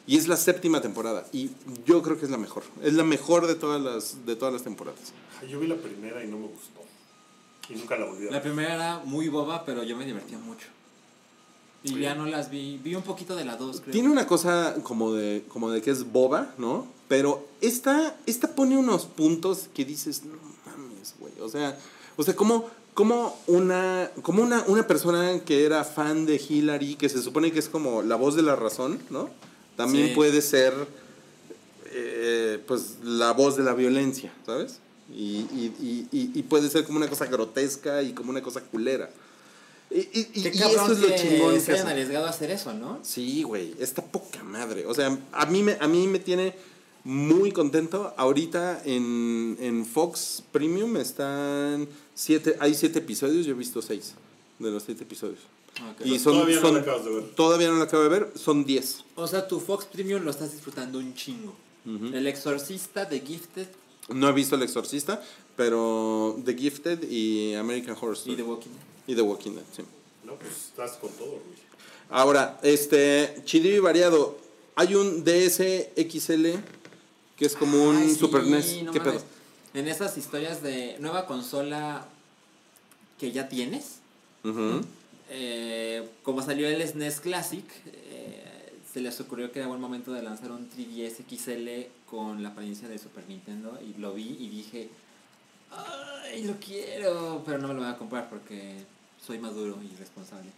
Y 0.08 0.18
es 0.18 0.28
la 0.28 0.38
séptima 0.38 0.82
temporada. 0.82 1.28
Y 1.32 1.52
yo 1.86 2.02
creo 2.02 2.18
que 2.18 2.26
es 2.26 2.32
la 2.32 2.38
mejor. 2.38 2.64
Es 2.84 2.94
la 2.94 3.04
mejor 3.04 3.46
de 3.46 3.54
todas 3.56 3.80
las, 3.80 4.26
de 4.26 4.36
todas 4.36 4.52
las 4.54 4.64
temporadas. 4.64 5.14
Yo 5.48 5.60
vi 5.60 5.68
la 5.68 5.76
primera 5.76 6.24
y 6.24 6.28
no 6.28 6.38
me 6.38 6.48
gustó. 6.48 6.82
Y 7.70 7.76
nunca 7.76 7.96
la 7.96 8.06
volví 8.06 8.24
a 8.24 8.32
La 8.32 8.38
ver. 8.38 8.42
primera 8.42 8.74
era 8.74 9.00
muy 9.06 9.30
boba, 9.30 9.64
pero 9.66 9.84
yo 9.84 9.96
me 9.96 10.06
divertía 10.06 10.40
mucho. 10.40 10.66
Y 11.84 12.00
ya 12.00 12.14
no 12.16 12.26
las 12.26 12.50
vi. 12.52 12.78
Vi 12.84 12.96
un 12.96 13.04
poquito 13.04 13.36
de 13.36 13.46
la 13.46 13.56
2, 13.56 13.82
creo. 13.82 13.92
Tiene 13.94 14.10
una 14.10 14.28
cosa 14.28 14.76
como 14.84 15.14
de, 15.14 15.46
como 15.48 15.72
de 15.72 15.82
que 15.82 15.92
es 15.92 16.12
boba, 16.12 16.54
¿no? 16.58 16.88
Pero 17.08 17.48
esta, 17.62 18.16
esta 18.26 18.50
pone 18.56 18.78
unos 18.78 19.06
puntos 19.06 19.70
que 19.74 19.86
dices, 19.86 20.24
no 20.26 20.34
mames, 20.66 21.16
güey. 21.20 21.34
O 21.42 21.48
sea, 21.50 21.78
o 22.18 22.24
sea, 22.24 22.36
como, 22.36 22.70
como 22.94 23.38
una, 23.48 24.12
como 24.22 24.44
una, 24.44 24.64
una 24.68 24.86
persona 24.88 25.40
que 25.46 25.64
era 25.66 25.84
fan 25.86 26.26
de 26.26 26.36
Hillary, 26.36 26.96
que 26.96 27.08
se 27.08 27.22
supone 27.22 27.52
que 27.54 27.60
es 27.60 27.70
como 27.70 28.02
la 28.02 28.16
voz 28.18 28.36
de 28.36 28.42
la 28.44 28.56
razón, 28.58 29.00
¿no? 29.10 29.30
También 29.78 30.10
Sí. 30.10 30.14
puede 30.16 30.42
ser, 30.42 30.74
eh, 31.92 32.62
pues, 32.68 32.98
la 33.04 33.32
voz 33.32 33.56
de 33.56 33.64
la 33.64 33.74
violencia, 33.74 34.34
¿sabes? 34.46 34.80
Y, 35.12 35.38
y, 35.54 35.74
y, 35.82 36.08
y- 36.18 36.32
y 36.40 36.44
puede 36.44 36.70
ser 36.70 36.84
como 36.84 36.98
una 36.98 37.08
cosa 37.10 37.26
grotesca 37.26 38.04
y 38.04 38.12
como 38.14 38.30
una 38.30 38.42
cosa 38.44 38.62
culera. 38.62 39.10
Y, 39.92 40.00
y, 40.00 40.28
y- 40.34 40.44
Qué 40.44 40.50
y 40.54 40.60
cabrón 40.60 40.92
eso 40.92 40.94
es 40.94 41.00
lo 41.00 41.16
chingón 41.16 41.54
que 41.56 41.60
se 41.62 41.72
hayan 41.74 41.88
arriesgado 41.88 42.26
a 42.26 42.30
hacer 42.30 42.52
eso, 42.52 42.74
¿no? 42.74 43.00
Sí, 43.02 43.42
güey, 43.44 43.74
está 43.80 44.04
poca 44.04 44.44
madre. 44.44 44.86
O 44.86 44.94
sea, 44.94 45.18
a 45.32 45.46
mí 45.48 45.64
me, 45.64 45.78
a 45.80 45.88
mí 45.88 46.08
me 46.08 46.20
tiene 46.20 46.54
muy 47.04 47.52
contento. 47.52 48.14
Ahorita 48.18 48.82
en, 48.86 49.58
en 49.60 49.86
Fox 49.86 50.44
Premium 50.52 50.96
están 50.98 51.88
siete, 52.14 52.56
hay 52.60 52.76
siete 52.76 53.00
episodios, 53.00 53.46
yo 53.46 53.54
he 53.54 53.58
visto 53.58 53.82
seis 53.82 54.14
de 54.60 54.70
los 54.70 54.84
siete 54.84 55.04
episodios. 55.04 55.40
Ok. 55.92 56.06
Y 56.06 56.20
son, 56.20 56.34
Todavía 56.34 56.56
no 56.58 56.62
son- 56.62 56.74
la 56.76 56.82
acabas 56.82 57.06
de 57.06 57.12
ver. 57.12 57.24
Todavía 57.36 57.68
no 57.70 57.78
la 57.78 57.84
acabo 57.86 58.04
de 58.04 58.10
ver, 58.10 58.32
son 58.36 58.66
diez. 58.66 59.04
O 59.16 59.26
sea, 59.28 59.48
tu 59.48 59.60
Fox 59.60 59.86
Premium 59.86 60.24
lo 60.24 60.30
estás 60.32 60.52
disfrutando 60.52 61.00
un 61.00 61.14
chingo. 61.16 61.56
El 62.14 62.28
Exorcista 62.28 63.06
de 63.06 63.20
Gifted 63.22 63.68
No 64.10 64.30
he 64.30 64.34
visto 64.34 64.56
El 64.56 64.62
Exorcista, 64.62 65.24
pero 65.56 66.38
The 66.46 66.56
Gifted 66.56 67.10
y 67.10 67.56
American 67.56 67.96
Horror 68.00 68.14
y 68.16 68.20
Story. 68.20 68.36
The 68.36 68.44
Walking 68.44 68.70
Dead. 68.70 68.89
Y 69.10 69.16
The 69.16 69.22
Walking 69.24 69.54
Dead, 69.56 69.64
sí. 69.76 69.82
No, 70.24 70.36
pues 70.36 70.52
estás 70.68 70.92
con 70.98 71.10
todo, 71.14 71.30
güey. 71.32 71.58
Ahora, 72.12 72.60
este, 72.62 73.42
chido 73.44 73.68
y 73.68 73.80
variado. 73.80 74.38
Hay 74.76 74.94
un 74.94 75.24
DSXL 75.24 76.60
que 77.36 77.46
es 77.46 77.56
como 77.56 77.84
un 77.90 77.98
Ay, 77.98 78.10
sí, 78.10 78.16
Super 78.16 78.44
NES. 78.44 78.84
no 78.84 78.92
¿Qué 78.92 79.00
mames. 79.00 79.14
pedo? 79.24 79.24
En 79.74 79.88
esas 79.88 80.16
historias 80.18 80.62
de 80.62 80.98
nueva 81.00 81.26
consola 81.26 82.06
que 83.18 83.32
ya 83.32 83.50
tienes, 83.50 83.96
eh, 85.32 86.08
como 86.22 86.44
salió 86.44 86.68
el 86.68 86.88
SNES 86.88 87.20
Classic, 87.20 87.66
eh, 87.88 88.74
se 88.94 89.02
les 89.02 89.20
ocurrió 89.22 89.52
que 89.52 89.60
era 89.60 89.68
buen 89.68 89.82
momento 89.82 90.12
de 90.12 90.22
lanzar 90.22 90.52
un 90.52 90.70
3DS 90.70 91.24
XL 91.28 91.88
con 92.08 92.44
la 92.44 92.50
apariencia 92.50 92.88
de 92.88 92.98
Super 93.00 93.28
Nintendo 93.28 93.80
y 93.82 94.00
lo 94.00 94.14
vi 94.14 94.38
y 94.40 94.50
dije, 94.50 94.90
ay, 95.72 96.44
lo 96.44 96.54
quiero, 96.60 97.44
pero 97.46 97.58
no 97.58 97.68
me 97.68 97.74
lo 97.74 97.82
voy 97.82 97.90
a 97.90 97.98
comprar 97.98 98.30
porque 98.30 98.86
soy 99.26 99.40
maduro 99.40 99.78
y 99.84 99.96
responsable. 99.98 100.50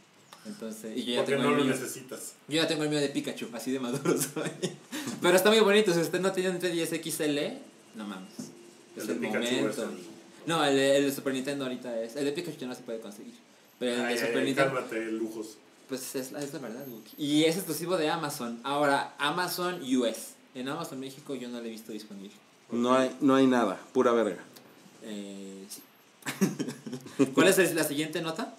Entonces, 0.45 0.97
y 0.97 1.03
yo 1.05 1.13
ya 1.13 1.19
Porque 1.19 1.31
tengo 1.35 1.43
no 1.43 1.49
el 1.51 1.57
lo 1.59 1.63
mío. 1.65 1.73
necesitas. 1.75 2.33
Yo 2.47 2.55
ya 2.55 2.67
tengo 2.67 2.83
el 2.83 2.89
mío 2.89 2.99
de 2.99 3.09
Pikachu, 3.09 3.47
así 3.53 3.71
de 3.71 3.79
maduro 3.79 4.15
soy. 4.33 4.49
Pero 5.21 5.35
está 5.37 5.49
muy 5.51 5.59
bonito, 5.59 5.93
si 5.93 5.99
usted 5.99 6.19
no 6.19 6.31
tiene 6.31 6.49
un 6.49 6.59
3DS 6.59 6.99
XL, 7.03 7.59
no 7.97 8.05
mames. 8.05 8.29
Es 8.95 9.07
El 9.07 9.19
momento. 9.19 9.83
el- 9.83 9.99
No, 10.47 10.65
el 10.65 10.75
de, 10.75 10.97
el 10.97 11.05
de 11.05 11.11
Super 11.11 11.33
Nintendo 11.33 11.65
ahorita 11.65 12.01
es. 12.01 12.15
El 12.15 12.25
de 12.25 12.31
Pikachu 12.31 12.57
ya 12.57 12.67
no 12.67 12.75
se 12.75 12.81
puede 12.81 12.99
conseguir. 12.99 13.33
Pero 13.77 13.93
el 13.95 14.01
Ay, 14.01 14.15
de 14.15 14.19
Super 14.21 14.37
ay, 14.39 14.45
Nintendo, 14.45 14.73
cálmate, 14.73 15.11
lujos. 15.11 15.57
pues 15.87 16.15
es, 16.15 16.31
la- 16.31 16.41
es 16.43 16.51
la 16.53 16.59
verdad, 16.59 16.87
Wookie. 16.87 17.15
Y 17.23 17.43
es 17.45 17.55
exclusivo 17.57 17.97
de 17.97 18.09
Amazon. 18.09 18.59
Ahora, 18.63 19.13
Amazon 19.19 19.81
US. 19.95 20.33
En 20.55 20.67
Amazon 20.67 20.99
México 20.99 21.35
yo 21.35 21.47
no 21.49 21.59
lo 21.59 21.65
he 21.65 21.69
visto 21.69 21.91
disponible. 21.91 22.35
No 22.71 22.93
hay, 22.95 23.15
no 23.21 23.35
hay 23.35 23.45
nada, 23.47 23.79
pura 23.93 24.11
verga. 24.13 24.41
Eh, 25.03 25.65
sí. 25.69 25.81
¿Cuál 27.33 27.47
es 27.47 27.73
la 27.75 27.83
siguiente 27.83 28.21
nota? 28.21 28.55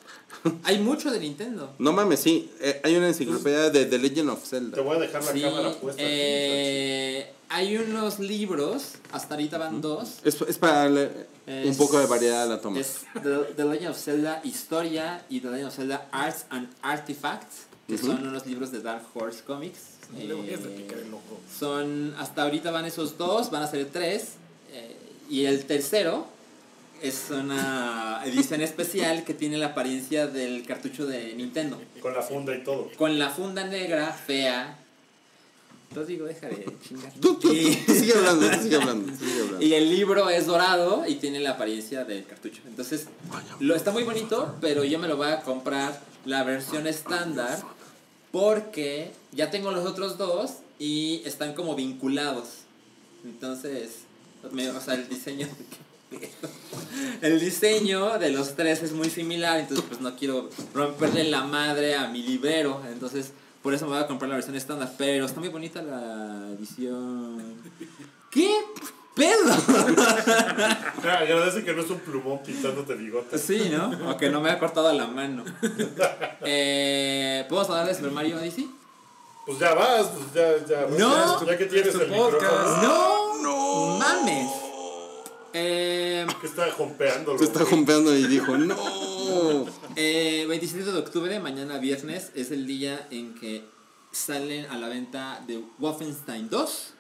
Hay 0.65 0.79
mucho 0.79 1.11
de 1.11 1.21
Nintendo. 1.21 1.73
No 1.79 1.93
mames, 1.93 2.21
sí. 2.21 2.51
eh, 2.61 2.81
hay 2.83 2.97
una 2.97 3.09
enciclopedia 3.09 3.71
de 3.71 3.87
The 3.87 3.99
Legend 3.99 4.31
of 4.31 4.43
Te 4.43 4.49
Zelda. 4.49 4.81
voy 4.83 4.97
a 4.97 5.01
dejar 5.01 5.23
la 5.25 5.33
Sí, 5.33 5.41
cámara 5.43 5.73
puesta. 5.73 6.03
aquí, 6.03 6.11
eh, 6.13 7.33
hay 7.49 7.77
unos 7.77 8.19
libros, 8.19 8.95
hasta 9.13 9.35
ahorita 9.35 9.59
van 9.59 9.81
dos. 9.81 10.15
Es, 10.25 10.41
es 10.43 10.59
para 10.59 10.79
darle 10.85 11.11
un 11.47 11.77
poco 11.77 11.99
de 11.99 12.07
variedad 12.07 12.43
a 12.45 12.47
la 12.47 12.61
toma. 12.61 12.81
Es 12.81 13.01
The, 13.23 13.55
The 13.57 13.65
Legend 13.65 13.91
of 13.91 13.99
Zelda 14.03 14.41
Historia 14.43 15.25
y 15.29 15.41
The 15.41 15.49
Legend 15.51 15.69
of 15.69 15.75
Zelda 15.77 16.09
Arts 16.11 16.47
and 16.51 16.69
Artifacts, 16.83 17.67
que 17.87 17.99
son 17.99 18.27
unos 18.27 18.47
libros 18.47 18.73
de 18.73 18.81
Dark 18.81 19.05
Horse 19.15 19.43
Comics. 19.45 19.79
Eh, 20.19 20.57
son, 21.59 22.15
hasta 22.19 22.43
ahorita 22.43 22.71
van 22.71 22.85
esos 22.85 23.17
dos, 23.17 23.51
van 23.51 23.63
a 23.63 23.71
ser 23.71 23.87
tres. 23.87 24.33
eh, 24.73 24.97
y 25.31 25.45
el 25.47 25.65
tercero 25.67 26.27
es 27.03 27.27
una 27.31 28.23
edición 28.25 28.61
especial 28.61 29.25
que 29.25 29.35
tiene 29.35 29.59
la 29.59 29.67
apariencia 29.69 30.27
del 30.27 30.65
cartucho 30.67 31.07
de 31.07 31.35
Nintendo. 31.35 31.81
Con 32.01 32.15
la 32.15 32.23
funda 32.23 32.55
y 32.55 32.63
todo. 32.63 32.91
Con 32.97 33.19
la 33.19 33.31
funda 33.31 33.65
negra, 33.67 34.13
fea. 34.13 34.79
Entonces 35.89 36.09
digo, 36.09 36.25
deja 36.27 36.49
de 36.49 36.67
chingar. 36.87 37.13
Tú, 37.21 37.35
tú, 37.35 37.49
tú, 37.49 37.53
Y- 37.53 37.77
tú 37.85 37.93
sigue 37.95 38.15
hablando, 38.15 38.51
sigue 38.63 38.77
hablando. 38.77 39.13
y 39.61 39.75
el 39.75 39.91
libro 39.91 40.31
es 40.31 40.47
dorado 40.47 41.05
y 41.07 41.17
tiene 41.17 41.39
la 41.41 41.51
apariencia 41.51 42.05
del 42.05 42.25
cartucho. 42.25 42.63
Entonces, 42.67 43.09
lo, 43.61 43.75
está 43.75 43.91
muy 43.91 44.03
bonito, 44.05 44.57
pero 44.61 44.85
yo 44.85 44.99
me 44.99 45.07
lo 45.09 45.17
voy 45.19 45.29
a 45.29 45.41
comprar 45.43 46.01
la 46.25 46.45
versión 46.45 46.87
estándar 46.87 47.61
porque 48.31 49.13
ya 49.33 49.51
tengo 49.51 49.71
los 49.73 49.87
otros 49.87 50.17
dos 50.17 50.53
y 50.79 51.21
están 51.27 51.53
como 51.55 51.75
vinculados. 51.75 52.49
Entonces, 53.25 53.99
me- 54.51 54.71
o 54.71 54.81
sea, 54.81 54.95
el 54.95 55.09
diseño... 55.09 55.49
El 57.23 57.41
diseño 57.41 58.19
de 58.19 58.31
los 58.31 58.55
tres 58.55 58.83
es 58.83 58.93
muy 58.93 59.11
similar, 59.11 59.61
entonces 59.61 59.85
pues 59.89 60.01
no 60.01 60.15
quiero 60.17 60.49
romperle 60.75 61.25
la 61.25 61.45
madre 61.45 61.95
a 61.95 62.09
mi 62.09 62.23
librero, 62.23 62.81
entonces 62.91 63.33
por 63.63 63.75
eso 63.75 63.87
me 63.87 63.93
voy 63.93 64.03
a 64.03 64.07
comprar 64.07 64.29
la 64.29 64.35
versión 64.37 64.57
estándar, 64.57 64.93
pero 64.99 65.25
está 65.25 65.39
muy 65.41 65.49
bonita 65.49 65.81
la 65.83 66.49
edición. 66.57 67.41
¿Qué 68.31 68.57
pedo? 69.15 69.53
Ah, 71.05 71.19
agradece 71.19 71.65
que 71.65 71.73
no 71.75 71.83
es 71.83 71.91
un 71.91 71.99
plumón 71.99 72.41
pintándote 72.45 72.95
bigotes. 72.95 73.41
Sí, 73.41 73.71
¿no? 73.73 74.11
O 74.11 74.17
que 74.17 74.31
no 74.31 74.41
me 74.41 74.51
ha 74.51 74.59
cortado 74.59 74.93
la 74.93 75.07
mano. 75.09 75.45
Eh, 76.43 77.45
¿Podemos 77.49 77.69
hablar 77.71 77.87
de 77.89 77.95
Super 77.95 78.13
Mario 78.13 78.37
Odyssey? 78.39 78.71
Pues 79.45 79.59
ya 79.59 79.75
vas, 79.75 80.07
pues 80.07 80.33
ya, 80.33 80.65
ya. 80.65 80.87
No. 80.97 81.45
ya 81.45 81.59
que 81.59 81.67
tienes 81.67 81.93
el 81.95 82.07
podcast. 82.07 82.43
micrófono. 82.43 82.83
¡No! 82.83 83.43
¡No! 83.43 83.99
¡Mames! 83.99 84.51
Eh, 85.55 86.27
Que 86.41 86.47
está 86.47 86.71
jompeando. 86.73 87.39
Se 87.39 87.45
está 87.45 87.65
jumpeando 87.65 88.15
y 88.17 88.27
dijo, 88.27 88.57
no. 88.57 88.77
eh, 89.97 90.45
27 90.49 90.93
de 90.93 90.99
octubre, 90.99 91.41
mañana 91.41 91.79
viernes, 91.79 92.31
es 92.35 92.51
el 92.51 92.67
día 92.67 93.07
en 93.11 93.35
que 93.35 93.65
salen 94.11 94.67
a 94.67 94.79
la 94.79 94.89
venta 94.89 95.43
de 95.47 95.63
Wolfenstein 95.79 96.49
2. 96.49 96.95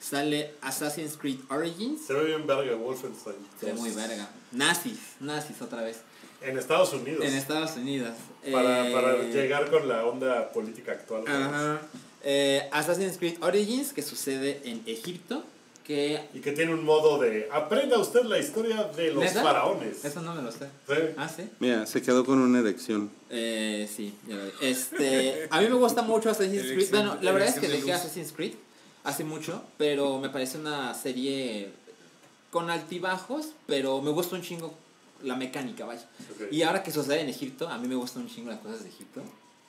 Sale 0.00 0.54
Assassin's 0.62 1.16
Creed 1.18 1.40
Origins. 1.50 2.06
Se 2.06 2.14
ve 2.14 2.24
bien 2.24 2.46
verga 2.46 2.74
Wolfenstein. 2.76 3.36
Se 3.60 3.66
ve 3.66 3.74
muy 3.74 3.90
verga. 3.90 4.28
Nazis, 4.52 4.98
nazis 5.20 5.60
otra 5.60 5.82
vez. 5.82 5.98
En 6.40 6.58
Estados 6.58 6.92
Unidos. 6.92 7.24
En 7.24 7.34
Estados 7.34 7.76
Unidos. 7.76 8.14
para, 8.50 8.88
Eh, 8.88 8.92
para 8.92 9.22
llegar 9.24 9.70
con 9.70 9.86
la 9.88 10.04
onda 10.06 10.52
política 10.52 10.92
actual. 10.92 11.24
Ajá. 11.26 11.80
Eh, 12.22 12.66
Assassin's 12.72 13.18
Creed 13.18 13.42
Origins, 13.42 13.92
que 13.92 14.02
sucede 14.02 14.62
en 14.64 14.82
Egipto. 14.86 15.44
Que. 15.84 16.28
Y 16.32 16.40
que 16.40 16.52
tiene 16.52 16.72
un 16.72 16.82
modo 16.84 17.18
de 17.18 17.46
aprenda 17.52 17.98
usted 17.98 18.22
la 18.24 18.38
historia 18.38 18.84
de 18.84 19.12
los 19.12 19.22
¿Neta? 19.22 19.42
faraones. 19.42 20.02
Eso 20.04 20.22
no 20.22 20.34
me 20.34 20.40
lo 20.42 20.50
sé. 20.50 20.66
Sí. 20.88 20.94
Ah, 21.18 21.28
sí. 21.28 21.48
Mira, 21.60 21.84
se 21.86 22.00
quedó 22.00 22.24
con 22.24 22.38
una 22.38 22.60
erección. 22.60 23.10
Eh, 23.28 23.86
sí, 23.94 24.14
ya 24.26 24.36
lo 24.36 24.44
vi. 24.46 24.50
Este, 24.62 25.46
a 25.50 25.60
mí 25.60 25.68
me 25.68 25.74
gusta 25.74 26.00
mucho 26.02 26.30
Assassin's 26.30 26.62
Creed. 26.62 26.72
Elección- 26.78 27.06
Bueno, 27.06 27.18
la 27.22 27.32
verdad 27.32 27.48
es 27.50 27.58
que 27.60 27.68
dejé. 27.68 27.92
Assassin's 27.92 28.32
Creed 28.32 28.54
hace 29.04 29.24
mucho, 29.24 29.62
pero 29.76 30.18
me 30.18 30.30
parece 30.30 30.56
una 30.56 30.94
serie 30.94 31.68
con 32.50 32.70
altibajos, 32.70 33.48
pero 33.66 34.00
me 34.00 34.10
gusta 34.10 34.36
un 34.36 34.42
chingo 34.42 34.72
la 35.22 35.36
mecánica, 35.36 35.84
vaya. 35.84 36.06
Y 36.50 36.62
ahora 36.62 36.82
que 36.82 36.90
sucede 36.92 37.20
en 37.20 37.28
Egipto, 37.28 37.68
a 37.68 37.76
mí 37.78 37.88
me 37.88 37.94
gustan 37.94 38.22
un 38.22 38.28
chingo 38.30 38.48
las 38.50 38.60
cosas 38.60 38.82
de 38.84 38.88
Egipto. 38.88 39.22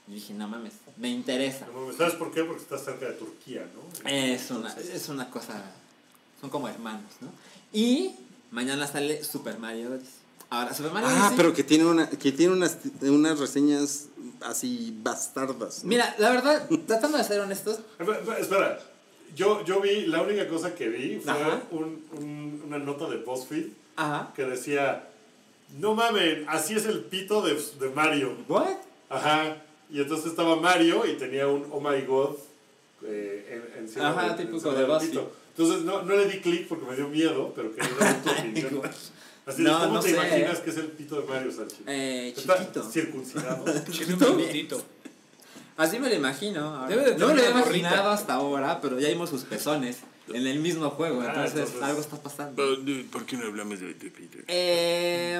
Y 0.07 0.13
dije, 0.13 0.33
no 0.33 0.47
mames, 0.47 0.73
me 0.97 1.09
interesa. 1.09 1.65
No 1.67 1.73
mames, 1.81 1.97
¿Sabes 1.97 2.13
por 2.13 2.31
qué? 2.31 2.43
Porque 2.43 2.61
está 2.61 2.77
cerca 2.77 3.07
de 3.07 3.13
Turquía, 3.13 3.65
¿no? 3.73 4.09
Es 4.09 4.51
una, 4.51 4.71
es 4.73 5.09
una 5.09 5.29
cosa, 5.31 5.61
son 6.41 6.49
como 6.49 6.67
hermanos, 6.67 7.11
¿no? 7.21 7.29
Y 7.73 8.11
mañana 8.51 8.87
sale 8.87 9.23
Super 9.23 9.57
Mario 9.59 9.89
Odyssey. 9.91 10.13
Ahora, 10.49 10.73
Super 10.73 10.91
Mario 10.91 11.09
Ah, 11.11 11.13
Odyssey... 11.21 11.37
pero 11.37 11.53
que 11.53 11.63
tiene 11.63 11.85
una, 11.85 12.09
que 12.09 12.31
tiene 12.31 12.53
unas, 12.53 12.77
unas 13.01 13.39
reseñas 13.39 14.07
así 14.41 14.97
bastardas. 15.01 15.83
¿no? 15.83 15.89
Mira, 15.89 16.15
la 16.19 16.29
verdad, 16.31 16.69
tratando 16.87 17.17
de 17.17 17.23
ser 17.23 17.39
honestos, 17.41 17.79
Espera, 18.39 18.79
yo, 19.35 19.63
yo 19.65 19.81
vi, 19.81 20.05
la 20.05 20.21
única 20.21 20.47
cosa 20.47 20.75
que 20.75 20.87
vi 20.89 21.19
fue 21.19 21.33
un, 21.71 22.03
un- 22.13 22.63
una 22.67 22.77
nota 22.77 23.09
de 23.09 23.17
BuzzFeed 23.17 23.67
ajá. 23.97 24.31
que 24.35 24.45
decía, 24.45 25.09
no 25.79 25.95
mamen, 25.95 26.45
así 26.47 26.75
es 26.75 26.85
el 26.85 27.01
pito 27.05 27.41
de, 27.41 27.55
de 27.79 27.89
Mario. 27.89 28.37
¿What? 28.47 28.67
Ajá. 29.09 29.57
Y 29.89 29.99
entonces 30.01 30.27
estaba 30.27 30.55
Mario 30.55 31.05
y 31.05 31.17
tenía 31.17 31.47
un 31.47 31.67
oh 31.71 31.79
my 31.81 32.01
god 32.05 32.35
eh, 33.03 33.71
en, 33.75 33.83
encima 33.83 34.09
Ajá, 34.09 34.27
del- 34.27 34.37
típico 34.37 34.55
encima 34.57 34.73
de 34.75 34.85
BuzzFeed. 34.85 35.09
pito. 35.09 35.31
Entonces 35.57 35.83
no, 35.85 36.01
no 36.03 36.15
le 36.17 36.25
di 36.27 36.39
clic 36.39 36.67
porque 36.67 36.85
me 36.85 36.95
dio 36.95 37.07
miedo, 37.07 37.53
pero 37.55 37.73
quería 37.73 37.89
dar 37.99 38.21
tu 38.21 38.29
opinión. 38.29 38.81
Así 39.45 39.61
No, 39.61 39.79
¿cómo 39.79 39.93
no 39.93 39.99
te 39.99 40.09
sé. 40.09 40.15
imaginas 40.15 40.59
que 40.59 40.69
es 40.71 40.77
el 40.77 40.87
pito 40.87 41.21
de 41.21 41.27
Mario 41.27 41.51
Sánchez? 41.51 41.77
Eh, 41.87 42.33
Está 42.35 42.57
chiquito. 42.59 42.83
circuncidado. 42.91 43.63
Tiene 43.91 44.13
un 44.15 44.37
minutito. 44.37 44.83
Así 45.77 45.99
me 45.99 46.09
lo 46.09 46.15
imagino. 46.15 46.87
Debe 46.87 47.11
de 47.11 47.17
no 47.17 47.27
me 47.27 47.35
lo 47.35 47.41
tener 47.41 47.55
he 47.57 47.59
gorrita. 47.61 47.77
imaginado 47.77 48.09
hasta 48.09 48.33
ahora, 48.33 48.81
pero 48.81 48.99
ya 48.99 49.07
vimos 49.09 49.29
sus 49.29 49.43
pezones 49.43 49.97
en 50.33 50.47
el 50.47 50.59
mismo 50.59 50.89
juego, 50.89 51.21
Ah, 51.21 51.27
entonces, 51.27 51.59
entonces- 51.59 51.83
algo 51.83 52.01
está 52.01 52.17
pasando. 52.17 52.63
¿Por 53.11 53.25
qué 53.27 53.37
no 53.37 53.45
hablamos 53.45 53.79
de, 53.79 53.93
de 53.93 54.09
Peter? 54.09 54.43
Eh, 54.47 55.39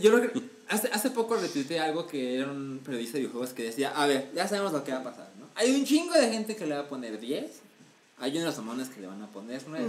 yo 0.00 0.12
creo 0.12 0.32
que 0.32 0.40
hace, 0.68 0.88
hace 0.90 1.10
poco 1.10 1.36
retuiteé 1.36 1.78
algo 1.80 2.06
que 2.06 2.36
era 2.36 2.50
un 2.50 2.80
periodista 2.82 3.14
de 3.18 3.20
videojuegos 3.24 3.52
que 3.52 3.64
decía, 3.64 3.90
a 3.90 4.06
ver, 4.06 4.30
ya 4.34 4.48
sabemos 4.48 4.72
lo 4.72 4.82
que 4.82 4.92
va 4.92 5.00
a 5.00 5.04
pasar, 5.04 5.28
¿no? 5.38 5.46
Hay 5.56 5.74
un 5.74 5.84
chingo 5.84 6.14
de 6.14 6.30
gente 6.32 6.56
que 6.56 6.64
le 6.66 6.74
va 6.76 6.80
a 6.82 6.88
poner 6.88 7.20
10, 7.20 7.50
hay 8.20 8.38
unos 8.38 8.56
mamones 8.58 8.88
que 8.88 9.00
le 9.00 9.06
van 9.06 9.22
a 9.22 9.28
poner 9.28 9.62
9, 9.66 9.86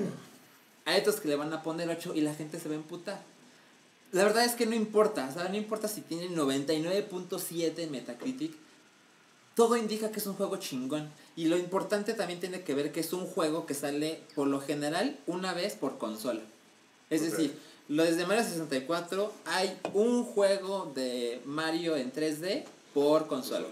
hay 0.85 0.99
otros 1.01 1.17
que 1.19 1.27
le 1.27 1.35
van 1.35 1.53
a 1.53 1.61
poner 1.61 1.89
8 1.89 2.13
y 2.15 2.21
la 2.21 2.33
gente 2.33 2.59
se 2.59 2.67
va 2.69 2.73
a 2.75 2.77
emputar. 2.77 3.21
La 4.11 4.23
verdad 4.23 4.43
es 4.43 4.53
que 4.55 4.65
no 4.65 4.75
importa, 4.75 5.27
o 5.29 5.33
sea, 5.33 5.47
no 5.47 5.55
importa 5.55 5.87
si 5.87 6.01
tiene 6.01 6.27
99.7 6.29 7.79
en 7.79 7.91
Metacritic, 7.91 8.53
todo 9.55 9.77
indica 9.77 10.11
que 10.11 10.19
es 10.19 10.27
un 10.27 10.33
juego 10.33 10.57
chingón. 10.57 11.09
Y 11.35 11.45
lo 11.45 11.57
importante 11.57 12.13
también 12.13 12.39
tiene 12.39 12.61
que 12.63 12.73
ver 12.73 12.91
que 12.91 12.99
es 13.01 13.13
un 13.13 13.25
juego 13.25 13.65
que 13.65 13.73
sale 13.73 14.21
por 14.35 14.47
lo 14.47 14.59
general 14.59 15.17
una 15.27 15.53
vez 15.53 15.75
por 15.75 15.97
consola. 15.97 16.41
Es 17.09 17.21
Ok. 17.21 17.27
decir, 17.29 17.57
lo 17.87 18.03
desde 18.03 18.25
Mario 18.25 18.43
64 18.43 19.33
hay 19.45 19.77
un 19.93 20.23
juego 20.23 20.91
de 20.95 21.41
Mario 21.45 21.95
en 21.95 22.11
3D 22.11 22.63
por 22.93 23.27
consola. 23.27 23.67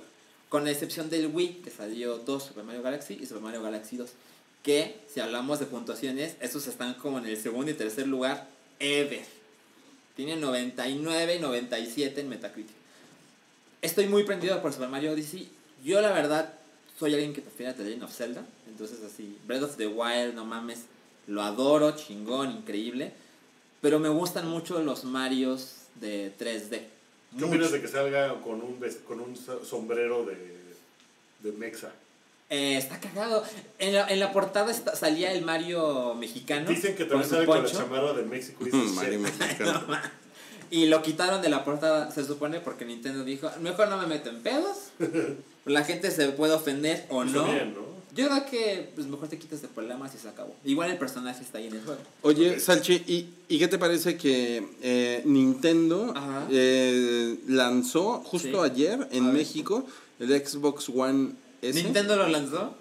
Con 0.50 0.64
la 0.64 0.72
excepción 0.72 1.10
del 1.10 1.28
Wii, 1.28 1.62
que 1.64 1.70
salió 1.70 2.18
dos 2.20 2.44
Super 2.44 2.64
Mario 2.64 2.82
Galaxy 2.82 3.14
y 3.22 3.26
Super 3.26 3.44
Mario 3.44 3.62
Galaxy 3.62 3.98
2. 3.98 4.10
Que, 4.64 5.00
si 5.12 5.20
hablamos 5.20 5.60
de 5.60 5.66
puntuaciones, 5.66 6.36
esos 6.42 6.68
están 6.68 6.96
como 6.96 7.18
en 7.20 7.26
el 7.26 7.38
segundo 7.38 7.72
y 7.72 7.74
tercer 7.76 8.08
lugar 8.08 8.48
ever. 8.80 9.24
Tienen 10.16 10.42
99 10.42 11.36
y 11.36 11.40
97 11.40 12.20
en 12.22 12.30
Metacritic. 12.30 12.76
Estoy 13.82 14.08
muy 14.08 14.24
prendido 14.24 14.62
por 14.62 14.74
Super 14.74 14.90
Mario 14.90 15.12
Odyssey. 15.14 15.50
Yo, 15.84 16.02
la 16.02 16.12
verdad, 16.12 16.54
soy 17.00 17.14
alguien 17.14 17.34
que 17.34 17.42
prefiere 17.42 17.74
The 17.74 17.84
Legend 17.86 18.04
of 18.04 18.14
Zelda. 18.14 18.46
Entonces, 18.68 19.00
así, 19.04 19.38
Breath 19.48 19.64
of 19.64 19.78
the 19.78 19.88
Wild, 19.88 20.34
no 20.36 20.44
mames, 20.44 20.82
lo 21.28 21.42
adoro, 21.42 21.96
chingón, 21.96 22.52
increíble. 22.52 23.14
Pero 23.82 24.00
me 24.00 24.10
gustan 24.10 24.48
mucho 24.50 24.82
los 24.84 25.06
Marios 25.06 25.76
de 25.96 26.34
3D. 26.38 26.82
¿Qué 27.38 27.44
opinas 27.46 27.72
de 27.72 27.80
que 27.82 27.88
salga 27.88 28.42
con 28.42 28.62
un, 28.62 28.80
con 29.08 29.22
un 29.22 29.38
so- 29.38 29.64
sombrero 29.64 30.26
de, 30.26 30.36
de 31.40 31.52
Mexa? 31.58 31.94
Eh, 32.50 32.78
está 32.78 33.00
cagado. 33.00 33.44
En 33.78 33.94
la, 33.94 34.08
en 34.08 34.20
la 34.20 34.32
portada 34.32 34.72
está- 34.72 34.96
salía 34.96 35.32
el 35.34 35.44
Mario 35.46 36.16
mexicano. 36.16 36.70
Dicen 36.70 36.96
que 36.96 37.06
también 37.06 37.30
sale 37.30 37.46
con 37.46 37.64
la 37.64 37.70
chamarra 37.70 38.14
de 38.14 38.24
México. 38.24 38.66
y 38.68 38.72
Mario 38.72 39.20
dice, 39.20 39.32
mexicano. 39.40 39.86
Y 40.72 40.86
lo 40.88 41.02
quitaron 41.02 41.42
de 41.42 41.50
la 41.50 41.64
portada, 41.64 42.12
se 42.12 42.24
supone, 42.26 42.60
porque 42.60 42.86
Nintendo 42.86 43.24
dijo, 43.24 43.50
mejor 43.62 43.88
no 43.90 43.98
me 43.98 44.08
meto 44.08 44.30
en 44.30 44.42
pedos. 44.42 44.78
La 45.66 45.84
gente 45.84 46.10
se 46.10 46.30
puede 46.30 46.54
ofender 46.54 47.06
o 47.10 47.24
"Hizo 47.26 47.46
no. 47.46 47.52
bien, 47.52 47.74
¿no? 47.74 47.90
Yo 48.16 48.28
creo 48.28 48.46
que 48.48 48.92
pues 48.96 49.06
mejor 49.06 49.28
te 49.28 49.38
quitas 49.38 49.62
de 49.62 49.68
problemas 49.68 50.16
y 50.16 50.18
se 50.18 50.28
acabó. 50.28 50.56
Igual 50.66 50.90
el 50.90 50.98
personaje 50.98 51.44
está 51.44 51.60
ahí 51.60 51.68
en 51.68 51.74
el 51.76 51.82
juego. 51.84 52.02
Oye, 52.24 52.60
Salchi, 52.60 53.04
¿y, 53.08 53.30
¿y 53.48 53.60
qué 53.60 53.68
te 53.68 53.78
parece 53.78 54.18
que 54.18 54.68
eh, 54.82 55.22
Nintendo 55.26 56.14
eh, 56.50 57.36
lanzó 57.48 58.22
justo 58.26 58.64
Sí. 58.66 58.72
ayer 58.72 59.08
en 59.12 59.24
A 59.26 59.28
ver. 59.28 59.36
México 59.36 59.86
el 60.20 60.30
Xbox 60.46 60.90
One 60.90 61.34
S? 61.62 61.82
¿Nintendo 61.84 62.16
lo 62.16 62.28
lanzó? 62.28 62.76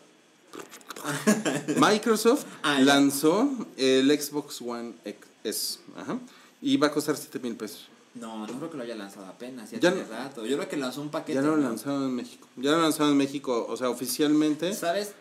Microsoft 1.76 2.44
Ah, 2.62 2.80
lanzó 2.80 3.48
el 3.76 4.10
Xbox 4.20 4.60
One 4.60 4.92
X, 5.04 5.20
S, 5.44 5.78
ajá, 5.96 6.18
y 6.60 6.76
va 6.76 6.88
a 6.88 6.92
costar 6.92 7.16
7 7.16 7.38
mil 7.38 7.54
pesos. 7.56 7.86
No, 8.14 8.46
no 8.46 8.58
creo 8.58 8.70
que 8.70 8.76
lo 8.76 8.82
haya 8.82 8.96
lanzado 8.96 9.26
apenas, 9.26 9.70
ya, 9.70 9.78
Ya 9.78 9.92
tiene 9.92 10.06
no- 10.08 10.12
rato. 10.12 10.44
Yo 10.44 10.56
creo 10.56 10.68
que 10.68 10.76
lanzó 10.76 11.00
un 11.02 11.10
paquete. 11.10 11.34
Ya 11.34 11.42
lo 11.42 11.56
¿no? 11.56 11.68
lanzaron 11.68 12.04
en 12.04 12.14
México. 12.16 12.48
Ya 12.56 12.72
lo 12.72 12.82
lanzaron 12.82 13.12
en 13.12 13.16
México, 13.18 13.66
o 13.68 13.76
sea, 13.76 13.90
oficialmente 13.90 14.72
¿Sabes? 14.74 15.12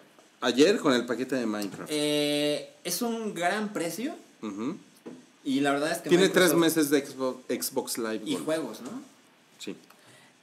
ayer 0.42 0.80
con 0.80 0.94
el 0.94 1.06
paquete 1.06 1.36
de 1.36 1.46
Minecraft. 1.46 1.90
Eh, 1.94 2.74
es 2.84 3.02
un 3.04 3.36
gran 3.36 3.72
precio 3.72 4.16
Ujú. 4.42 4.78
y 5.44 5.60
la 5.60 5.74
verdad 5.74 5.92
es 5.92 6.00
que... 6.00 6.10
Tiene 6.10 6.30
tres 6.30 6.56
meses 6.56 6.90
de 6.90 7.06
Xbox, 7.06 7.40
Xbox 7.48 7.98
Live. 8.00 8.22
Y 8.26 8.36
juegos, 8.38 8.82
¿no? 8.82 8.90
Sí. 9.60 9.76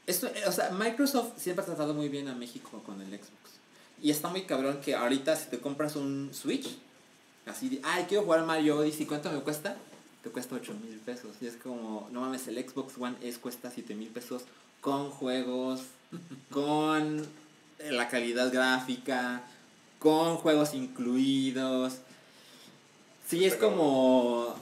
Esto, 0.06 0.26
eh, 0.26 0.44
o 0.46 0.52
sea, 0.52 0.70
Microsoft 0.70 1.38
siempre 1.38 1.62
ha 1.62 1.66
tratado 1.66 1.94
muy 1.94 2.08
bien 2.08 2.28
a 2.28 2.34
México 2.34 2.82
con 2.84 3.00
el 3.00 3.08
Xbox. 3.08 3.54
Y 4.02 4.10
está 4.10 4.28
muy 4.28 4.42
cabrón 4.42 4.80
que 4.80 4.94
ahorita 4.94 5.34
si 5.36 5.48
te 5.48 5.60
compras 5.60 5.96
un 5.96 6.30
Switch, 6.34 6.76
así 7.46 7.68
de, 7.70 7.80
ay, 7.82 8.04
quiero 8.08 8.24
jugar 8.24 8.44
Mario 8.44 8.78
Odyssey, 8.78 9.06
¿cuánto 9.06 9.32
me 9.32 9.40
cuesta? 9.40 9.76
Te 10.22 10.30
cuesta 10.30 10.56
8 10.56 10.74
mil 10.74 10.98
pesos. 10.98 11.36
Y 11.40 11.46
es 11.46 11.56
como, 11.56 12.08
no 12.12 12.20
mames, 12.20 12.46
el 12.48 12.56
Xbox 12.56 12.98
One 12.98 13.16
S 13.22 13.38
cuesta 13.38 13.70
7 13.70 13.94
mil 13.94 14.08
pesos 14.08 14.42
con 14.80 15.10
juegos, 15.10 15.82
con 16.50 17.26
eh, 17.78 17.90
la 17.90 18.08
calidad 18.08 18.52
gráfica, 18.52 19.42
con 19.98 20.36
juegos 20.36 20.74
incluidos. 20.74 21.94
Sí, 23.26 23.46
es 23.46 23.54
como 23.54 24.54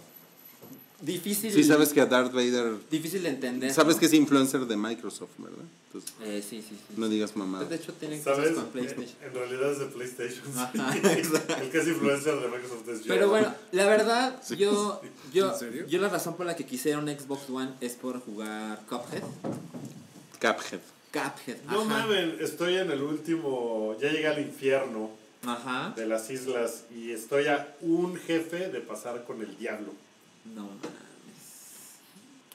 difícil. 1.02 1.52
Sí, 1.52 1.64
sabes 1.64 1.90
que 1.92 2.00
a 2.00 2.06
Darth 2.06 2.32
Vader. 2.32 2.74
Difícil 2.90 3.22
de 3.24 3.28
entender. 3.28 3.72
Sabes 3.74 3.96
¿no? 3.96 4.00
que 4.00 4.06
es 4.06 4.14
influencer 4.14 4.60
de 4.66 4.76
Microsoft, 4.76 5.30
¿verdad? 5.38 5.64
Entonces, 5.88 6.14
Eh, 6.22 6.42
sí, 6.48 6.62
sí, 6.62 6.70
sí. 6.70 6.94
no 6.96 7.08
digas 7.08 7.36
mamá. 7.36 7.62
De 7.64 7.76
hecho, 7.76 7.92
tienen 7.92 8.22
¿Sabes? 8.22 8.50
cosas 8.50 8.54
con 8.64 8.72
PlayStation. 8.72 9.16
En 9.22 9.34
realidad 9.34 9.72
es 9.72 9.78
de 9.80 9.86
PlayStation. 9.86 10.58
Ajá, 10.58 10.92
sí. 10.92 10.98
El 11.60 11.70
que 11.70 11.78
es 11.78 11.88
influencer 11.88 12.34
de 12.40 12.48
Microsoft 12.48 12.88
es 12.88 13.00
yo. 13.04 13.08
Pero 13.14 13.28
bueno, 13.28 13.54
la 13.72 13.86
verdad, 13.86 14.42
yo, 14.56 15.02
yo, 15.34 15.52
¿En 15.52 15.58
serio? 15.58 15.86
yo 15.86 16.00
la 16.00 16.08
razón 16.08 16.34
por 16.36 16.46
la 16.46 16.56
que 16.56 16.64
quisiera 16.64 16.98
un 16.98 17.08
Xbox 17.08 17.50
One 17.50 17.72
es 17.82 17.92
por 17.94 18.20
jugar 18.20 18.80
Cuphead. 18.88 19.22
Cuphead. 20.40 20.80
Cuphead, 21.12 21.58
No 21.66 21.80
ajá. 21.82 21.88
mamen, 22.06 22.36
estoy 22.40 22.76
en 22.76 22.90
el 22.90 23.02
último. 23.02 23.94
Ya 24.00 24.10
llegué 24.10 24.28
al 24.28 24.40
infierno 24.40 25.10
Ajá. 25.44 25.92
de 25.94 26.06
las 26.06 26.30
islas 26.30 26.84
y 26.94 27.10
estoy 27.10 27.46
a 27.48 27.76
un 27.82 28.16
jefe 28.16 28.70
de 28.70 28.80
pasar 28.80 29.24
con 29.24 29.42
el 29.42 29.56
diablo. 29.58 29.92
No 30.44 30.62
mames. 30.62 30.82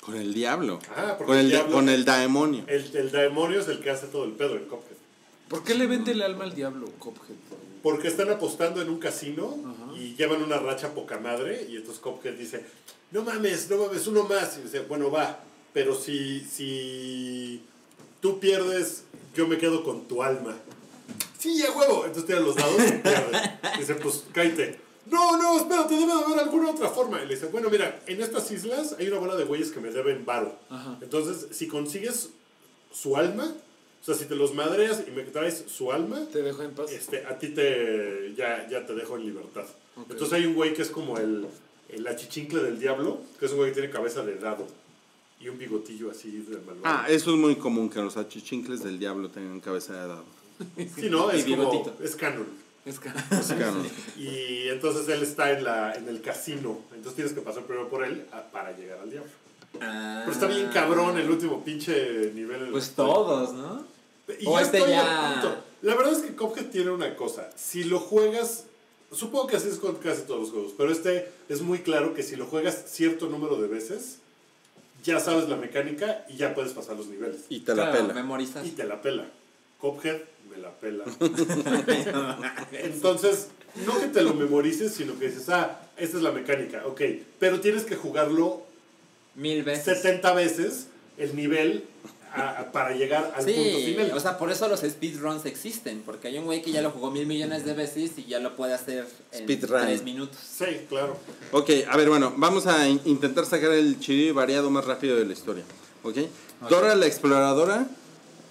Con 0.01 0.15
el 0.15 0.33
diablo. 0.33 0.79
Ah, 0.95 1.15
porque 1.17 1.25
Con 1.31 1.37
el, 1.37 1.45
el 1.45 1.51
diablo- 1.51 1.73
con 1.73 1.89
el 1.89 2.05
demonio. 2.05 2.63
El, 2.67 2.95
el 2.95 3.11
demonio 3.11 3.59
es 3.59 3.67
el 3.67 3.79
que 3.79 3.89
hace 3.89 4.07
todo 4.07 4.23
el 4.25 4.31
pedo 4.31 4.55
en 4.55 4.65
Cuphead. 4.65 4.97
¿Por 5.49 5.63
qué 5.63 5.75
le 5.75 5.87
vende 5.87 6.11
el 6.11 6.21
alma 6.21 6.43
al 6.43 6.53
diablo, 6.53 6.87
Cophead? 6.99 7.35
Porque 7.83 8.07
están 8.09 8.29
apostando 8.29 8.81
en 8.81 8.89
un 8.89 8.99
casino 8.99 9.55
y 9.97 10.15
llevan 10.15 10.43
una 10.43 10.57
racha 10.57 10.93
poca 10.93 11.19
madre. 11.19 11.65
Y 11.69 11.77
entonces 11.77 12.01
Cuphead 12.01 12.33
dice: 12.33 12.65
No 13.11 13.23
mames, 13.23 13.69
no 13.69 13.77
mames, 13.77 14.07
uno 14.07 14.23
más. 14.25 14.57
Y 14.57 14.63
dice: 14.63 14.81
Bueno, 14.81 15.09
va. 15.09 15.39
Pero 15.73 15.95
si, 15.95 16.41
si 16.41 17.61
tú 18.19 18.39
pierdes, 18.39 19.03
yo 19.35 19.47
me 19.47 19.57
quedo 19.57 19.83
con 19.83 20.07
tu 20.07 20.21
alma. 20.23 20.55
Sí, 21.39 21.63
a 21.65 21.71
huevo. 21.71 22.03
Entonces 22.05 22.25
tira 22.25 22.39
los 22.41 22.55
dados 22.55 22.81
y 22.81 22.91
pierde. 22.97 23.59
Dice: 23.77 23.95
Pues 23.95 24.25
cállate. 24.33 24.79
No, 25.09 25.37
no, 25.37 25.57
espérate, 25.57 25.95
debe 25.95 26.07
de 26.07 26.11
haber 26.23 26.39
alguna 26.39 26.71
otra 26.71 26.89
forma. 26.89 27.21
Y 27.23 27.27
le 27.27 27.35
dice: 27.35 27.47
Bueno, 27.47 27.69
mira, 27.69 28.01
en 28.07 28.21
estas 28.21 28.49
islas 28.51 28.95
hay 28.99 29.07
una 29.07 29.19
bola 29.19 29.35
de 29.35 29.45
güeyes 29.45 29.71
que 29.71 29.79
me 29.79 29.89
deben 29.91 30.25
varo. 30.25 30.55
Entonces, 31.01 31.47
si 31.55 31.67
consigues 31.67 32.29
su 32.91 33.15
alma, 33.15 33.53
o 34.01 34.05
sea, 34.05 34.15
si 34.15 34.25
te 34.25 34.35
los 34.35 34.53
madreas 34.53 35.03
y 35.07 35.11
me 35.11 35.23
traes 35.23 35.65
su 35.67 35.91
alma, 35.91 36.25
Te 36.31 36.41
dejo 36.41 36.63
en 36.63 36.71
paz. 36.71 36.91
este, 36.91 37.25
a 37.25 37.37
ti 37.39 37.49
te 37.49 38.33
ya, 38.35 38.67
ya 38.69 38.85
te 38.85 38.93
dejo 38.95 39.15
en 39.17 39.25
libertad. 39.25 39.65
Entonces 39.97 40.33
hay 40.33 40.45
un 40.45 40.53
güey 40.53 40.73
que 40.73 40.81
es 40.83 40.89
como 40.89 41.17
el, 41.17 41.47
el 41.89 42.07
achichincle 42.07 42.61
del 42.61 42.79
diablo, 42.79 43.19
que 43.39 43.45
es 43.47 43.51
un 43.51 43.57
güey 43.57 43.71
que 43.71 43.79
tiene 43.81 43.89
cabeza 43.89 44.23
de 44.23 44.35
dado 44.35 44.67
y 45.39 45.49
un 45.49 45.57
bigotillo 45.57 46.09
así 46.11 46.31
de 46.31 46.57
malvado. 46.57 46.81
Ah, 46.83 47.05
eso 47.09 47.31
es 47.31 47.37
muy 47.37 47.55
común 47.55 47.89
que 47.89 47.99
los 47.99 48.15
achichincles 48.17 48.83
del 48.83 48.97
diablo 48.99 49.29
tengan 49.29 49.59
cabeza 49.59 49.93
de 49.93 49.99
dado. 50.07 50.23
sí, 50.95 51.09
no, 51.09 51.29
es 51.31 51.45
como, 51.45 51.95
es 52.03 52.15
canon. 52.15 52.47
Es 52.87 52.99
canon. 53.49 53.87
Y 54.17 54.67
entonces 54.69 55.07
él 55.09 55.21
está 55.23 55.51
en, 55.51 55.63
la, 55.63 55.95
en 55.95 56.07
el 56.07 56.21
casino, 56.21 56.79
entonces 56.91 57.15
tienes 57.15 57.33
que 57.33 57.41
pasar 57.41 57.63
primero 57.63 57.89
por 57.89 58.03
él 58.05 58.25
a- 58.31 58.43
para 58.43 58.75
llegar 58.75 58.99
al 58.99 59.09
diablo. 59.11 59.29
Pero 59.73 60.31
está 60.31 60.47
bien 60.47 60.69
cabrón 60.73 61.17
el 61.17 61.29
último 61.29 61.63
pinche 61.63 62.31
nivel. 62.33 62.61
en 62.61 62.65
el 62.67 62.71
Pues 62.71 62.91
todos, 62.91 63.53
¿no? 63.53 63.85
Y 64.39 64.45
O 64.47 64.55
ya 64.59 64.61
este 64.65 64.79
ya-. 64.79 65.61
La 65.81 65.95
verdad 65.95 66.13
es 66.13 66.19
que 66.19 66.35
Cuphead 66.35 66.67
tiene 66.67 66.89
una 66.91 67.15
cosa. 67.15 67.49
Si 67.55 67.83
lo 67.83 67.99
juegas, 67.99 68.63
supongo 69.11 69.47
que 69.47 69.57
así 69.57 69.67
es 69.69 69.77
con 69.77 69.95
casi 69.97 70.23
todos 70.23 70.39
los 70.41 70.49
juegos, 70.51 70.73
pero 70.77 70.91
este 70.91 71.29
es 71.49 71.61
muy 71.61 71.79
claro 71.79 72.13
que 72.13 72.23
si 72.23 72.35
lo 72.35 72.45
juegas 72.47 72.85
cierto 72.87 73.27
número 73.27 73.57
de 73.61 73.67
veces, 73.67 74.17
ya 75.03 75.19
sabes 75.19 75.47
la 75.47 75.55
mecánica 75.57 76.25
y 76.29 76.37
ya 76.37 76.55
puedes 76.55 76.73
pasar 76.73 76.95
los 76.95 77.07
niveles. 77.07 77.41
Y 77.49 77.59
te 77.59 77.75
la 77.75 77.91
Claro, 77.91 78.01
pela. 78.07 78.13
memorizas. 78.15 78.65
Y 78.65 78.71
te 78.71 78.83
la 78.85 79.01
pela. 79.01 79.25
Cuphead 79.79 80.17
me 80.49 80.57
la 80.57 80.71
pela. 80.71 81.03
Entonces, 82.71 83.47
no 83.85 83.99
que 83.99 84.07
te 84.07 84.21
lo 84.21 84.33
memorices, 84.33 84.93
sino 84.93 85.17
que 85.19 85.29
dices, 85.29 85.49
ah, 85.49 85.81
esta 85.97 86.17
es 86.17 86.23
la 86.23 86.31
mecánica, 86.31 86.83
ok. 86.85 87.01
Pero 87.39 87.59
tienes 87.59 87.83
que 87.83 87.95
jugarlo 87.95 88.63
Mil 89.35 89.63
veces. 89.63 89.83
70 90.01 90.33
veces 90.33 90.87
el 91.17 91.35
nivel 91.35 91.83
a- 92.33 92.59
a- 92.59 92.71
para 92.71 92.95
llegar 92.95 93.33
al 93.35 93.45
punto 93.45 93.61
Sí, 93.61 93.85
final. 93.95 94.11
o 94.13 94.19
sea, 94.19 94.37
por 94.37 94.51
eso 94.51 94.67
los 94.67 94.81
speedruns 94.81 95.45
existen, 95.45 96.01
porque 96.05 96.27
hay 96.27 96.37
un 96.37 96.45
güey 96.45 96.61
que 96.61 96.71
ya 96.71 96.81
lo 96.81 96.91
jugó 96.91 97.09
mil 97.11 97.25
millones 97.25 97.63
de 97.65 97.73
veces 97.73 98.11
y 98.17 98.25
ya 98.25 98.39
lo 98.39 98.55
puede 98.55 98.73
hacer 98.73 99.05
en 99.31 99.43
Speedrun. 99.43 99.81
tres 99.81 100.03
minutos. 100.03 100.37
sí, 100.43 100.65
claro. 100.89 101.17
Ok, 101.51 101.69
a 101.89 101.95
ver, 101.97 102.09
bueno, 102.09 102.33
vamos 102.35 102.67
a 102.67 102.87
in- 102.87 103.01
intentar 103.05 103.45
sacar 103.45 103.71
el 103.71 103.99
chiri 103.99 104.31
variado 104.31 104.69
más 104.69 104.85
rápido 104.85 105.15
de 105.15 105.25
la 105.25 105.33
historia. 105.33 105.63
¿Ok? 106.03 106.17
Dora 106.69 106.95
la 106.95 107.05
exploradora 107.05 107.87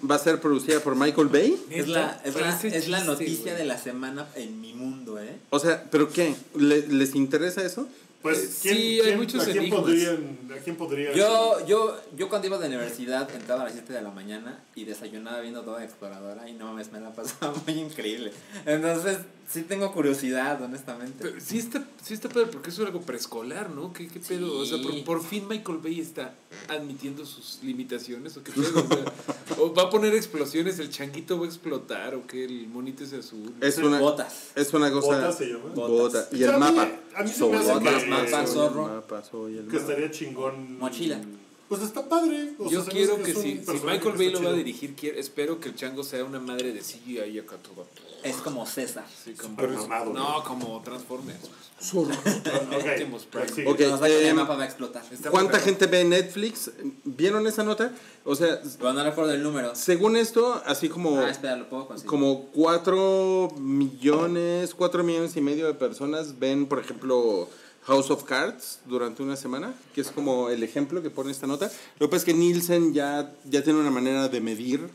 va 0.09 0.15
a 0.15 0.19
ser 0.19 0.39
producida 0.39 0.79
por 0.79 0.95
Michael 0.95 1.27
Bay. 1.27 1.57
Es 1.69 1.87
la, 1.87 2.21
es 2.23 2.35
la, 2.35 2.59
es 2.61 2.87
la 2.87 3.03
noticia 3.03 3.55
de 3.55 3.65
la 3.65 3.77
semana 3.77 4.27
en 4.35 4.59
mi 4.61 4.73
mundo, 4.73 5.19
¿eh? 5.21 5.37
O 5.49 5.59
sea, 5.59 5.83
¿pero 5.89 6.09
qué? 6.09 6.35
¿Le- 6.55 6.87
¿Les 6.87 7.15
interesa 7.15 7.63
eso? 7.63 7.87
Pues, 8.21 8.37
Eh, 8.39 8.49
¿quién, 8.63 8.75
sí, 8.75 8.81
hay 8.81 9.01
quién- 9.01 9.17
muchos 9.19 9.41
¿a 9.41 9.45
quién 9.45 9.57
enigmas. 9.59 9.81
podrían, 9.81 10.37
¿a 10.51 10.57
quién 10.63 10.75
podría 10.75 11.13
Yo, 11.13 11.65
yo, 11.67 12.01
yo 12.17 12.29
cuando 12.29 12.47
iba 12.47 12.57
de 12.57 12.67
la 12.67 12.75
universidad 12.77 13.29
entraba 13.33 13.61
a 13.61 13.65
las 13.65 13.73
7 13.73 13.93
de 13.93 14.01
la 14.01 14.09
mañana 14.11 14.59
y 14.75 14.85
desayunaba 14.85 15.39
viendo 15.39 15.61
toda 15.61 15.83
exploradora 15.83 16.49
y 16.49 16.53
no 16.53 16.65
mames, 16.65 16.91
me 16.91 16.99
la 16.99 17.11
pasaba 17.13 17.53
muy 17.67 17.77
increíble. 17.79 18.31
Entonces, 18.65 19.19
sí 19.49 19.63
tengo 19.63 19.91
curiosidad, 19.93 20.61
honestamente. 20.61 21.15
Pero 21.21 21.39
sí 21.39 21.57
está, 21.59 21.83
sí 22.03 22.13
está 22.13 22.29
padre 22.29 22.47
porque 22.51 22.69
es 22.69 22.79
algo 22.79 23.01
preescolar, 23.01 23.69
¿no? 23.69 23.93
¿Qué, 23.93 24.07
qué 24.07 24.19
pedo? 24.19 24.59
O 24.59 24.65
sea, 24.65 24.81
por, 24.81 24.91
Sí. 24.91 25.01
por 25.05 25.23
fin 25.23 25.47
Michael 25.47 25.77
Bay 25.79 25.99
está 25.99 26.33
admitiendo 26.67 27.25
sus 27.25 27.59
limitaciones 27.63 28.35
o 28.37 28.43
qué 28.43 28.51
pedo. 28.51 28.79
O, 28.83 28.87
sea, 28.87 29.63
o 29.63 29.73
va 29.73 29.83
a 29.83 29.89
poner 29.89 30.13
explosiones, 30.13 30.77
el 30.79 30.89
changuito 30.89 31.37
va 31.39 31.45
a 31.45 31.47
explotar 31.47 32.15
o 32.15 32.27
que 32.27 32.43
el 32.45 32.67
monito 32.67 33.03
es 33.03 33.13
azul. 33.13 33.53
Es 33.61 33.77
una, 33.77 33.99
Botas. 33.99 34.51
es 34.55 34.73
una 34.73 34.91
cosa... 34.91 35.07
¿Botas 35.07 35.37
se 35.37 35.45
llama? 35.47 35.69
Bota. 35.73 36.27
Y 36.31 36.43
A 36.43 36.47
el 36.47 36.53
mí- 36.53 36.59
mapa. 36.59 36.89
a 37.15 37.23
mí 37.23 37.29
se 37.29 37.35
Soy 37.39 37.51
me 37.51 37.57
hace 37.57 37.71
el 37.71 37.79
que- 37.79 37.85
mapa, 37.85 38.05
Mapa, 38.07 38.29
soy 38.29 38.39
el 38.41 38.47
zorro. 38.47 38.87
mapa, 38.87 39.23
soy 39.23 39.57
el 39.57 39.67
Que 39.67 39.77
estaría 39.77 40.11
chingón. 40.11 40.77
Mochila. 40.79 41.19
Pues 41.67 41.81
está 41.81 42.07
padre. 42.07 42.53
o 42.59 42.69
Yo 42.69 42.83
sea, 42.83 42.93
quiero 42.93 43.21
que, 43.21 43.33
si, 43.33 43.63
si 43.63 43.85
Michael 43.85 44.15
Bay 44.17 44.29
lo 44.31 44.41
va 44.41 44.51
a 44.51 44.53
dirigir, 44.53 44.95
quiero, 44.95 45.19
espero 45.19 45.59
que 45.59 45.69
el 45.69 45.75
chango 45.75 46.03
sea 46.03 46.23
una 46.23 46.39
madre 46.39 46.71
de 46.71 46.79
CGI 46.79 47.39
acá 47.39 47.57
todo. 47.57 47.85
Es 48.23 48.37
como 48.37 48.65
César. 48.65 49.05
Sí, 49.23 49.33
como, 49.33 49.55
mamado, 49.55 50.13
no, 50.13 50.43
como 50.43 50.81
Transformers. 50.81 51.39
Sí. 51.79 51.99
A 51.99 53.75
que 53.75 53.83
eh, 53.83 54.29
el 54.29 54.35
mapa 54.35 54.55
va 54.55 54.63
a 54.63 54.65
explotar. 54.65 55.03
Está 55.11 55.29
¿Cuánta 55.29 55.59
gente 55.59 55.85
ve 55.85 56.03
Netflix? 56.03 56.71
¿Vieron 57.03 57.45
esa 57.45 57.63
nota? 57.63 57.93
O 58.25 58.35
sea, 58.35 58.59
Pero 58.79 58.93
no 58.93 59.03
recuerdo 59.03 59.31
el 59.31 59.43
número. 59.43 59.75
según 59.75 60.17
esto, 60.17 60.59
así 60.65 60.89
como... 60.89 61.19
Ah, 61.19 61.29
espera, 61.29 61.55
lo 61.55 61.69
puedo 61.69 61.87
conseguir. 61.87 62.09
Como 62.09 62.47
4 62.53 63.53
millones, 63.59 64.73
4 64.73 65.03
millones 65.03 65.35
y 65.37 65.41
medio 65.41 65.67
de 65.67 65.75
personas 65.75 66.39
ven, 66.39 66.65
por 66.65 66.79
ejemplo, 66.79 67.47
House 67.87 68.11
of 68.11 68.25
Cards 68.25 68.81
durante 68.85 69.23
una 69.23 69.37
semana, 69.37 69.73
que 69.95 70.01
es 70.01 70.11
como 70.11 70.49
el 70.49 70.61
ejemplo 70.61 71.01
que 71.01 71.09
pone 71.09 71.31
esta 71.31 71.47
nota. 71.47 71.71
Lo 71.99 72.07
que 72.07 72.11
pasa 72.11 72.17
es 72.17 72.25
que 72.25 72.33
Nielsen 72.33 72.93
ya, 72.93 73.33
ya 73.45 73.63
tiene 73.63 73.79
una 73.79 73.89
manera 73.89 74.27
de 74.27 74.41
medir 74.41 74.89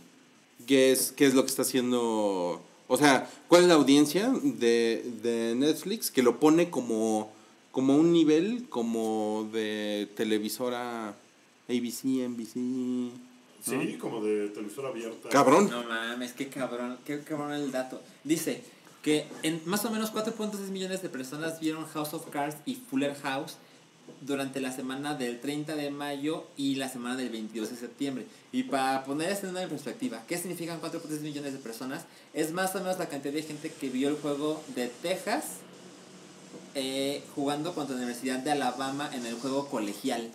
qué 0.67 0.93
es, 0.93 1.11
qué 1.13 1.25
es 1.25 1.33
lo 1.35 1.43
que 1.43 1.49
está 1.49 1.63
haciendo, 1.63 2.63
o 2.87 2.97
sea, 2.99 3.31
cuál 3.49 3.63
es 3.63 3.69
la 3.69 3.75
audiencia 3.75 4.31
de, 4.43 5.05
de 5.23 5.55
Netflix, 5.57 6.11
que 6.11 6.23
lo 6.23 6.39
pone 6.39 6.69
como, 6.69 7.33
como 7.71 7.97
un 7.97 8.13
nivel 8.13 8.67
como 8.69 9.49
de 9.51 10.11
televisora 10.15 11.17
ABC, 11.69 12.29
NBC. 12.29 12.55
Sí, 13.65 13.97
como 13.99 14.23
de 14.23 14.49
televisora 14.49 14.89
abierta. 14.89 15.31
Cabrón. 15.31 15.71
No 15.71 15.83
mames, 15.85 16.35
qué 16.35 16.49
cabrón, 16.49 16.99
qué 17.07 17.21
cabrón 17.21 17.53
el 17.53 17.73
dato. 17.73 18.03
Dice 18.23 18.63
que 19.03 19.27
en 19.43 19.61
más 19.67 19.85
o 19.85 19.91
menos 19.91 20.13
4.6 20.13 20.59
millones 20.71 21.03
de 21.03 21.09
personas 21.09 21.61
vieron 21.61 21.87
House 21.87 22.15
of 22.15 22.31
Cards 22.31 22.57
y 22.65 22.77
Fuller 22.77 23.15
House 23.17 23.57
durante 24.21 24.61
la 24.61 24.73
semana 24.73 25.15
del 25.15 25.41
30 25.41 25.75
de 25.75 25.91
mayo 25.91 26.45
y 26.57 26.77
la 26.77 26.89
semana 26.89 27.17
del 27.17 27.31
22 27.31 27.71
de 27.71 27.77
septiembre. 27.77 28.27
Y 28.53 28.65
para 28.65 29.05
poner 29.05 29.31
esto 29.31 29.49
en 29.49 29.69
perspectiva, 29.69 30.23
¿qué 30.29 30.39
significan 30.39 30.81
4.6 30.81 31.21
millones 31.21 31.53
de 31.53 31.59
personas? 31.59 32.05
Es 32.33 32.53
más 32.53 32.75
o 32.75 32.79
menos 32.79 32.99
la 32.99 33.09
cantidad 33.09 33.35
de 33.35 33.43
gente 33.43 33.71
que 33.71 33.91
vio 33.91 34.09
el 34.09 34.17
juego 34.17 34.63
de 34.75 34.89
Texas 34.89 35.45
eh, 36.75 37.23
jugando 37.35 37.75
contra 37.75 37.97
la 37.97 38.03
Universidad 38.03 38.39
de 38.39 38.53
Alabama 38.53 39.11
en 39.13 39.27
el 39.27 39.35
juego 39.35 39.69
colegial. 39.69 40.31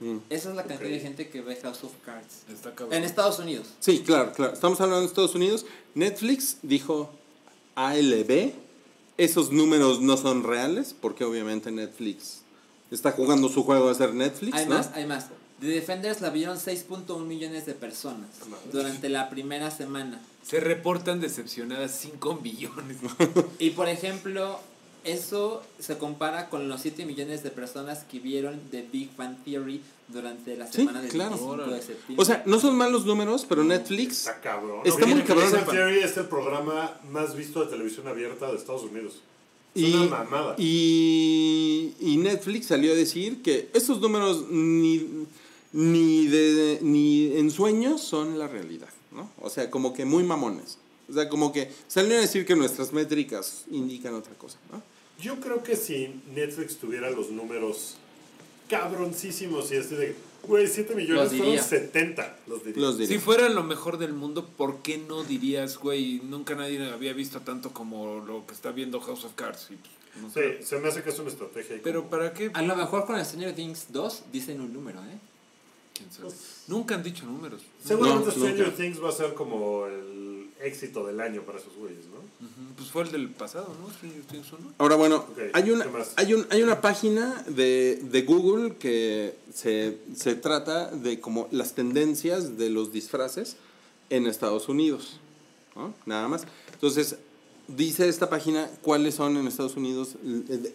Mm. 0.00 0.16
Esa 0.30 0.50
es 0.50 0.56
la 0.56 0.64
cantidad 0.64 0.88
de 0.90 1.00
gente 1.00 1.28
que 1.28 1.42
ve 1.42 1.56
House 1.56 1.84
of 1.84 1.92
Cards. 2.04 2.42
Está. 2.52 2.72
En 2.90 3.04
Estados 3.04 3.38
Unidos. 3.38 3.68
Sí, 3.80 4.02
claro, 4.04 4.32
claro. 4.32 4.54
Estamos 4.54 4.80
hablando 4.80 5.02
de 5.02 5.06
Estados 5.06 5.34
Unidos. 5.34 5.66
Netflix 5.94 6.56
dijo 6.62 7.10
ALB. 7.74 8.52
Esos 9.18 9.52
números 9.52 10.00
no 10.00 10.16
son 10.16 10.42
reales 10.44 10.94
porque 10.98 11.24
obviamente 11.24 11.70
Netflix 11.70 12.40
está 12.90 13.12
jugando 13.12 13.50
su 13.50 13.62
juego 13.64 13.88
de 13.90 13.94
ser 13.94 14.14
Netflix, 14.14 14.54
Hay 14.56 14.66
¿no? 14.66 14.76
más, 14.76 14.90
hay 14.94 15.06
más. 15.06 15.26
The 15.60 15.66
Defenders 15.66 16.22
la 16.22 16.30
vieron 16.30 16.56
6.1 16.56 17.18
millones 17.26 17.66
de 17.66 17.74
personas 17.74 18.30
durante 18.72 19.10
la 19.10 19.28
primera 19.28 19.70
semana. 19.70 20.18
Se 20.42 20.58
reportan 20.58 21.20
decepcionadas 21.20 21.98
5 22.00 22.36
millones. 22.42 22.96
Y 23.58 23.70
por 23.70 23.90
ejemplo, 23.90 24.58
eso 25.04 25.62
se 25.78 25.98
compara 25.98 26.48
con 26.48 26.68
los 26.68 26.80
7 26.82 27.04
millones 27.06 27.42
de 27.42 27.50
personas 27.50 28.04
que 28.04 28.18
vieron 28.20 28.60
The 28.70 28.86
Big 28.92 29.14
Bang 29.16 29.36
Theory 29.44 29.80
durante 30.08 30.56
la 30.56 30.66
Sí, 30.66 30.78
semana 30.78 31.00
del 31.02 31.10
claro. 31.10 31.30
25 31.36 31.56
de 31.70 31.82
septiembre. 31.82 32.16
O 32.22 32.24
sea, 32.24 32.42
no 32.46 32.58
son 32.60 32.76
malos 32.76 33.04
números, 33.06 33.46
pero 33.48 33.62
Netflix 33.64 34.20
Está 34.26 34.40
cabrón. 34.40 34.80
Está 34.84 35.04
Ok, 35.04 35.08
muy 35.10 35.22
cabrón. 35.22 35.50
Big 35.52 35.60
Bang 35.60 35.70
Theory 35.70 35.98
es 36.00 36.16
el 36.16 36.26
programa 36.26 36.98
más 37.10 37.34
visto 37.36 37.64
de 37.64 37.70
televisión 37.70 38.08
abierta 38.08 38.50
de 38.50 38.56
Estados 38.56 38.82
Unidos. 38.82 39.20
Es 39.74 39.82
y, 39.82 39.94
una 39.94 40.24
mamada. 40.24 40.54
y, 40.58 41.94
y 42.00 42.16
Netflix 42.16 42.66
salió 42.66 42.92
a 42.92 42.96
decir 42.96 43.40
que 43.42 43.70
esos 43.72 44.00
números 44.00 44.46
ni, 44.50 45.26
ni, 45.72 46.26
de, 46.26 46.78
ni 46.82 47.36
en 47.36 47.50
sueños 47.52 48.00
son 48.02 48.38
la 48.38 48.48
realidad, 48.48 48.88
¿no? 49.12 49.30
O 49.40 49.48
sea, 49.48 49.70
como 49.70 49.92
que 49.92 50.04
muy 50.04 50.24
mamones. 50.24 50.78
O 51.08 51.12
sea, 51.12 51.28
como 51.28 51.52
que 51.52 51.70
salieron 51.88 52.18
a 52.18 52.22
decir 52.22 52.44
que 52.46 52.54
nuestras 52.56 52.92
métricas 52.92 53.64
indican 53.70 54.14
otra 54.14 54.34
cosa, 54.34 54.58
¿no? 54.72 54.82
Yo 55.22 55.40
creo 55.40 55.62
que 55.62 55.76
si 55.76 56.20
Netflix 56.34 56.76
tuviera 56.78 57.10
los 57.10 57.30
números 57.30 57.96
cabroncísimos 58.68 59.70
y 59.72 59.76
así 59.76 59.94
de, 59.94 60.14
güey, 60.46 60.66
7 60.66 60.94
millones 60.94 61.28
fueron 61.30 61.46
diría. 61.46 61.62
70, 61.62 62.38
los 62.46 62.64
diría. 62.64 62.82
Los 62.82 62.98
diría. 62.98 63.18
Si 63.18 63.22
fuera 63.22 63.48
lo 63.48 63.62
mejor 63.64 63.98
del 63.98 64.12
mundo, 64.12 64.46
¿por 64.56 64.82
qué 64.82 64.98
no 64.98 65.24
dirías, 65.24 65.76
güey, 65.78 66.20
nunca 66.24 66.54
nadie 66.54 66.82
había 66.90 67.12
visto 67.12 67.40
tanto 67.40 67.72
como 67.72 68.20
lo 68.24 68.46
que 68.46 68.54
está 68.54 68.70
viendo 68.70 69.00
House 69.00 69.24
of 69.24 69.32
Cards? 69.34 69.68
Y, 69.70 69.74
pues, 69.76 70.22
no 70.22 70.30
sé. 70.30 70.58
Sí, 70.60 70.64
se 70.66 70.78
me 70.78 70.88
hace 70.88 71.02
que 71.02 71.10
es 71.10 71.18
una 71.18 71.30
estrategia. 71.30 71.80
Pero 71.82 72.00
como- 72.00 72.10
¿para 72.10 72.32
qué? 72.32 72.50
A 72.54 72.62
lo 72.62 72.76
mejor 72.76 73.06
con 73.06 73.22
Stranger 73.24 73.54
Things 73.54 73.86
2 73.90 74.22
dicen 74.32 74.60
un 74.60 74.72
número, 74.72 75.00
¿eh? 75.00 75.18
¿Quién 75.94 76.10
sabe? 76.12 76.28
Nunca 76.68 76.94
han 76.94 77.02
dicho 77.02 77.26
números. 77.26 77.62
Seguramente 77.84 78.26
No, 78.26 78.32
Stranger. 78.32 78.74
Things 78.76 79.02
va 79.02 79.08
a 79.10 79.12
ser 79.12 79.34
como 79.34 79.86
el 79.86 80.48
éxito 80.62 81.04
del 81.06 81.20
año 81.20 81.42
para 81.42 81.58
esos 81.58 81.74
güeyes, 81.74 82.06
¿no? 82.06 82.19
Pues 82.76 82.90
fue 82.90 83.02
el 83.02 83.12
del 83.12 83.28
pasado, 83.28 83.74
¿no? 83.78 83.88
Ahora, 84.78 84.96
bueno, 84.96 85.26
hay, 85.52 85.70
una, 85.70 85.86
hay, 86.16 86.32
un, 86.32 86.46
hay 86.48 86.62
una 86.62 86.80
página 86.80 87.44
de, 87.46 88.00
de 88.02 88.22
Google 88.22 88.76
que 88.76 89.36
se, 89.52 89.98
se 90.16 90.34
trata 90.34 90.90
de 90.90 91.20
como 91.20 91.48
las 91.50 91.74
tendencias 91.74 92.56
de 92.56 92.70
los 92.70 92.92
disfraces 92.92 93.56
en 94.08 94.26
Estados 94.26 94.70
Unidos. 94.70 95.20
¿no? 95.76 95.92
Nada 96.06 96.28
más. 96.28 96.46
Entonces, 96.72 97.16
dice 97.68 98.08
esta 98.08 98.30
página 98.30 98.70
cuáles 98.82 99.14
son 99.14 99.36
en 99.36 99.46
Estados 99.46 99.76
Unidos, 99.76 100.16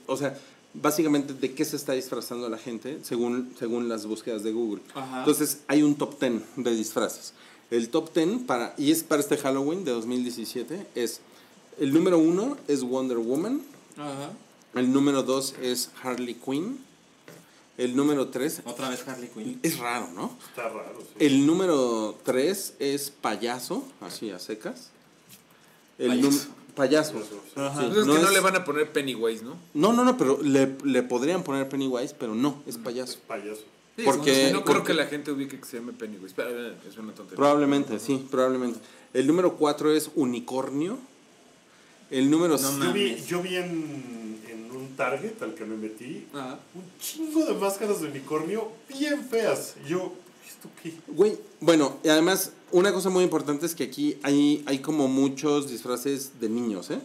o 0.06 0.18
sea, 0.18 0.38
básicamente 0.74 1.34
de 1.34 1.54
qué 1.54 1.66
se 1.66 1.76
está 1.76 1.94
disfrazando 1.94 2.50
la 2.50 2.58
gente 2.58 3.00
según, 3.04 3.54
según 3.58 3.90
las 3.90 4.06
búsquedas 4.06 4.44
de 4.44 4.52
Google. 4.52 4.82
Ajá. 4.94 5.20
Entonces, 5.20 5.62
hay 5.68 5.84
un 5.84 5.96
top 5.96 6.20
10 6.20 6.42
de 6.58 6.76
disfraces. 6.76 7.34
El 7.72 7.90
top 7.90 8.14
10, 8.14 8.44
para, 8.46 8.76
y 8.78 8.92
es 8.92 9.04
para 9.04 9.22
este 9.22 9.38
Halloween 9.38 9.84
de 9.84 9.92
2017, 9.92 10.86
es 10.94 11.22
el 11.80 11.94
número 11.94 12.18
uno 12.18 12.58
es 12.68 12.84
Wonder 12.84 13.18
Woman, 13.18 13.62
Ajá. 13.98 14.32
el 14.76 14.92
número 14.92 15.24
dos 15.24 15.56
es 15.62 15.92
Harley 16.04 16.36
Quinn, 16.36 16.80
el 17.78 17.96
número 17.96 18.30
tres 18.30 18.62
Otra 18.66 18.90
vez 18.90 19.06
Harley 19.08 19.30
Quinn. 19.30 19.60
es 19.64 19.78
raro, 19.80 20.08
¿no? 20.16 20.38
Está 20.50 20.70
raro, 20.70 21.00
sí. 21.02 21.26
El 21.26 21.46
número 21.46 22.18
tres 22.24 22.74
es 22.80 23.10
payaso, 23.12 23.84
así 24.02 24.32
a 24.32 24.40
secas. 24.40 24.90
El 25.98 26.10
Payaso. 26.20 26.48
payaso. 26.76 27.14
Ajá. 27.56 27.82
Sí, 27.82 27.88
Pues 27.88 28.00
es 28.00 28.06
no 28.06 28.14
que 28.16 28.20
no 28.22 28.28
es- 28.28 28.34
le 28.34 28.40
van 28.42 28.56
a 28.58 28.64
poner 28.66 28.92
Pennywise, 28.92 29.44
¿no? 29.44 29.56
No, 29.74 29.94
no, 29.94 30.04
no, 30.04 30.18
pero 30.18 30.42
le, 30.42 30.76
le 30.84 31.04
podrían 31.04 31.44
poner 31.44 31.68
Pennywise, 31.70 32.14
pero 32.20 32.36
no, 32.36 32.62
es 32.68 32.78
payaso. 32.78 33.18
Payaso. 33.28 33.62
Sí, 33.98 34.04
Porque- 34.04 34.50
no, 34.52 34.60
no 34.60 34.66
creo 34.66 34.84
que 34.84 34.94
la 34.94 35.06
gente 35.06 35.32
ubique 35.32 35.58
que 35.58 35.66
se 35.66 35.78
llame 35.80 35.94
Pennywise. 35.94 36.34
Pero, 36.36 36.50
eh, 36.50 36.76
es 36.88 36.98
una 36.98 37.14
tontería. 37.14 37.38
Probablemente, 37.38 37.98
sí, 38.00 38.26
probablemente. 38.30 38.80
El 39.14 39.26
número 39.28 39.56
cuatro 39.56 39.90
es 39.94 40.12
unicornio. 40.16 40.98
El 42.12 42.30
número 42.30 42.58
No 42.58 42.86
Yo 42.86 42.94
vi, 42.94 43.16
yo 43.28 43.42
vi 43.42 43.56
en, 43.56 44.40
en 44.50 44.72
un 44.72 44.96
Target 44.96 45.42
al 45.42 45.54
que 45.56 45.66
me 45.66 45.76
metí 45.76 46.26
Ajá. 46.34 46.60
un 46.76 46.84
chingo 47.00 47.46
de 47.46 47.54
máscaras 47.56 48.02
de 48.02 48.08
unicornio 48.10 48.72
bien 48.90 49.24
feas. 49.28 49.76
Y 49.86 49.90
yo, 49.90 50.14
¿esto 50.48 50.70
qué? 50.82 50.94
Güey, 51.08 51.38
bueno, 51.62 51.98
y 52.04 52.10
además, 52.10 52.52
una 52.72 52.94
cosa 52.94 53.10
muy 53.10 53.24
importante 53.24 53.66
es 53.66 53.74
que 53.76 53.84
aquí 53.86 54.18
hay, 54.24 54.64
hay 54.68 54.80
como 54.80 55.08
muchos 55.08 55.70
disfraces 55.70 56.40
de 56.40 56.50
niños, 56.50 56.92
¿eh? 56.92 57.00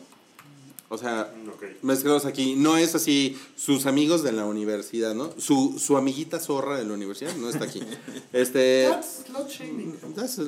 O 0.93 0.98
sea, 0.98 1.32
Mm, 1.44 1.48
Ok. 1.51 1.64
mezclados 1.82 2.24
aquí. 2.24 2.56
No 2.56 2.77
es 2.77 2.97
así 2.97 3.39
sus 3.56 3.86
amigos 3.86 4.24
de 4.24 4.32
la 4.32 4.44
universidad, 4.47 5.14
¿no? 5.14 5.32
Su, 5.39 5.78
su 5.78 5.97
amiguita 5.97 6.40
zorra 6.40 6.77
de 6.78 6.85
la 6.85 6.93
universidad 6.94 7.32
no 7.36 7.48
está 7.48 7.64
aquí. 7.64 7.81
Este. 8.32 8.89
That's 8.90 9.22
slut 9.27 9.48
shaming. 9.48 9.97
that's- 10.16 10.40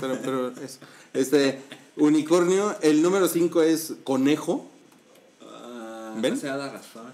pero, 0.00 0.18
pero 0.22 0.48
es- 0.62 0.78
este. 1.12 1.60
Unicornio, 1.96 2.76
el 2.82 3.02
número 3.02 3.28
5 3.28 3.62
es 3.62 3.94
conejo. 4.04 4.66
Ah, 5.42 6.14
¿Ven? 6.20 6.38
Se 6.38 6.46
da 6.46 6.56
la 6.56 6.70
razón. 6.72 7.06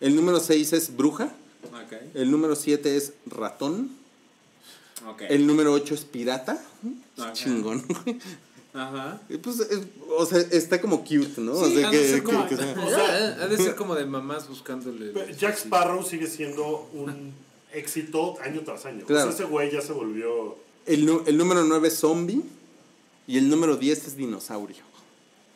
El 0.00 0.14
número 0.16 0.40
6 0.40 0.72
es 0.74 0.96
bruja. 0.96 1.32
Ok. 1.64 1.92
El 2.14 2.30
número 2.30 2.54
7 2.54 2.96
es 2.96 3.12
ratón. 3.26 3.90
Ok. 5.08 5.22
El 5.28 5.46
número 5.46 5.72
8 5.72 5.94
es 5.94 6.04
pirata. 6.04 6.62
Ajá. 7.18 7.32
Chingón. 7.32 7.84
Ajá. 8.74 9.20
Pues, 9.42 9.60
es- 9.60 9.80
o 10.18 10.26
sea, 10.26 10.38
está 10.50 10.80
como 10.82 11.00
cute, 11.00 11.32
¿no? 11.40 11.52
o 11.52 11.64
Sí, 11.66 11.76
sea, 11.76 11.88
ha 11.88 11.90
de 11.90 11.98
que, 11.98 12.08
ser 12.08 12.22
como- 12.22 12.46
que- 12.46 12.56
que 12.56 12.62
sea- 12.62 12.84
O 12.84 12.90
sea- 12.90 13.42
ha 13.42 13.48
de 13.48 13.56
ser 13.56 13.74
como 13.74 13.94
de 13.94 14.04
mamás 14.04 14.48
buscándole. 14.48 15.12
Jack 15.38 15.56
Sparrow 15.56 16.02
sigue 16.04 16.26
siendo 16.26 16.86
un 16.92 17.32
éxito 17.72 18.36
año 18.42 18.60
tras 18.66 18.84
año. 18.84 19.06
Claro. 19.06 19.30
O 19.30 19.32
sea, 19.32 19.44
ese 19.44 19.50
güey 19.50 19.72
ya 19.72 19.80
se 19.80 19.92
volvió. 19.92 20.56
El, 20.84 21.08
el 21.26 21.38
número 21.38 21.64
9 21.64 21.88
es 21.88 21.96
zombie. 21.98 22.42
Y 23.26 23.38
el 23.38 23.48
número 23.48 23.76
10 23.76 24.06
es 24.06 24.16
dinosaurio. 24.16 24.84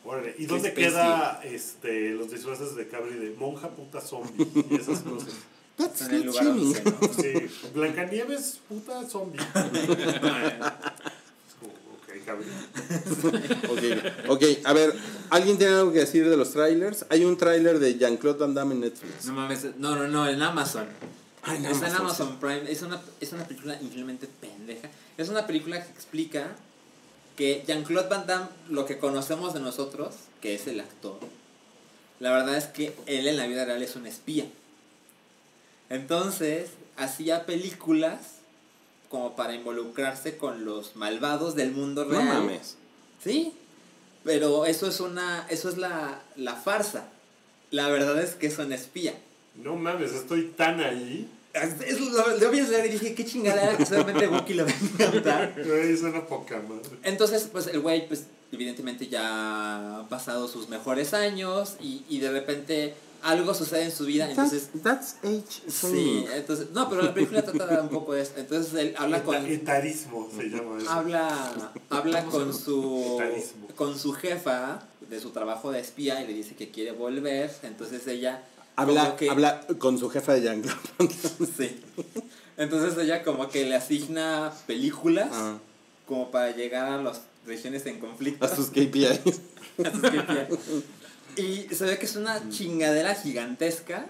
Órale, 0.03 0.35
¿Y 0.37 0.45
dónde 0.45 0.69
especie? 0.69 0.89
queda 0.91 1.41
este, 1.43 2.09
los 2.11 2.31
disfraces 2.31 2.75
de 2.75 2.87
Cabri 2.87 3.13
de 3.15 3.35
monja 3.37 3.69
puta 3.69 4.01
zombie 4.01 4.47
y 4.69 4.75
esas 4.75 4.99
cosas? 5.01 5.29
That's 5.77 6.01
En 6.01 6.11
el 6.15 6.25
not 6.25 6.35
lugar 6.35 6.43
shaming. 6.45 6.67
11, 6.67 6.83
¿no? 6.83 7.13
Sí, 7.21 7.49
Blancanieves 7.73 8.59
puta 8.67 9.07
zombie. 9.07 9.39
Es 11.47 13.17
como, 13.19 14.33
ok, 14.33 14.43
a 14.63 14.73
ver, 14.73 14.93
¿alguien 15.29 15.57
tiene 15.57 15.73
algo 15.75 15.91
que 15.91 15.99
decir 15.99 16.29
de 16.29 16.37
los 16.37 16.51
trailers? 16.51 17.05
Hay 17.09 17.25
un 17.25 17.37
trailer 17.37 17.79
de 17.79 17.97
Jean-Claude 17.97 18.39
Van 18.39 18.53
Damme 18.53 18.75
en 18.75 18.81
Netflix. 18.81 19.25
No 19.25 19.33
mames, 19.33 19.65
no, 19.77 19.95
no, 19.95 20.07
no, 20.07 20.27
en 20.27 20.41
Amazon. 20.41 20.85
Ah, 21.43 21.55
en 21.55 21.65
Está 21.65 21.87
en 21.87 21.95
Amazon, 21.95 22.37
Prime. 22.39 22.69
Es 22.71 22.81
una, 22.81 23.01
es 23.19 23.31
una 23.33 23.45
película 23.45 23.73
increíblemente 23.75 24.27
pendeja. 24.39 24.89
Es 25.17 25.29
una 25.29 25.47
película 25.47 25.83
que 25.83 25.91
explica 25.91 26.55
que 27.35 27.63
Jean-Claude 27.67 28.09
Van 28.09 28.27
Damme, 28.27 28.47
lo 28.69 28.85
que 28.85 28.97
conocemos 28.97 29.53
de 29.53 29.59
nosotros, 29.59 30.15
que 30.41 30.53
es 30.55 30.67
el 30.67 30.79
actor, 30.79 31.17
la 32.19 32.31
verdad 32.31 32.57
es 32.57 32.65
que 32.65 32.95
él 33.07 33.27
en 33.27 33.37
la 33.37 33.47
vida 33.47 33.65
real 33.65 33.81
es 33.81 33.95
un 33.95 34.05
espía. 34.07 34.45
Entonces, 35.89 36.69
hacía 36.97 37.45
películas 37.45 38.19
como 39.09 39.35
para 39.35 39.53
involucrarse 39.55 40.37
con 40.37 40.63
los 40.63 40.95
malvados 40.95 41.55
del 41.55 41.71
mundo 41.71 42.05
No 42.05 42.11
real. 42.11 42.25
mames. 42.27 42.77
Sí, 43.23 43.53
pero 44.23 44.65
eso 44.65 44.87
es 44.87 44.99
una, 44.99 45.45
eso 45.49 45.67
es 45.69 45.77
la, 45.77 46.21
la 46.37 46.55
farsa. 46.55 47.07
La 47.71 47.89
verdad 47.89 48.21
es 48.21 48.35
que 48.35 48.47
es 48.47 48.57
un 48.57 48.71
espía. 48.71 49.13
No 49.55 49.75
mames, 49.75 50.13
estoy 50.13 50.45
tan 50.55 50.79
ahí. 50.79 51.29
Es 51.53 51.99
lo, 51.99 52.37
lo 52.37 52.49
vi 52.51 52.59
y 52.59 52.87
dije, 52.89 53.13
qué 53.13 53.25
chingada 53.25 53.61
era 53.63 53.77
que 53.77 53.85
solamente 53.85 54.27
Wookiee 54.27 54.55
le 54.55 54.63
va 54.63 54.69
a 54.69 54.73
encantar. 55.05 55.53
Güey, 55.65 55.97
suena 55.97 56.25
poca 56.25 56.61
madre. 56.61 56.97
Entonces, 57.03 57.49
pues 57.51 57.67
el 57.67 57.81
güey, 57.81 58.07
pues 58.07 58.25
evidentemente 58.51 59.07
ya 59.07 59.99
ha 59.99 60.07
pasado 60.09 60.47
sus 60.47 60.69
mejores 60.69 61.13
años 61.13 61.75
y, 61.81 62.03
y 62.09 62.19
de 62.19 62.31
repente 62.31 62.93
algo 63.21 63.53
sucede 63.53 63.83
en 63.83 63.91
su 63.91 64.05
vida. 64.05 64.29
Entonces, 64.29 64.69
That's, 64.81 65.17
that's 65.21 65.25
age 65.25 65.69
sí, 65.71 66.25
entonces, 66.33 66.71
no, 66.71 66.89
pero 66.89 67.01
la 67.01 67.13
película 67.13 67.43
trata 67.43 67.81
un 67.81 67.89
poco 67.89 68.13
de 68.13 68.21
eso. 68.21 68.33
Entonces 68.37 68.73
él 68.73 68.95
habla 68.97 69.23
con... 69.23 69.35
Eta- 69.35 69.47
Etarismo 69.51 70.29
se 70.35 70.43
llama 70.49 70.77
eso. 70.81 70.89
habla 70.89 71.71
habla 71.89 72.25
con 72.25 72.53
su 72.53 73.19
Etarismo. 73.21 73.67
con 73.75 73.97
su 73.99 74.13
jefa 74.13 74.87
de 75.07 75.19
su 75.19 75.31
trabajo 75.31 75.71
de 75.71 75.79
espía 75.81 76.23
y 76.23 76.27
le 76.27 76.33
dice 76.33 76.55
que 76.55 76.71
quiere 76.71 76.93
volver 76.93 77.51
entonces 77.63 78.07
ella 78.07 78.43
Habla, 78.75 79.15
que- 79.15 79.29
habla 79.29 79.61
con 79.79 79.97
su 79.97 80.09
jefa 80.09 80.33
de 80.33 80.41
Jean-Claude. 80.41 81.13
sí 81.57 81.81
entonces 82.57 82.97
ella 83.03 83.23
como 83.23 83.49
que 83.49 83.65
le 83.65 83.75
asigna 83.75 84.51
películas 84.67 85.29
Ah, 85.31 85.57
como 86.07 86.29
para 86.31 86.55
llegar 86.55 86.91
a 86.91 87.01
las 87.01 87.21
regiones 87.47 87.85
en 87.85 87.99
conflicto 87.99 88.45
a 88.45 88.55
sus 88.55 88.67
KPIs. 88.69 89.07
a 89.83 89.91
sus 89.91 90.01
KPI. 90.01 91.41
y 91.41 91.73
se 91.75 91.85
ve 91.85 91.97
que 91.97 92.05
es 92.05 92.15
una 92.15 92.49
chingadera 92.49 93.15
gigantesca 93.15 94.05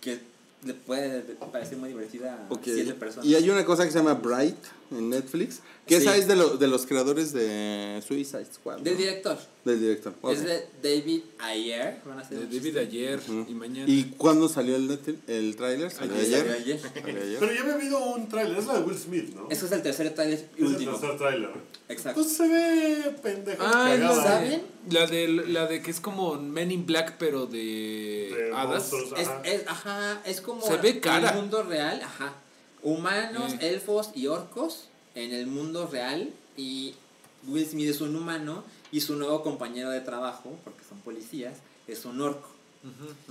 que 0.00 0.20
le 0.64 0.74
puede 0.74 1.20
parecer 1.52 1.78
muy 1.78 1.90
divertida 1.90 2.34
a 2.50 2.54
siete 2.64 2.94
personas 2.94 3.26
Y 3.26 3.34
hay 3.34 3.48
una 3.50 3.64
cosa 3.64 3.84
que 3.84 3.92
se 3.92 3.98
llama 3.98 4.14
Bright 4.14 4.56
en 4.90 5.10
Netflix, 5.10 5.60
que 5.86 5.96
Sí. 6.00 6.02
esa 6.02 6.16
es 6.16 6.26
de, 6.28 6.36
lo- 6.36 6.56
de 6.56 6.66
los 6.68 6.86
creadores 6.86 7.32
de 7.32 8.02
Suicide 8.06 8.44
Squad. 8.52 8.78
¿no? 8.78 8.82
del 8.84 8.96
director 8.96 9.38
Del 9.64 9.80
director. 9.80 10.14
ok. 10.22 10.32
es 10.32 10.44
de 10.44 10.66
David 10.82 11.22
Ayer 11.38 12.00
van 12.04 12.18
a 12.18 12.22
hacer 12.22 12.38
De 12.38 12.44
David 12.46 12.62
chiste. 12.62 12.78
ayer 12.80 13.20
Ujú. 13.28 13.46
y 13.48 13.54
mañana. 13.54 13.84
¿Y 13.90 14.04
cuándo 14.16 14.48
salió 14.48 14.76
el, 14.76 14.98
el 15.28 15.56
tráiler? 15.56 15.90
¿Salió 15.90 16.14
Ayer. 16.14 16.42
ayer? 16.50 16.50
Ayer. 16.62 16.80
¿Salió 16.80 17.22
ayer? 17.22 17.36
Pero 17.40 17.52
ya 17.54 17.64
me 17.64 17.72
he 17.72 17.78
visto 17.78 17.98
un 17.98 18.28
tráiler, 18.28 18.58
es 18.58 18.66
la 18.66 18.74
de 18.78 18.84
Will 18.84 18.98
Smith, 18.98 19.34
¿no? 19.34 19.48
Ese 19.50 19.66
es 19.66 19.72
el 19.72 19.82
tercer 19.82 20.14
trailer 20.14 20.38
y 20.38 20.42
Es 20.42 20.58
el 20.58 20.66
último. 20.66 20.92
tercer 20.98 21.18
tráiler. 21.18 21.50
Exacto. 21.88 22.20
Pues 22.22 22.36
se 22.36 22.48
ve 22.48 23.16
pendeja 23.22 23.58
Ah, 23.60 23.94
es 23.94 24.00
cagada. 24.00 24.16
la 24.16 24.22
¿Saben? 24.22 24.62
de, 24.86 24.92
la 24.98 25.06
de 25.06 25.28
la 25.28 25.66
de 25.66 25.82
que 25.82 25.90
es 25.90 26.00
como 26.00 26.34
Men 26.34 26.70
in 26.72 26.84
Black 26.86 27.14
pero 27.18 27.46
de, 27.46 28.32
De 28.36 28.52
hadas. 28.54 28.90
monstruos, 28.92 29.20
Es, 29.20 29.28
ajá. 29.28 29.42
es, 29.44 29.62
ajá, 29.68 30.22
es 30.24 30.40
como 30.40 30.62
Se 30.66 30.76
ve 30.78 30.90
en 30.90 31.00
cara. 31.00 31.30
el 31.30 31.36
mundo 31.36 31.62
real, 31.62 32.00
ajá. 32.02 32.34
Humanos, 32.86 33.54
Eh. 33.54 33.70
elfos 33.74 34.10
y 34.14 34.28
orcos 34.28 34.84
en 35.16 35.32
el 35.32 35.48
mundo 35.48 35.88
real 35.90 36.32
y 36.56 36.94
Will 37.48 37.66
Smith 37.66 37.88
es 37.90 38.00
un 38.00 38.14
humano 38.14 38.62
y 38.92 39.00
su 39.00 39.16
nuevo 39.16 39.42
compañero 39.42 39.90
de 39.90 40.00
trabajo, 40.00 40.56
porque 40.62 40.84
son 40.88 41.00
policías, 41.00 41.58
es 41.88 42.04
un 42.04 42.20
orco. 42.20 42.48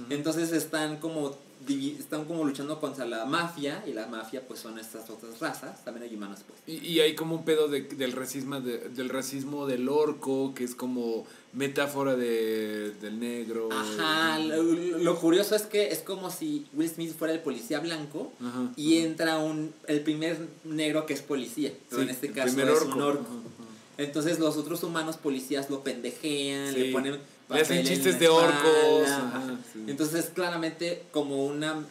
Entonces 0.10 0.52
están 0.52 0.98
como 0.98 1.38
están 1.68 2.26
como 2.26 2.44
luchando 2.44 2.80
contra 2.80 3.06
la 3.06 3.26
mafia 3.26 3.84
y 3.88 3.94
la 3.94 4.08
mafia 4.08 4.42
pues 4.48 4.60
son 4.60 4.78
estas 4.80 5.10
otras 5.10 5.40
razas, 5.40 5.84
también 5.84 6.10
hay 6.10 6.16
humanos 6.16 6.40
pues. 6.48 6.60
Y, 6.68 6.86
y 6.86 7.00
hay 7.00 7.16
como 7.16 7.36
un 7.36 7.46
pedo 7.46 7.68
de- 7.68 7.82
del 7.82 8.12
racismo 8.12 8.60
de- 8.62 8.90
del 8.90 9.10
racismo 9.10 9.66
del 9.68 9.90
orco, 9.90 10.54
que 10.56 10.64
es 10.64 10.76
como 10.76 11.26
metáfora 11.54 12.16
de, 12.16 12.92
del 13.02 13.20
negro. 13.20 13.70
Ajá, 13.72 14.40
lo, 14.40 14.62
lo 14.64 15.20
curioso 15.20 15.56
es 15.56 15.64
que 15.64 15.92
es 15.92 16.00
como 16.00 16.30
si 16.30 16.68
Will 16.74 16.90
Smith 16.90 17.16
fuera 17.18 17.34
el 17.34 17.40
policía 17.40 17.80
blanco 17.80 18.32
Ajá. 18.42 18.72
y 18.76 18.98
entra 18.98 19.38
un 19.40 19.74
el 19.88 20.02
primer 20.02 20.38
negro 20.66 21.06
que 21.06 21.14
es 21.14 21.22
policía, 21.22 21.72
pero 21.90 22.02
Sí, 22.02 22.08
en 22.08 22.14
este 22.14 22.32
caso 22.32 22.60
es 22.62 22.70
orco. 22.82 22.96
un 22.96 23.02
orco. 23.02 23.22
Ajá, 23.24 23.70
Entonces 23.98 24.40
los 24.40 24.58
otros 24.58 24.84
humanos 24.84 25.16
policías 25.18 25.70
lo 25.70 25.82
pendejean, 25.84 26.74
Sí. 26.74 26.80
le 26.80 26.92
ponen 26.92 27.20
Le 27.50 27.62
hacen 27.62 27.86
chistes 27.86 28.20
de 28.20 28.28
orcos, 28.28 29.08
ajá, 29.08 29.28
ajá. 29.28 29.58
sí. 29.72 29.86
Entonces 29.88 30.26
es 30.26 30.32
claramente 30.32 31.04
como 31.12 31.46
una 31.46 31.86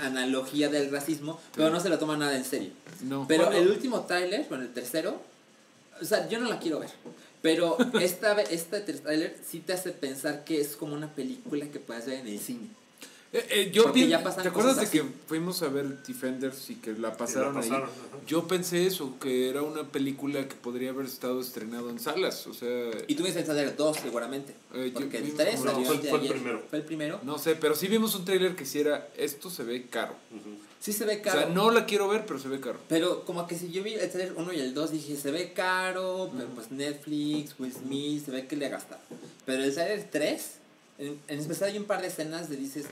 analogía 0.00 0.68
del 0.68 0.90
racismo, 0.90 1.40
pero 1.54 1.70
no 1.70 1.80
se 1.80 1.88
lo 1.88 1.98
toma 1.98 2.16
nada 2.16 2.36
en 2.36 2.44
serio. 2.44 2.70
No. 3.02 3.26
Pero 3.28 3.46
Bueno, 3.46 3.60
el 3.60 3.68
último 3.68 4.00
tráiler, 4.02 4.46
bueno, 4.48 4.64
el 4.64 4.72
tercero, 4.72 5.20
o 6.00 6.04
sea, 6.04 6.28
yo 6.28 6.38
no 6.38 6.48
la 6.48 6.58
quiero 6.58 6.80
ver. 6.80 6.90
Pero 7.42 7.76
esta, 8.00 8.40
este 8.42 8.80
tráiler 8.80 9.36
sí 9.46 9.60
te 9.60 9.72
hace 9.72 9.92
pensar 9.92 10.44
que 10.44 10.60
es 10.60 10.76
como 10.76 10.94
una 10.94 11.08
película 11.08 11.66
que 11.66 11.78
puedes 11.78 12.06
ver 12.06 12.20
en 12.20 12.28
el 12.28 12.40
cine. 12.40 12.68
Eh, 13.38 13.46
eh, 13.50 13.70
yo 13.72 13.84
porque 13.84 14.04
vi- 14.04 14.08
ya 14.08 14.22
pasan 14.22 14.42
¿Te 14.42 14.48
acuerdas 14.48 14.76
de 14.80 14.88
que 14.88 15.04
fuimos 15.26 15.62
a 15.62 15.68
ver 15.68 16.02
Defenders 16.02 16.70
y 16.70 16.76
que 16.76 16.92
la 16.92 17.16
pasaron, 17.16 17.54
pasaron, 17.54 17.82
ahí? 17.88 17.92
ajá. 17.92 18.18
Yo 18.26 18.46
pensé 18.48 18.86
eso, 18.86 19.14
que 19.20 19.48
era 19.48 19.62
una 19.62 19.84
película 19.84 20.48
que 20.48 20.54
podría 20.56 20.90
haber 20.90 21.06
estado 21.06 21.40
estrenado 21.40 21.90
en 21.90 21.98
salas, 22.00 22.46
o 22.46 22.54
sea, 22.54 22.90
Y 23.06 23.14
tú 23.14 23.24
el 23.26 23.32
trailer 23.32 23.76
2 23.76 23.96
seguramente. 23.98 24.54
Eh, 24.74 24.88
yo- 24.92 25.00
porque 25.00 25.18
el 25.18 25.22
vimos 25.24 25.38
3 25.38 25.56
como- 25.56 25.70
salió 25.70 25.80
No, 25.80 25.86
fue- 25.86 25.96
el 25.96 26.02
de 26.02 26.08
fue 26.10 26.18
el 26.20 26.32
primero. 26.32 26.62
Fue 26.70 26.78
el 26.78 26.84
primero. 26.84 27.20
no 27.22 27.38
sé, 27.38 27.54
pero 27.56 27.74
sí 27.74 27.88
vimos 27.88 28.14
un 28.14 28.24
tráiler 28.24 28.56
que 28.56 28.64
si 28.66 28.80
era, 28.80 29.08
esto 29.16 29.50
se 29.50 29.62
ve 29.64 29.86
caro. 29.88 30.14
Sí 30.78 30.92
se 30.92 31.04
ve 31.04 31.16
O 31.16 31.22
caro. 31.22 31.40
sea, 31.40 31.48
no 31.48 31.70
la 31.72 31.84
quiero 31.86 32.06
ver, 32.06 32.24
pero 32.26 32.38
se 32.38 32.46
ve 32.48 32.60
caro. 32.60 32.78
Pero 32.88 33.24
como 33.24 33.46
que 33.48 33.56
si 33.58 33.72
yo 33.72 33.82
vi 33.82 33.94
el 33.94 34.08
trailer 34.10 34.34
1 34.36 34.52
y 34.52 34.60
el 34.60 34.72
2 34.74 34.92
dije, 34.92 35.16
se 35.16 35.30
ve 35.32 35.52
caro, 35.52 36.30
pero 36.36 36.48
pues 36.50 36.70
Netflix, 36.70 37.54
Will 37.58 37.72
Smith, 37.72 38.24
se 38.24 38.30
ve 38.30 38.46
que 38.46 38.54
le 38.56 38.68
gastaron. 38.68 39.02
Pero 39.46 39.64
el 39.64 39.74
trailer 39.74 40.06
3, 40.10 40.52
en, 40.98 41.18
en 41.28 41.38
especial 41.40 41.70
hay 41.70 41.78
un 41.78 41.86
par 41.86 42.02
de 42.02 42.08
escenas 42.08 42.48
de 42.48 42.56
dices, 42.56 42.84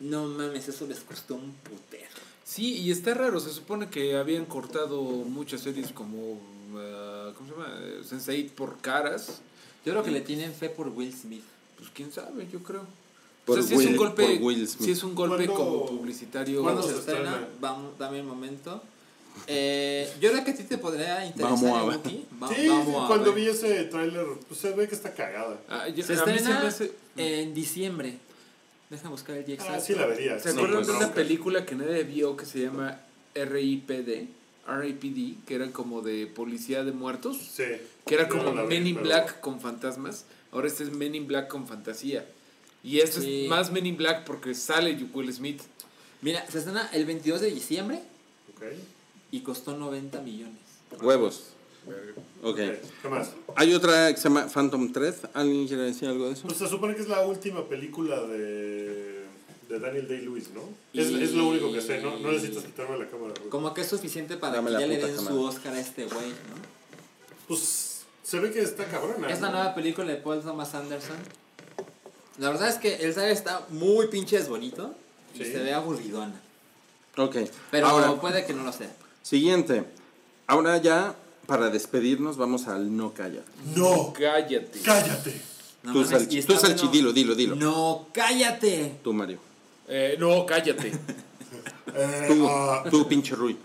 no 0.00 0.26
mames, 0.26 0.68
eso 0.68 0.86
les 0.86 1.00
costó 1.00 1.34
un 1.34 1.52
putero. 1.54 2.08
Sí, 2.44 2.74
y 2.78 2.90
está 2.90 3.14
raro, 3.14 3.40
se 3.40 3.50
supone 3.50 3.88
que 3.90 4.16
habían 4.16 4.46
cortado 4.46 5.02
muchas 5.02 5.60
series 5.60 5.92
como, 5.92 6.40
ah, 6.76 7.32
¿cómo 7.36 7.48
se 7.48 7.54
llama? 7.54 7.78
Eh, 7.82 8.00
Sense8 8.08 8.50
por 8.52 8.78
caras. 8.78 9.40
Yo 9.84 9.92
creo 9.92 10.02
que 10.02 10.10
le 10.10 10.20
tienen 10.22 10.52
fe 10.54 10.68
por 10.70 10.88
Will 10.88 11.12
Smith. 11.12 11.44
Pues 11.76 11.90
quién 11.94 12.10
sabe, 12.12 12.48
yo 12.52 12.60
creo. 12.62 12.84
Por 13.44 13.58
o 13.58 13.62
sea, 13.62 13.68
sí 13.78 13.82
es 13.84 13.90
un 13.90 13.96
golpe, 13.96 14.40
sí 14.66 14.90
es 14.90 15.02
un 15.04 15.14
golpe 15.14 15.46
¿Cuándo- 15.46 15.54
como 15.54 15.86
publicitario. 15.86 16.62
cuándo 16.62 16.82
¿Cuándo 16.82 16.98
se 16.98 17.04
se 17.04 17.10
estrena? 17.12 17.30
estrena? 17.36 17.48
Vamos, 17.60 17.98
dame 17.98 18.20
un 18.20 18.26
momento. 18.26 18.82
Eh, 19.46 20.10
yo 20.20 20.30
creo 20.32 20.44
que 20.44 20.50
a 20.50 20.54
ti 20.56 20.64
te 20.64 20.78
podría 20.78 21.24
interesar 21.24 21.52
Vamos 21.64 21.80
a 21.80 21.84
ver. 21.84 21.98
Va- 21.98 22.02
Sí, 22.54 22.68
vamos 22.68 22.86
sí, 22.86 22.92
a 23.02 23.06
cuando 23.06 23.32
ver. 23.32 23.34
vi 23.44 23.48
ese 23.48 23.84
tráiler, 23.84 24.26
pues 24.48 24.60
se 24.60 24.72
ve 24.72 24.88
que 24.88 24.94
está 24.94 25.14
cagada. 25.14 25.60
Ah, 25.68 25.84
Se 25.94 26.02
se 26.02 26.14
estrena 26.14 26.66
hace- 26.66 26.92
en 27.16 27.54
diciembre. 27.54 28.18
Deja 28.90 29.08
buscar 29.08 29.36
el 29.36 29.44
día 29.44 29.54
exacto. 29.56 29.74
Ah, 29.76 29.80
sí 29.80 29.94
la 29.94 30.06
vería. 30.06 30.38
¿Se 30.38 30.50
acuerdan 30.50 30.76
pues, 30.76 30.86
de 30.86 30.92
una 30.94 31.06
no, 31.08 31.14
película 31.14 31.66
que 31.66 31.74
nadie 31.74 32.04
vio 32.04 32.36
que 32.36 32.46
se 32.46 32.60
llama 32.60 33.00
RIPD? 33.34 34.28
RIPD, 34.66 35.44
que 35.46 35.54
era 35.54 35.70
como 35.72 36.02
de 36.02 36.26
policía 36.26 36.84
de 36.84 36.92
muertos. 36.92 37.36
Sí. 37.38 37.64
Que 38.06 38.14
era 38.14 38.28
como 38.28 38.44
no 38.44 38.54
la 38.54 38.62
vi, 38.62 38.68
Men 38.68 38.86
in 38.86 38.94
pero- 38.96 39.06
Black 39.06 39.40
con 39.40 39.60
fantasmas. 39.60 40.24
Ahora 40.52 40.68
este 40.68 40.84
es 40.84 40.90
Men 40.92 41.14
in 41.14 41.26
Black 41.26 41.48
con 41.48 41.66
fantasía. 41.66 42.26
Y 42.82 43.00
esto 43.00 43.20
Sí. 43.20 43.44
es 43.44 43.48
más 43.48 43.70
Men 43.72 43.86
in 43.86 43.96
Black 43.96 44.24
porque 44.24 44.54
sale 44.54 44.94
Will 45.12 45.32
Smith. 45.32 45.60
Mira, 46.22 46.44
se 46.50 46.58
estrena 46.58 46.88
el 46.92 47.04
22 47.06 47.40
de 47.40 47.50
diciembre 47.50 48.00
Ok. 48.56 48.62
y 49.30 49.40
costó 49.40 49.76
90 49.76 50.20
millones. 50.20 50.58
Huevos. 51.00 51.50
Ok. 52.42 52.56
¿Qué 52.56 53.08
más? 53.08 53.30
Hay 53.56 53.74
otra 53.74 54.10
que 54.12 54.16
se 54.16 54.24
llama 54.28 54.46
Phantom 54.48 54.92
Thread. 54.92 55.14
¿Alguien 55.34 55.66
quiere 55.66 55.82
decir 55.84 56.08
algo 56.08 56.26
de 56.26 56.32
eso? 56.34 56.42
Pues 56.46 56.56
se 56.58 56.68
supone 56.68 56.94
que 56.94 57.02
es 57.02 57.08
la 57.08 57.20
última 57.26 57.64
película 57.68 58.20
de, 58.22 59.24
de 59.68 59.78
Daniel 59.80 60.06
Day-Lewis, 60.06 60.50
¿no? 60.54 60.60
Es, 60.92 61.08
Y- 61.10 61.22
es 61.22 61.32
lo 61.32 61.48
único 61.48 61.72
que 61.72 61.80
sé, 61.80 62.00
¿no? 62.00 62.16
No 62.18 62.30
necesitas 62.30 62.64
quitarme 62.64 62.96
la 62.98 63.08
cámara. 63.08 63.34
Ruth. 63.34 63.48
Como 63.50 63.74
que 63.74 63.80
es 63.80 63.88
suficiente 63.88 64.36
para 64.36 64.54
Dame 64.56 64.70
que 64.70 64.80
ya 64.80 64.86
le 64.86 64.96
den 64.98 65.16
su 65.16 65.24
cámara. 65.24 65.46
Oscar 65.48 65.74
a 65.74 65.80
este 65.80 66.04
güey, 66.04 66.28
¿no? 66.28 66.68
Pues 67.48 68.02
se 68.22 68.38
ve 68.40 68.50
que 68.52 68.60
está 68.60 68.84
cabrona. 68.84 69.28
Es 69.30 69.40
la 69.40 69.48
¿no? 69.50 69.56
nueva 69.56 69.74
película 69.74 70.06
de 70.08 70.16
Paul 70.16 70.40
Thomas 70.40 70.74
Anderson. 70.74 71.16
La 72.38 72.50
verdad 72.50 72.68
es 72.68 72.76
que 72.76 72.94
el 72.96 73.14
sabe 73.14 73.32
está 73.32 73.66
muy 73.70 74.06
pinches 74.08 74.48
bonito 74.48 74.94
y 75.34 75.38
Sí. 75.38 75.44
se 75.52 75.58
ve 75.58 75.72
aburridona. 75.74 76.40
Ok. 77.16 77.36
Pero 77.72 77.86
Ahora, 77.88 78.14
puede 78.20 78.46
que 78.46 78.52
no 78.52 78.62
lo 78.62 78.72
sea. 78.72 78.94
siguiente. 79.22 79.84
Ahora 80.46 80.76
ya, 80.78 81.16
para 81.48 81.70
despedirnos, 81.70 82.36
vamos 82.36 82.68
al 82.68 82.94
no 82.94 83.14
calla. 83.14 83.40
No, 83.74 84.12
Cállate. 84.12 84.78
cállate. 84.84 85.40
No 85.82 85.92
tú, 85.94 85.98
mames, 86.00 86.10
Salchi, 86.10 86.36
y 86.36 86.38
está 86.40 86.52
tú, 86.52 86.60
Salchi, 86.60 86.86
bueno. 86.88 86.92
dilo, 86.92 87.12
dilo, 87.12 87.34
dilo. 87.34 87.56
No, 87.56 88.08
cállate. 88.12 88.98
Tú, 89.02 89.14
Mario. 89.14 89.38
Eh, 89.88 90.16
no, 90.20 90.44
cállate. 90.46 90.92
Eh, 91.94 92.24
Tú, 92.28 92.46
ah, 92.46 92.84
tú, 92.90 93.08
pinche 93.08 93.34
Rui. 93.34 93.56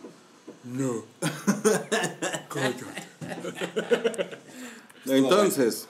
No. 0.63 1.03
Entonces, 5.05 5.87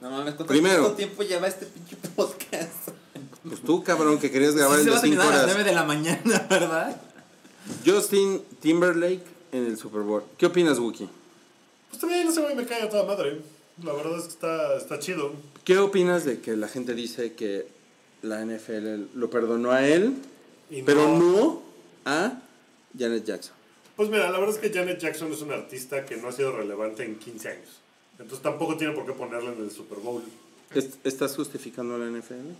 No 0.00 0.10
mames, 0.10 0.34
¿cuánto, 0.34 0.46
Primero. 0.46 0.80
cuánto 0.82 0.96
tiempo 0.96 1.22
lleva 1.22 1.46
este 1.46 1.66
pinche 1.66 1.96
podcast? 2.16 2.88
pues 3.48 3.60
tú, 3.62 3.82
cabrón, 3.84 4.18
que 4.18 4.30
querías 4.30 4.54
grabar 4.56 4.80
Sí, 4.80 4.88
el 4.88 4.88
se 4.88 4.90
va 4.90 5.00
de 5.00 5.00
a 5.00 5.10
5 5.10 5.22
terminar 5.22 5.26
a 5.26 5.36
las 5.36 5.44
horas. 5.44 5.54
9 5.56 5.70
de 5.70 5.74
la 5.76 5.84
mañana, 5.84 6.46
¿verdad? 6.50 7.00
Justin 7.86 8.42
Timberlake 8.60 9.22
en 9.52 9.64
el 9.66 9.76
Super 9.76 10.02
Bowl. 10.02 10.22
¿Qué 10.38 10.46
opinas, 10.46 10.78
Wookie? 10.78 11.08
pues 11.90 12.00
también 12.00 12.26
ese 12.26 12.40
güey 12.40 12.54
me 12.56 12.64
cae 12.66 12.82
a 12.82 12.88
toda 12.88 13.04
madre. 13.04 13.40
La 13.82 13.92
verdad 13.92 14.16
es 14.16 14.22
que 14.24 14.28
está, 14.30 14.76
está 14.76 14.98
chido. 14.98 15.32
¿Qué 15.64 15.78
opinas 15.78 16.24
de 16.24 16.40
que 16.40 16.56
la 16.56 16.68
gente 16.68 16.94
dice 16.94 17.34
que 17.34 17.66
la 18.22 18.44
NFL 18.44 19.08
lo 19.14 19.28
perdonó 19.30 19.72
a 19.72 19.86
él, 19.86 20.14
Y 20.70 20.82
pero 20.82 21.06
no 21.18 21.62
a 22.04 22.40
Janet 22.98 23.24
Jackson? 23.24 23.54
Pues 23.96 24.08
mira, 24.08 24.30
la 24.30 24.38
verdad 24.38 24.54
es 24.54 24.60
que 24.60 24.76
Janet 24.76 24.98
Jackson 24.98 25.30
es 25.32 25.42
una 25.42 25.54
artista 25.54 26.04
que 26.06 26.16
no 26.16 26.28
ha 26.28 26.32
sido 26.32 26.52
relevante 26.56 27.04
en 27.04 27.18
15 27.18 27.48
años. 27.48 27.68
Entonces 28.18 28.40
tampoco 28.42 28.76
tiene 28.76 28.94
por 28.94 29.04
qué 29.04 29.12
ponerla 29.12 29.52
en 29.52 29.60
el 29.62 29.70
Super 29.70 29.98
Bowl. 29.98 30.22
¿Est- 30.74 31.04
¿Estás 31.04 31.36
justificando 31.36 31.94
a 31.96 31.98
la 31.98 32.06
NFL? 32.06 32.54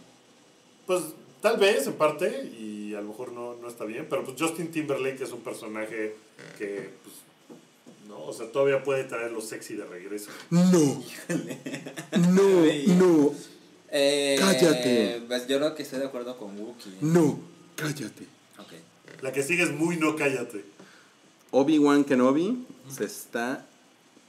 Pues 0.86 1.02
tal 1.42 1.58
vez 1.58 1.86
en 1.86 1.92
parte, 1.94 2.50
y 2.58 2.94
a 2.94 3.00
lo 3.02 3.08
mejor 3.08 3.32
no, 3.32 3.54
no 3.56 3.68
está 3.68 3.84
bien, 3.84 4.06
pero 4.08 4.24
pues 4.24 4.40
Justin 4.40 4.70
Timberlake 4.70 5.22
es 5.22 5.32
un 5.32 5.40
personaje 5.40 6.16
que, 6.56 6.90
pues, 7.02 7.16
no, 8.08 8.24
o 8.24 8.32
sea, 8.32 8.50
todavía 8.50 8.82
puede 8.82 9.04
traer 9.04 9.32
lo 9.32 9.40
sexy 9.42 9.74
de 9.74 9.84
regreso. 9.84 10.30
No. 10.48 10.70
No, 12.18 12.94
no, 12.96 13.34
Eh, 13.90 14.36
Cállate. 14.38 15.22
Pues 15.26 15.46
yo 15.48 15.58
creo 15.58 15.74
que 15.74 15.82
estoy 15.82 15.98
de 15.98 16.06
acuerdo 16.06 16.38
con 16.38 16.58
Wookie. 16.58 16.96
no. 17.02 17.38
Cállate. 17.76 18.26
La 19.20 19.32
que 19.32 19.42
sigue 19.42 19.62
es 19.62 19.70
muy 19.70 19.96
no 19.98 20.16
cállate. 20.16 20.64
Obi-Wan 21.52 22.04
Kenobi 22.04 22.66
se 22.90 23.04
está 23.04 23.64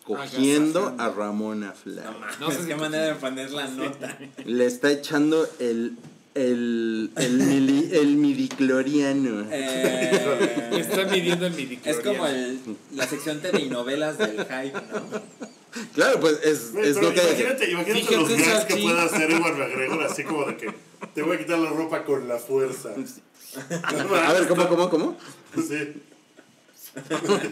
cogiendo 0.05 0.93
a 0.99 1.09
Ramona 1.09 1.71
Flash. 1.71 2.05
No 2.39 2.51
sé 2.51 2.57
es 2.57 2.61
si 2.63 2.67
qué 2.67 2.75
manera 2.75 3.05
de 3.05 3.15
poner 3.15 3.51
la 3.51 3.67
nota. 3.69 4.17
Le 4.45 4.65
está 4.65 4.91
echando 4.91 5.47
el 5.59 5.97
el 6.35 7.11
el, 7.15 7.39
mili- 7.41 7.89
el 7.93 8.15
midicloriano. 8.17 9.45
Eh, 9.51 10.69
Está 10.79 11.05
midiendo 11.05 11.45
el 11.47 11.53
midi 11.53 11.79
es 11.83 11.99
como 11.99 12.25
el, 12.27 12.59
la 12.95 13.07
sección 13.07 13.39
TV 13.41 13.65
novelas 13.67 14.17
del 14.17 14.37
hype, 14.39 14.73
¿no? 14.73 15.21
Claro, 15.95 16.19
pues 16.19 16.39
es, 16.43 16.73
es 16.75 16.95
pero 16.97 17.01
lo 17.01 17.13
que 17.13 17.21
imagínate, 17.21 17.71
imagínate 17.71 18.15
los 18.15 18.29
gags 18.29 18.65
que 18.65 18.75
puede 18.77 19.01
hacer 19.01 19.31
Ewan 19.31 19.57
McGregor, 19.57 20.03
así 20.03 20.23
como 20.23 20.45
de 20.45 20.57
que 20.57 20.73
te 21.15 21.21
voy 21.23 21.35
a 21.35 21.39
quitar 21.39 21.57
la 21.59 21.69
ropa 21.71 22.03
con 22.05 22.27
la 22.27 22.37
fuerza. 22.37 22.89
A 23.83 24.33
ver, 24.33 24.47
¿cómo, 24.47 24.67
cómo, 24.67 24.89
cómo? 24.89 25.17
Sí. 25.55 25.93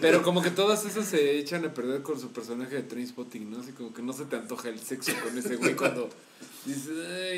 Pero 0.02 0.22
como 0.22 0.41
que 0.44 0.52
todas 0.52 0.86
esas 0.86 1.08
se 1.08 1.38
echan 1.40 1.66
a 1.66 1.74
perder 1.74 2.03
con 2.03 2.20
su 2.20 2.32
personaje 2.32 2.76
de 2.76 2.84
Trainspotting, 2.84 3.49
¿no? 3.49 3.60
Así 3.60 3.72
como 3.72 3.91
que 3.94 4.03
no 4.03 4.14
se 4.14 4.26
te 4.26 4.36
antoja 4.36 4.70
el 4.70 4.80
sexo 4.80 5.12
con 5.24 5.36
ese 5.38 5.56
güey 5.56 5.76
cuando 5.76 6.10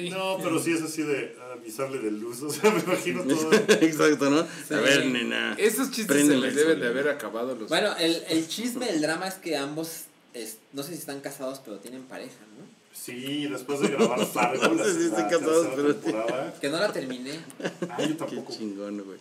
No, 0.09 0.37
pero 0.43 0.59
sí 0.61 0.73
es 0.73 0.81
así 0.81 1.01
de 1.03 1.35
avisarle 1.53 1.99
de 1.99 2.11
luz. 2.11 2.41
O 2.41 2.49
sea, 2.49 2.71
me 2.71 2.79
imagino 2.81 3.23
todo. 3.27 3.53
Exacto, 3.53 4.29
¿no? 4.29 4.43
Sí. 4.67 4.73
A 4.73 4.79
ver, 4.81 5.05
nena. 5.05 5.55
Esos 5.57 5.91
chistes 5.91 6.27
se 6.27 6.35
les 6.35 6.55
deben 6.55 6.79
de 6.79 6.87
haber 6.87 7.07
acabado 7.09 7.55
los... 7.55 7.69
Bueno, 7.69 7.95
el, 7.97 8.21
el 8.29 8.47
chisme, 8.49 8.89
el 8.89 9.01
drama 9.01 9.27
es 9.27 9.35
que 9.35 9.55
ambos, 9.57 10.03
es- 10.33 10.57
no 10.73 10.83
sé 10.83 10.89
si 10.93 10.99
están 10.99 11.21
casados, 11.21 11.61
pero 11.63 11.77
tienen 11.77 12.03
pareja, 12.03 12.35
¿no? 12.57 12.63
Sí, 12.93 13.47
después 13.47 13.79
de 13.79 13.87
grabar 13.89 14.25
Fargo, 14.33 14.73
la, 14.75 14.85
Sí, 14.85 14.91
sí, 14.93 15.09
la 15.11 15.27
casados, 15.29 15.67
pero- 15.75 15.95
temporada. 15.95 16.53
Que 16.59 16.69
no 16.69 16.77
la 16.79 16.91
terminé. 16.91 17.39
Ah, 17.89 17.97
yo 18.01 18.07
Qué 18.09 18.13
tampoco. 18.15 18.53
chingón, 18.53 19.03
güey. 19.03 19.17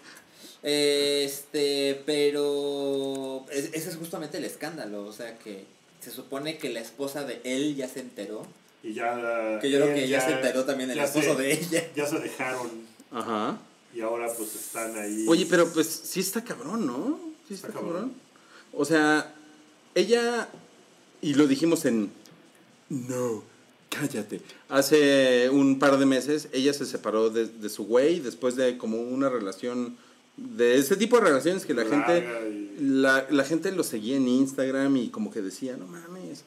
Este, 0.64 2.02
pero 2.06 3.44
es- 3.50 3.70
ese 3.72 3.90
es 3.90 3.96
justamente 3.96 4.38
el 4.38 4.44
escándalo, 4.44 5.04
o 5.06 5.12
sea 5.12 5.38
que 5.38 5.64
se 6.00 6.10
supone 6.10 6.58
que 6.58 6.68
la 6.70 6.80
esposa 6.80 7.24
de 7.24 7.40
él 7.44 7.74
ya 7.76 7.88
se 7.88 8.00
enteró, 8.00 8.46
Y 8.82 8.94
ya. 8.94 9.58
que 9.60 9.70
yo 9.70 9.78
creo 9.78 9.90
él 9.90 9.94
que 9.94 10.08
ya, 10.08 10.20
se 10.20 10.32
enteró 10.32 10.64
también 10.64 10.90
el 10.90 10.98
esposo 10.98 11.36
se- 11.36 11.42
de 11.42 11.52
ella. 11.52 11.88
Ya 11.94 12.06
se 12.06 12.18
dejaron 12.18 12.68
Ajá. 13.12 13.58
y 13.94 14.00
ahora 14.00 14.26
pues 14.36 14.54
están 14.54 14.96
ahí. 14.96 15.24
Oye, 15.28 15.46
pero 15.48 15.68
pues 15.72 15.86
sí 15.86 16.20
está 16.20 16.42
cabrón, 16.42 16.86
¿no? 16.86 17.20
Sí 17.48 17.54
está, 17.54 17.68
Está 17.68 17.78
cabrón. 17.80 17.94
cabrón. 17.94 18.14
O 18.72 18.84
sea, 18.84 19.34
ella, 19.94 20.48
y 21.20 21.34
lo 21.34 21.46
dijimos 21.46 21.84
en... 21.84 22.10
No, 22.88 23.42
cállate. 23.90 24.40
Hace 24.68 25.48
un 25.50 25.78
par 25.78 25.98
de 25.98 26.06
meses 26.06 26.48
ella 26.52 26.72
se 26.72 26.86
separó 26.86 27.30
de, 27.30 27.46
de 27.46 27.68
su 27.68 27.84
güey 27.84 28.20
después 28.20 28.56
de 28.56 28.78
como 28.78 29.00
una 29.00 29.28
relación, 29.28 29.96
de 30.36 30.76
ese 30.78 30.96
tipo 30.96 31.18
de 31.18 31.24
relaciones 31.26 31.64
que 31.66 31.74
la 31.74 31.84
Larga 31.84 32.06
gente... 32.06 32.61
La, 32.78 33.26
la 33.30 33.44
gente 33.44 33.70
lo 33.72 33.82
seguía 33.82 34.16
en 34.16 34.28
Instagram 34.28 34.96
y 34.96 35.08
como 35.08 35.30
que 35.30 35.42
decía, 35.42 35.76
no 35.76 35.86
mames, 35.86 36.44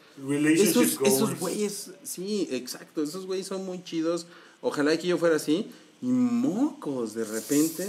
esos, 0.59 0.99
esos 1.03 1.39
güeyes, 1.39 1.91
sí, 2.03 2.47
exacto, 2.51 3.03
esos 3.03 3.25
güeyes 3.25 3.47
son 3.47 3.65
muy 3.65 3.83
chidos. 3.83 4.27
Ojalá 4.61 4.97
que 4.97 5.07
yo 5.07 5.17
fuera 5.17 5.35
así. 5.35 5.67
Y 6.01 6.07
mocos, 6.07 7.13
de 7.13 7.23
repente 7.23 7.87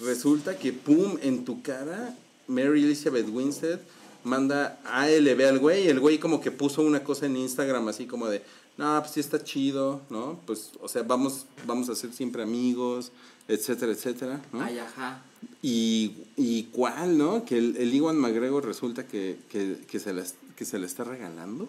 resulta 0.00 0.58
que, 0.58 0.72
pum, 0.72 1.18
en 1.22 1.44
tu 1.44 1.62
cara, 1.62 2.16
Mary 2.46 2.84
Elizabeth 2.84 3.28
Winstead 3.28 3.80
manda 4.24 4.80
ALB 4.84 5.40
al 5.46 5.58
güey. 5.58 5.84
y 5.84 5.88
El 5.88 6.00
güey 6.00 6.18
como 6.18 6.40
que 6.40 6.50
puso 6.50 6.82
una 6.82 7.02
cosa 7.02 7.26
en 7.26 7.36
Instagram 7.36 7.88
así 7.88 8.06
como 8.06 8.28
de, 8.28 8.42
no, 8.76 8.98
pues 9.00 9.12
sí 9.12 9.20
está 9.20 9.42
chido, 9.42 10.00
¿no? 10.10 10.40
Pues, 10.46 10.70
o 10.80 10.88
sea, 10.88 11.02
vamos, 11.02 11.46
vamos 11.66 11.88
a 11.88 11.94
ser 11.94 12.12
siempre 12.12 12.42
amigos, 12.42 13.12
etcétera, 13.48 13.92
etcétera, 13.92 14.40
¿no? 14.52 14.62
Ay, 14.62 14.78
ajá. 14.78 15.22
Y, 15.62 16.14
y 16.36 16.64
cuál, 16.72 17.18
¿no? 17.18 17.44
Que 17.44 17.58
el, 17.58 17.76
el 17.76 17.92
Iwan 17.94 18.16
McGregor 18.16 18.64
resulta 18.64 19.06
que, 19.06 19.36
que, 19.50 19.76
que, 19.86 19.98
se 20.00 20.12
la, 20.12 20.24
que 20.56 20.64
se 20.64 20.78
la 20.78 20.86
está 20.86 21.04
regalando. 21.04 21.68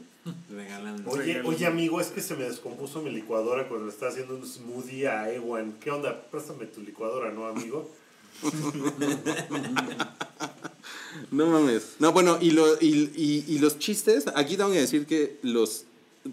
Regalando. 0.50 1.10
Oye, 1.10 1.42
oye, 1.42 1.66
amigo, 1.66 2.00
es 2.00 2.08
que 2.08 2.22
se 2.22 2.36
me 2.36 2.44
descompuso 2.44 3.02
mi 3.02 3.12
licuadora 3.12 3.68
cuando 3.68 3.88
le 3.88 3.92
estaba 3.92 4.12
haciendo 4.12 4.36
un 4.36 4.46
smoothie 4.46 5.08
a 5.08 5.34
Ewan. 5.34 5.74
¿Qué 5.80 5.92
onda? 5.92 6.22
Préstame 6.32 6.68
tu 6.68 6.82
licuadora, 6.82 7.32
¿no, 7.32 7.48
amigo? 7.48 7.92
No 11.30 11.46
mames. 11.48 11.96
No, 12.00 12.12
bueno, 12.14 12.38
y, 12.42 12.52
lo, 12.52 12.76
y, 12.82 13.12
y, 13.16 13.46
y 13.48 13.60
los 13.60 13.80
chistes, 13.80 14.26
aquí 14.36 14.58
tengo 14.58 14.72
que 14.72 14.80
decir 14.80 15.06
que 15.06 15.40
los, 15.44 15.86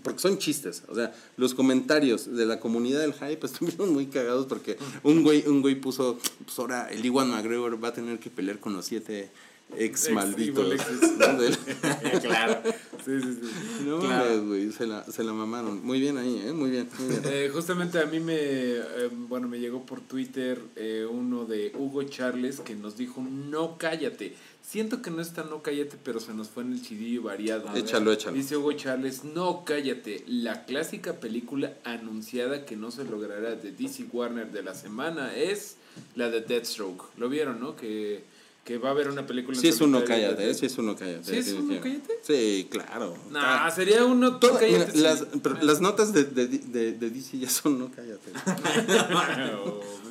porque 0.02 0.20
son 0.20 0.38
chistes, 0.38 0.82
o 0.88 0.94
sea, 0.94 1.14
los 1.36 1.54
comentarios 1.54 2.34
de 2.34 2.44
la 2.46 2.60
comunidad 2.60 3.00
del 3.00 3.14
hype 3.14 3.40
estuvieron 3.46 3.92
muy 3.92 4.06
cagados 4.06 4.46
porque 4.46 4.76
un 5.02 5.22
güey, 5.22 5.46
un 5.46 5.62
güey 5.62 5.74
puso, 5.74 6.18
pues 6.44 6.58
ahora 6.58 6.88
el 6.90 7.04
Iwan 7.04 7.30
McGregor 7.30 7.82
va 7.82 7.88
a 7.88 7.92
tener 7.94 8.18
que 8.18 8.30
pelear 8.30 8.58
con 8.60 8.74
los 8.74 8.84
siete 8.84 9.30
ex 9.76 10.06
Ex 10.06 10.14
malditos. 10.14 10.66
claro. 12.22 12.62
Sí, 13.04 13.20
sí, 13.20 13.38
sí. 13.42 13.84
No 13.84 14.00
Claro. 14.00 14.46
güey, 14.46 14.72
se 14.72 14.86
la, 14.86 15.04
se 15.04 15.22
la 15.22 15.32
mamaron. 15.32 15.84
Muy 15.84 16.00
bien 16.00 16.16
ahí, 16.18 16.42
¿eh? 16.44 16.52
Muy 16.52 16.70
bien, 16.70 16.88
muy 16.98 17.08
bien. 17.08 17.22
Eh, 17.26 17.50
justamente 17.52 17.98
a 18.00 18.06
mí 18.06 18.20
me, 18.20 18.34
eh, 18.36 19.10
bueno, 19.12 19.48
me 19.48 19.58
llegó 19.60 19.84
por 19.84 20.00
Twitter 20.00 20.60
eh, 20.76 21.06
uno 21.10 21.44
de 21.44 21.72
Hugo 21.76 22.02
Charles 22.04 22.60
que 22.60 22.74
nos 22.74 22.96
dijo, 22.96 23.20
no 23.22 23.76
cállate. 23.78 24.34
Siento 24.68 25.00
que 25.00 25.10
no 25.10 25.22
está 25.22 25.44
no 25.44 25.62
cállate, 25.62 25.96
pero 26.04 26.20
se 26.20 26.34
nos 26.34 26.50
fue 26.50 26.62
en 26.62 26.74
el 26.74 26.82
chidillo 26.82 27.22
variado. 27.22 27.74
Échalo, 27.74 28.12
échalo. 28.12 28.36
Dice 28.36 28.54
Hugo 28.54 28.72
Charles, 28.72 29.24
no 29.24 29.64
cállate. 29.64 30.24
La 30.26 30.66
clásica 30.66 31.20
película 31.20 31.78
anunciada 31.84 32.66
que 32.66 32.76
no 32.76 32.90
se 32.90 33.04
logrará 33.04 33.54
de 33.54 33.72
DC 33.72 34.08
Warner 34.12 34.52
de 34.52 34.62
la 34.62 34.74
semana 34.74 35.34
es 35.34 35.78
la 36.16 36.28
de 36.28 36.42
Deathstroke. 36.42 37.02
¿Lo 37.16 37.30
vieron, 37.30 37.60
no? 37.60 37.76
Que, 37.76 38.24
que 38.68 38.76
va 38.78 38.90
a 38.90 38.92
haber 38.92 39.08
una 39.08 39.26
película 39.26 39.56
en 39.56 39.62
Sí 39.62 39.68
es 39.68 39.80
uno 39.80 40.04
cállate, 40.04 40.50
¿eh? 40.50 40.52
Sí 40.54 40.66
es 40.66 40.76
uno 40.76 40.94
cállate. 40.94 41.24
¿Sí 41.24 41.36
es 41.38 41.52
uno 41.54 41.80
cállate? 41.80 42.12
Sí, 42.22 42.68
claro. 42.70 43.16
Nah, 43.30 43.66
Ah, 43.66 43.70
sería 43.70 44.04
uno 44.04 44.38
toda- 44.38 44.60
mira, 44.60 44.72
cállate. 44.84 44.92
sí. 44.92 44.98
las, 45.00 45.26
pero 45.42 45.56
las 45.62 45.80
notas 45.80 46.12
de, 46.12 46.24
de, 46.24 46.46
de, 46.48 46.92
de 46.92 47.10
DC 47.10 47.38
ya 47.38 47.48
son 47.48 47.78
no 47.78 47.90
cállate. 47.90 48.30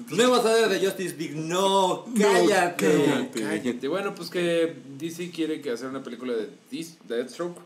No 0.09 0.31
vas 0.31 0.45
a 0.45 0.53
ver 0.53 0.69
de 0.69 0.85
Justice 0.85 1.15
League. 1.17 1.35
No, 1.35 2.05
cállate. 2.17 2.85
cállate. 2.87 3.41
Cállate. 3.41 3.87
Bueno, 3.89 4.15
pues 4.15 4.29
que 4.29 4.75
DC 4.97 5.31
quiere 5.31 5.61
que 5.61 5.71
hacer 5.71 5.87
una 5.89 6.01
película 6.01 6.33
de 6.33 6.49
Dis- 6.71 6.97
Deathstroke 7.07 7.59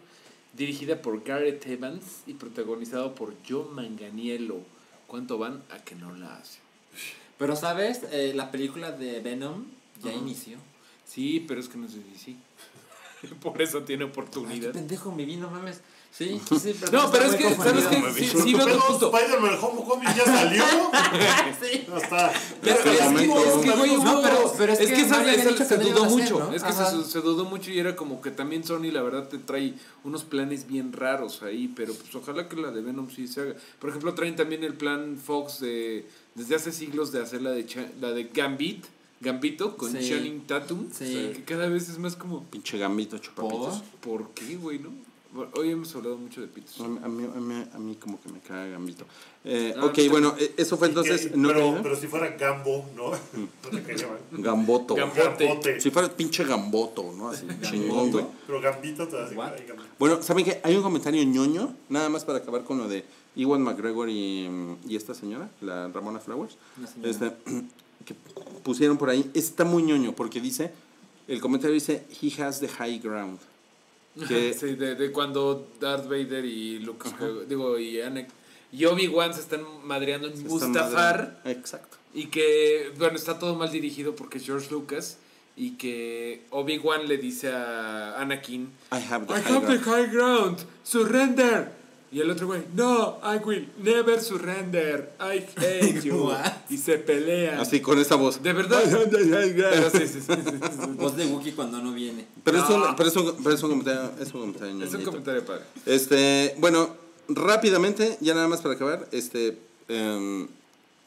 dirigida 0.57 1.01
por 1.01 1.23
Gareth 1.23 1.65
Evans 1.68 2.03
y 2.27 2.34
protagonizado 2.34 3.15
por 3.15 3.34
Joe 3.47 3.65
Manganiello. 3.72 4.57
¿Cuánto 5.07 5.38
van 5.38 5.61
a 5.69 5.77
que 5.84 5.93
no 5.95 6.15
la 6.15 6.35
hace? 6.38 6.59
Pero, 7.38 7.55
¿sabes? 7.55 8.01
Eh, 8.11 8.34
la 8.35 8.49
película 8.51 8.91
de 8.91 9.19
Venom 9.19 9.65
ya 10.03 10.11
inició. 10.13 10.57
Sí, 11.14 11.44
pero 11.48 11.60
es 11.60 11.68
que 11.70 11.78
no 11.78 11.86
es 11.88 11.94
de 11.94 12.02
DC. 12.12 12.36
Por 13.42 13.62
eso 13.62 13.82
tiene 13.84 14.06
Ay, 14.06 14.10
qué 14.12 14.20
oportunidad. 14.20 14.72
pendejo, 14.72 15.12
mi 15.12 15.26
vino, 15.26 15.50
mames. 15.50 15.82
Sí, 16.14 16.42
sí, 16.62 16.76
No, 16.92 17.10
pero 17.10 17.24
es 17.26 17.36
que, 17.36 17.56
¿sabes 17.56 17.86
qué? 17.88 18.02
confundido. 18.02 18.14
Sí, 18.14 18.28
sí 18.44 18.54
veo. 18.54 18.68
Spider-Man 18.68 19.58
Homecoming 19.62 20.10
ya 20.14 20.26
salió. 20.26 20.64
Sí. 21.62 21.86
Ya 21.88 21.98
está. 21.98 22.34
Pero 22.62 22.76
Hasta 22.76 22.92
es 22.94 22.98
que, 23.00 23.04
momento. 23.06 23.46
es 23.46 23.64
que, 23.64 23.72
güey, 23.72 23.96
No, 23.96 24.22
pero- 24.22 24.54
pero 24.58 24.74
es 24.74 24.80
es 24.82 24.88
que 24.90 25.02
esa- 25.02 25.34
esa- 25.34 25.66
se 25.66 25.78
no 25.78 25.84
dudó 25.86 26.04
hacer, 26.04 26.18
mucho. 26.18 26.40
¿no? 26.40 26.54
Es 26.54 26.64
que 26.64 26.74
se, 26.74 27.04
se 27.06 27.22
dudó 27.22 27.46
mucho 27.46 27.72
y 27.72 27.80
era 27.80 27.96
como 27.96 28.20
que 28.22 28.32
también 28.32 28.66
Sony, 28.66 28.92
la 28.92 29.02
verdad, 29.04 29.30
te 29.30 29.38
trae 29.38 29.74
unos 30.04 30.26
planes 30.26 30.68
bien 30.68 30.92
raros 30.92 31.44
ahí. 31.44 31.72
Pero 31.74 31.94
pues 31.94 32.14
ojalá 32.14 32.50
que 32.50 32.58
la 32.58 32.72
de 32.72 32.82
Venom 32.82 33.10
sí 33.10 33.26
se 33.28 33.42
haga. 33.42 33.56
Por 33.80 33.90
ejemplo, 33.92 34.14
traen 34.14 34.36
también 34.36 34.66
el 34.66 34.74
plan 34.74 35.18
Fox 35.18 35.62
de 35.62 36.06
desde 36.36 36.56
hace 36.56 36.74
siglos 36.74 37.14
de 37.14 37.22
hacer 37.22 37.42
la 37.42 37.52
de, 37.52 37.66
la 38.02 38.12
de 38.12 38.26
Gambit. 38.34 38.84
Gambito 39.22 39.77
con 39.77 39.91
Sí. 39.91 40.10
Channing 40.10 40.41
Tatum. 40.48 40.88
Sí. 40.91 41.31
Que 41.35 41.43
cada 41.45 41.68
vez 41.69 41.88
es 41.89 41.98
más 41.99 42.15
como. 42.15 42.43
Pinche 42.45 42.77
gambito 42.77 43.18
chupapitos. 43.19 43.84
¿Por 44.02 44.30
qué, 44.31 44.56
güey, 44.57 44.80
no? 44.80 44.89
Hoy 45.56 45.69
hemos 45.72 45.95
hablado 45.95 46.18
mucho 46.18 46.41
de 46.41 46.48
pitos. 46.48 46.77
A 46.81 46.88
mí, 46.89 46.99
a, 47.02 47.07
mí, 47.07 47.23
a, 47.23 47.39
mí, 47.39 47.65
a 47.73 47.77
mí 47.80 47.95
como 47.95 48.19
que 48.19 48.27
me 48.27 48.39
caga 48.41 48.65
gambito. 48.68 49.06
Eh, 49.45 49.73
Ah, 49.77 49.85
ok, 49.85 49.95
sí. 49.95 50.10
bueno, 50.10 50.35
eh, 50.38 50.53
eso 50.57 50.76
fue 50.76 50.89
entonces... 50.89 51.27
Que- 51.27 51.38
no 51.38 51.48
pero, 51.81 51.95
si 51.95 52.07
fuera 52.07 52.27
Gambo, 52.35 52.85
¿no? 52.98 53.11
Mal. 53.72 54.19
Gamboto. 54.43 54.93
Gam- 54.95 55.14
Gambote. 55.15 55.80
Si 55.80 55.89
fuera 55.89 56.10
pinche 56.10 56.43
gamboto, 56.43 57.14
¿no? 57.18 57.30
Así, 57.30 57.45
chingón, 57.61 58.11
güey. 58.11 58.26
Pero 58.45 58.60
Gambito 58.60 59.07
te 59.07 59.18
hace. 59.22 59.35
Bueno, 59.98 60.22
¿saben 60.22 60.43
qué? 60.43 60.60
Hay 60.65 60.76
un 60.76 60.84
comentario 60.84 61.23
ñoño, 61.23 61.76
nada 61.88 62.10
más 62.10 62.26
para 62.26 62.39
acabar 62.39 62.65
con 62.65 62.80
lo 62.80 62.89
de 62.89 63.06
Iwan 63.38 63.61
McGregor 63.61 64.10
y, 64.10 64.49
mm, 64.49 64.89
y 64.89 64.98
esta 64.98 65.14
señora, 65.14 65.49
la 65.61 65.88
Ramona 65.88 66.19
Flowers. 66.19 66.57
Una 66.77 66.88
señora. 66.88 67.10
Este, 67.10 67.31
que 68.03 68.15
pusieron 68.64 68.98
por 68.98 69.10
ahí. 69.10 69.30
Está 69.34 69.64
muy 69.64 69.84
ñoño 69.84 70.14
porque 70.14 70.40
dice, 70.40 70.72
el 71.28 71.40
comentario 71.41 71.73
dice, 71.73 72.06
he 72.22 72.41
has 72.41 72.60
the 72.60 72.68
high 72.68 72.99
ground. 72.99 73.40
Que, 74.28 74.53
Sí, 74.53 74.76
de, 74.76 74.95
de 74.95 75.11
cuando 75.14 75.69
Darth 75.80 76.03
Vader 76.03 76.44
y 76.44 76.80
Luke 76.80 77.10
digo, 77.48 77.80
y 77.80 78.02
Anakin 78.02 78.41
y 78.72 78.86
Obi-Wan 78.86 79.34
se 79.34 79.41
están 79.41 79.61
madreando 79.84 80.28
en 80.28 80.48
Mustafar. 80.48 81.41
Exacto. 81.45 81.98
Y 82.14 82.28
que, 82.28 82.91
bueno, 82.98 83.18
está 83.18 83.38
todo 83.38 83.56
mal 83.56 83.72
dirigido 83.72 84.15
porque 84.15 84.38
es 84.38 84.45
George 84.45 84.69
Lucas. 84.72 85.18
Y 85.57 85.72
que 85.72 86.45
Obi-Wan 86.49 87.07
le 87.10 87.18
dice 87.18 87.52
a 87.52 88.19
Anakin: 88.22 88.72
I 88.91 88.95
have 89.10 89.28
the 89.28 89.34
I 89.34 89.41
high 89.41 89.53
have 89.53 89.68
the 89.68 89.80
high 89.80 90.10
ground, 90.10 90.60
surrender. 90.84 91.73
Y 92.12 92.20
el 92.20 92.30
otro 92.30 92.48
güey: 92.48 92.64
No, 92.76 93.20
I 93.24 93.38
will 93.46 93.70
never 93.82 94.20
surrender. 94.22 95.14
I 95.20 95.46
hate 95.58 96.02
you. 96.02 96.30
Y 96.70 96.78
se 96.78 96.98
pelean. 96.98 97.60
Así, 97.60 97.80
con 97.82 98.00
esa 98.00 98.16
voz. 98.16 98.42
De 98.44 98.52
verdad. 98.54 98.82
Pero 99.12 99.90
sí, 99.90 100.00
sí, 100.00 100.08
sí, 100.08 100.20
sí, 100.22 100.34
sí, 100.44 100.68
sí. 100.82 100.88
Voz 100.98 101.16
de 101.16 101.26
Wookiee 101.26 101.54
cuando 101.54 101.82
no 101.82 101.94
viene. 101.94 102.26
Pero, 102.44 102.58
es 102.64 102.70
un, 102.70 102.80
No. 102.82 102.96
pero, 102.96 103.10
es 103.10 103.16
un, 103.16 103.36
pero 103.44 103.56
es 103.56 103.64
un 103.64 103.70
comentario, 103.70 104.12
es 104.20 104.34
un 104.34 104.40
comentario 104.42 104.74
Es 104.84 104.90
un 104.90 104.92
ñoñito. 104.92 105.12
comentario 105.12 105.46
padre. 105.46 105.64
Este, 105.86 106.56
bueno, 106.60 106.96
rápidamente, 107.30 108.18
ya 108.22 108.34
nada 108.34 108.48
más 108.48 108.62
para 108.62 108.76
acabar, 108.76 109.08
este, 109.12 109.58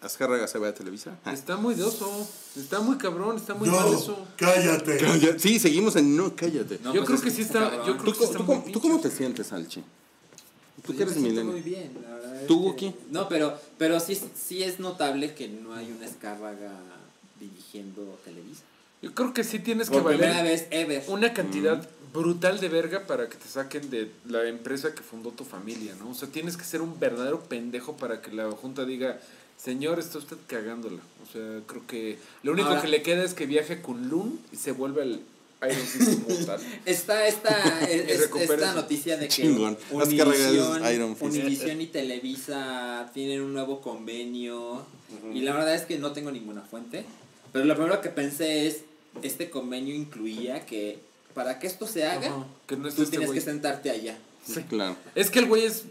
Azcárraga 0.01 0.47
se 0.49 0.59
va 0.59 0.69
a 0.69 0.75
Televisa. 0.75 1.19
Está 1.33 1.57
muy 1.57 1.75
doso. 1.75 2.29
Está 2.57 2.81
muy 2.81 2.97
cabrón. 2.99 3.37
Está 3.37 3.55
muy 3.55 3.69
mal 3.71 3.91
No, 3.91 3.99
eso. 3.99 4.27
cállate. 4.37 5.39
Sí, 5.39 5.59
seguimos 5.59 5.97
en 5.97 6.15
no, 6.17 6.35
cállate. 6.37 6.79
No, 6.83 6.93
yo 6.93 7.05
pues 7.05 7.07
creo 7.07 7.17
es 7.17 7.23
que 7.25 7.31
sí 7.31 7.43
está. 7.43 7.85
Yo 7.87 7.97
creo 7.97 8.05
¿Tú, 8.05 8.13
que 8.13 8.19
cómo- 8.19 8.25
está 8.25 8.39
tú 8.39 8.45
muy 8.45 8.57
cómo- 8.61 8.73
tú 8.73 8.81
cómo 8.81 9.01
te 9.01 9.11
sientes, 9.11 9.51
Alchi? 9.53 9.83
Tú 10.77 10.83
Pues 10.93 10.97
que 10.99 11.03
eres 11.05 11.17
muy 11.45 11.61
bien, 11.61 11.93
la 12.03 12.15
verdad 12.15 12.41
es 12.43 12.47
¿Tú, 12.47 12.59
que- 12.61 12.67
Wookie? 12.87 12.95
No, 13.11 13.29
pero, 13.29 13.59
pero 13.79 14.01
sí, 14.01 14.21
sí 14.35 14.63
es 14.63 14.81
notable 14.81 15.35
que 15.35 15.49
no 15.49 15.73
hay 15.75 15.91
una 15.93 16.05
escárraga 16.07 16.73
dirigiendo 17.41 18.19
Televisa. 18.25 18.63
Yo 19.03 19.15
creo 19.15 19.33
que 19.35 19.45
sí 19.45 19.59
tienes 19.59 19.89
que 19.91 19.95
Por 20.01 20.05
valer 20.05 20.45
vez 20.45 20.67
ever. 20.71 21.05
una 21.09 21.33
cantidad 21.35 21.87
brutal 22.13 22.59
de 22.61 22.69
verga 22.69 23.07
para 23.07 23.29
que 23.29 23.37
te 23.37 23.49
saquen 23.49 23.91
de 23.91 24.11
la 24.29 24.47
empresa 24.49 24.95
que 24.95 25.03
fundó 25.03 25.31
tu 25.31 25.45
familia, 25.45 25.95
¿no? 25.99 26.11
O 26.11 26.15
sea, 26.15 26.29
tienes 26.29 26.57
que 26.57 26.65
ser 26.65 26.81
un 26.81 26.99
verdadero 26.99 27.41
pendejo 27.41 27.97
para 27.97 28.23
que 28.23 28.33
la 28.33 28.51
junta 28.53 28.85
diga, 28.85 29.21
señor, 29.57 29.99
está 29.99 30.19
usted 30.19 30.37
cagándola. 30.47 31.01
O 31.29 31.33
sea, 31.33 31.61
creo 31.67 31.87
que 31.87 32.19
lo 32.43 32.53
único 32.53 32.69
Ahora- 32.69 32.83
que 32.83 32.89
le 32.89 33.03
queda 33.03 33.25
es 33.25 33.35
que 33.35 33.47
viaje 33.47 33.83
con 33.83 34.09
Loon 34.09 34.39
y 34.53 34.57
se 34.57 34.73
vuelve 34.73 35.03
el 35.03 35.21
Iron 35.69 35.87
Fist 35.87 36.23
como 36.25 36.37
tal. 36.47 36.61
Está 36.85 37.27
esta, 37.27 37.81
es- 37.91 38.31
esta 38.41 38.75
noticia 38.75 39.17
de 39.17 39.29
que 39.29 39.43
Univision, 41.43 41.81
y 41.81 41.87
Televisa 41.87 43.11
tienen 43.15 43.41
un 43.43 43.53
nuevo 43.53 43.81
convenio. 43.81 44.85
Y 45.33 45.41
la 45.41 45.53
verdad 45.53 45.75
es 45.75 45.83
que 45.83 45.99
no 45.99 46.13
tengo 46.13 46.31
ninguna 46.31 46.63
fuente. 46.63 47.05
Pero 47.53 47.65
lo 47.65 47.75
primero 47.77 48.01
que 48.01 48.09
pensé 48.09 48.67
es, 48.67 48.81
este 49.23 49.49
convenio 49.51 49.95
incluía 49.95 50.67
que 50.67 50.99
para 51.35 51.59
que 51.59 51.67
esto 51.67 51.87
se 51.87 52.05
haga, 52.07 52.47
que 52.67 52.77
no 52.77 52.89
es 52.89 52.95
tú 52.95 53.03
este 53.03 53.17
tienes 53.19 53.33
que 53.33 53.41
sentarte 53.41 53.91
allá. 53.91 54.17
Sí, 54.47 54.63
claro. 54.65 54.97
Es 55.15 55.31
que 55.31 55.39
el 55.39 55.47
güey 55.47 55.65
es 55.65 55.85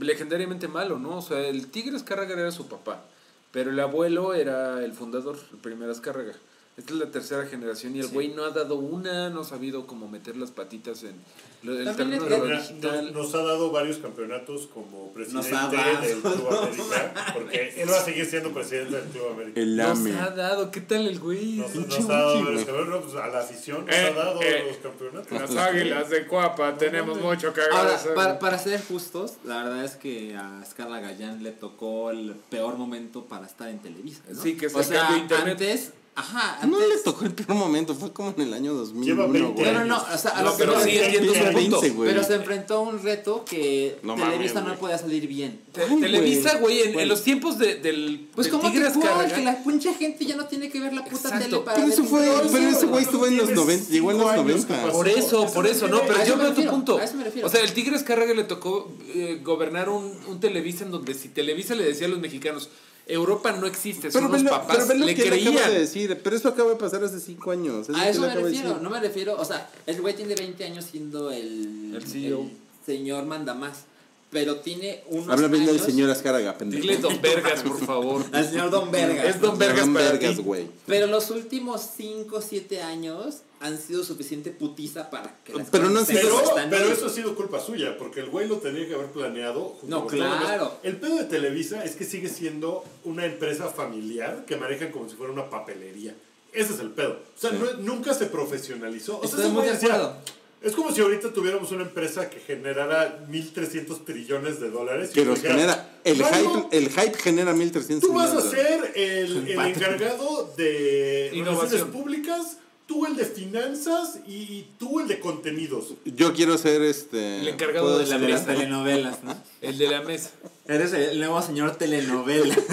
legendariamente 0.00 0.68
malo, 0.68 0.98
¿no? 0.98 1.18
O 1.18 1.22
sea, 1.22 1.40
el 1.40 1.66
Tigre 1.68 1.96
Azcárraga 1.96 2.34
era 2.34 2.52
su 2.52 2.68
papá, 2.68 3.04
pero 3.52 3.70
el 3.70 3.80
abuelo 3.80 4.34
era 4.34 4.84
el 4.84 4.92
fundador, 4.92 5.38
el 5.52 5.58
primer 5.58 5.90
Azcárraga. 5.90 6.34
Esta 6.78 6.92
es 6.92 6.98
la 7.00 7.10
tercera 7.10 7.44
generación 7.46 7.96
y 7.96 7.98
el 7.98 8.06
Sí. 8.06 8.14
güey 8.14 8.28
no 8.28 8.44
ha 8.44 8.50
dado 8.50 8.76
una, 8.76 9.28
no 9.30 9.40
ha 9.40 9.44
sabido 9.44 9.86
cómo 9.88 10.06
meter 10.08 10.36
las 10.36 10.52
patitas 10.52 11.02
en 11.02 11.16
lo, 11.64 11.76
el 11.76 11.84
También 11.96 12.20
terreno 12.22 12.44
de 12.44 12.50
lo 12.54 12.56
digital. 12.60 13.04
nos, 13.12 13.12
nos 13.14 13.34
ha 13.34 13.42
dado 13.42 13.72
varios 13.72 13.96
campeonatos 13.98 14.68
como 14.68 15.12
presidente 15.12 15.50
Nos 15.50 15.60
ha 15.60 15.66
dado. 15.72 16.00
del 16.02 16.18
Club 16.20 16.48
América, 16.48 17.32
porque 17.34 17.74
él 17.82 17.90
va 17.90 17.96
a 17.98 18.04
seguir 18.04 18.24
siendo 18.26 18.52
presidente 18.54 18.94
del 18.96 19.04
Club 19.06 19.26
América. 19.32 19.60
El 19.60 19.76
Nos 19.76 19.98
AME. 19.98 20.12
ha 20.20 20.30
dado, 20.30 20.70
¿qué 20.70 20.80
tal 20.82 21.08
el 21.08 21.18
güey? 21.18 21.56
Nos, 21.56 21.74
nos 21.74 21.98
ha 21.98 22.12
dado 22.12 22.42
güey. 22.44 22.64
pues, 22.64 23.14
a 23.16 23.26
la 23.26 23.40
afición 23.40 23.84
nos 23.84 23.94
Eh, 23.96 24.06
ha 24.06 24.12
dado 24.12 24.40
eh, 24.40 24.64
los 24.68 24.76
campeonatos. 24.76 25.32
Las 25.32 25.56
águilas 25.56 26.10
de 26.10 26.26
Cuapa, 26.28 26.76
tenemos 26.78 27.20
mucho 27.20 27.52
que 27.52 27.60
Ahora, 27.60 27.80
agradecer. 27.80 28.14
para, 28.14 28.38
para 28.38 28.56
ser 28.56 28.80
justos, 28.86 29.32
la 29.44 29.64
verdad 29.64 29.84
es 29.84 29.96
que 29.96 30.36
a 30.36 30.64
Scarla 30.64 31.00
Gallán 31.00 31.42
le 31.42 31.50
tocó 31.50 32.12
el 32.12 32.36
peor 32.50 32.76
momento 32.78 33.24
para 33.24 33.46
estar 33.46 33.68
en 33.68 33.80
Televisa. 33.80 34.22
¿no? 34.30 34.40
Sí, 34.40 34.56
que 34.56 34.70
se 34.70 34.78
o 34.78 34.82
sea, 34.84 35.16
internet. 35.18 35.54
antes, 35.60 35.92
ajá, 36.18 36.66
No 36.66 36.76
antes, 36.76 36.88
le 36.96 37.02
tocó 37.02 37.24
el 37.24 37.32
peor 37.32 37.54
momento, 37.56 37.94
fue 37.94 38.12
como 38.12 38.34
en 38.36 38.42
el 38.42 38.54
año 38.54 38.74
2001, 38.74 39.06
Lleva 39.06 39.26
20 39.26 39.52
güey. 39.62 39.72
No, 39.72 39.78
no, 39.80 39.84
no, 39.84 39.96
o 40.14 40.18
sea, 40.18 40.32
a 40.32 40.42
No, 40.42 40.50
lo 40.50 40.56
que 40.56 40.64
sí 40.64 40.70
refiero- 40.70 41.04
entiendo 41.06 41.32
su 41.34 41.38
punto. 41.40 41.52
2015, 41.52 41.90
güey. 41.90 42.10
Pero 42.10 42.24
se 42.24 42.34
enfrentó 42.34 42.74
a 42.74 42.80
un 42.80 43.02
reto 43.02 43.44
que 43.44 43.98
No 44.02 44.14
Televisa 44.14 44.54
mames, 44.60 44.72
no 44.74 44.78
podía 44.78 44.98
salir 44.98 45.26
bien. 45.26 45.60
Te- 45.72 45.82
Ay, 45.82 46.00
Televisa, 46.00 46.56
güey, 46.58 46.80
en, 46.82 47.08
los 47.08 47.22
tiempos 47.22 47.58
de, 47.58 47.76
del, 47.76 48.28
Pues 48.34 48.46
del 48.46 48.52
como 48.60 48.72
que 48.72 48.78
que 48.78 49.42
la 49.44 49.62
pinche 49.62 49.94
gente 49.94 50.24
ya 50.26 50.36
no 50.36 50.46
tiene 50.46 50.68
que 50.70 50.80
ver 50.80 50.92
la 50.92 51.04
puta 51.04 51.28
Exacto. 51.28 51.44
tele 51.44 51.58
para 51.60 51.76
Pero 51.76 51.88
eso 51.92 52.04
fue, 52.04 52.26
pero 52.52 52.68
ese 52.68 52.86
güey 52.86 53.04
estuvo 53.04 53.26
en 53.26 53.36
los 53.36 53.46
Tienes 53.46 53.64
90, 53.64 53.90
llegó 53.92 54.10
en 54.10 54.18
los 54.18 54.26
cinco 54.28 54.40
años 54.42 54.64
que 54.64 54.72
90. 54.72 54.82
pasó. 54.86 54.92
Por 54.98 55.08
eso, 55.08 55.52
por 55.52 55.66
eso, 55.66 55.88
no, 55.88 56.00
pero 56.02 56.24
yo 56.24 56.36
veo 56.36 56.52
tu 56.52 56.64
punto. 56.66 56.98
a 56.98 57.04
eso 57.04 57.14
me 57.16 57.24
refiero. 57.24 57.46
O 57.46 57.50
sea, 57.50 57.62
el 57.62 57.72
Tigre 57.72 57.96
Azcárraga 57.96 58.34
le 58.34 58.44
tocó 58.44 58.90
eh, 59.14 59.40
gobernar 59.44 59.88
un, 59.88 60.18
un 60.26 60.40
Televisa 60.40 60.84
en 60.84 60.90
donde 60.90 61.14
si 61.14 61.28
Televisa 61.28 61.74
le 61.74 61.84
decía 61.84 62.06
a 62.06 62.10
los 62.10 62.18
mexicanos, 62.20 62.68
Europa 63.08 63.52
no 63.52 63.66
existe, 63.66 64.10
son 64.10 64.30
Pero 64.30 64.42
los 64.42 64.50
papás, 64.50 64.84
pero 64.86 64.98
lo 65.00 65.06
le 65.06 65.14
que 65.14 65.22
él 65.22 65.28
acaba 65.28 65.44
de 65.44 65.62
creían. 65.62 65.74
decir, 65.80 66.20
pero 66.22 66.36
eso 66.36 66.48
acaba 66.48 66.70
de 66.70 66.76
pasar 66.76 67.02
hace 67.02 67.18
5 67.20 67.50
años. 67.50 67.88
es 67.88 67.88
lo 67.88 67.96
A 67.96 68.04
que 68.04 68.10
eso 68.10 68.20
me 68.20 68.28
de 68.28 68.34
refiero, 68.34 68.78
no 68.80 68.90
me 68.90 69.00
refiero, 69.00 69.36
o 69.40 69.44
sea, 69.44 69.70
el 69.86 70.00
güey 70.00 70.14
tiene 70.14 70.34
20 70.34 70.62
años 70.64 70.84
siendo 70.84 71.30
el, 71.30 71.92
El 71.96 72.06
CEO. 72.06 72.50
señor 72.84 73.24
mandamás, 73.26 73.84
pero 74.30 74.56
tiene 74.56 75.02
unos 75.08 75.28
Habla 75.28 75.48
bien 75.48 75.64
del 75.66 75.80
señor 75.80 76.10
Azcárraga, 76.10 76.56
pendejo. 76.58 76.82
Dile 76.82 76.96
Don 76.98 77.20
Vergas, 77.22 77.62
por 77.62 77.84
favor. 77.84 78.24
Al 78.32 78.48
señor 78.48 78.70
Don 78.70 78.90
Vergas. 78.90 79.24
Es 79.26 79.40
Don 79.40 79.56
Vergas 79.58 79.84
Don 79.86 79.94
para 79.94 80.10
Vergas, 80.12 80.36
ti. 80.36 80.42
güey. 80.42 80.66
Pero 80.86 81.06
los 81.06 81.30
últimos 81.30 81.80
5 81.96 82.40
7 82.42 82.82
años 82.82 83.38
han 83.60 83.76
sido 83.78 84.04
suficiente 84.04 84.50
putiza 84.50 85.10
para 85.10 85.34
que 85.44 85.52
las 85.54 85.68
Pero 85.70 85.90
no 85.90 85.98
han 86.00 86.06
sido- 86.06 86.20
Pero, 86.20 86.68
pero 86.70 86.92
eso 86.92 87.06
ha 87.06 87.10
sido 87.10 87.34
culpa 87.34 87.58
suya, 87.58 87.96
porque 87.98 88.20
el 88.20 88.30
güey 88.30 88.46
lo 88.46 88.58
tenía 88.58 88.86
que 88.86 88.94
haber 88.94 89.06
planeado. 89.08 89.74
No, 89.82 90.06
claro. 90.06 90.78
El 90.82 90.96
pedo 90.98 91.16
de 91.16 91.24
Televisa 91.24 91.82
es 91.84 91.96
que 91.96 92.04
sigue 92.04 92.28
siendo 92.28 92.84
una 93.04 93.24
empresa 93.24 93.68
familiar 93.68 94.44
que 94.46 94.56
manejan 94.56 94.92
como 94.92 95.08
si 95.08 95.16
fuera 95.16 95.32
una 95.32 95.48
papelería. 95.50 96.14
Ese 96.52 96.74
es 96.74 96.80
el 96.80 96.90
pedo. 96.90 97.18
O 97.36 97.40
sea, 97.40 97.50
no- 97.52 97.74
nunca 97.80 98.14
se 98.14 98.26
profesionalizó. 98.26 99.18
O 99.18 99.26
sea, 99.26 99.38
Estoy 99.38 99.50
muy 99.52 99.64
de 99.66 99.72
decía. 99.72 100.12
Es 100.60 100.72
como 100.72 100.90
si 100.92 101.00
ahorita 101.00 101.32
tuviéramos 101.32 101.70
una 101.70 101.82
empresa 101.82 102.28
que 102.28 102.40
generara 102.40 103.24
1.300 103.30 104.04
trillones 104.04 104.60
de 104.60 104.70
dólares. 104.70 105.10
Que 105.10 105.24
los 105.24 105.40
genera. 105.40 106.00
El 106.02 106.16
"Bueno, 106.20 106.66
hype, 106.68 106.76
el 106.76 106.88
hype 106.90 107.18
genera 107.18 107.52
1300 107.52 108.08
Tú 108.08 108.14
vas 108.16 108.32
a 108.32 108.40
ser 108.40 108.92
el, 108.96 109.48
el 109.48 109.58
encargado 109.60 110.52
de 110.56 111.30
relaciones 111.32 111.82
públicas 111.84 112.56
tú 112.86 113.04
el 113.04 113.16
de 113.16 113.26
finanzas 113.26 114.18
y, 114.26 114.32
y 114.34 114.68
tú 114.78 114.98
el 114.98 115.08
de 115.08 115.20
contenidos. 115.20 115.92
Yo 116.06 116.32
quiero 116.32 116.56
ser 116.56 116.80
este. 116.82 117.40
El 117.40 117.48
encargado 117.48 117.84
¿puedo 117.86 117.98
de 117.98 118.04
la 118.06 118.10
ser 118.12 118.20
De 118.22 118.28
las 118.28 118.40
este? 118.40 118.54
telenovelas, 118.54 119.22
¿no? 119.22 119.36
El 119.60 119.76
de 119.76 119.88
la 119.88 120.00
mesa. 120.00 120.30
Eres 120.66 120.92
el 120.94 121.18
nuevo 121.18 121.40
señor 121.42 121.76
telenovela. 121.76 122.56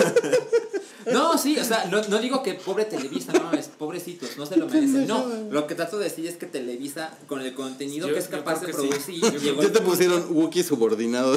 No, 1.12 1.38
sí, 1.38 1.58
o 1.60 1.64
sea, 1.64 1.86
no, 1.86 2.02
no 2.08 2.18
digo 2.20 2.42
que 2.44 2.54
pobre 2.56 2.86
Televisa, 2.86 3.32
no, 3.34 3.52
es 3.54 3.68
pobrecitos, 3.68 4.38
no 4.38 4.46
se 4.46 4.58
lo 4.58 4.66
merecen. 4.68 5.08
No, 5.08 5.26
lo 5.52 5.68
que 5.68 5.76
trato 5.76 5.98
de 5.98 6.06
decir 6.06 6.26
es 6.28 6.36
que 6.38 6.46
Televisa, 6.46 7.12
con 7.28 7.42
el 7.42 7.54
contenido 7.54 8.08
Yo- 8.08 8.14
que 8.14 8.20
es 8.20 8.28
capaz 8.28 8.62
de 8.62 8.68
que 8.68 8.74
sí. 8.74 8.80
producir, 8.80 9.40
llegó 9.42 9.62
Ya 9.62 9.72
te 9.72 9.82
pusieron 9.82 10.26
Wookiee 10.30 10.64
subordinado. 10.64 11.36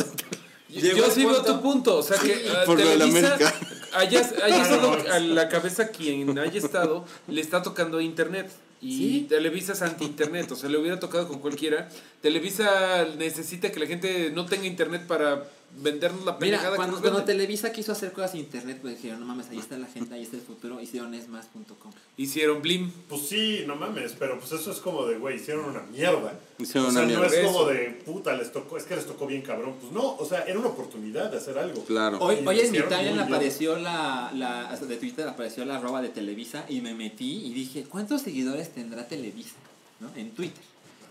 Yo, 0.70 0.80
Llegó 0.82 0.98
yo 0.98 1.04
el 1.06 1.10
sí 1.12 1.24
veo 1.24 1.34
punto- 1.36 1.54
tu 1.54 1.62
punto, 1.62 1.96
o 1.96 2.02
sea 2.02 2.18
que 2.18 2.34
Sí, 2.44 2.48
a 2.48 2.64
por 2.66 2.78
lo 2.78 2.86
de 2.86 2.96
la 2.98 3.04
Televisa, 3.06 3.34
América. 3.36 3.54
haya, 3.94 4.30
haya 4.44 4.58
No, 4.58 4.62
estado 4.64 5.12
a 5.14 5.18
la 5.18 5.48
cabeza 5.48 5.88
quien 5.88 6.38
haya 6.38 6.58
estado, 6.58 7.04
le 7.26 7.40
está 7.40 7.62
tocando 7.62 8.00
internet. 8.02 8.50
Y 8.80 8.96
Sí. 8.98 9.26
Televisa 9.28 9.72
es 9.72 9.82
anti-internet, 9.82 10.52
o 10.52 10.56
sea, 10.56 10.68
le 10.68 10.78
hubiera 10.78 11.00
tocado 11.00 11.26
con 11.26 11.40
cualquiera. 11.40 11.88
Televisa 12.20 13.06
necesita 13.16 13.72
que 13.72 13.80
la 13.80 13.86
gente 13.86 14.30
no 14.34 14.44
tenga 14.46 14.66
internet 14.66 15.06
para 15.08 15.44
vendernos 15.76 16.24
la 16.24 16.32
Mira, 16.32 16.38
pendejada 16.38 16.70
que 16.70 16.76
cuando, 16.76 17.00
cuando. 17.00 17.24
Televisa 17.24 17.72
quiso 17.72 17.92
hacer 17.92 18.12
cosas 18.12 18.34
en 18.34 18.40
internet, 18.40 18.78
pues 18.80 18.96
dijeron, 18.96 19.20
no 19.20 19.26
mames, 19.26 19.48
ahí 19.50 19.58
está 19.58 19.78
la 19.78 19.86
gente, 19.86 20.14
ahí 20.14 20.22
está 20.22 20.36
el 20.36 20.42
futuro, 20.42 20.80
hicieron 20.80 21.14
esmas.com. 21.14 21.92
Hicieron 22.16 22.62
Blim. 22.62 22.90
Pues 23.08 23.22
sí, 23.28 23.64
no 23.66 23.76
mames, 23.76 24.14
pero 24.18 24.38
pues 24.38 24.52
eso 24.52 24.70
es 24.70 24.78
como 24.78 25.06
de, 25.06 25.18
güey, 25.18 25.36
hicieron 25.36 25.66
una 25.66 25.82
mierda. 25.82 26.38
Hicieron 26.58 26.90
o 26.90 26.92
sea, 26.92 27.02
una 27.02 27.12
no 27.12 27.20
mierda. 27.20 27.36
es 27.36 27.46
como 27.46 27.64
de, 27.66 28.02
puta, 28.04 28.34
les 28.36 28.52
tocó, 28.52 28.76
es 28.76 28.84
que 28.84 28.96
les 28.96 29.06
tocó 29.06 29.26
bien 29.26 29.42
cabrón. 29.42 29.74
Pues 29.80 29.92
no, 29.92 30.16
o 30.16 30.24
sea, 30.24 30.42
era 30.42 30.58
una 30.58 30.68
oportunidad 30.68 31.30
de 31.30 31.38
hacer 31.38 31.58
algo. 31.58 31.84
Claro. 31.84 32.18
Hoy, 32.20 32.38
hoy 32.46 32.60
en 32.60 32.72
bien. 32.72 33.18
apareció 33.18 33.76
la, 33.78 34.32
la, 34.34 34.68
hasta 34.70 34.86
de 34.86 34.96
Twitter 34.96 35.28
apareció 35.28 35.64
la 35.64 35.76
arroba 35.76 36.02
de 36.02 36.08
Televisa 36.08 36.64
y 36.68 36.80
me 36.80 36.94
metí 36.94 37.46
y 37.46 37.52
dije, 37.52 37.84
¿cuántos 37.84 38.22
seguidores 38.22 38.72
tendrá 38.72 39.06
Televisa? 39.06 39.56
¿No? 40.00 40.10
En 40.16 40.30
Twitter. 40.30 40.62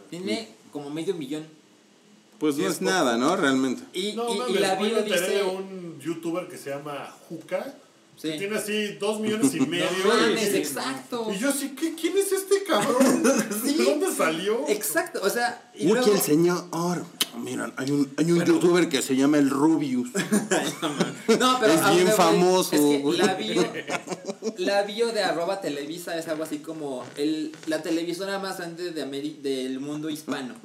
Tiene 0.10 0.50
como 0.72 0.90
medio 0.90 1.14
millón. 1.14 1.57
Pues 2.40 2.56
Sí, 2.56 2.62
no 2.62 2.68
es 2.68 2.74
es 2.76 2.82
nada, 2.82 3.18
¿no? 3.18 3.36
Realmente. 3.36 3.84
Y, 3.94 4.14
No 4.14 4.30
y- 4.34 4.54
y 4.56 4.60
la 4.60 4.74
enteré 4.74 5.04
dice... 5.04 5.28
de 5.38 5.44
un 5.44 6.00
youtuber 6.00 6.48
que 6.48 6.58
se 6.58 6.70
llama 6.70 7.14
Juca, 7.30 7.76
Sí. 8.16 8.32
que 8.32 8.38
tiene 8.40 8.58
así 8.58 8.94
dos 9.00 9.20
millones 9.20 9.54
y 9.54 9.60
medio. 9.68 9.86
No 10.04 10.10
mames, 10.16 10.54
y- 10.54 10.58
exacto. 10.58 11.28
Y 11.34 11.38
yo 11.38 11.50
así, 11.50 11.70
¿qué, 11.76 11.94
¿quién 11.96 12.18
es 12.18 12.32
este 12.32 12.64
cabrón? 12.64 13.22
¿De 13.64 13.84
dónde 13.84 14.08
salió? 14.16 14.68
Exacto, 14.68 15.20
o 15.24 15.30
sea... 15.30 15.72
Y 15.76 15.88
luego- 15.88 16.12
el 16.12 16.20
señor. 16.20 16.66
Miran, 17.38 17.72
hay 17.78 17.92
un, 17.92 18.12
hay 18.18 18.32
un 18.32 18.44
youtuber 18.44 18.90
que 18.90 19.04
se 19.04 19.16
llama 19.16 19.38
el 19.38 19.50
Rubius. 19.52 20.10
No, 21.40 21.58
pero 21.60 21.74
Es 21.74 21.92
bien 21.96 22.08
famoso, 22.08 22.74
Es 22.76 22.82
que 22.82 23.00
güey. 23.00 23.18
la 23.20 23.34
bio, 23.36 23.64
la 24.58 24.82
bio 24.84 25.12
de 25.12 25.22
arroba 25.22 25.60
Televisa 25.62 26.18
es 26.18 26.28
algo 26.30 26.44
así 26.44 26.60
como 26.60 27.04
el, 27.18 27.52
la 27.68 27.84
televisora 27.84 28.40
más 28.40 28.58
grande 28.58 28.92
de 28.92 29.06
Ameri- 29.06 29.40
del 29.42 29.80
mundo 29.80 30.10
hispano. 30.10 30.56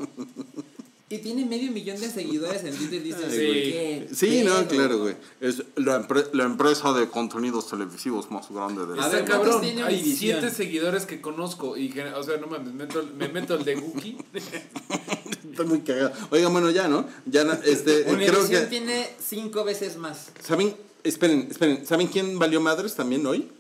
Y 1.13 1.19
tiene 1.19 1.45
medio 1.45 1.71
millón 1.71 2.01
de 2.01 2.09
seguidores 2.09 2.65
en 2.65 2.75
Twitter. 2.75 3.03
Dices, 3.03 3.27
Sí. 3.31 3.37
¿qué 3.37 4.09
Sí, 4.15 4.43
no, 4.45 4.67
claro, 4.67 4.99
güey. 4.99 5.15
Es 5.43 5.63
la, 5.77 6.01
empre- 6.01 6.31
la 6.33 6.45
empresa 6.45 6.95
de 6.95 7.07
contenidos 7.11 7.69
televisivos 7.69 8.31
más 8.31 8.51
grande 8.51 8.87
de 8.87 8.99
A 8.99 9.09
ver, 9.09 9.25
cabrón, 9.27 9.41
¿cuántos 9.51 9.61
tiene 9.61 9.83
hay 9.83 9.97
Univision? 10.01 10.41
siete 10.41 10.51
seguidores 10.55 11.05
que 11.05 11.21
conozco 11.21 11.77
y, 11.77 11.91
que- 11.91 12.05
o 12.05 12.23
sea, 12.23 12.39
no 12.39 12.47
mames, 12.47 12.73
meto- 12.73 13.07
me 13.15 13.29
meto 13.29 13.57
el 13.57 13.65
de 13.65 13.77
Wookie. 13.77 14.17
Está 15.51 15.65
muy 15.65 15.81
cagado. 15.81 16.13
Oiga, 16.31 16.49
bueno, 16.49 16.71
ya, 16.71 16.89
¿no? 16.89 17.07
Ya, 17.27 17.43
este, 17.65 18.05
creo 18.05 18.49
que... 18.49 18.61
tiene 18.71 19.07
cinco 19.23 19.65
veces 19.65 19.99
más. 19.99 20.31
¿Saben? 20.43 20.75
Esperen, 21.05 21.49
esperen. 21.51 21.85
¿Saben 21.85 22.07
quién 22.07 22.39
valió 22.39 22.59
madres 22.63 22.95
también 22.95 23.27
hoy? 23.27 23.51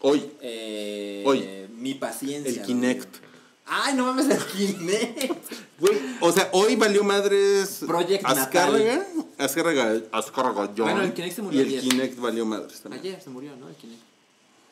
Hoy. 0.00 0.26
Eh, 0.42 1.22
Hoy. 1.26 1.42
Mi 1.78 1.94
paciencia. 1.94 2.50
El 2.60 2.66
Kinect. 2.66 3.27
Ay, 3.70 3.94
no 3.94 4.06
mames, 4.06 4.28
el 4.30 4.44
Kinect. 4.44 5.32
Güey, 5.78 5.98
o 6.20 6.32
sea, 6.32 6.48
hoy 6.52 6.74
valió 6.76 7.04
madres 7.04 7.80
Project 7.86 8.24
Azcárraga, 8.24 9.06
Azcárraga, 9.38 10.00
Azcárraga 10.10 10.66
John, 10.76 10.86
Bueno, 10.86 11.02
el 11.02 11.12
Kinect 11.12 11.36
se 11.36 11.42
murió 11.42 11.60
y 11.60 11.62
el 11.62 11.68
ayer. 11.68 11.80
Kinect 11.82 12.18
valió 12.18 12.44
madres 12.46 12.80
también. 12.80 13.00
Ayer 13.02 13.20
se 13.22 13.30
murió, 13.30 13.54
¿no? 13.56 13.68
El 13.68 13.74
Kinect. 13.76 14.00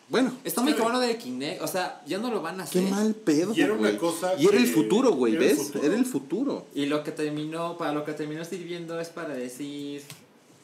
Bueno, 0.09 0.32
Está 0.44 0.62
muy 0.62 0.73
cabrón 0.74 0.93
lo 0.94 0.98
del 1.01 1.16
Kinect. 1.18 1.62
O 1.62 1.66
sea, 1.66 2.01
ya 2.06 2.18
no 2.18 2.31
lo 2.31 2.40
van 2.40 2.60
a 2.60 2.64
qué 2.64 2.78
hacer. 2.78 2.90
mal 2.90 3.14
pedo, 3.14 3.52
Y 3.55 3.60
era 3.62 3.73
una 3.73 3.89
güey. 3.89 3.98
cosa 3.98 4.35
Y 4.39 4.47
era 4.47 4.56
el 4.59 4.66
futuro, 4.68 5.12
güey, 5.12 5.36
¿ves? 5.36 5.73
Era 5.82 5.94
el 5.97 6.06
futuro. 6.06 6.66
Y 6.74 6.86
lo 6.86 7.02
que 7.02 7.10
terminó, 7.12 7.77
para 7.77 7.93
lo 7.93 8.05
que 8.05 8.12
terminó 8.12 8.44
sirviendo 8.44 9.01
es 9.01 9.09
para 9.09 9.35
decir 9.35 10.02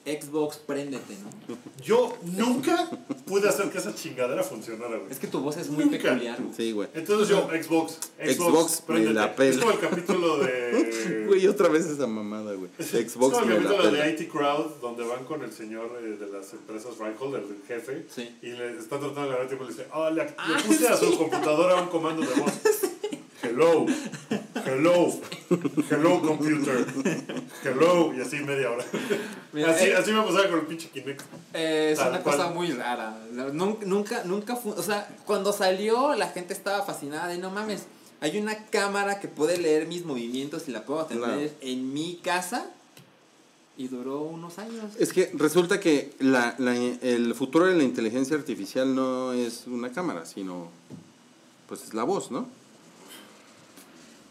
Xbox, 0.04 0.56
préndete, 0.56 1.14
¿no? 1.22 1.56
Yo 1.82 2.16
nunca 2.22 2.90
pude 3.26 3.48
hacer 3.48 3.70
que 3.70 3.78
esa 3.78 3.94
chingadera 3.94 4.42
funcionara, 4.42 4.96
güey. 4.98 5.12
Es 5.12 5.18
que 5.20 5.28
tu 5.28 5.40
voz 5.40 5.56
es 5.56 5.68
muy 5.70 5.84
Nunca. 5.84 5.98
peculiar. 5.98 6.40
güey. 6.42 6.54
Sí, 6.56 6.72
güey. 6.72 6.88
Entonces 6.94 7.28
yo, 7.28 7.48
Xbox, 7.48 7.98
Xbox, 8.18 8.36
Xbox, 8.36 8.80
me 8.80 8.86
préndete. 8.86 9.14
la 9.14 9.36
pela. 9.36 9.50
Es 9.50 9.58
como 9.58 9.70
el 9.70 9.78
capítulo 9.78 10.38
de... 10.38 11.24
Güey, 11.32 11.46
otra 11.46 11.68
vez 11.68 11.86
esa 11.86 12.06
mamada, 12.06 12.52
güey. 12.54 12.70
es 12.78 12.88
Xbox 12.88 13.34
como 13.34 13.46
me 13.46 13.56
el 13.56 13.64
la 13.64 13.70
capítulo 13.70 13.90
pela. 13.92 14.04
de 14.04 14.10
IT 14.10 14.30
Crowd, 14.30 14.66
donde 14.80 15.04
van 15.04 15.24
con 15.24 15.42
el 15.42 15.52
señor 15.52 15.98
eh, 16.02 16.16
de 16.18 16.26
las 16.28 16.52
empresas 16.52 16.98
Reichhold, 16.98 17.36
el 17.36 17.62
jefe, 17.66 18.06
Sí. 18.14 18.36
y 18.42 18.46
le 18.48 18.78
están 18.78 18.98
tratando 19.00 19.22
de 19.22 19.28
ganar 19.30 19.46
tiempo 19.46 19.64
y 19.64 19.68
le 19.68 19.72
dice, 19.74 19.86
oh, 19.94 20.10
le, 20.10 20.24
le 20.24 20.34
Ah, 20.36 20.58
puse 20.66 20.88
a 20.88 20.96
su 20.96 21.16
computadora 21.16 21.80
un 21.80 21.88
comando 21.88 22.22
de 22.22 22.34
voz. 22.40 22.52
Hello, 23.42 23.86
hello, 24.66 25.12
hello 25.90 26.22
computer, 26.22 26.86
hello, 27.64 28.14
y 28.14 28.20
así 28.20 28.36
media 28.36 28.70
hora. 28.70 28.84
Mira, 29.52 29.70
así, 29.72 29.86
eh, 29.86 29.96
así 29.96 30.12
me 30.12 30.22
pasaba 30.22 30.48
con 30.48 30.60
el 30.60 30.66
pinche 30.66 30.88
Kinect. 30.90 31.22
Eh, 31.52 31.90
es 31.92 31.98
Tal 31.98 32.10
una 32.10 32.22
cual. 32.22 32.36
cosa 32.36 32.50
muy 32.50 32.70
rara. 32.70 33.18
Nunca, 33.52 33.84
nunca, 33.84 34.24
nunca 34.24 34.56
fu- 34.56 34.70
O 34.70 34.82
sea, 34.82 35.08
cuando 35.26 35.52
salió, 35.52 36.14
la 36.14 36.28
gente 36.28 36.52
estaba 36.54 36.84
fascinada 36.84 37.26
de 37.28 37.38
no 37.38 37.50
mames. 37.50 37.82
Hay 38.20 38.38
una 38.38 38.66
cámara 38.66 39.18
que 39.18 39.26
puede 39.26 39.58
leer 39.58 39.88
mis 39.88 40.04
movimientos 40.04 40.68
y 40.68 40.70
la 40.70 40.84
puedo 40.84 41.04
tener 41.06 41.24
Claro. 41.24 41.50
en 41.60 41.92
mi 41.92 42.20
casa. 42.22 42.66
Y 43.76 43.88
duró 43.88 44.20
unos 44.20 44.58
años. 44.58 44.94
Es 45.00 45.12
que 45.12 45.30
resulta 45.34 45.80
que 45.80 46.12
la, 46.20 46.54
la- 46.58 46.76
el 46.76 47.34
futuro 47.34 47.66
de 47.66 47.74
la 47.74 47.82
inteligencia 47.82 48.36
artificial 48.36 48.94
no 48.94 49.32
es 49.32 49.64
una 49.66 49.90
cámara, 49.90 50.26
sino 50.26 50.68
pues 51.66 51.82
es 51.82 51.94
la 51.94 52.04
voz, 52.04 52.30
¿no? 52.30 52.46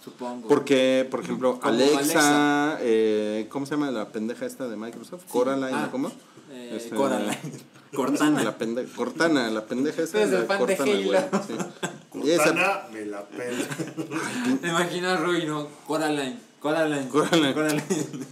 Supongo. 0.03 0.47
Porque, 0.47 1.07
por 1.09 1.19
ejemplo, 1.21 1.59
Alexa, 1.61 1.97
Alexa. 1.99 2.77
eh, 2.81 3.47
¿cómo 3.49 3.65
se 3.65 3.75
llama 3.75 3.91
la 3.91 4.09
pendeja 4.09 4.45
esta 4.45 4.67
de 4.67 4.75
Microsoft? 4.75 5.25
Coraline, 5.31 5.71
Ah, 5.73 5.85
¿o 5.87 5.91
¿cómo? 5.91 6.11
Eh, 6.51 6.73
Este, 6.77 6.95
Coraline. 6.95 7.37
Cortana. 7.93 8.43
La 8.43 8.57
pende- 8.57 8.87
Cortana, 8.95 9.49
la 9.49 9.65
pendeja 9.65 10.01
la 10.13 10.25
de 10.25 10.45
Cortana, 10.47 10.75
güey, 10.85 11.19
sí. 11.47 12.29
Esa- 12.31 12.43
Cortana 12.45 12.81
me 12.93 13.05
la 13.05 13.23
pela. 13.27 13.65
Me 14.61 14.69
imagino 14.69 15.09
a 15.09 15.17
Rui, 15.17 15.45
¿no? 15.45 15.67
Coraline. 15.85 16.39
Coraline. 16.61 17.09
Coraline. 17.09 17.83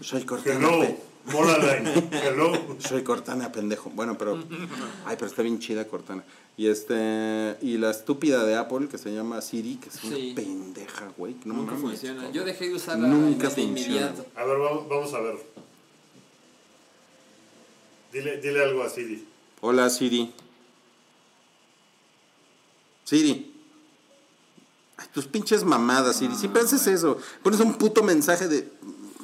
soy 0.02 0.24
Cortana. 0.24 0.56
Hello, 0.68 0.96
Moraline, 1.26 2.10
hello. 2.24 2.54
Soy 2.80 3.04
Cortana, 3.04 3.52
pendejo. 3.52 3.90
Bueno, 3.92 4.18
pero. 4.18 4.36
Ay, 5.06 5.16
pero 5.18 5.28
está 5.28 5.42
bien 5.44 5.60
chida 5.60 5.86
Cortana. 5.88 6.24
Y 6.58 6.68
este. 6.68 7.58
Y 7.62 7.78
la 7.78 7.92
estúpida 7.92 8.44
de 8.46 8.56
Apple 8.56 8.88
que 8.88 8.98
se 8.98 9.14
llama 9.14 9.42
Siri, 9.42 9.76
que 9.76 9.90
es 9.90 10.04
una 10.04 10.16
Sí. 10.16 10.34
pendeja, 10.36 11.12
güey. 11.18 11.36
No 11.46 11.54
Nunca 11.54 11.76
funciona. 11.76 12.32
Yo 12.32 12.44
dejé 12.46 12.70
de 12.70 12.76
usarla 12.76 13.08
Nunca 13.08 13.50
de 13.50 13.56
funciona. 13.56 13.80
inmediato. 13.82 14.26
A 14.36 14.44
ver, 14.46 14.58
vamos, 14.58 14.90
vamos 14.90 15.14
a 15.14 15.20
ver. 15.20 15.36
Dile, 18.12 18.38
dile 18.38 18.64
algo 18.64 18.82
a 18.84 18.90
Siri. 18.90 19.28
Hola, 19.62 19.90
Siri. 19.90 20.34
Siri. 23.04 23.54
Ay, 24.98 25.08
tus 25.14 25.28
pinches 25.28 25.64
mamadas, 25.64 26.18
Siri. 26.18 26.36
Siempre 26.36 26.62
haces 26.64 26.88
eso. 26.88 27.18
Pones 27.44 27.60
un 27.60 27.74
puto 27.76 28.02
mensaje 28.04 28.48
de. 28.48 28.68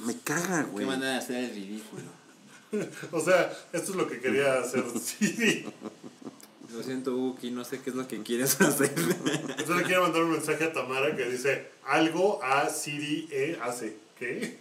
Me 0.06 0.16
caga, 0.24 0.66
Qué 0.66 0.72
güey. 0.72 0.86
manera 0.86 1.12
de 1.14 1.18
hacer 1.18 1.44
el 1.46 1.50
ridículo. 1.52 2.04
O 3.12 3.22
sea, 3.22 3.52
esto 3.72 3.92
es 3.92 3.98
lo 3.98 4.08
que 4.08 4.20
quería 4.20 4.60
hacer 4.60 4.84
Siri. 5.02 5.66
Lo 6.74 6.84
siento, 6.84 7.16
Uki, 7.16 7.52
no 7.52 7.64
sé 7.64 7.80
qué 7.80 7.90
es 7.92 7.96
lo 7.96 8.06
que 8.08 8.22
quieres 8.22 8.60
hacer. 8.62 8.92
Entonces 8.98 9.76
le 9.78 9.84
quiero 9.84 10.02
mandar 10.02 10.24
un 10.24 10.32
mensaje 10.32 10.64
a 10.66 10.74
Tamara 10.74 11.16
que 11.16 11.30
dice 11.30 11.68
algo 11.86 12.44
a 12.44 12.70
Siri 12.70 13.28
e 13.32 13.58
hace. 13.62 13.96
¿Qué? 14.20 14.58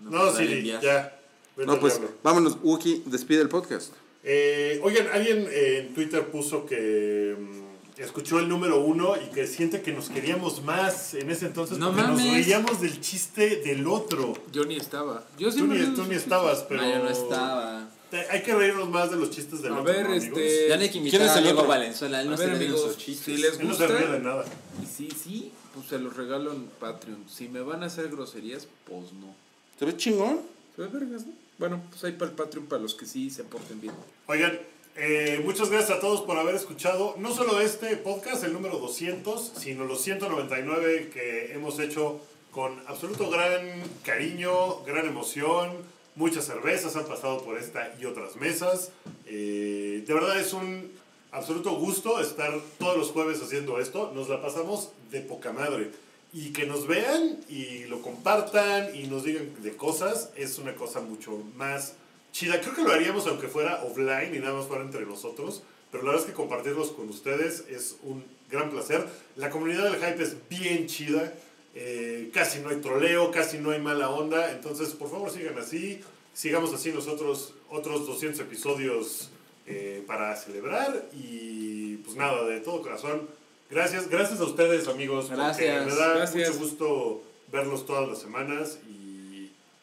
No, 0.00 0.10
pues, 0.10 0.34
dale, 0.34 0.46
Siri, 0.46 0.58
enviar. 0.60 0.80
ya. 0.82 1.18
Vete 1.56 1.66
No, 1.70 1.78
pues 1.78 1.98
diablo. 1.98 2.16
vámonos. 2.22 2.56
Wookie, 2.62 3.02
despide 3.06 3.42
el 3.42 3.48
podcast. 3.50 3.92
Eh, 4.24 4.80
oigan, 4.82 5.08
alguien 5.12 5.46
eh, 5.50 5.84
en 5.88 5.94
Twitter 5.94 6.24
puso 6.30 6.64
que 6.64 7.36
mm, 7.38 7.61
escuchó 7.98 8.38
el 8.38 8.48
número 8.48 8.80
uno 8.80 9.14
y 9.16 9.32
que 9.34 9.46
siente 9.46 9.82
que 9.82 9.92
nos 9.92 10.08
queríamos 10.08 10.62
más 10.62 11.14
en 11.14 11.30
ese 11.30 11.46
entonces 11.46 11.78
No 11.78 11.88
porque 11.92 12.02
nos 12.08 12.18
mames. 12.18 12.46
reíamos 12.46 12.80
del 12.80 13.00
chiste 13.00 13.56
del 13.56 13.86
otro. 13.86 14.34
Yo 14.52 14.64
ni 14.64 14.76
estaba. 14.76 15.24
Yo 15.38 15.52
Tú 15.52 15.66
ni, 15.66 15.84
tú 15.94 16.04
ni 16.06 16.14
estabas, 16.14 16.64
pero... 16.68 16.82
No, 16.82 16.90
yo 16.90 16.98
no 17.02 17.08
estaba. 17.10 17.88
Te- 18.10 18.28
Hay 18.30 18.42
que 18.42 18.54
reírnos 18.54 18.88
más 18.90 19.10
de 19.10 19.16
los 19.16 19.30
chistes 19.30 19.62
del 19.62 19.72
A 19.72 19.80
otro, 19.80 19.92
ver, 19.92 20.08
¿no, 20.08 20.14
este, 20.14 20.28
amigos? 20.30 20.52
Ya 20.68 20.76
no 20.76 20.82
hay 20.82 20.90
que 20.90 20.98
invitar 20.98 21.20
¿Quién 21.20 21.30
es 21.30 21.34
a 21.34 21.38
el 21.38 21.44
Diego 21.44 21.58
otro? 21.60 21.68
Valenzuela, 21.70 22.20
él 22.20 22.28
no 22.28 22.34
A 22.34 22.36
se 22.36 22.46
ver, 22.46 22.58
de 22.58 22.64
amigos, 22.66 22.80
sus 22.82 22.96
chistes. 22.98 23.24
si 23.24 23.36
les 23.42 23.58
Él 23.60 23.68
no 23.68 23.74
se 23.74 23.86
ríe 23.86 23.96
de 23.96 24.02
gusta, 24.04 24.18
nada. 24.18 24.44
y 24.82 24.86
sí, 24.86 25.08
sí, 25.10 25.52
pues 25.74 25.86
se 25.86 25.98
los 25.98 26.14
regalo 26.16 26.52
en 26.52 26.66
Patreon. 26.78 27.24
Si 27.28 27.48
me 27.48 27.60
van 27.60 27.82
a 27.82 27.86
hacer 27.86 28.08
groserías, 28.10 28.66
pues 28.86 29.12
no. 29.14 29.34
¿Se 29.78 29.84
ve 29.86 29.96
chingón? 29.96 30.40
Se 30.76 30.82
ve 30.82 30.88
vergas, 30.88 31.26
¿no? 31.26 31.32
Bueno, 31.58 31.80
pues 31.90 32.02
ahí 32.04 32.12
para 32.12 32.30
el 32.30 32.36
Patreon 32.36 32.66
para 32.66 32.82
los 32.82 32.94
que 32.94 33.06
sí 33.06 33.30
se 33.30 33.44
porten 33.44 33.80
bien. 33.80 33.94
Oigan, 34.26 34.58
Eh, 34.94 35.40
muchas 35.42 35.70
gracias 35.70 35.96
a 35.96 36.00
todos 36.00 36.20
por 36.20 36.36
haber 36.36 36.54
escuchado 36.54 37.14
no 37.16 37.32
solo 37.34 37.62
este 37.62 37.96
podcast, 37.96 38.44
el 38.44 38.52
número 38.52 38.78
200, 38.78 39.52
sino 39.56 39.84
los 39.84 40.02
199 40.02 41.08
que 41.12 41.54
hemos 41.54 41.78
hecho 41.78 42.20
con 42.50 42.78
absoluto 42.86 43.30
gran 43.30 43.66
cariño, 44.04 44.82
gran 44.84 45.06
emoción. 45.06 45.78
Muchas 46.14 46.44
cervezas 46.44 46.94
han 46.96 47.06
pasado 47.06 47.42
por 47.42 47.56
esta 47.56 47.94
y 47.98 48.04
otras 48.04 48.36
mesas. 48.36 48.92
Eh, 49.24 50.04
de 50.06 50.14
verdad 50.14 50.38
es 50.38 50.52
un 50.52 50.92
absoluto 51.30 51.74
gusto 51.76 52.20
estar 52.20 52.52
todos 52.78 52.98
los 52.98 53.12
jueves 53.12 53.40
haciendo 53.42 53.80
esto. 53.80 54.12
Nos 54.14 54.28
la 54.28 54.42
pasamos 54.42 54.90
de 55.10 55.22
poca 55.22 55.54
madre. 55.54 55.90
Y 56.34 56.52
que 56.52 56.66
nos 56.66 56.86
vean 56.86 57.40
y 57.48 57.84
lo 57.84 58.02
compartan 58.02 58.94
y 58.94 59.06
nos 59.06 59.24
digan 59.24 59.54
de 59.62 59.74
cosas 59.74 60.30
es 60.36 60.58
una 60.58 60.74
cosa 60.74 61.00
mucho 61.00 61.38
más 61.56 61.94
chida. 62.32 62.60
Creo 62.60 62.74
que 62.74 62.82
lo 62.82 62.92
haríamos 62.92 63.26
aunque 63.26 63.46
fuera 63.48 63.82
offline 63.84 64.34
y 64.34 64.38
nada 64.38 64.54
más 64.54 64.66
fuera 64.66 64.82
entre 64.82 65.06
nosotros. 65.06 65.62
Pero 65.90 66.04
la 66.04 66.10
verdad 66.10 66.26
es 66.26 66.30
que 66.30 66.36
compartirlos 66.36 66.90
con 66.92 67.08
ustedes 67.08 67.64
es 67.68 67.96
un 68.02 68.24
gran 68.50 68.70
placer. 68.70 69.06
La 69.36 69.50
comunidad 69.50 69.84
del 69.84 69.96
hype 69.96 70.22
es 70.22 70.36
bien 70.48 70.86
chida. 70.86 71.34
Eh, 71.74 72.30
casi 72.32 72.60
no 72.60 72.70
hay 72.70 72.76
troleo, 72.76 73.30
casi 73.30 73.58
no 73.58 73.70
hay 73.70 73.80
mala 73.80 74.10
onda. 74.10 74.52
Entonces, 74.52 74.90
por 74.90 75.10
favor, 75.10 75.30
sigan 75.30 75.58
así. 75.58 76.00
Sigamos 76.34 76.72
así 76.72 76.90
nosotros 76.92 77.54
otros 77.68 78.06
200 78.06 78.40
episodios 78.40 79.30
eh, 79.66 80.02
para 80.06 80.34
celebrar. 80.36 81.08
Y 81.12 81.96
pues 81.98 82.16
nada, 82.16 82.44
de 82.46 82.60
todo 82.60 82.80
corazón. 82.82 83.28
Gracias, 83.70 84.08
gracias 84.08 84.40
a 84.40 84.44
ustedes, 84.44 84.88
amigos. 84.88 85.26
porque 85.26 85.42
Gracias, 85.42 85.86
Me 85.86 85.94
da 85.94 86.14
gracias. 86.14 86.48
mucho 86.48 86.58
gusto 86.58 87.22
verlos 87.50 87.86
todas 87.86 88.08
las 88.08 88.18
semanas 88.18 88.78
y, 88.88 89.01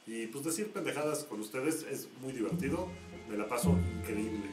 y 0.09 0.25
pues 0.25 0.43
decir 0.43 0.71
pendejadas 0.71 1.23
con 1.23 1.39
ustedes 1.39 1.85
es 1.89 2.09
muy 2.21 2.33
divertido. 2.33 2.87
Me 3.29 3.37
la 3.37 3.47
paso 3.47 3.77
increíble. 3.99 4.49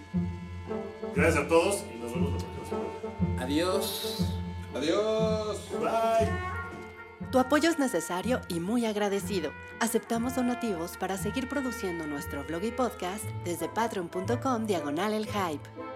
Gracias 1.14 1.44
a 1.44 1.48
todos 1.48 1.82
y 1.94 1.98
nos 1.98 2.12
vemos 2.12 2.32
la 2.32 2.38
próxima 2.38 2.68
semana. 2.68 3.42
Adiós. 3.42 4.34
Adiós. 4.74 5.58
Bye. 5.80 7.30
Tu 7.32 7.38
apoyo 7.38 7.70
es 7.70 7.78
necesario 7.78 8.42
y 8.48 8.60
muy 8.60 8.84
agradecido. 8.84 9.50
Aceptamos 9.80 10.36
donativos 10.36 10.98
para 10.98 11.16
seguir 11.16 11.48
produciendo 11.48 12.06
nuestro 12.06 12.44
blog 12.44 12.62
y 12.64 12.70
podcast 12.70 13.24
desde 13.44 13.70
patreon.com 13.70 14.66
diagonal 14.66 15.14
el 15.14 15.24
hype. 15.24 15.95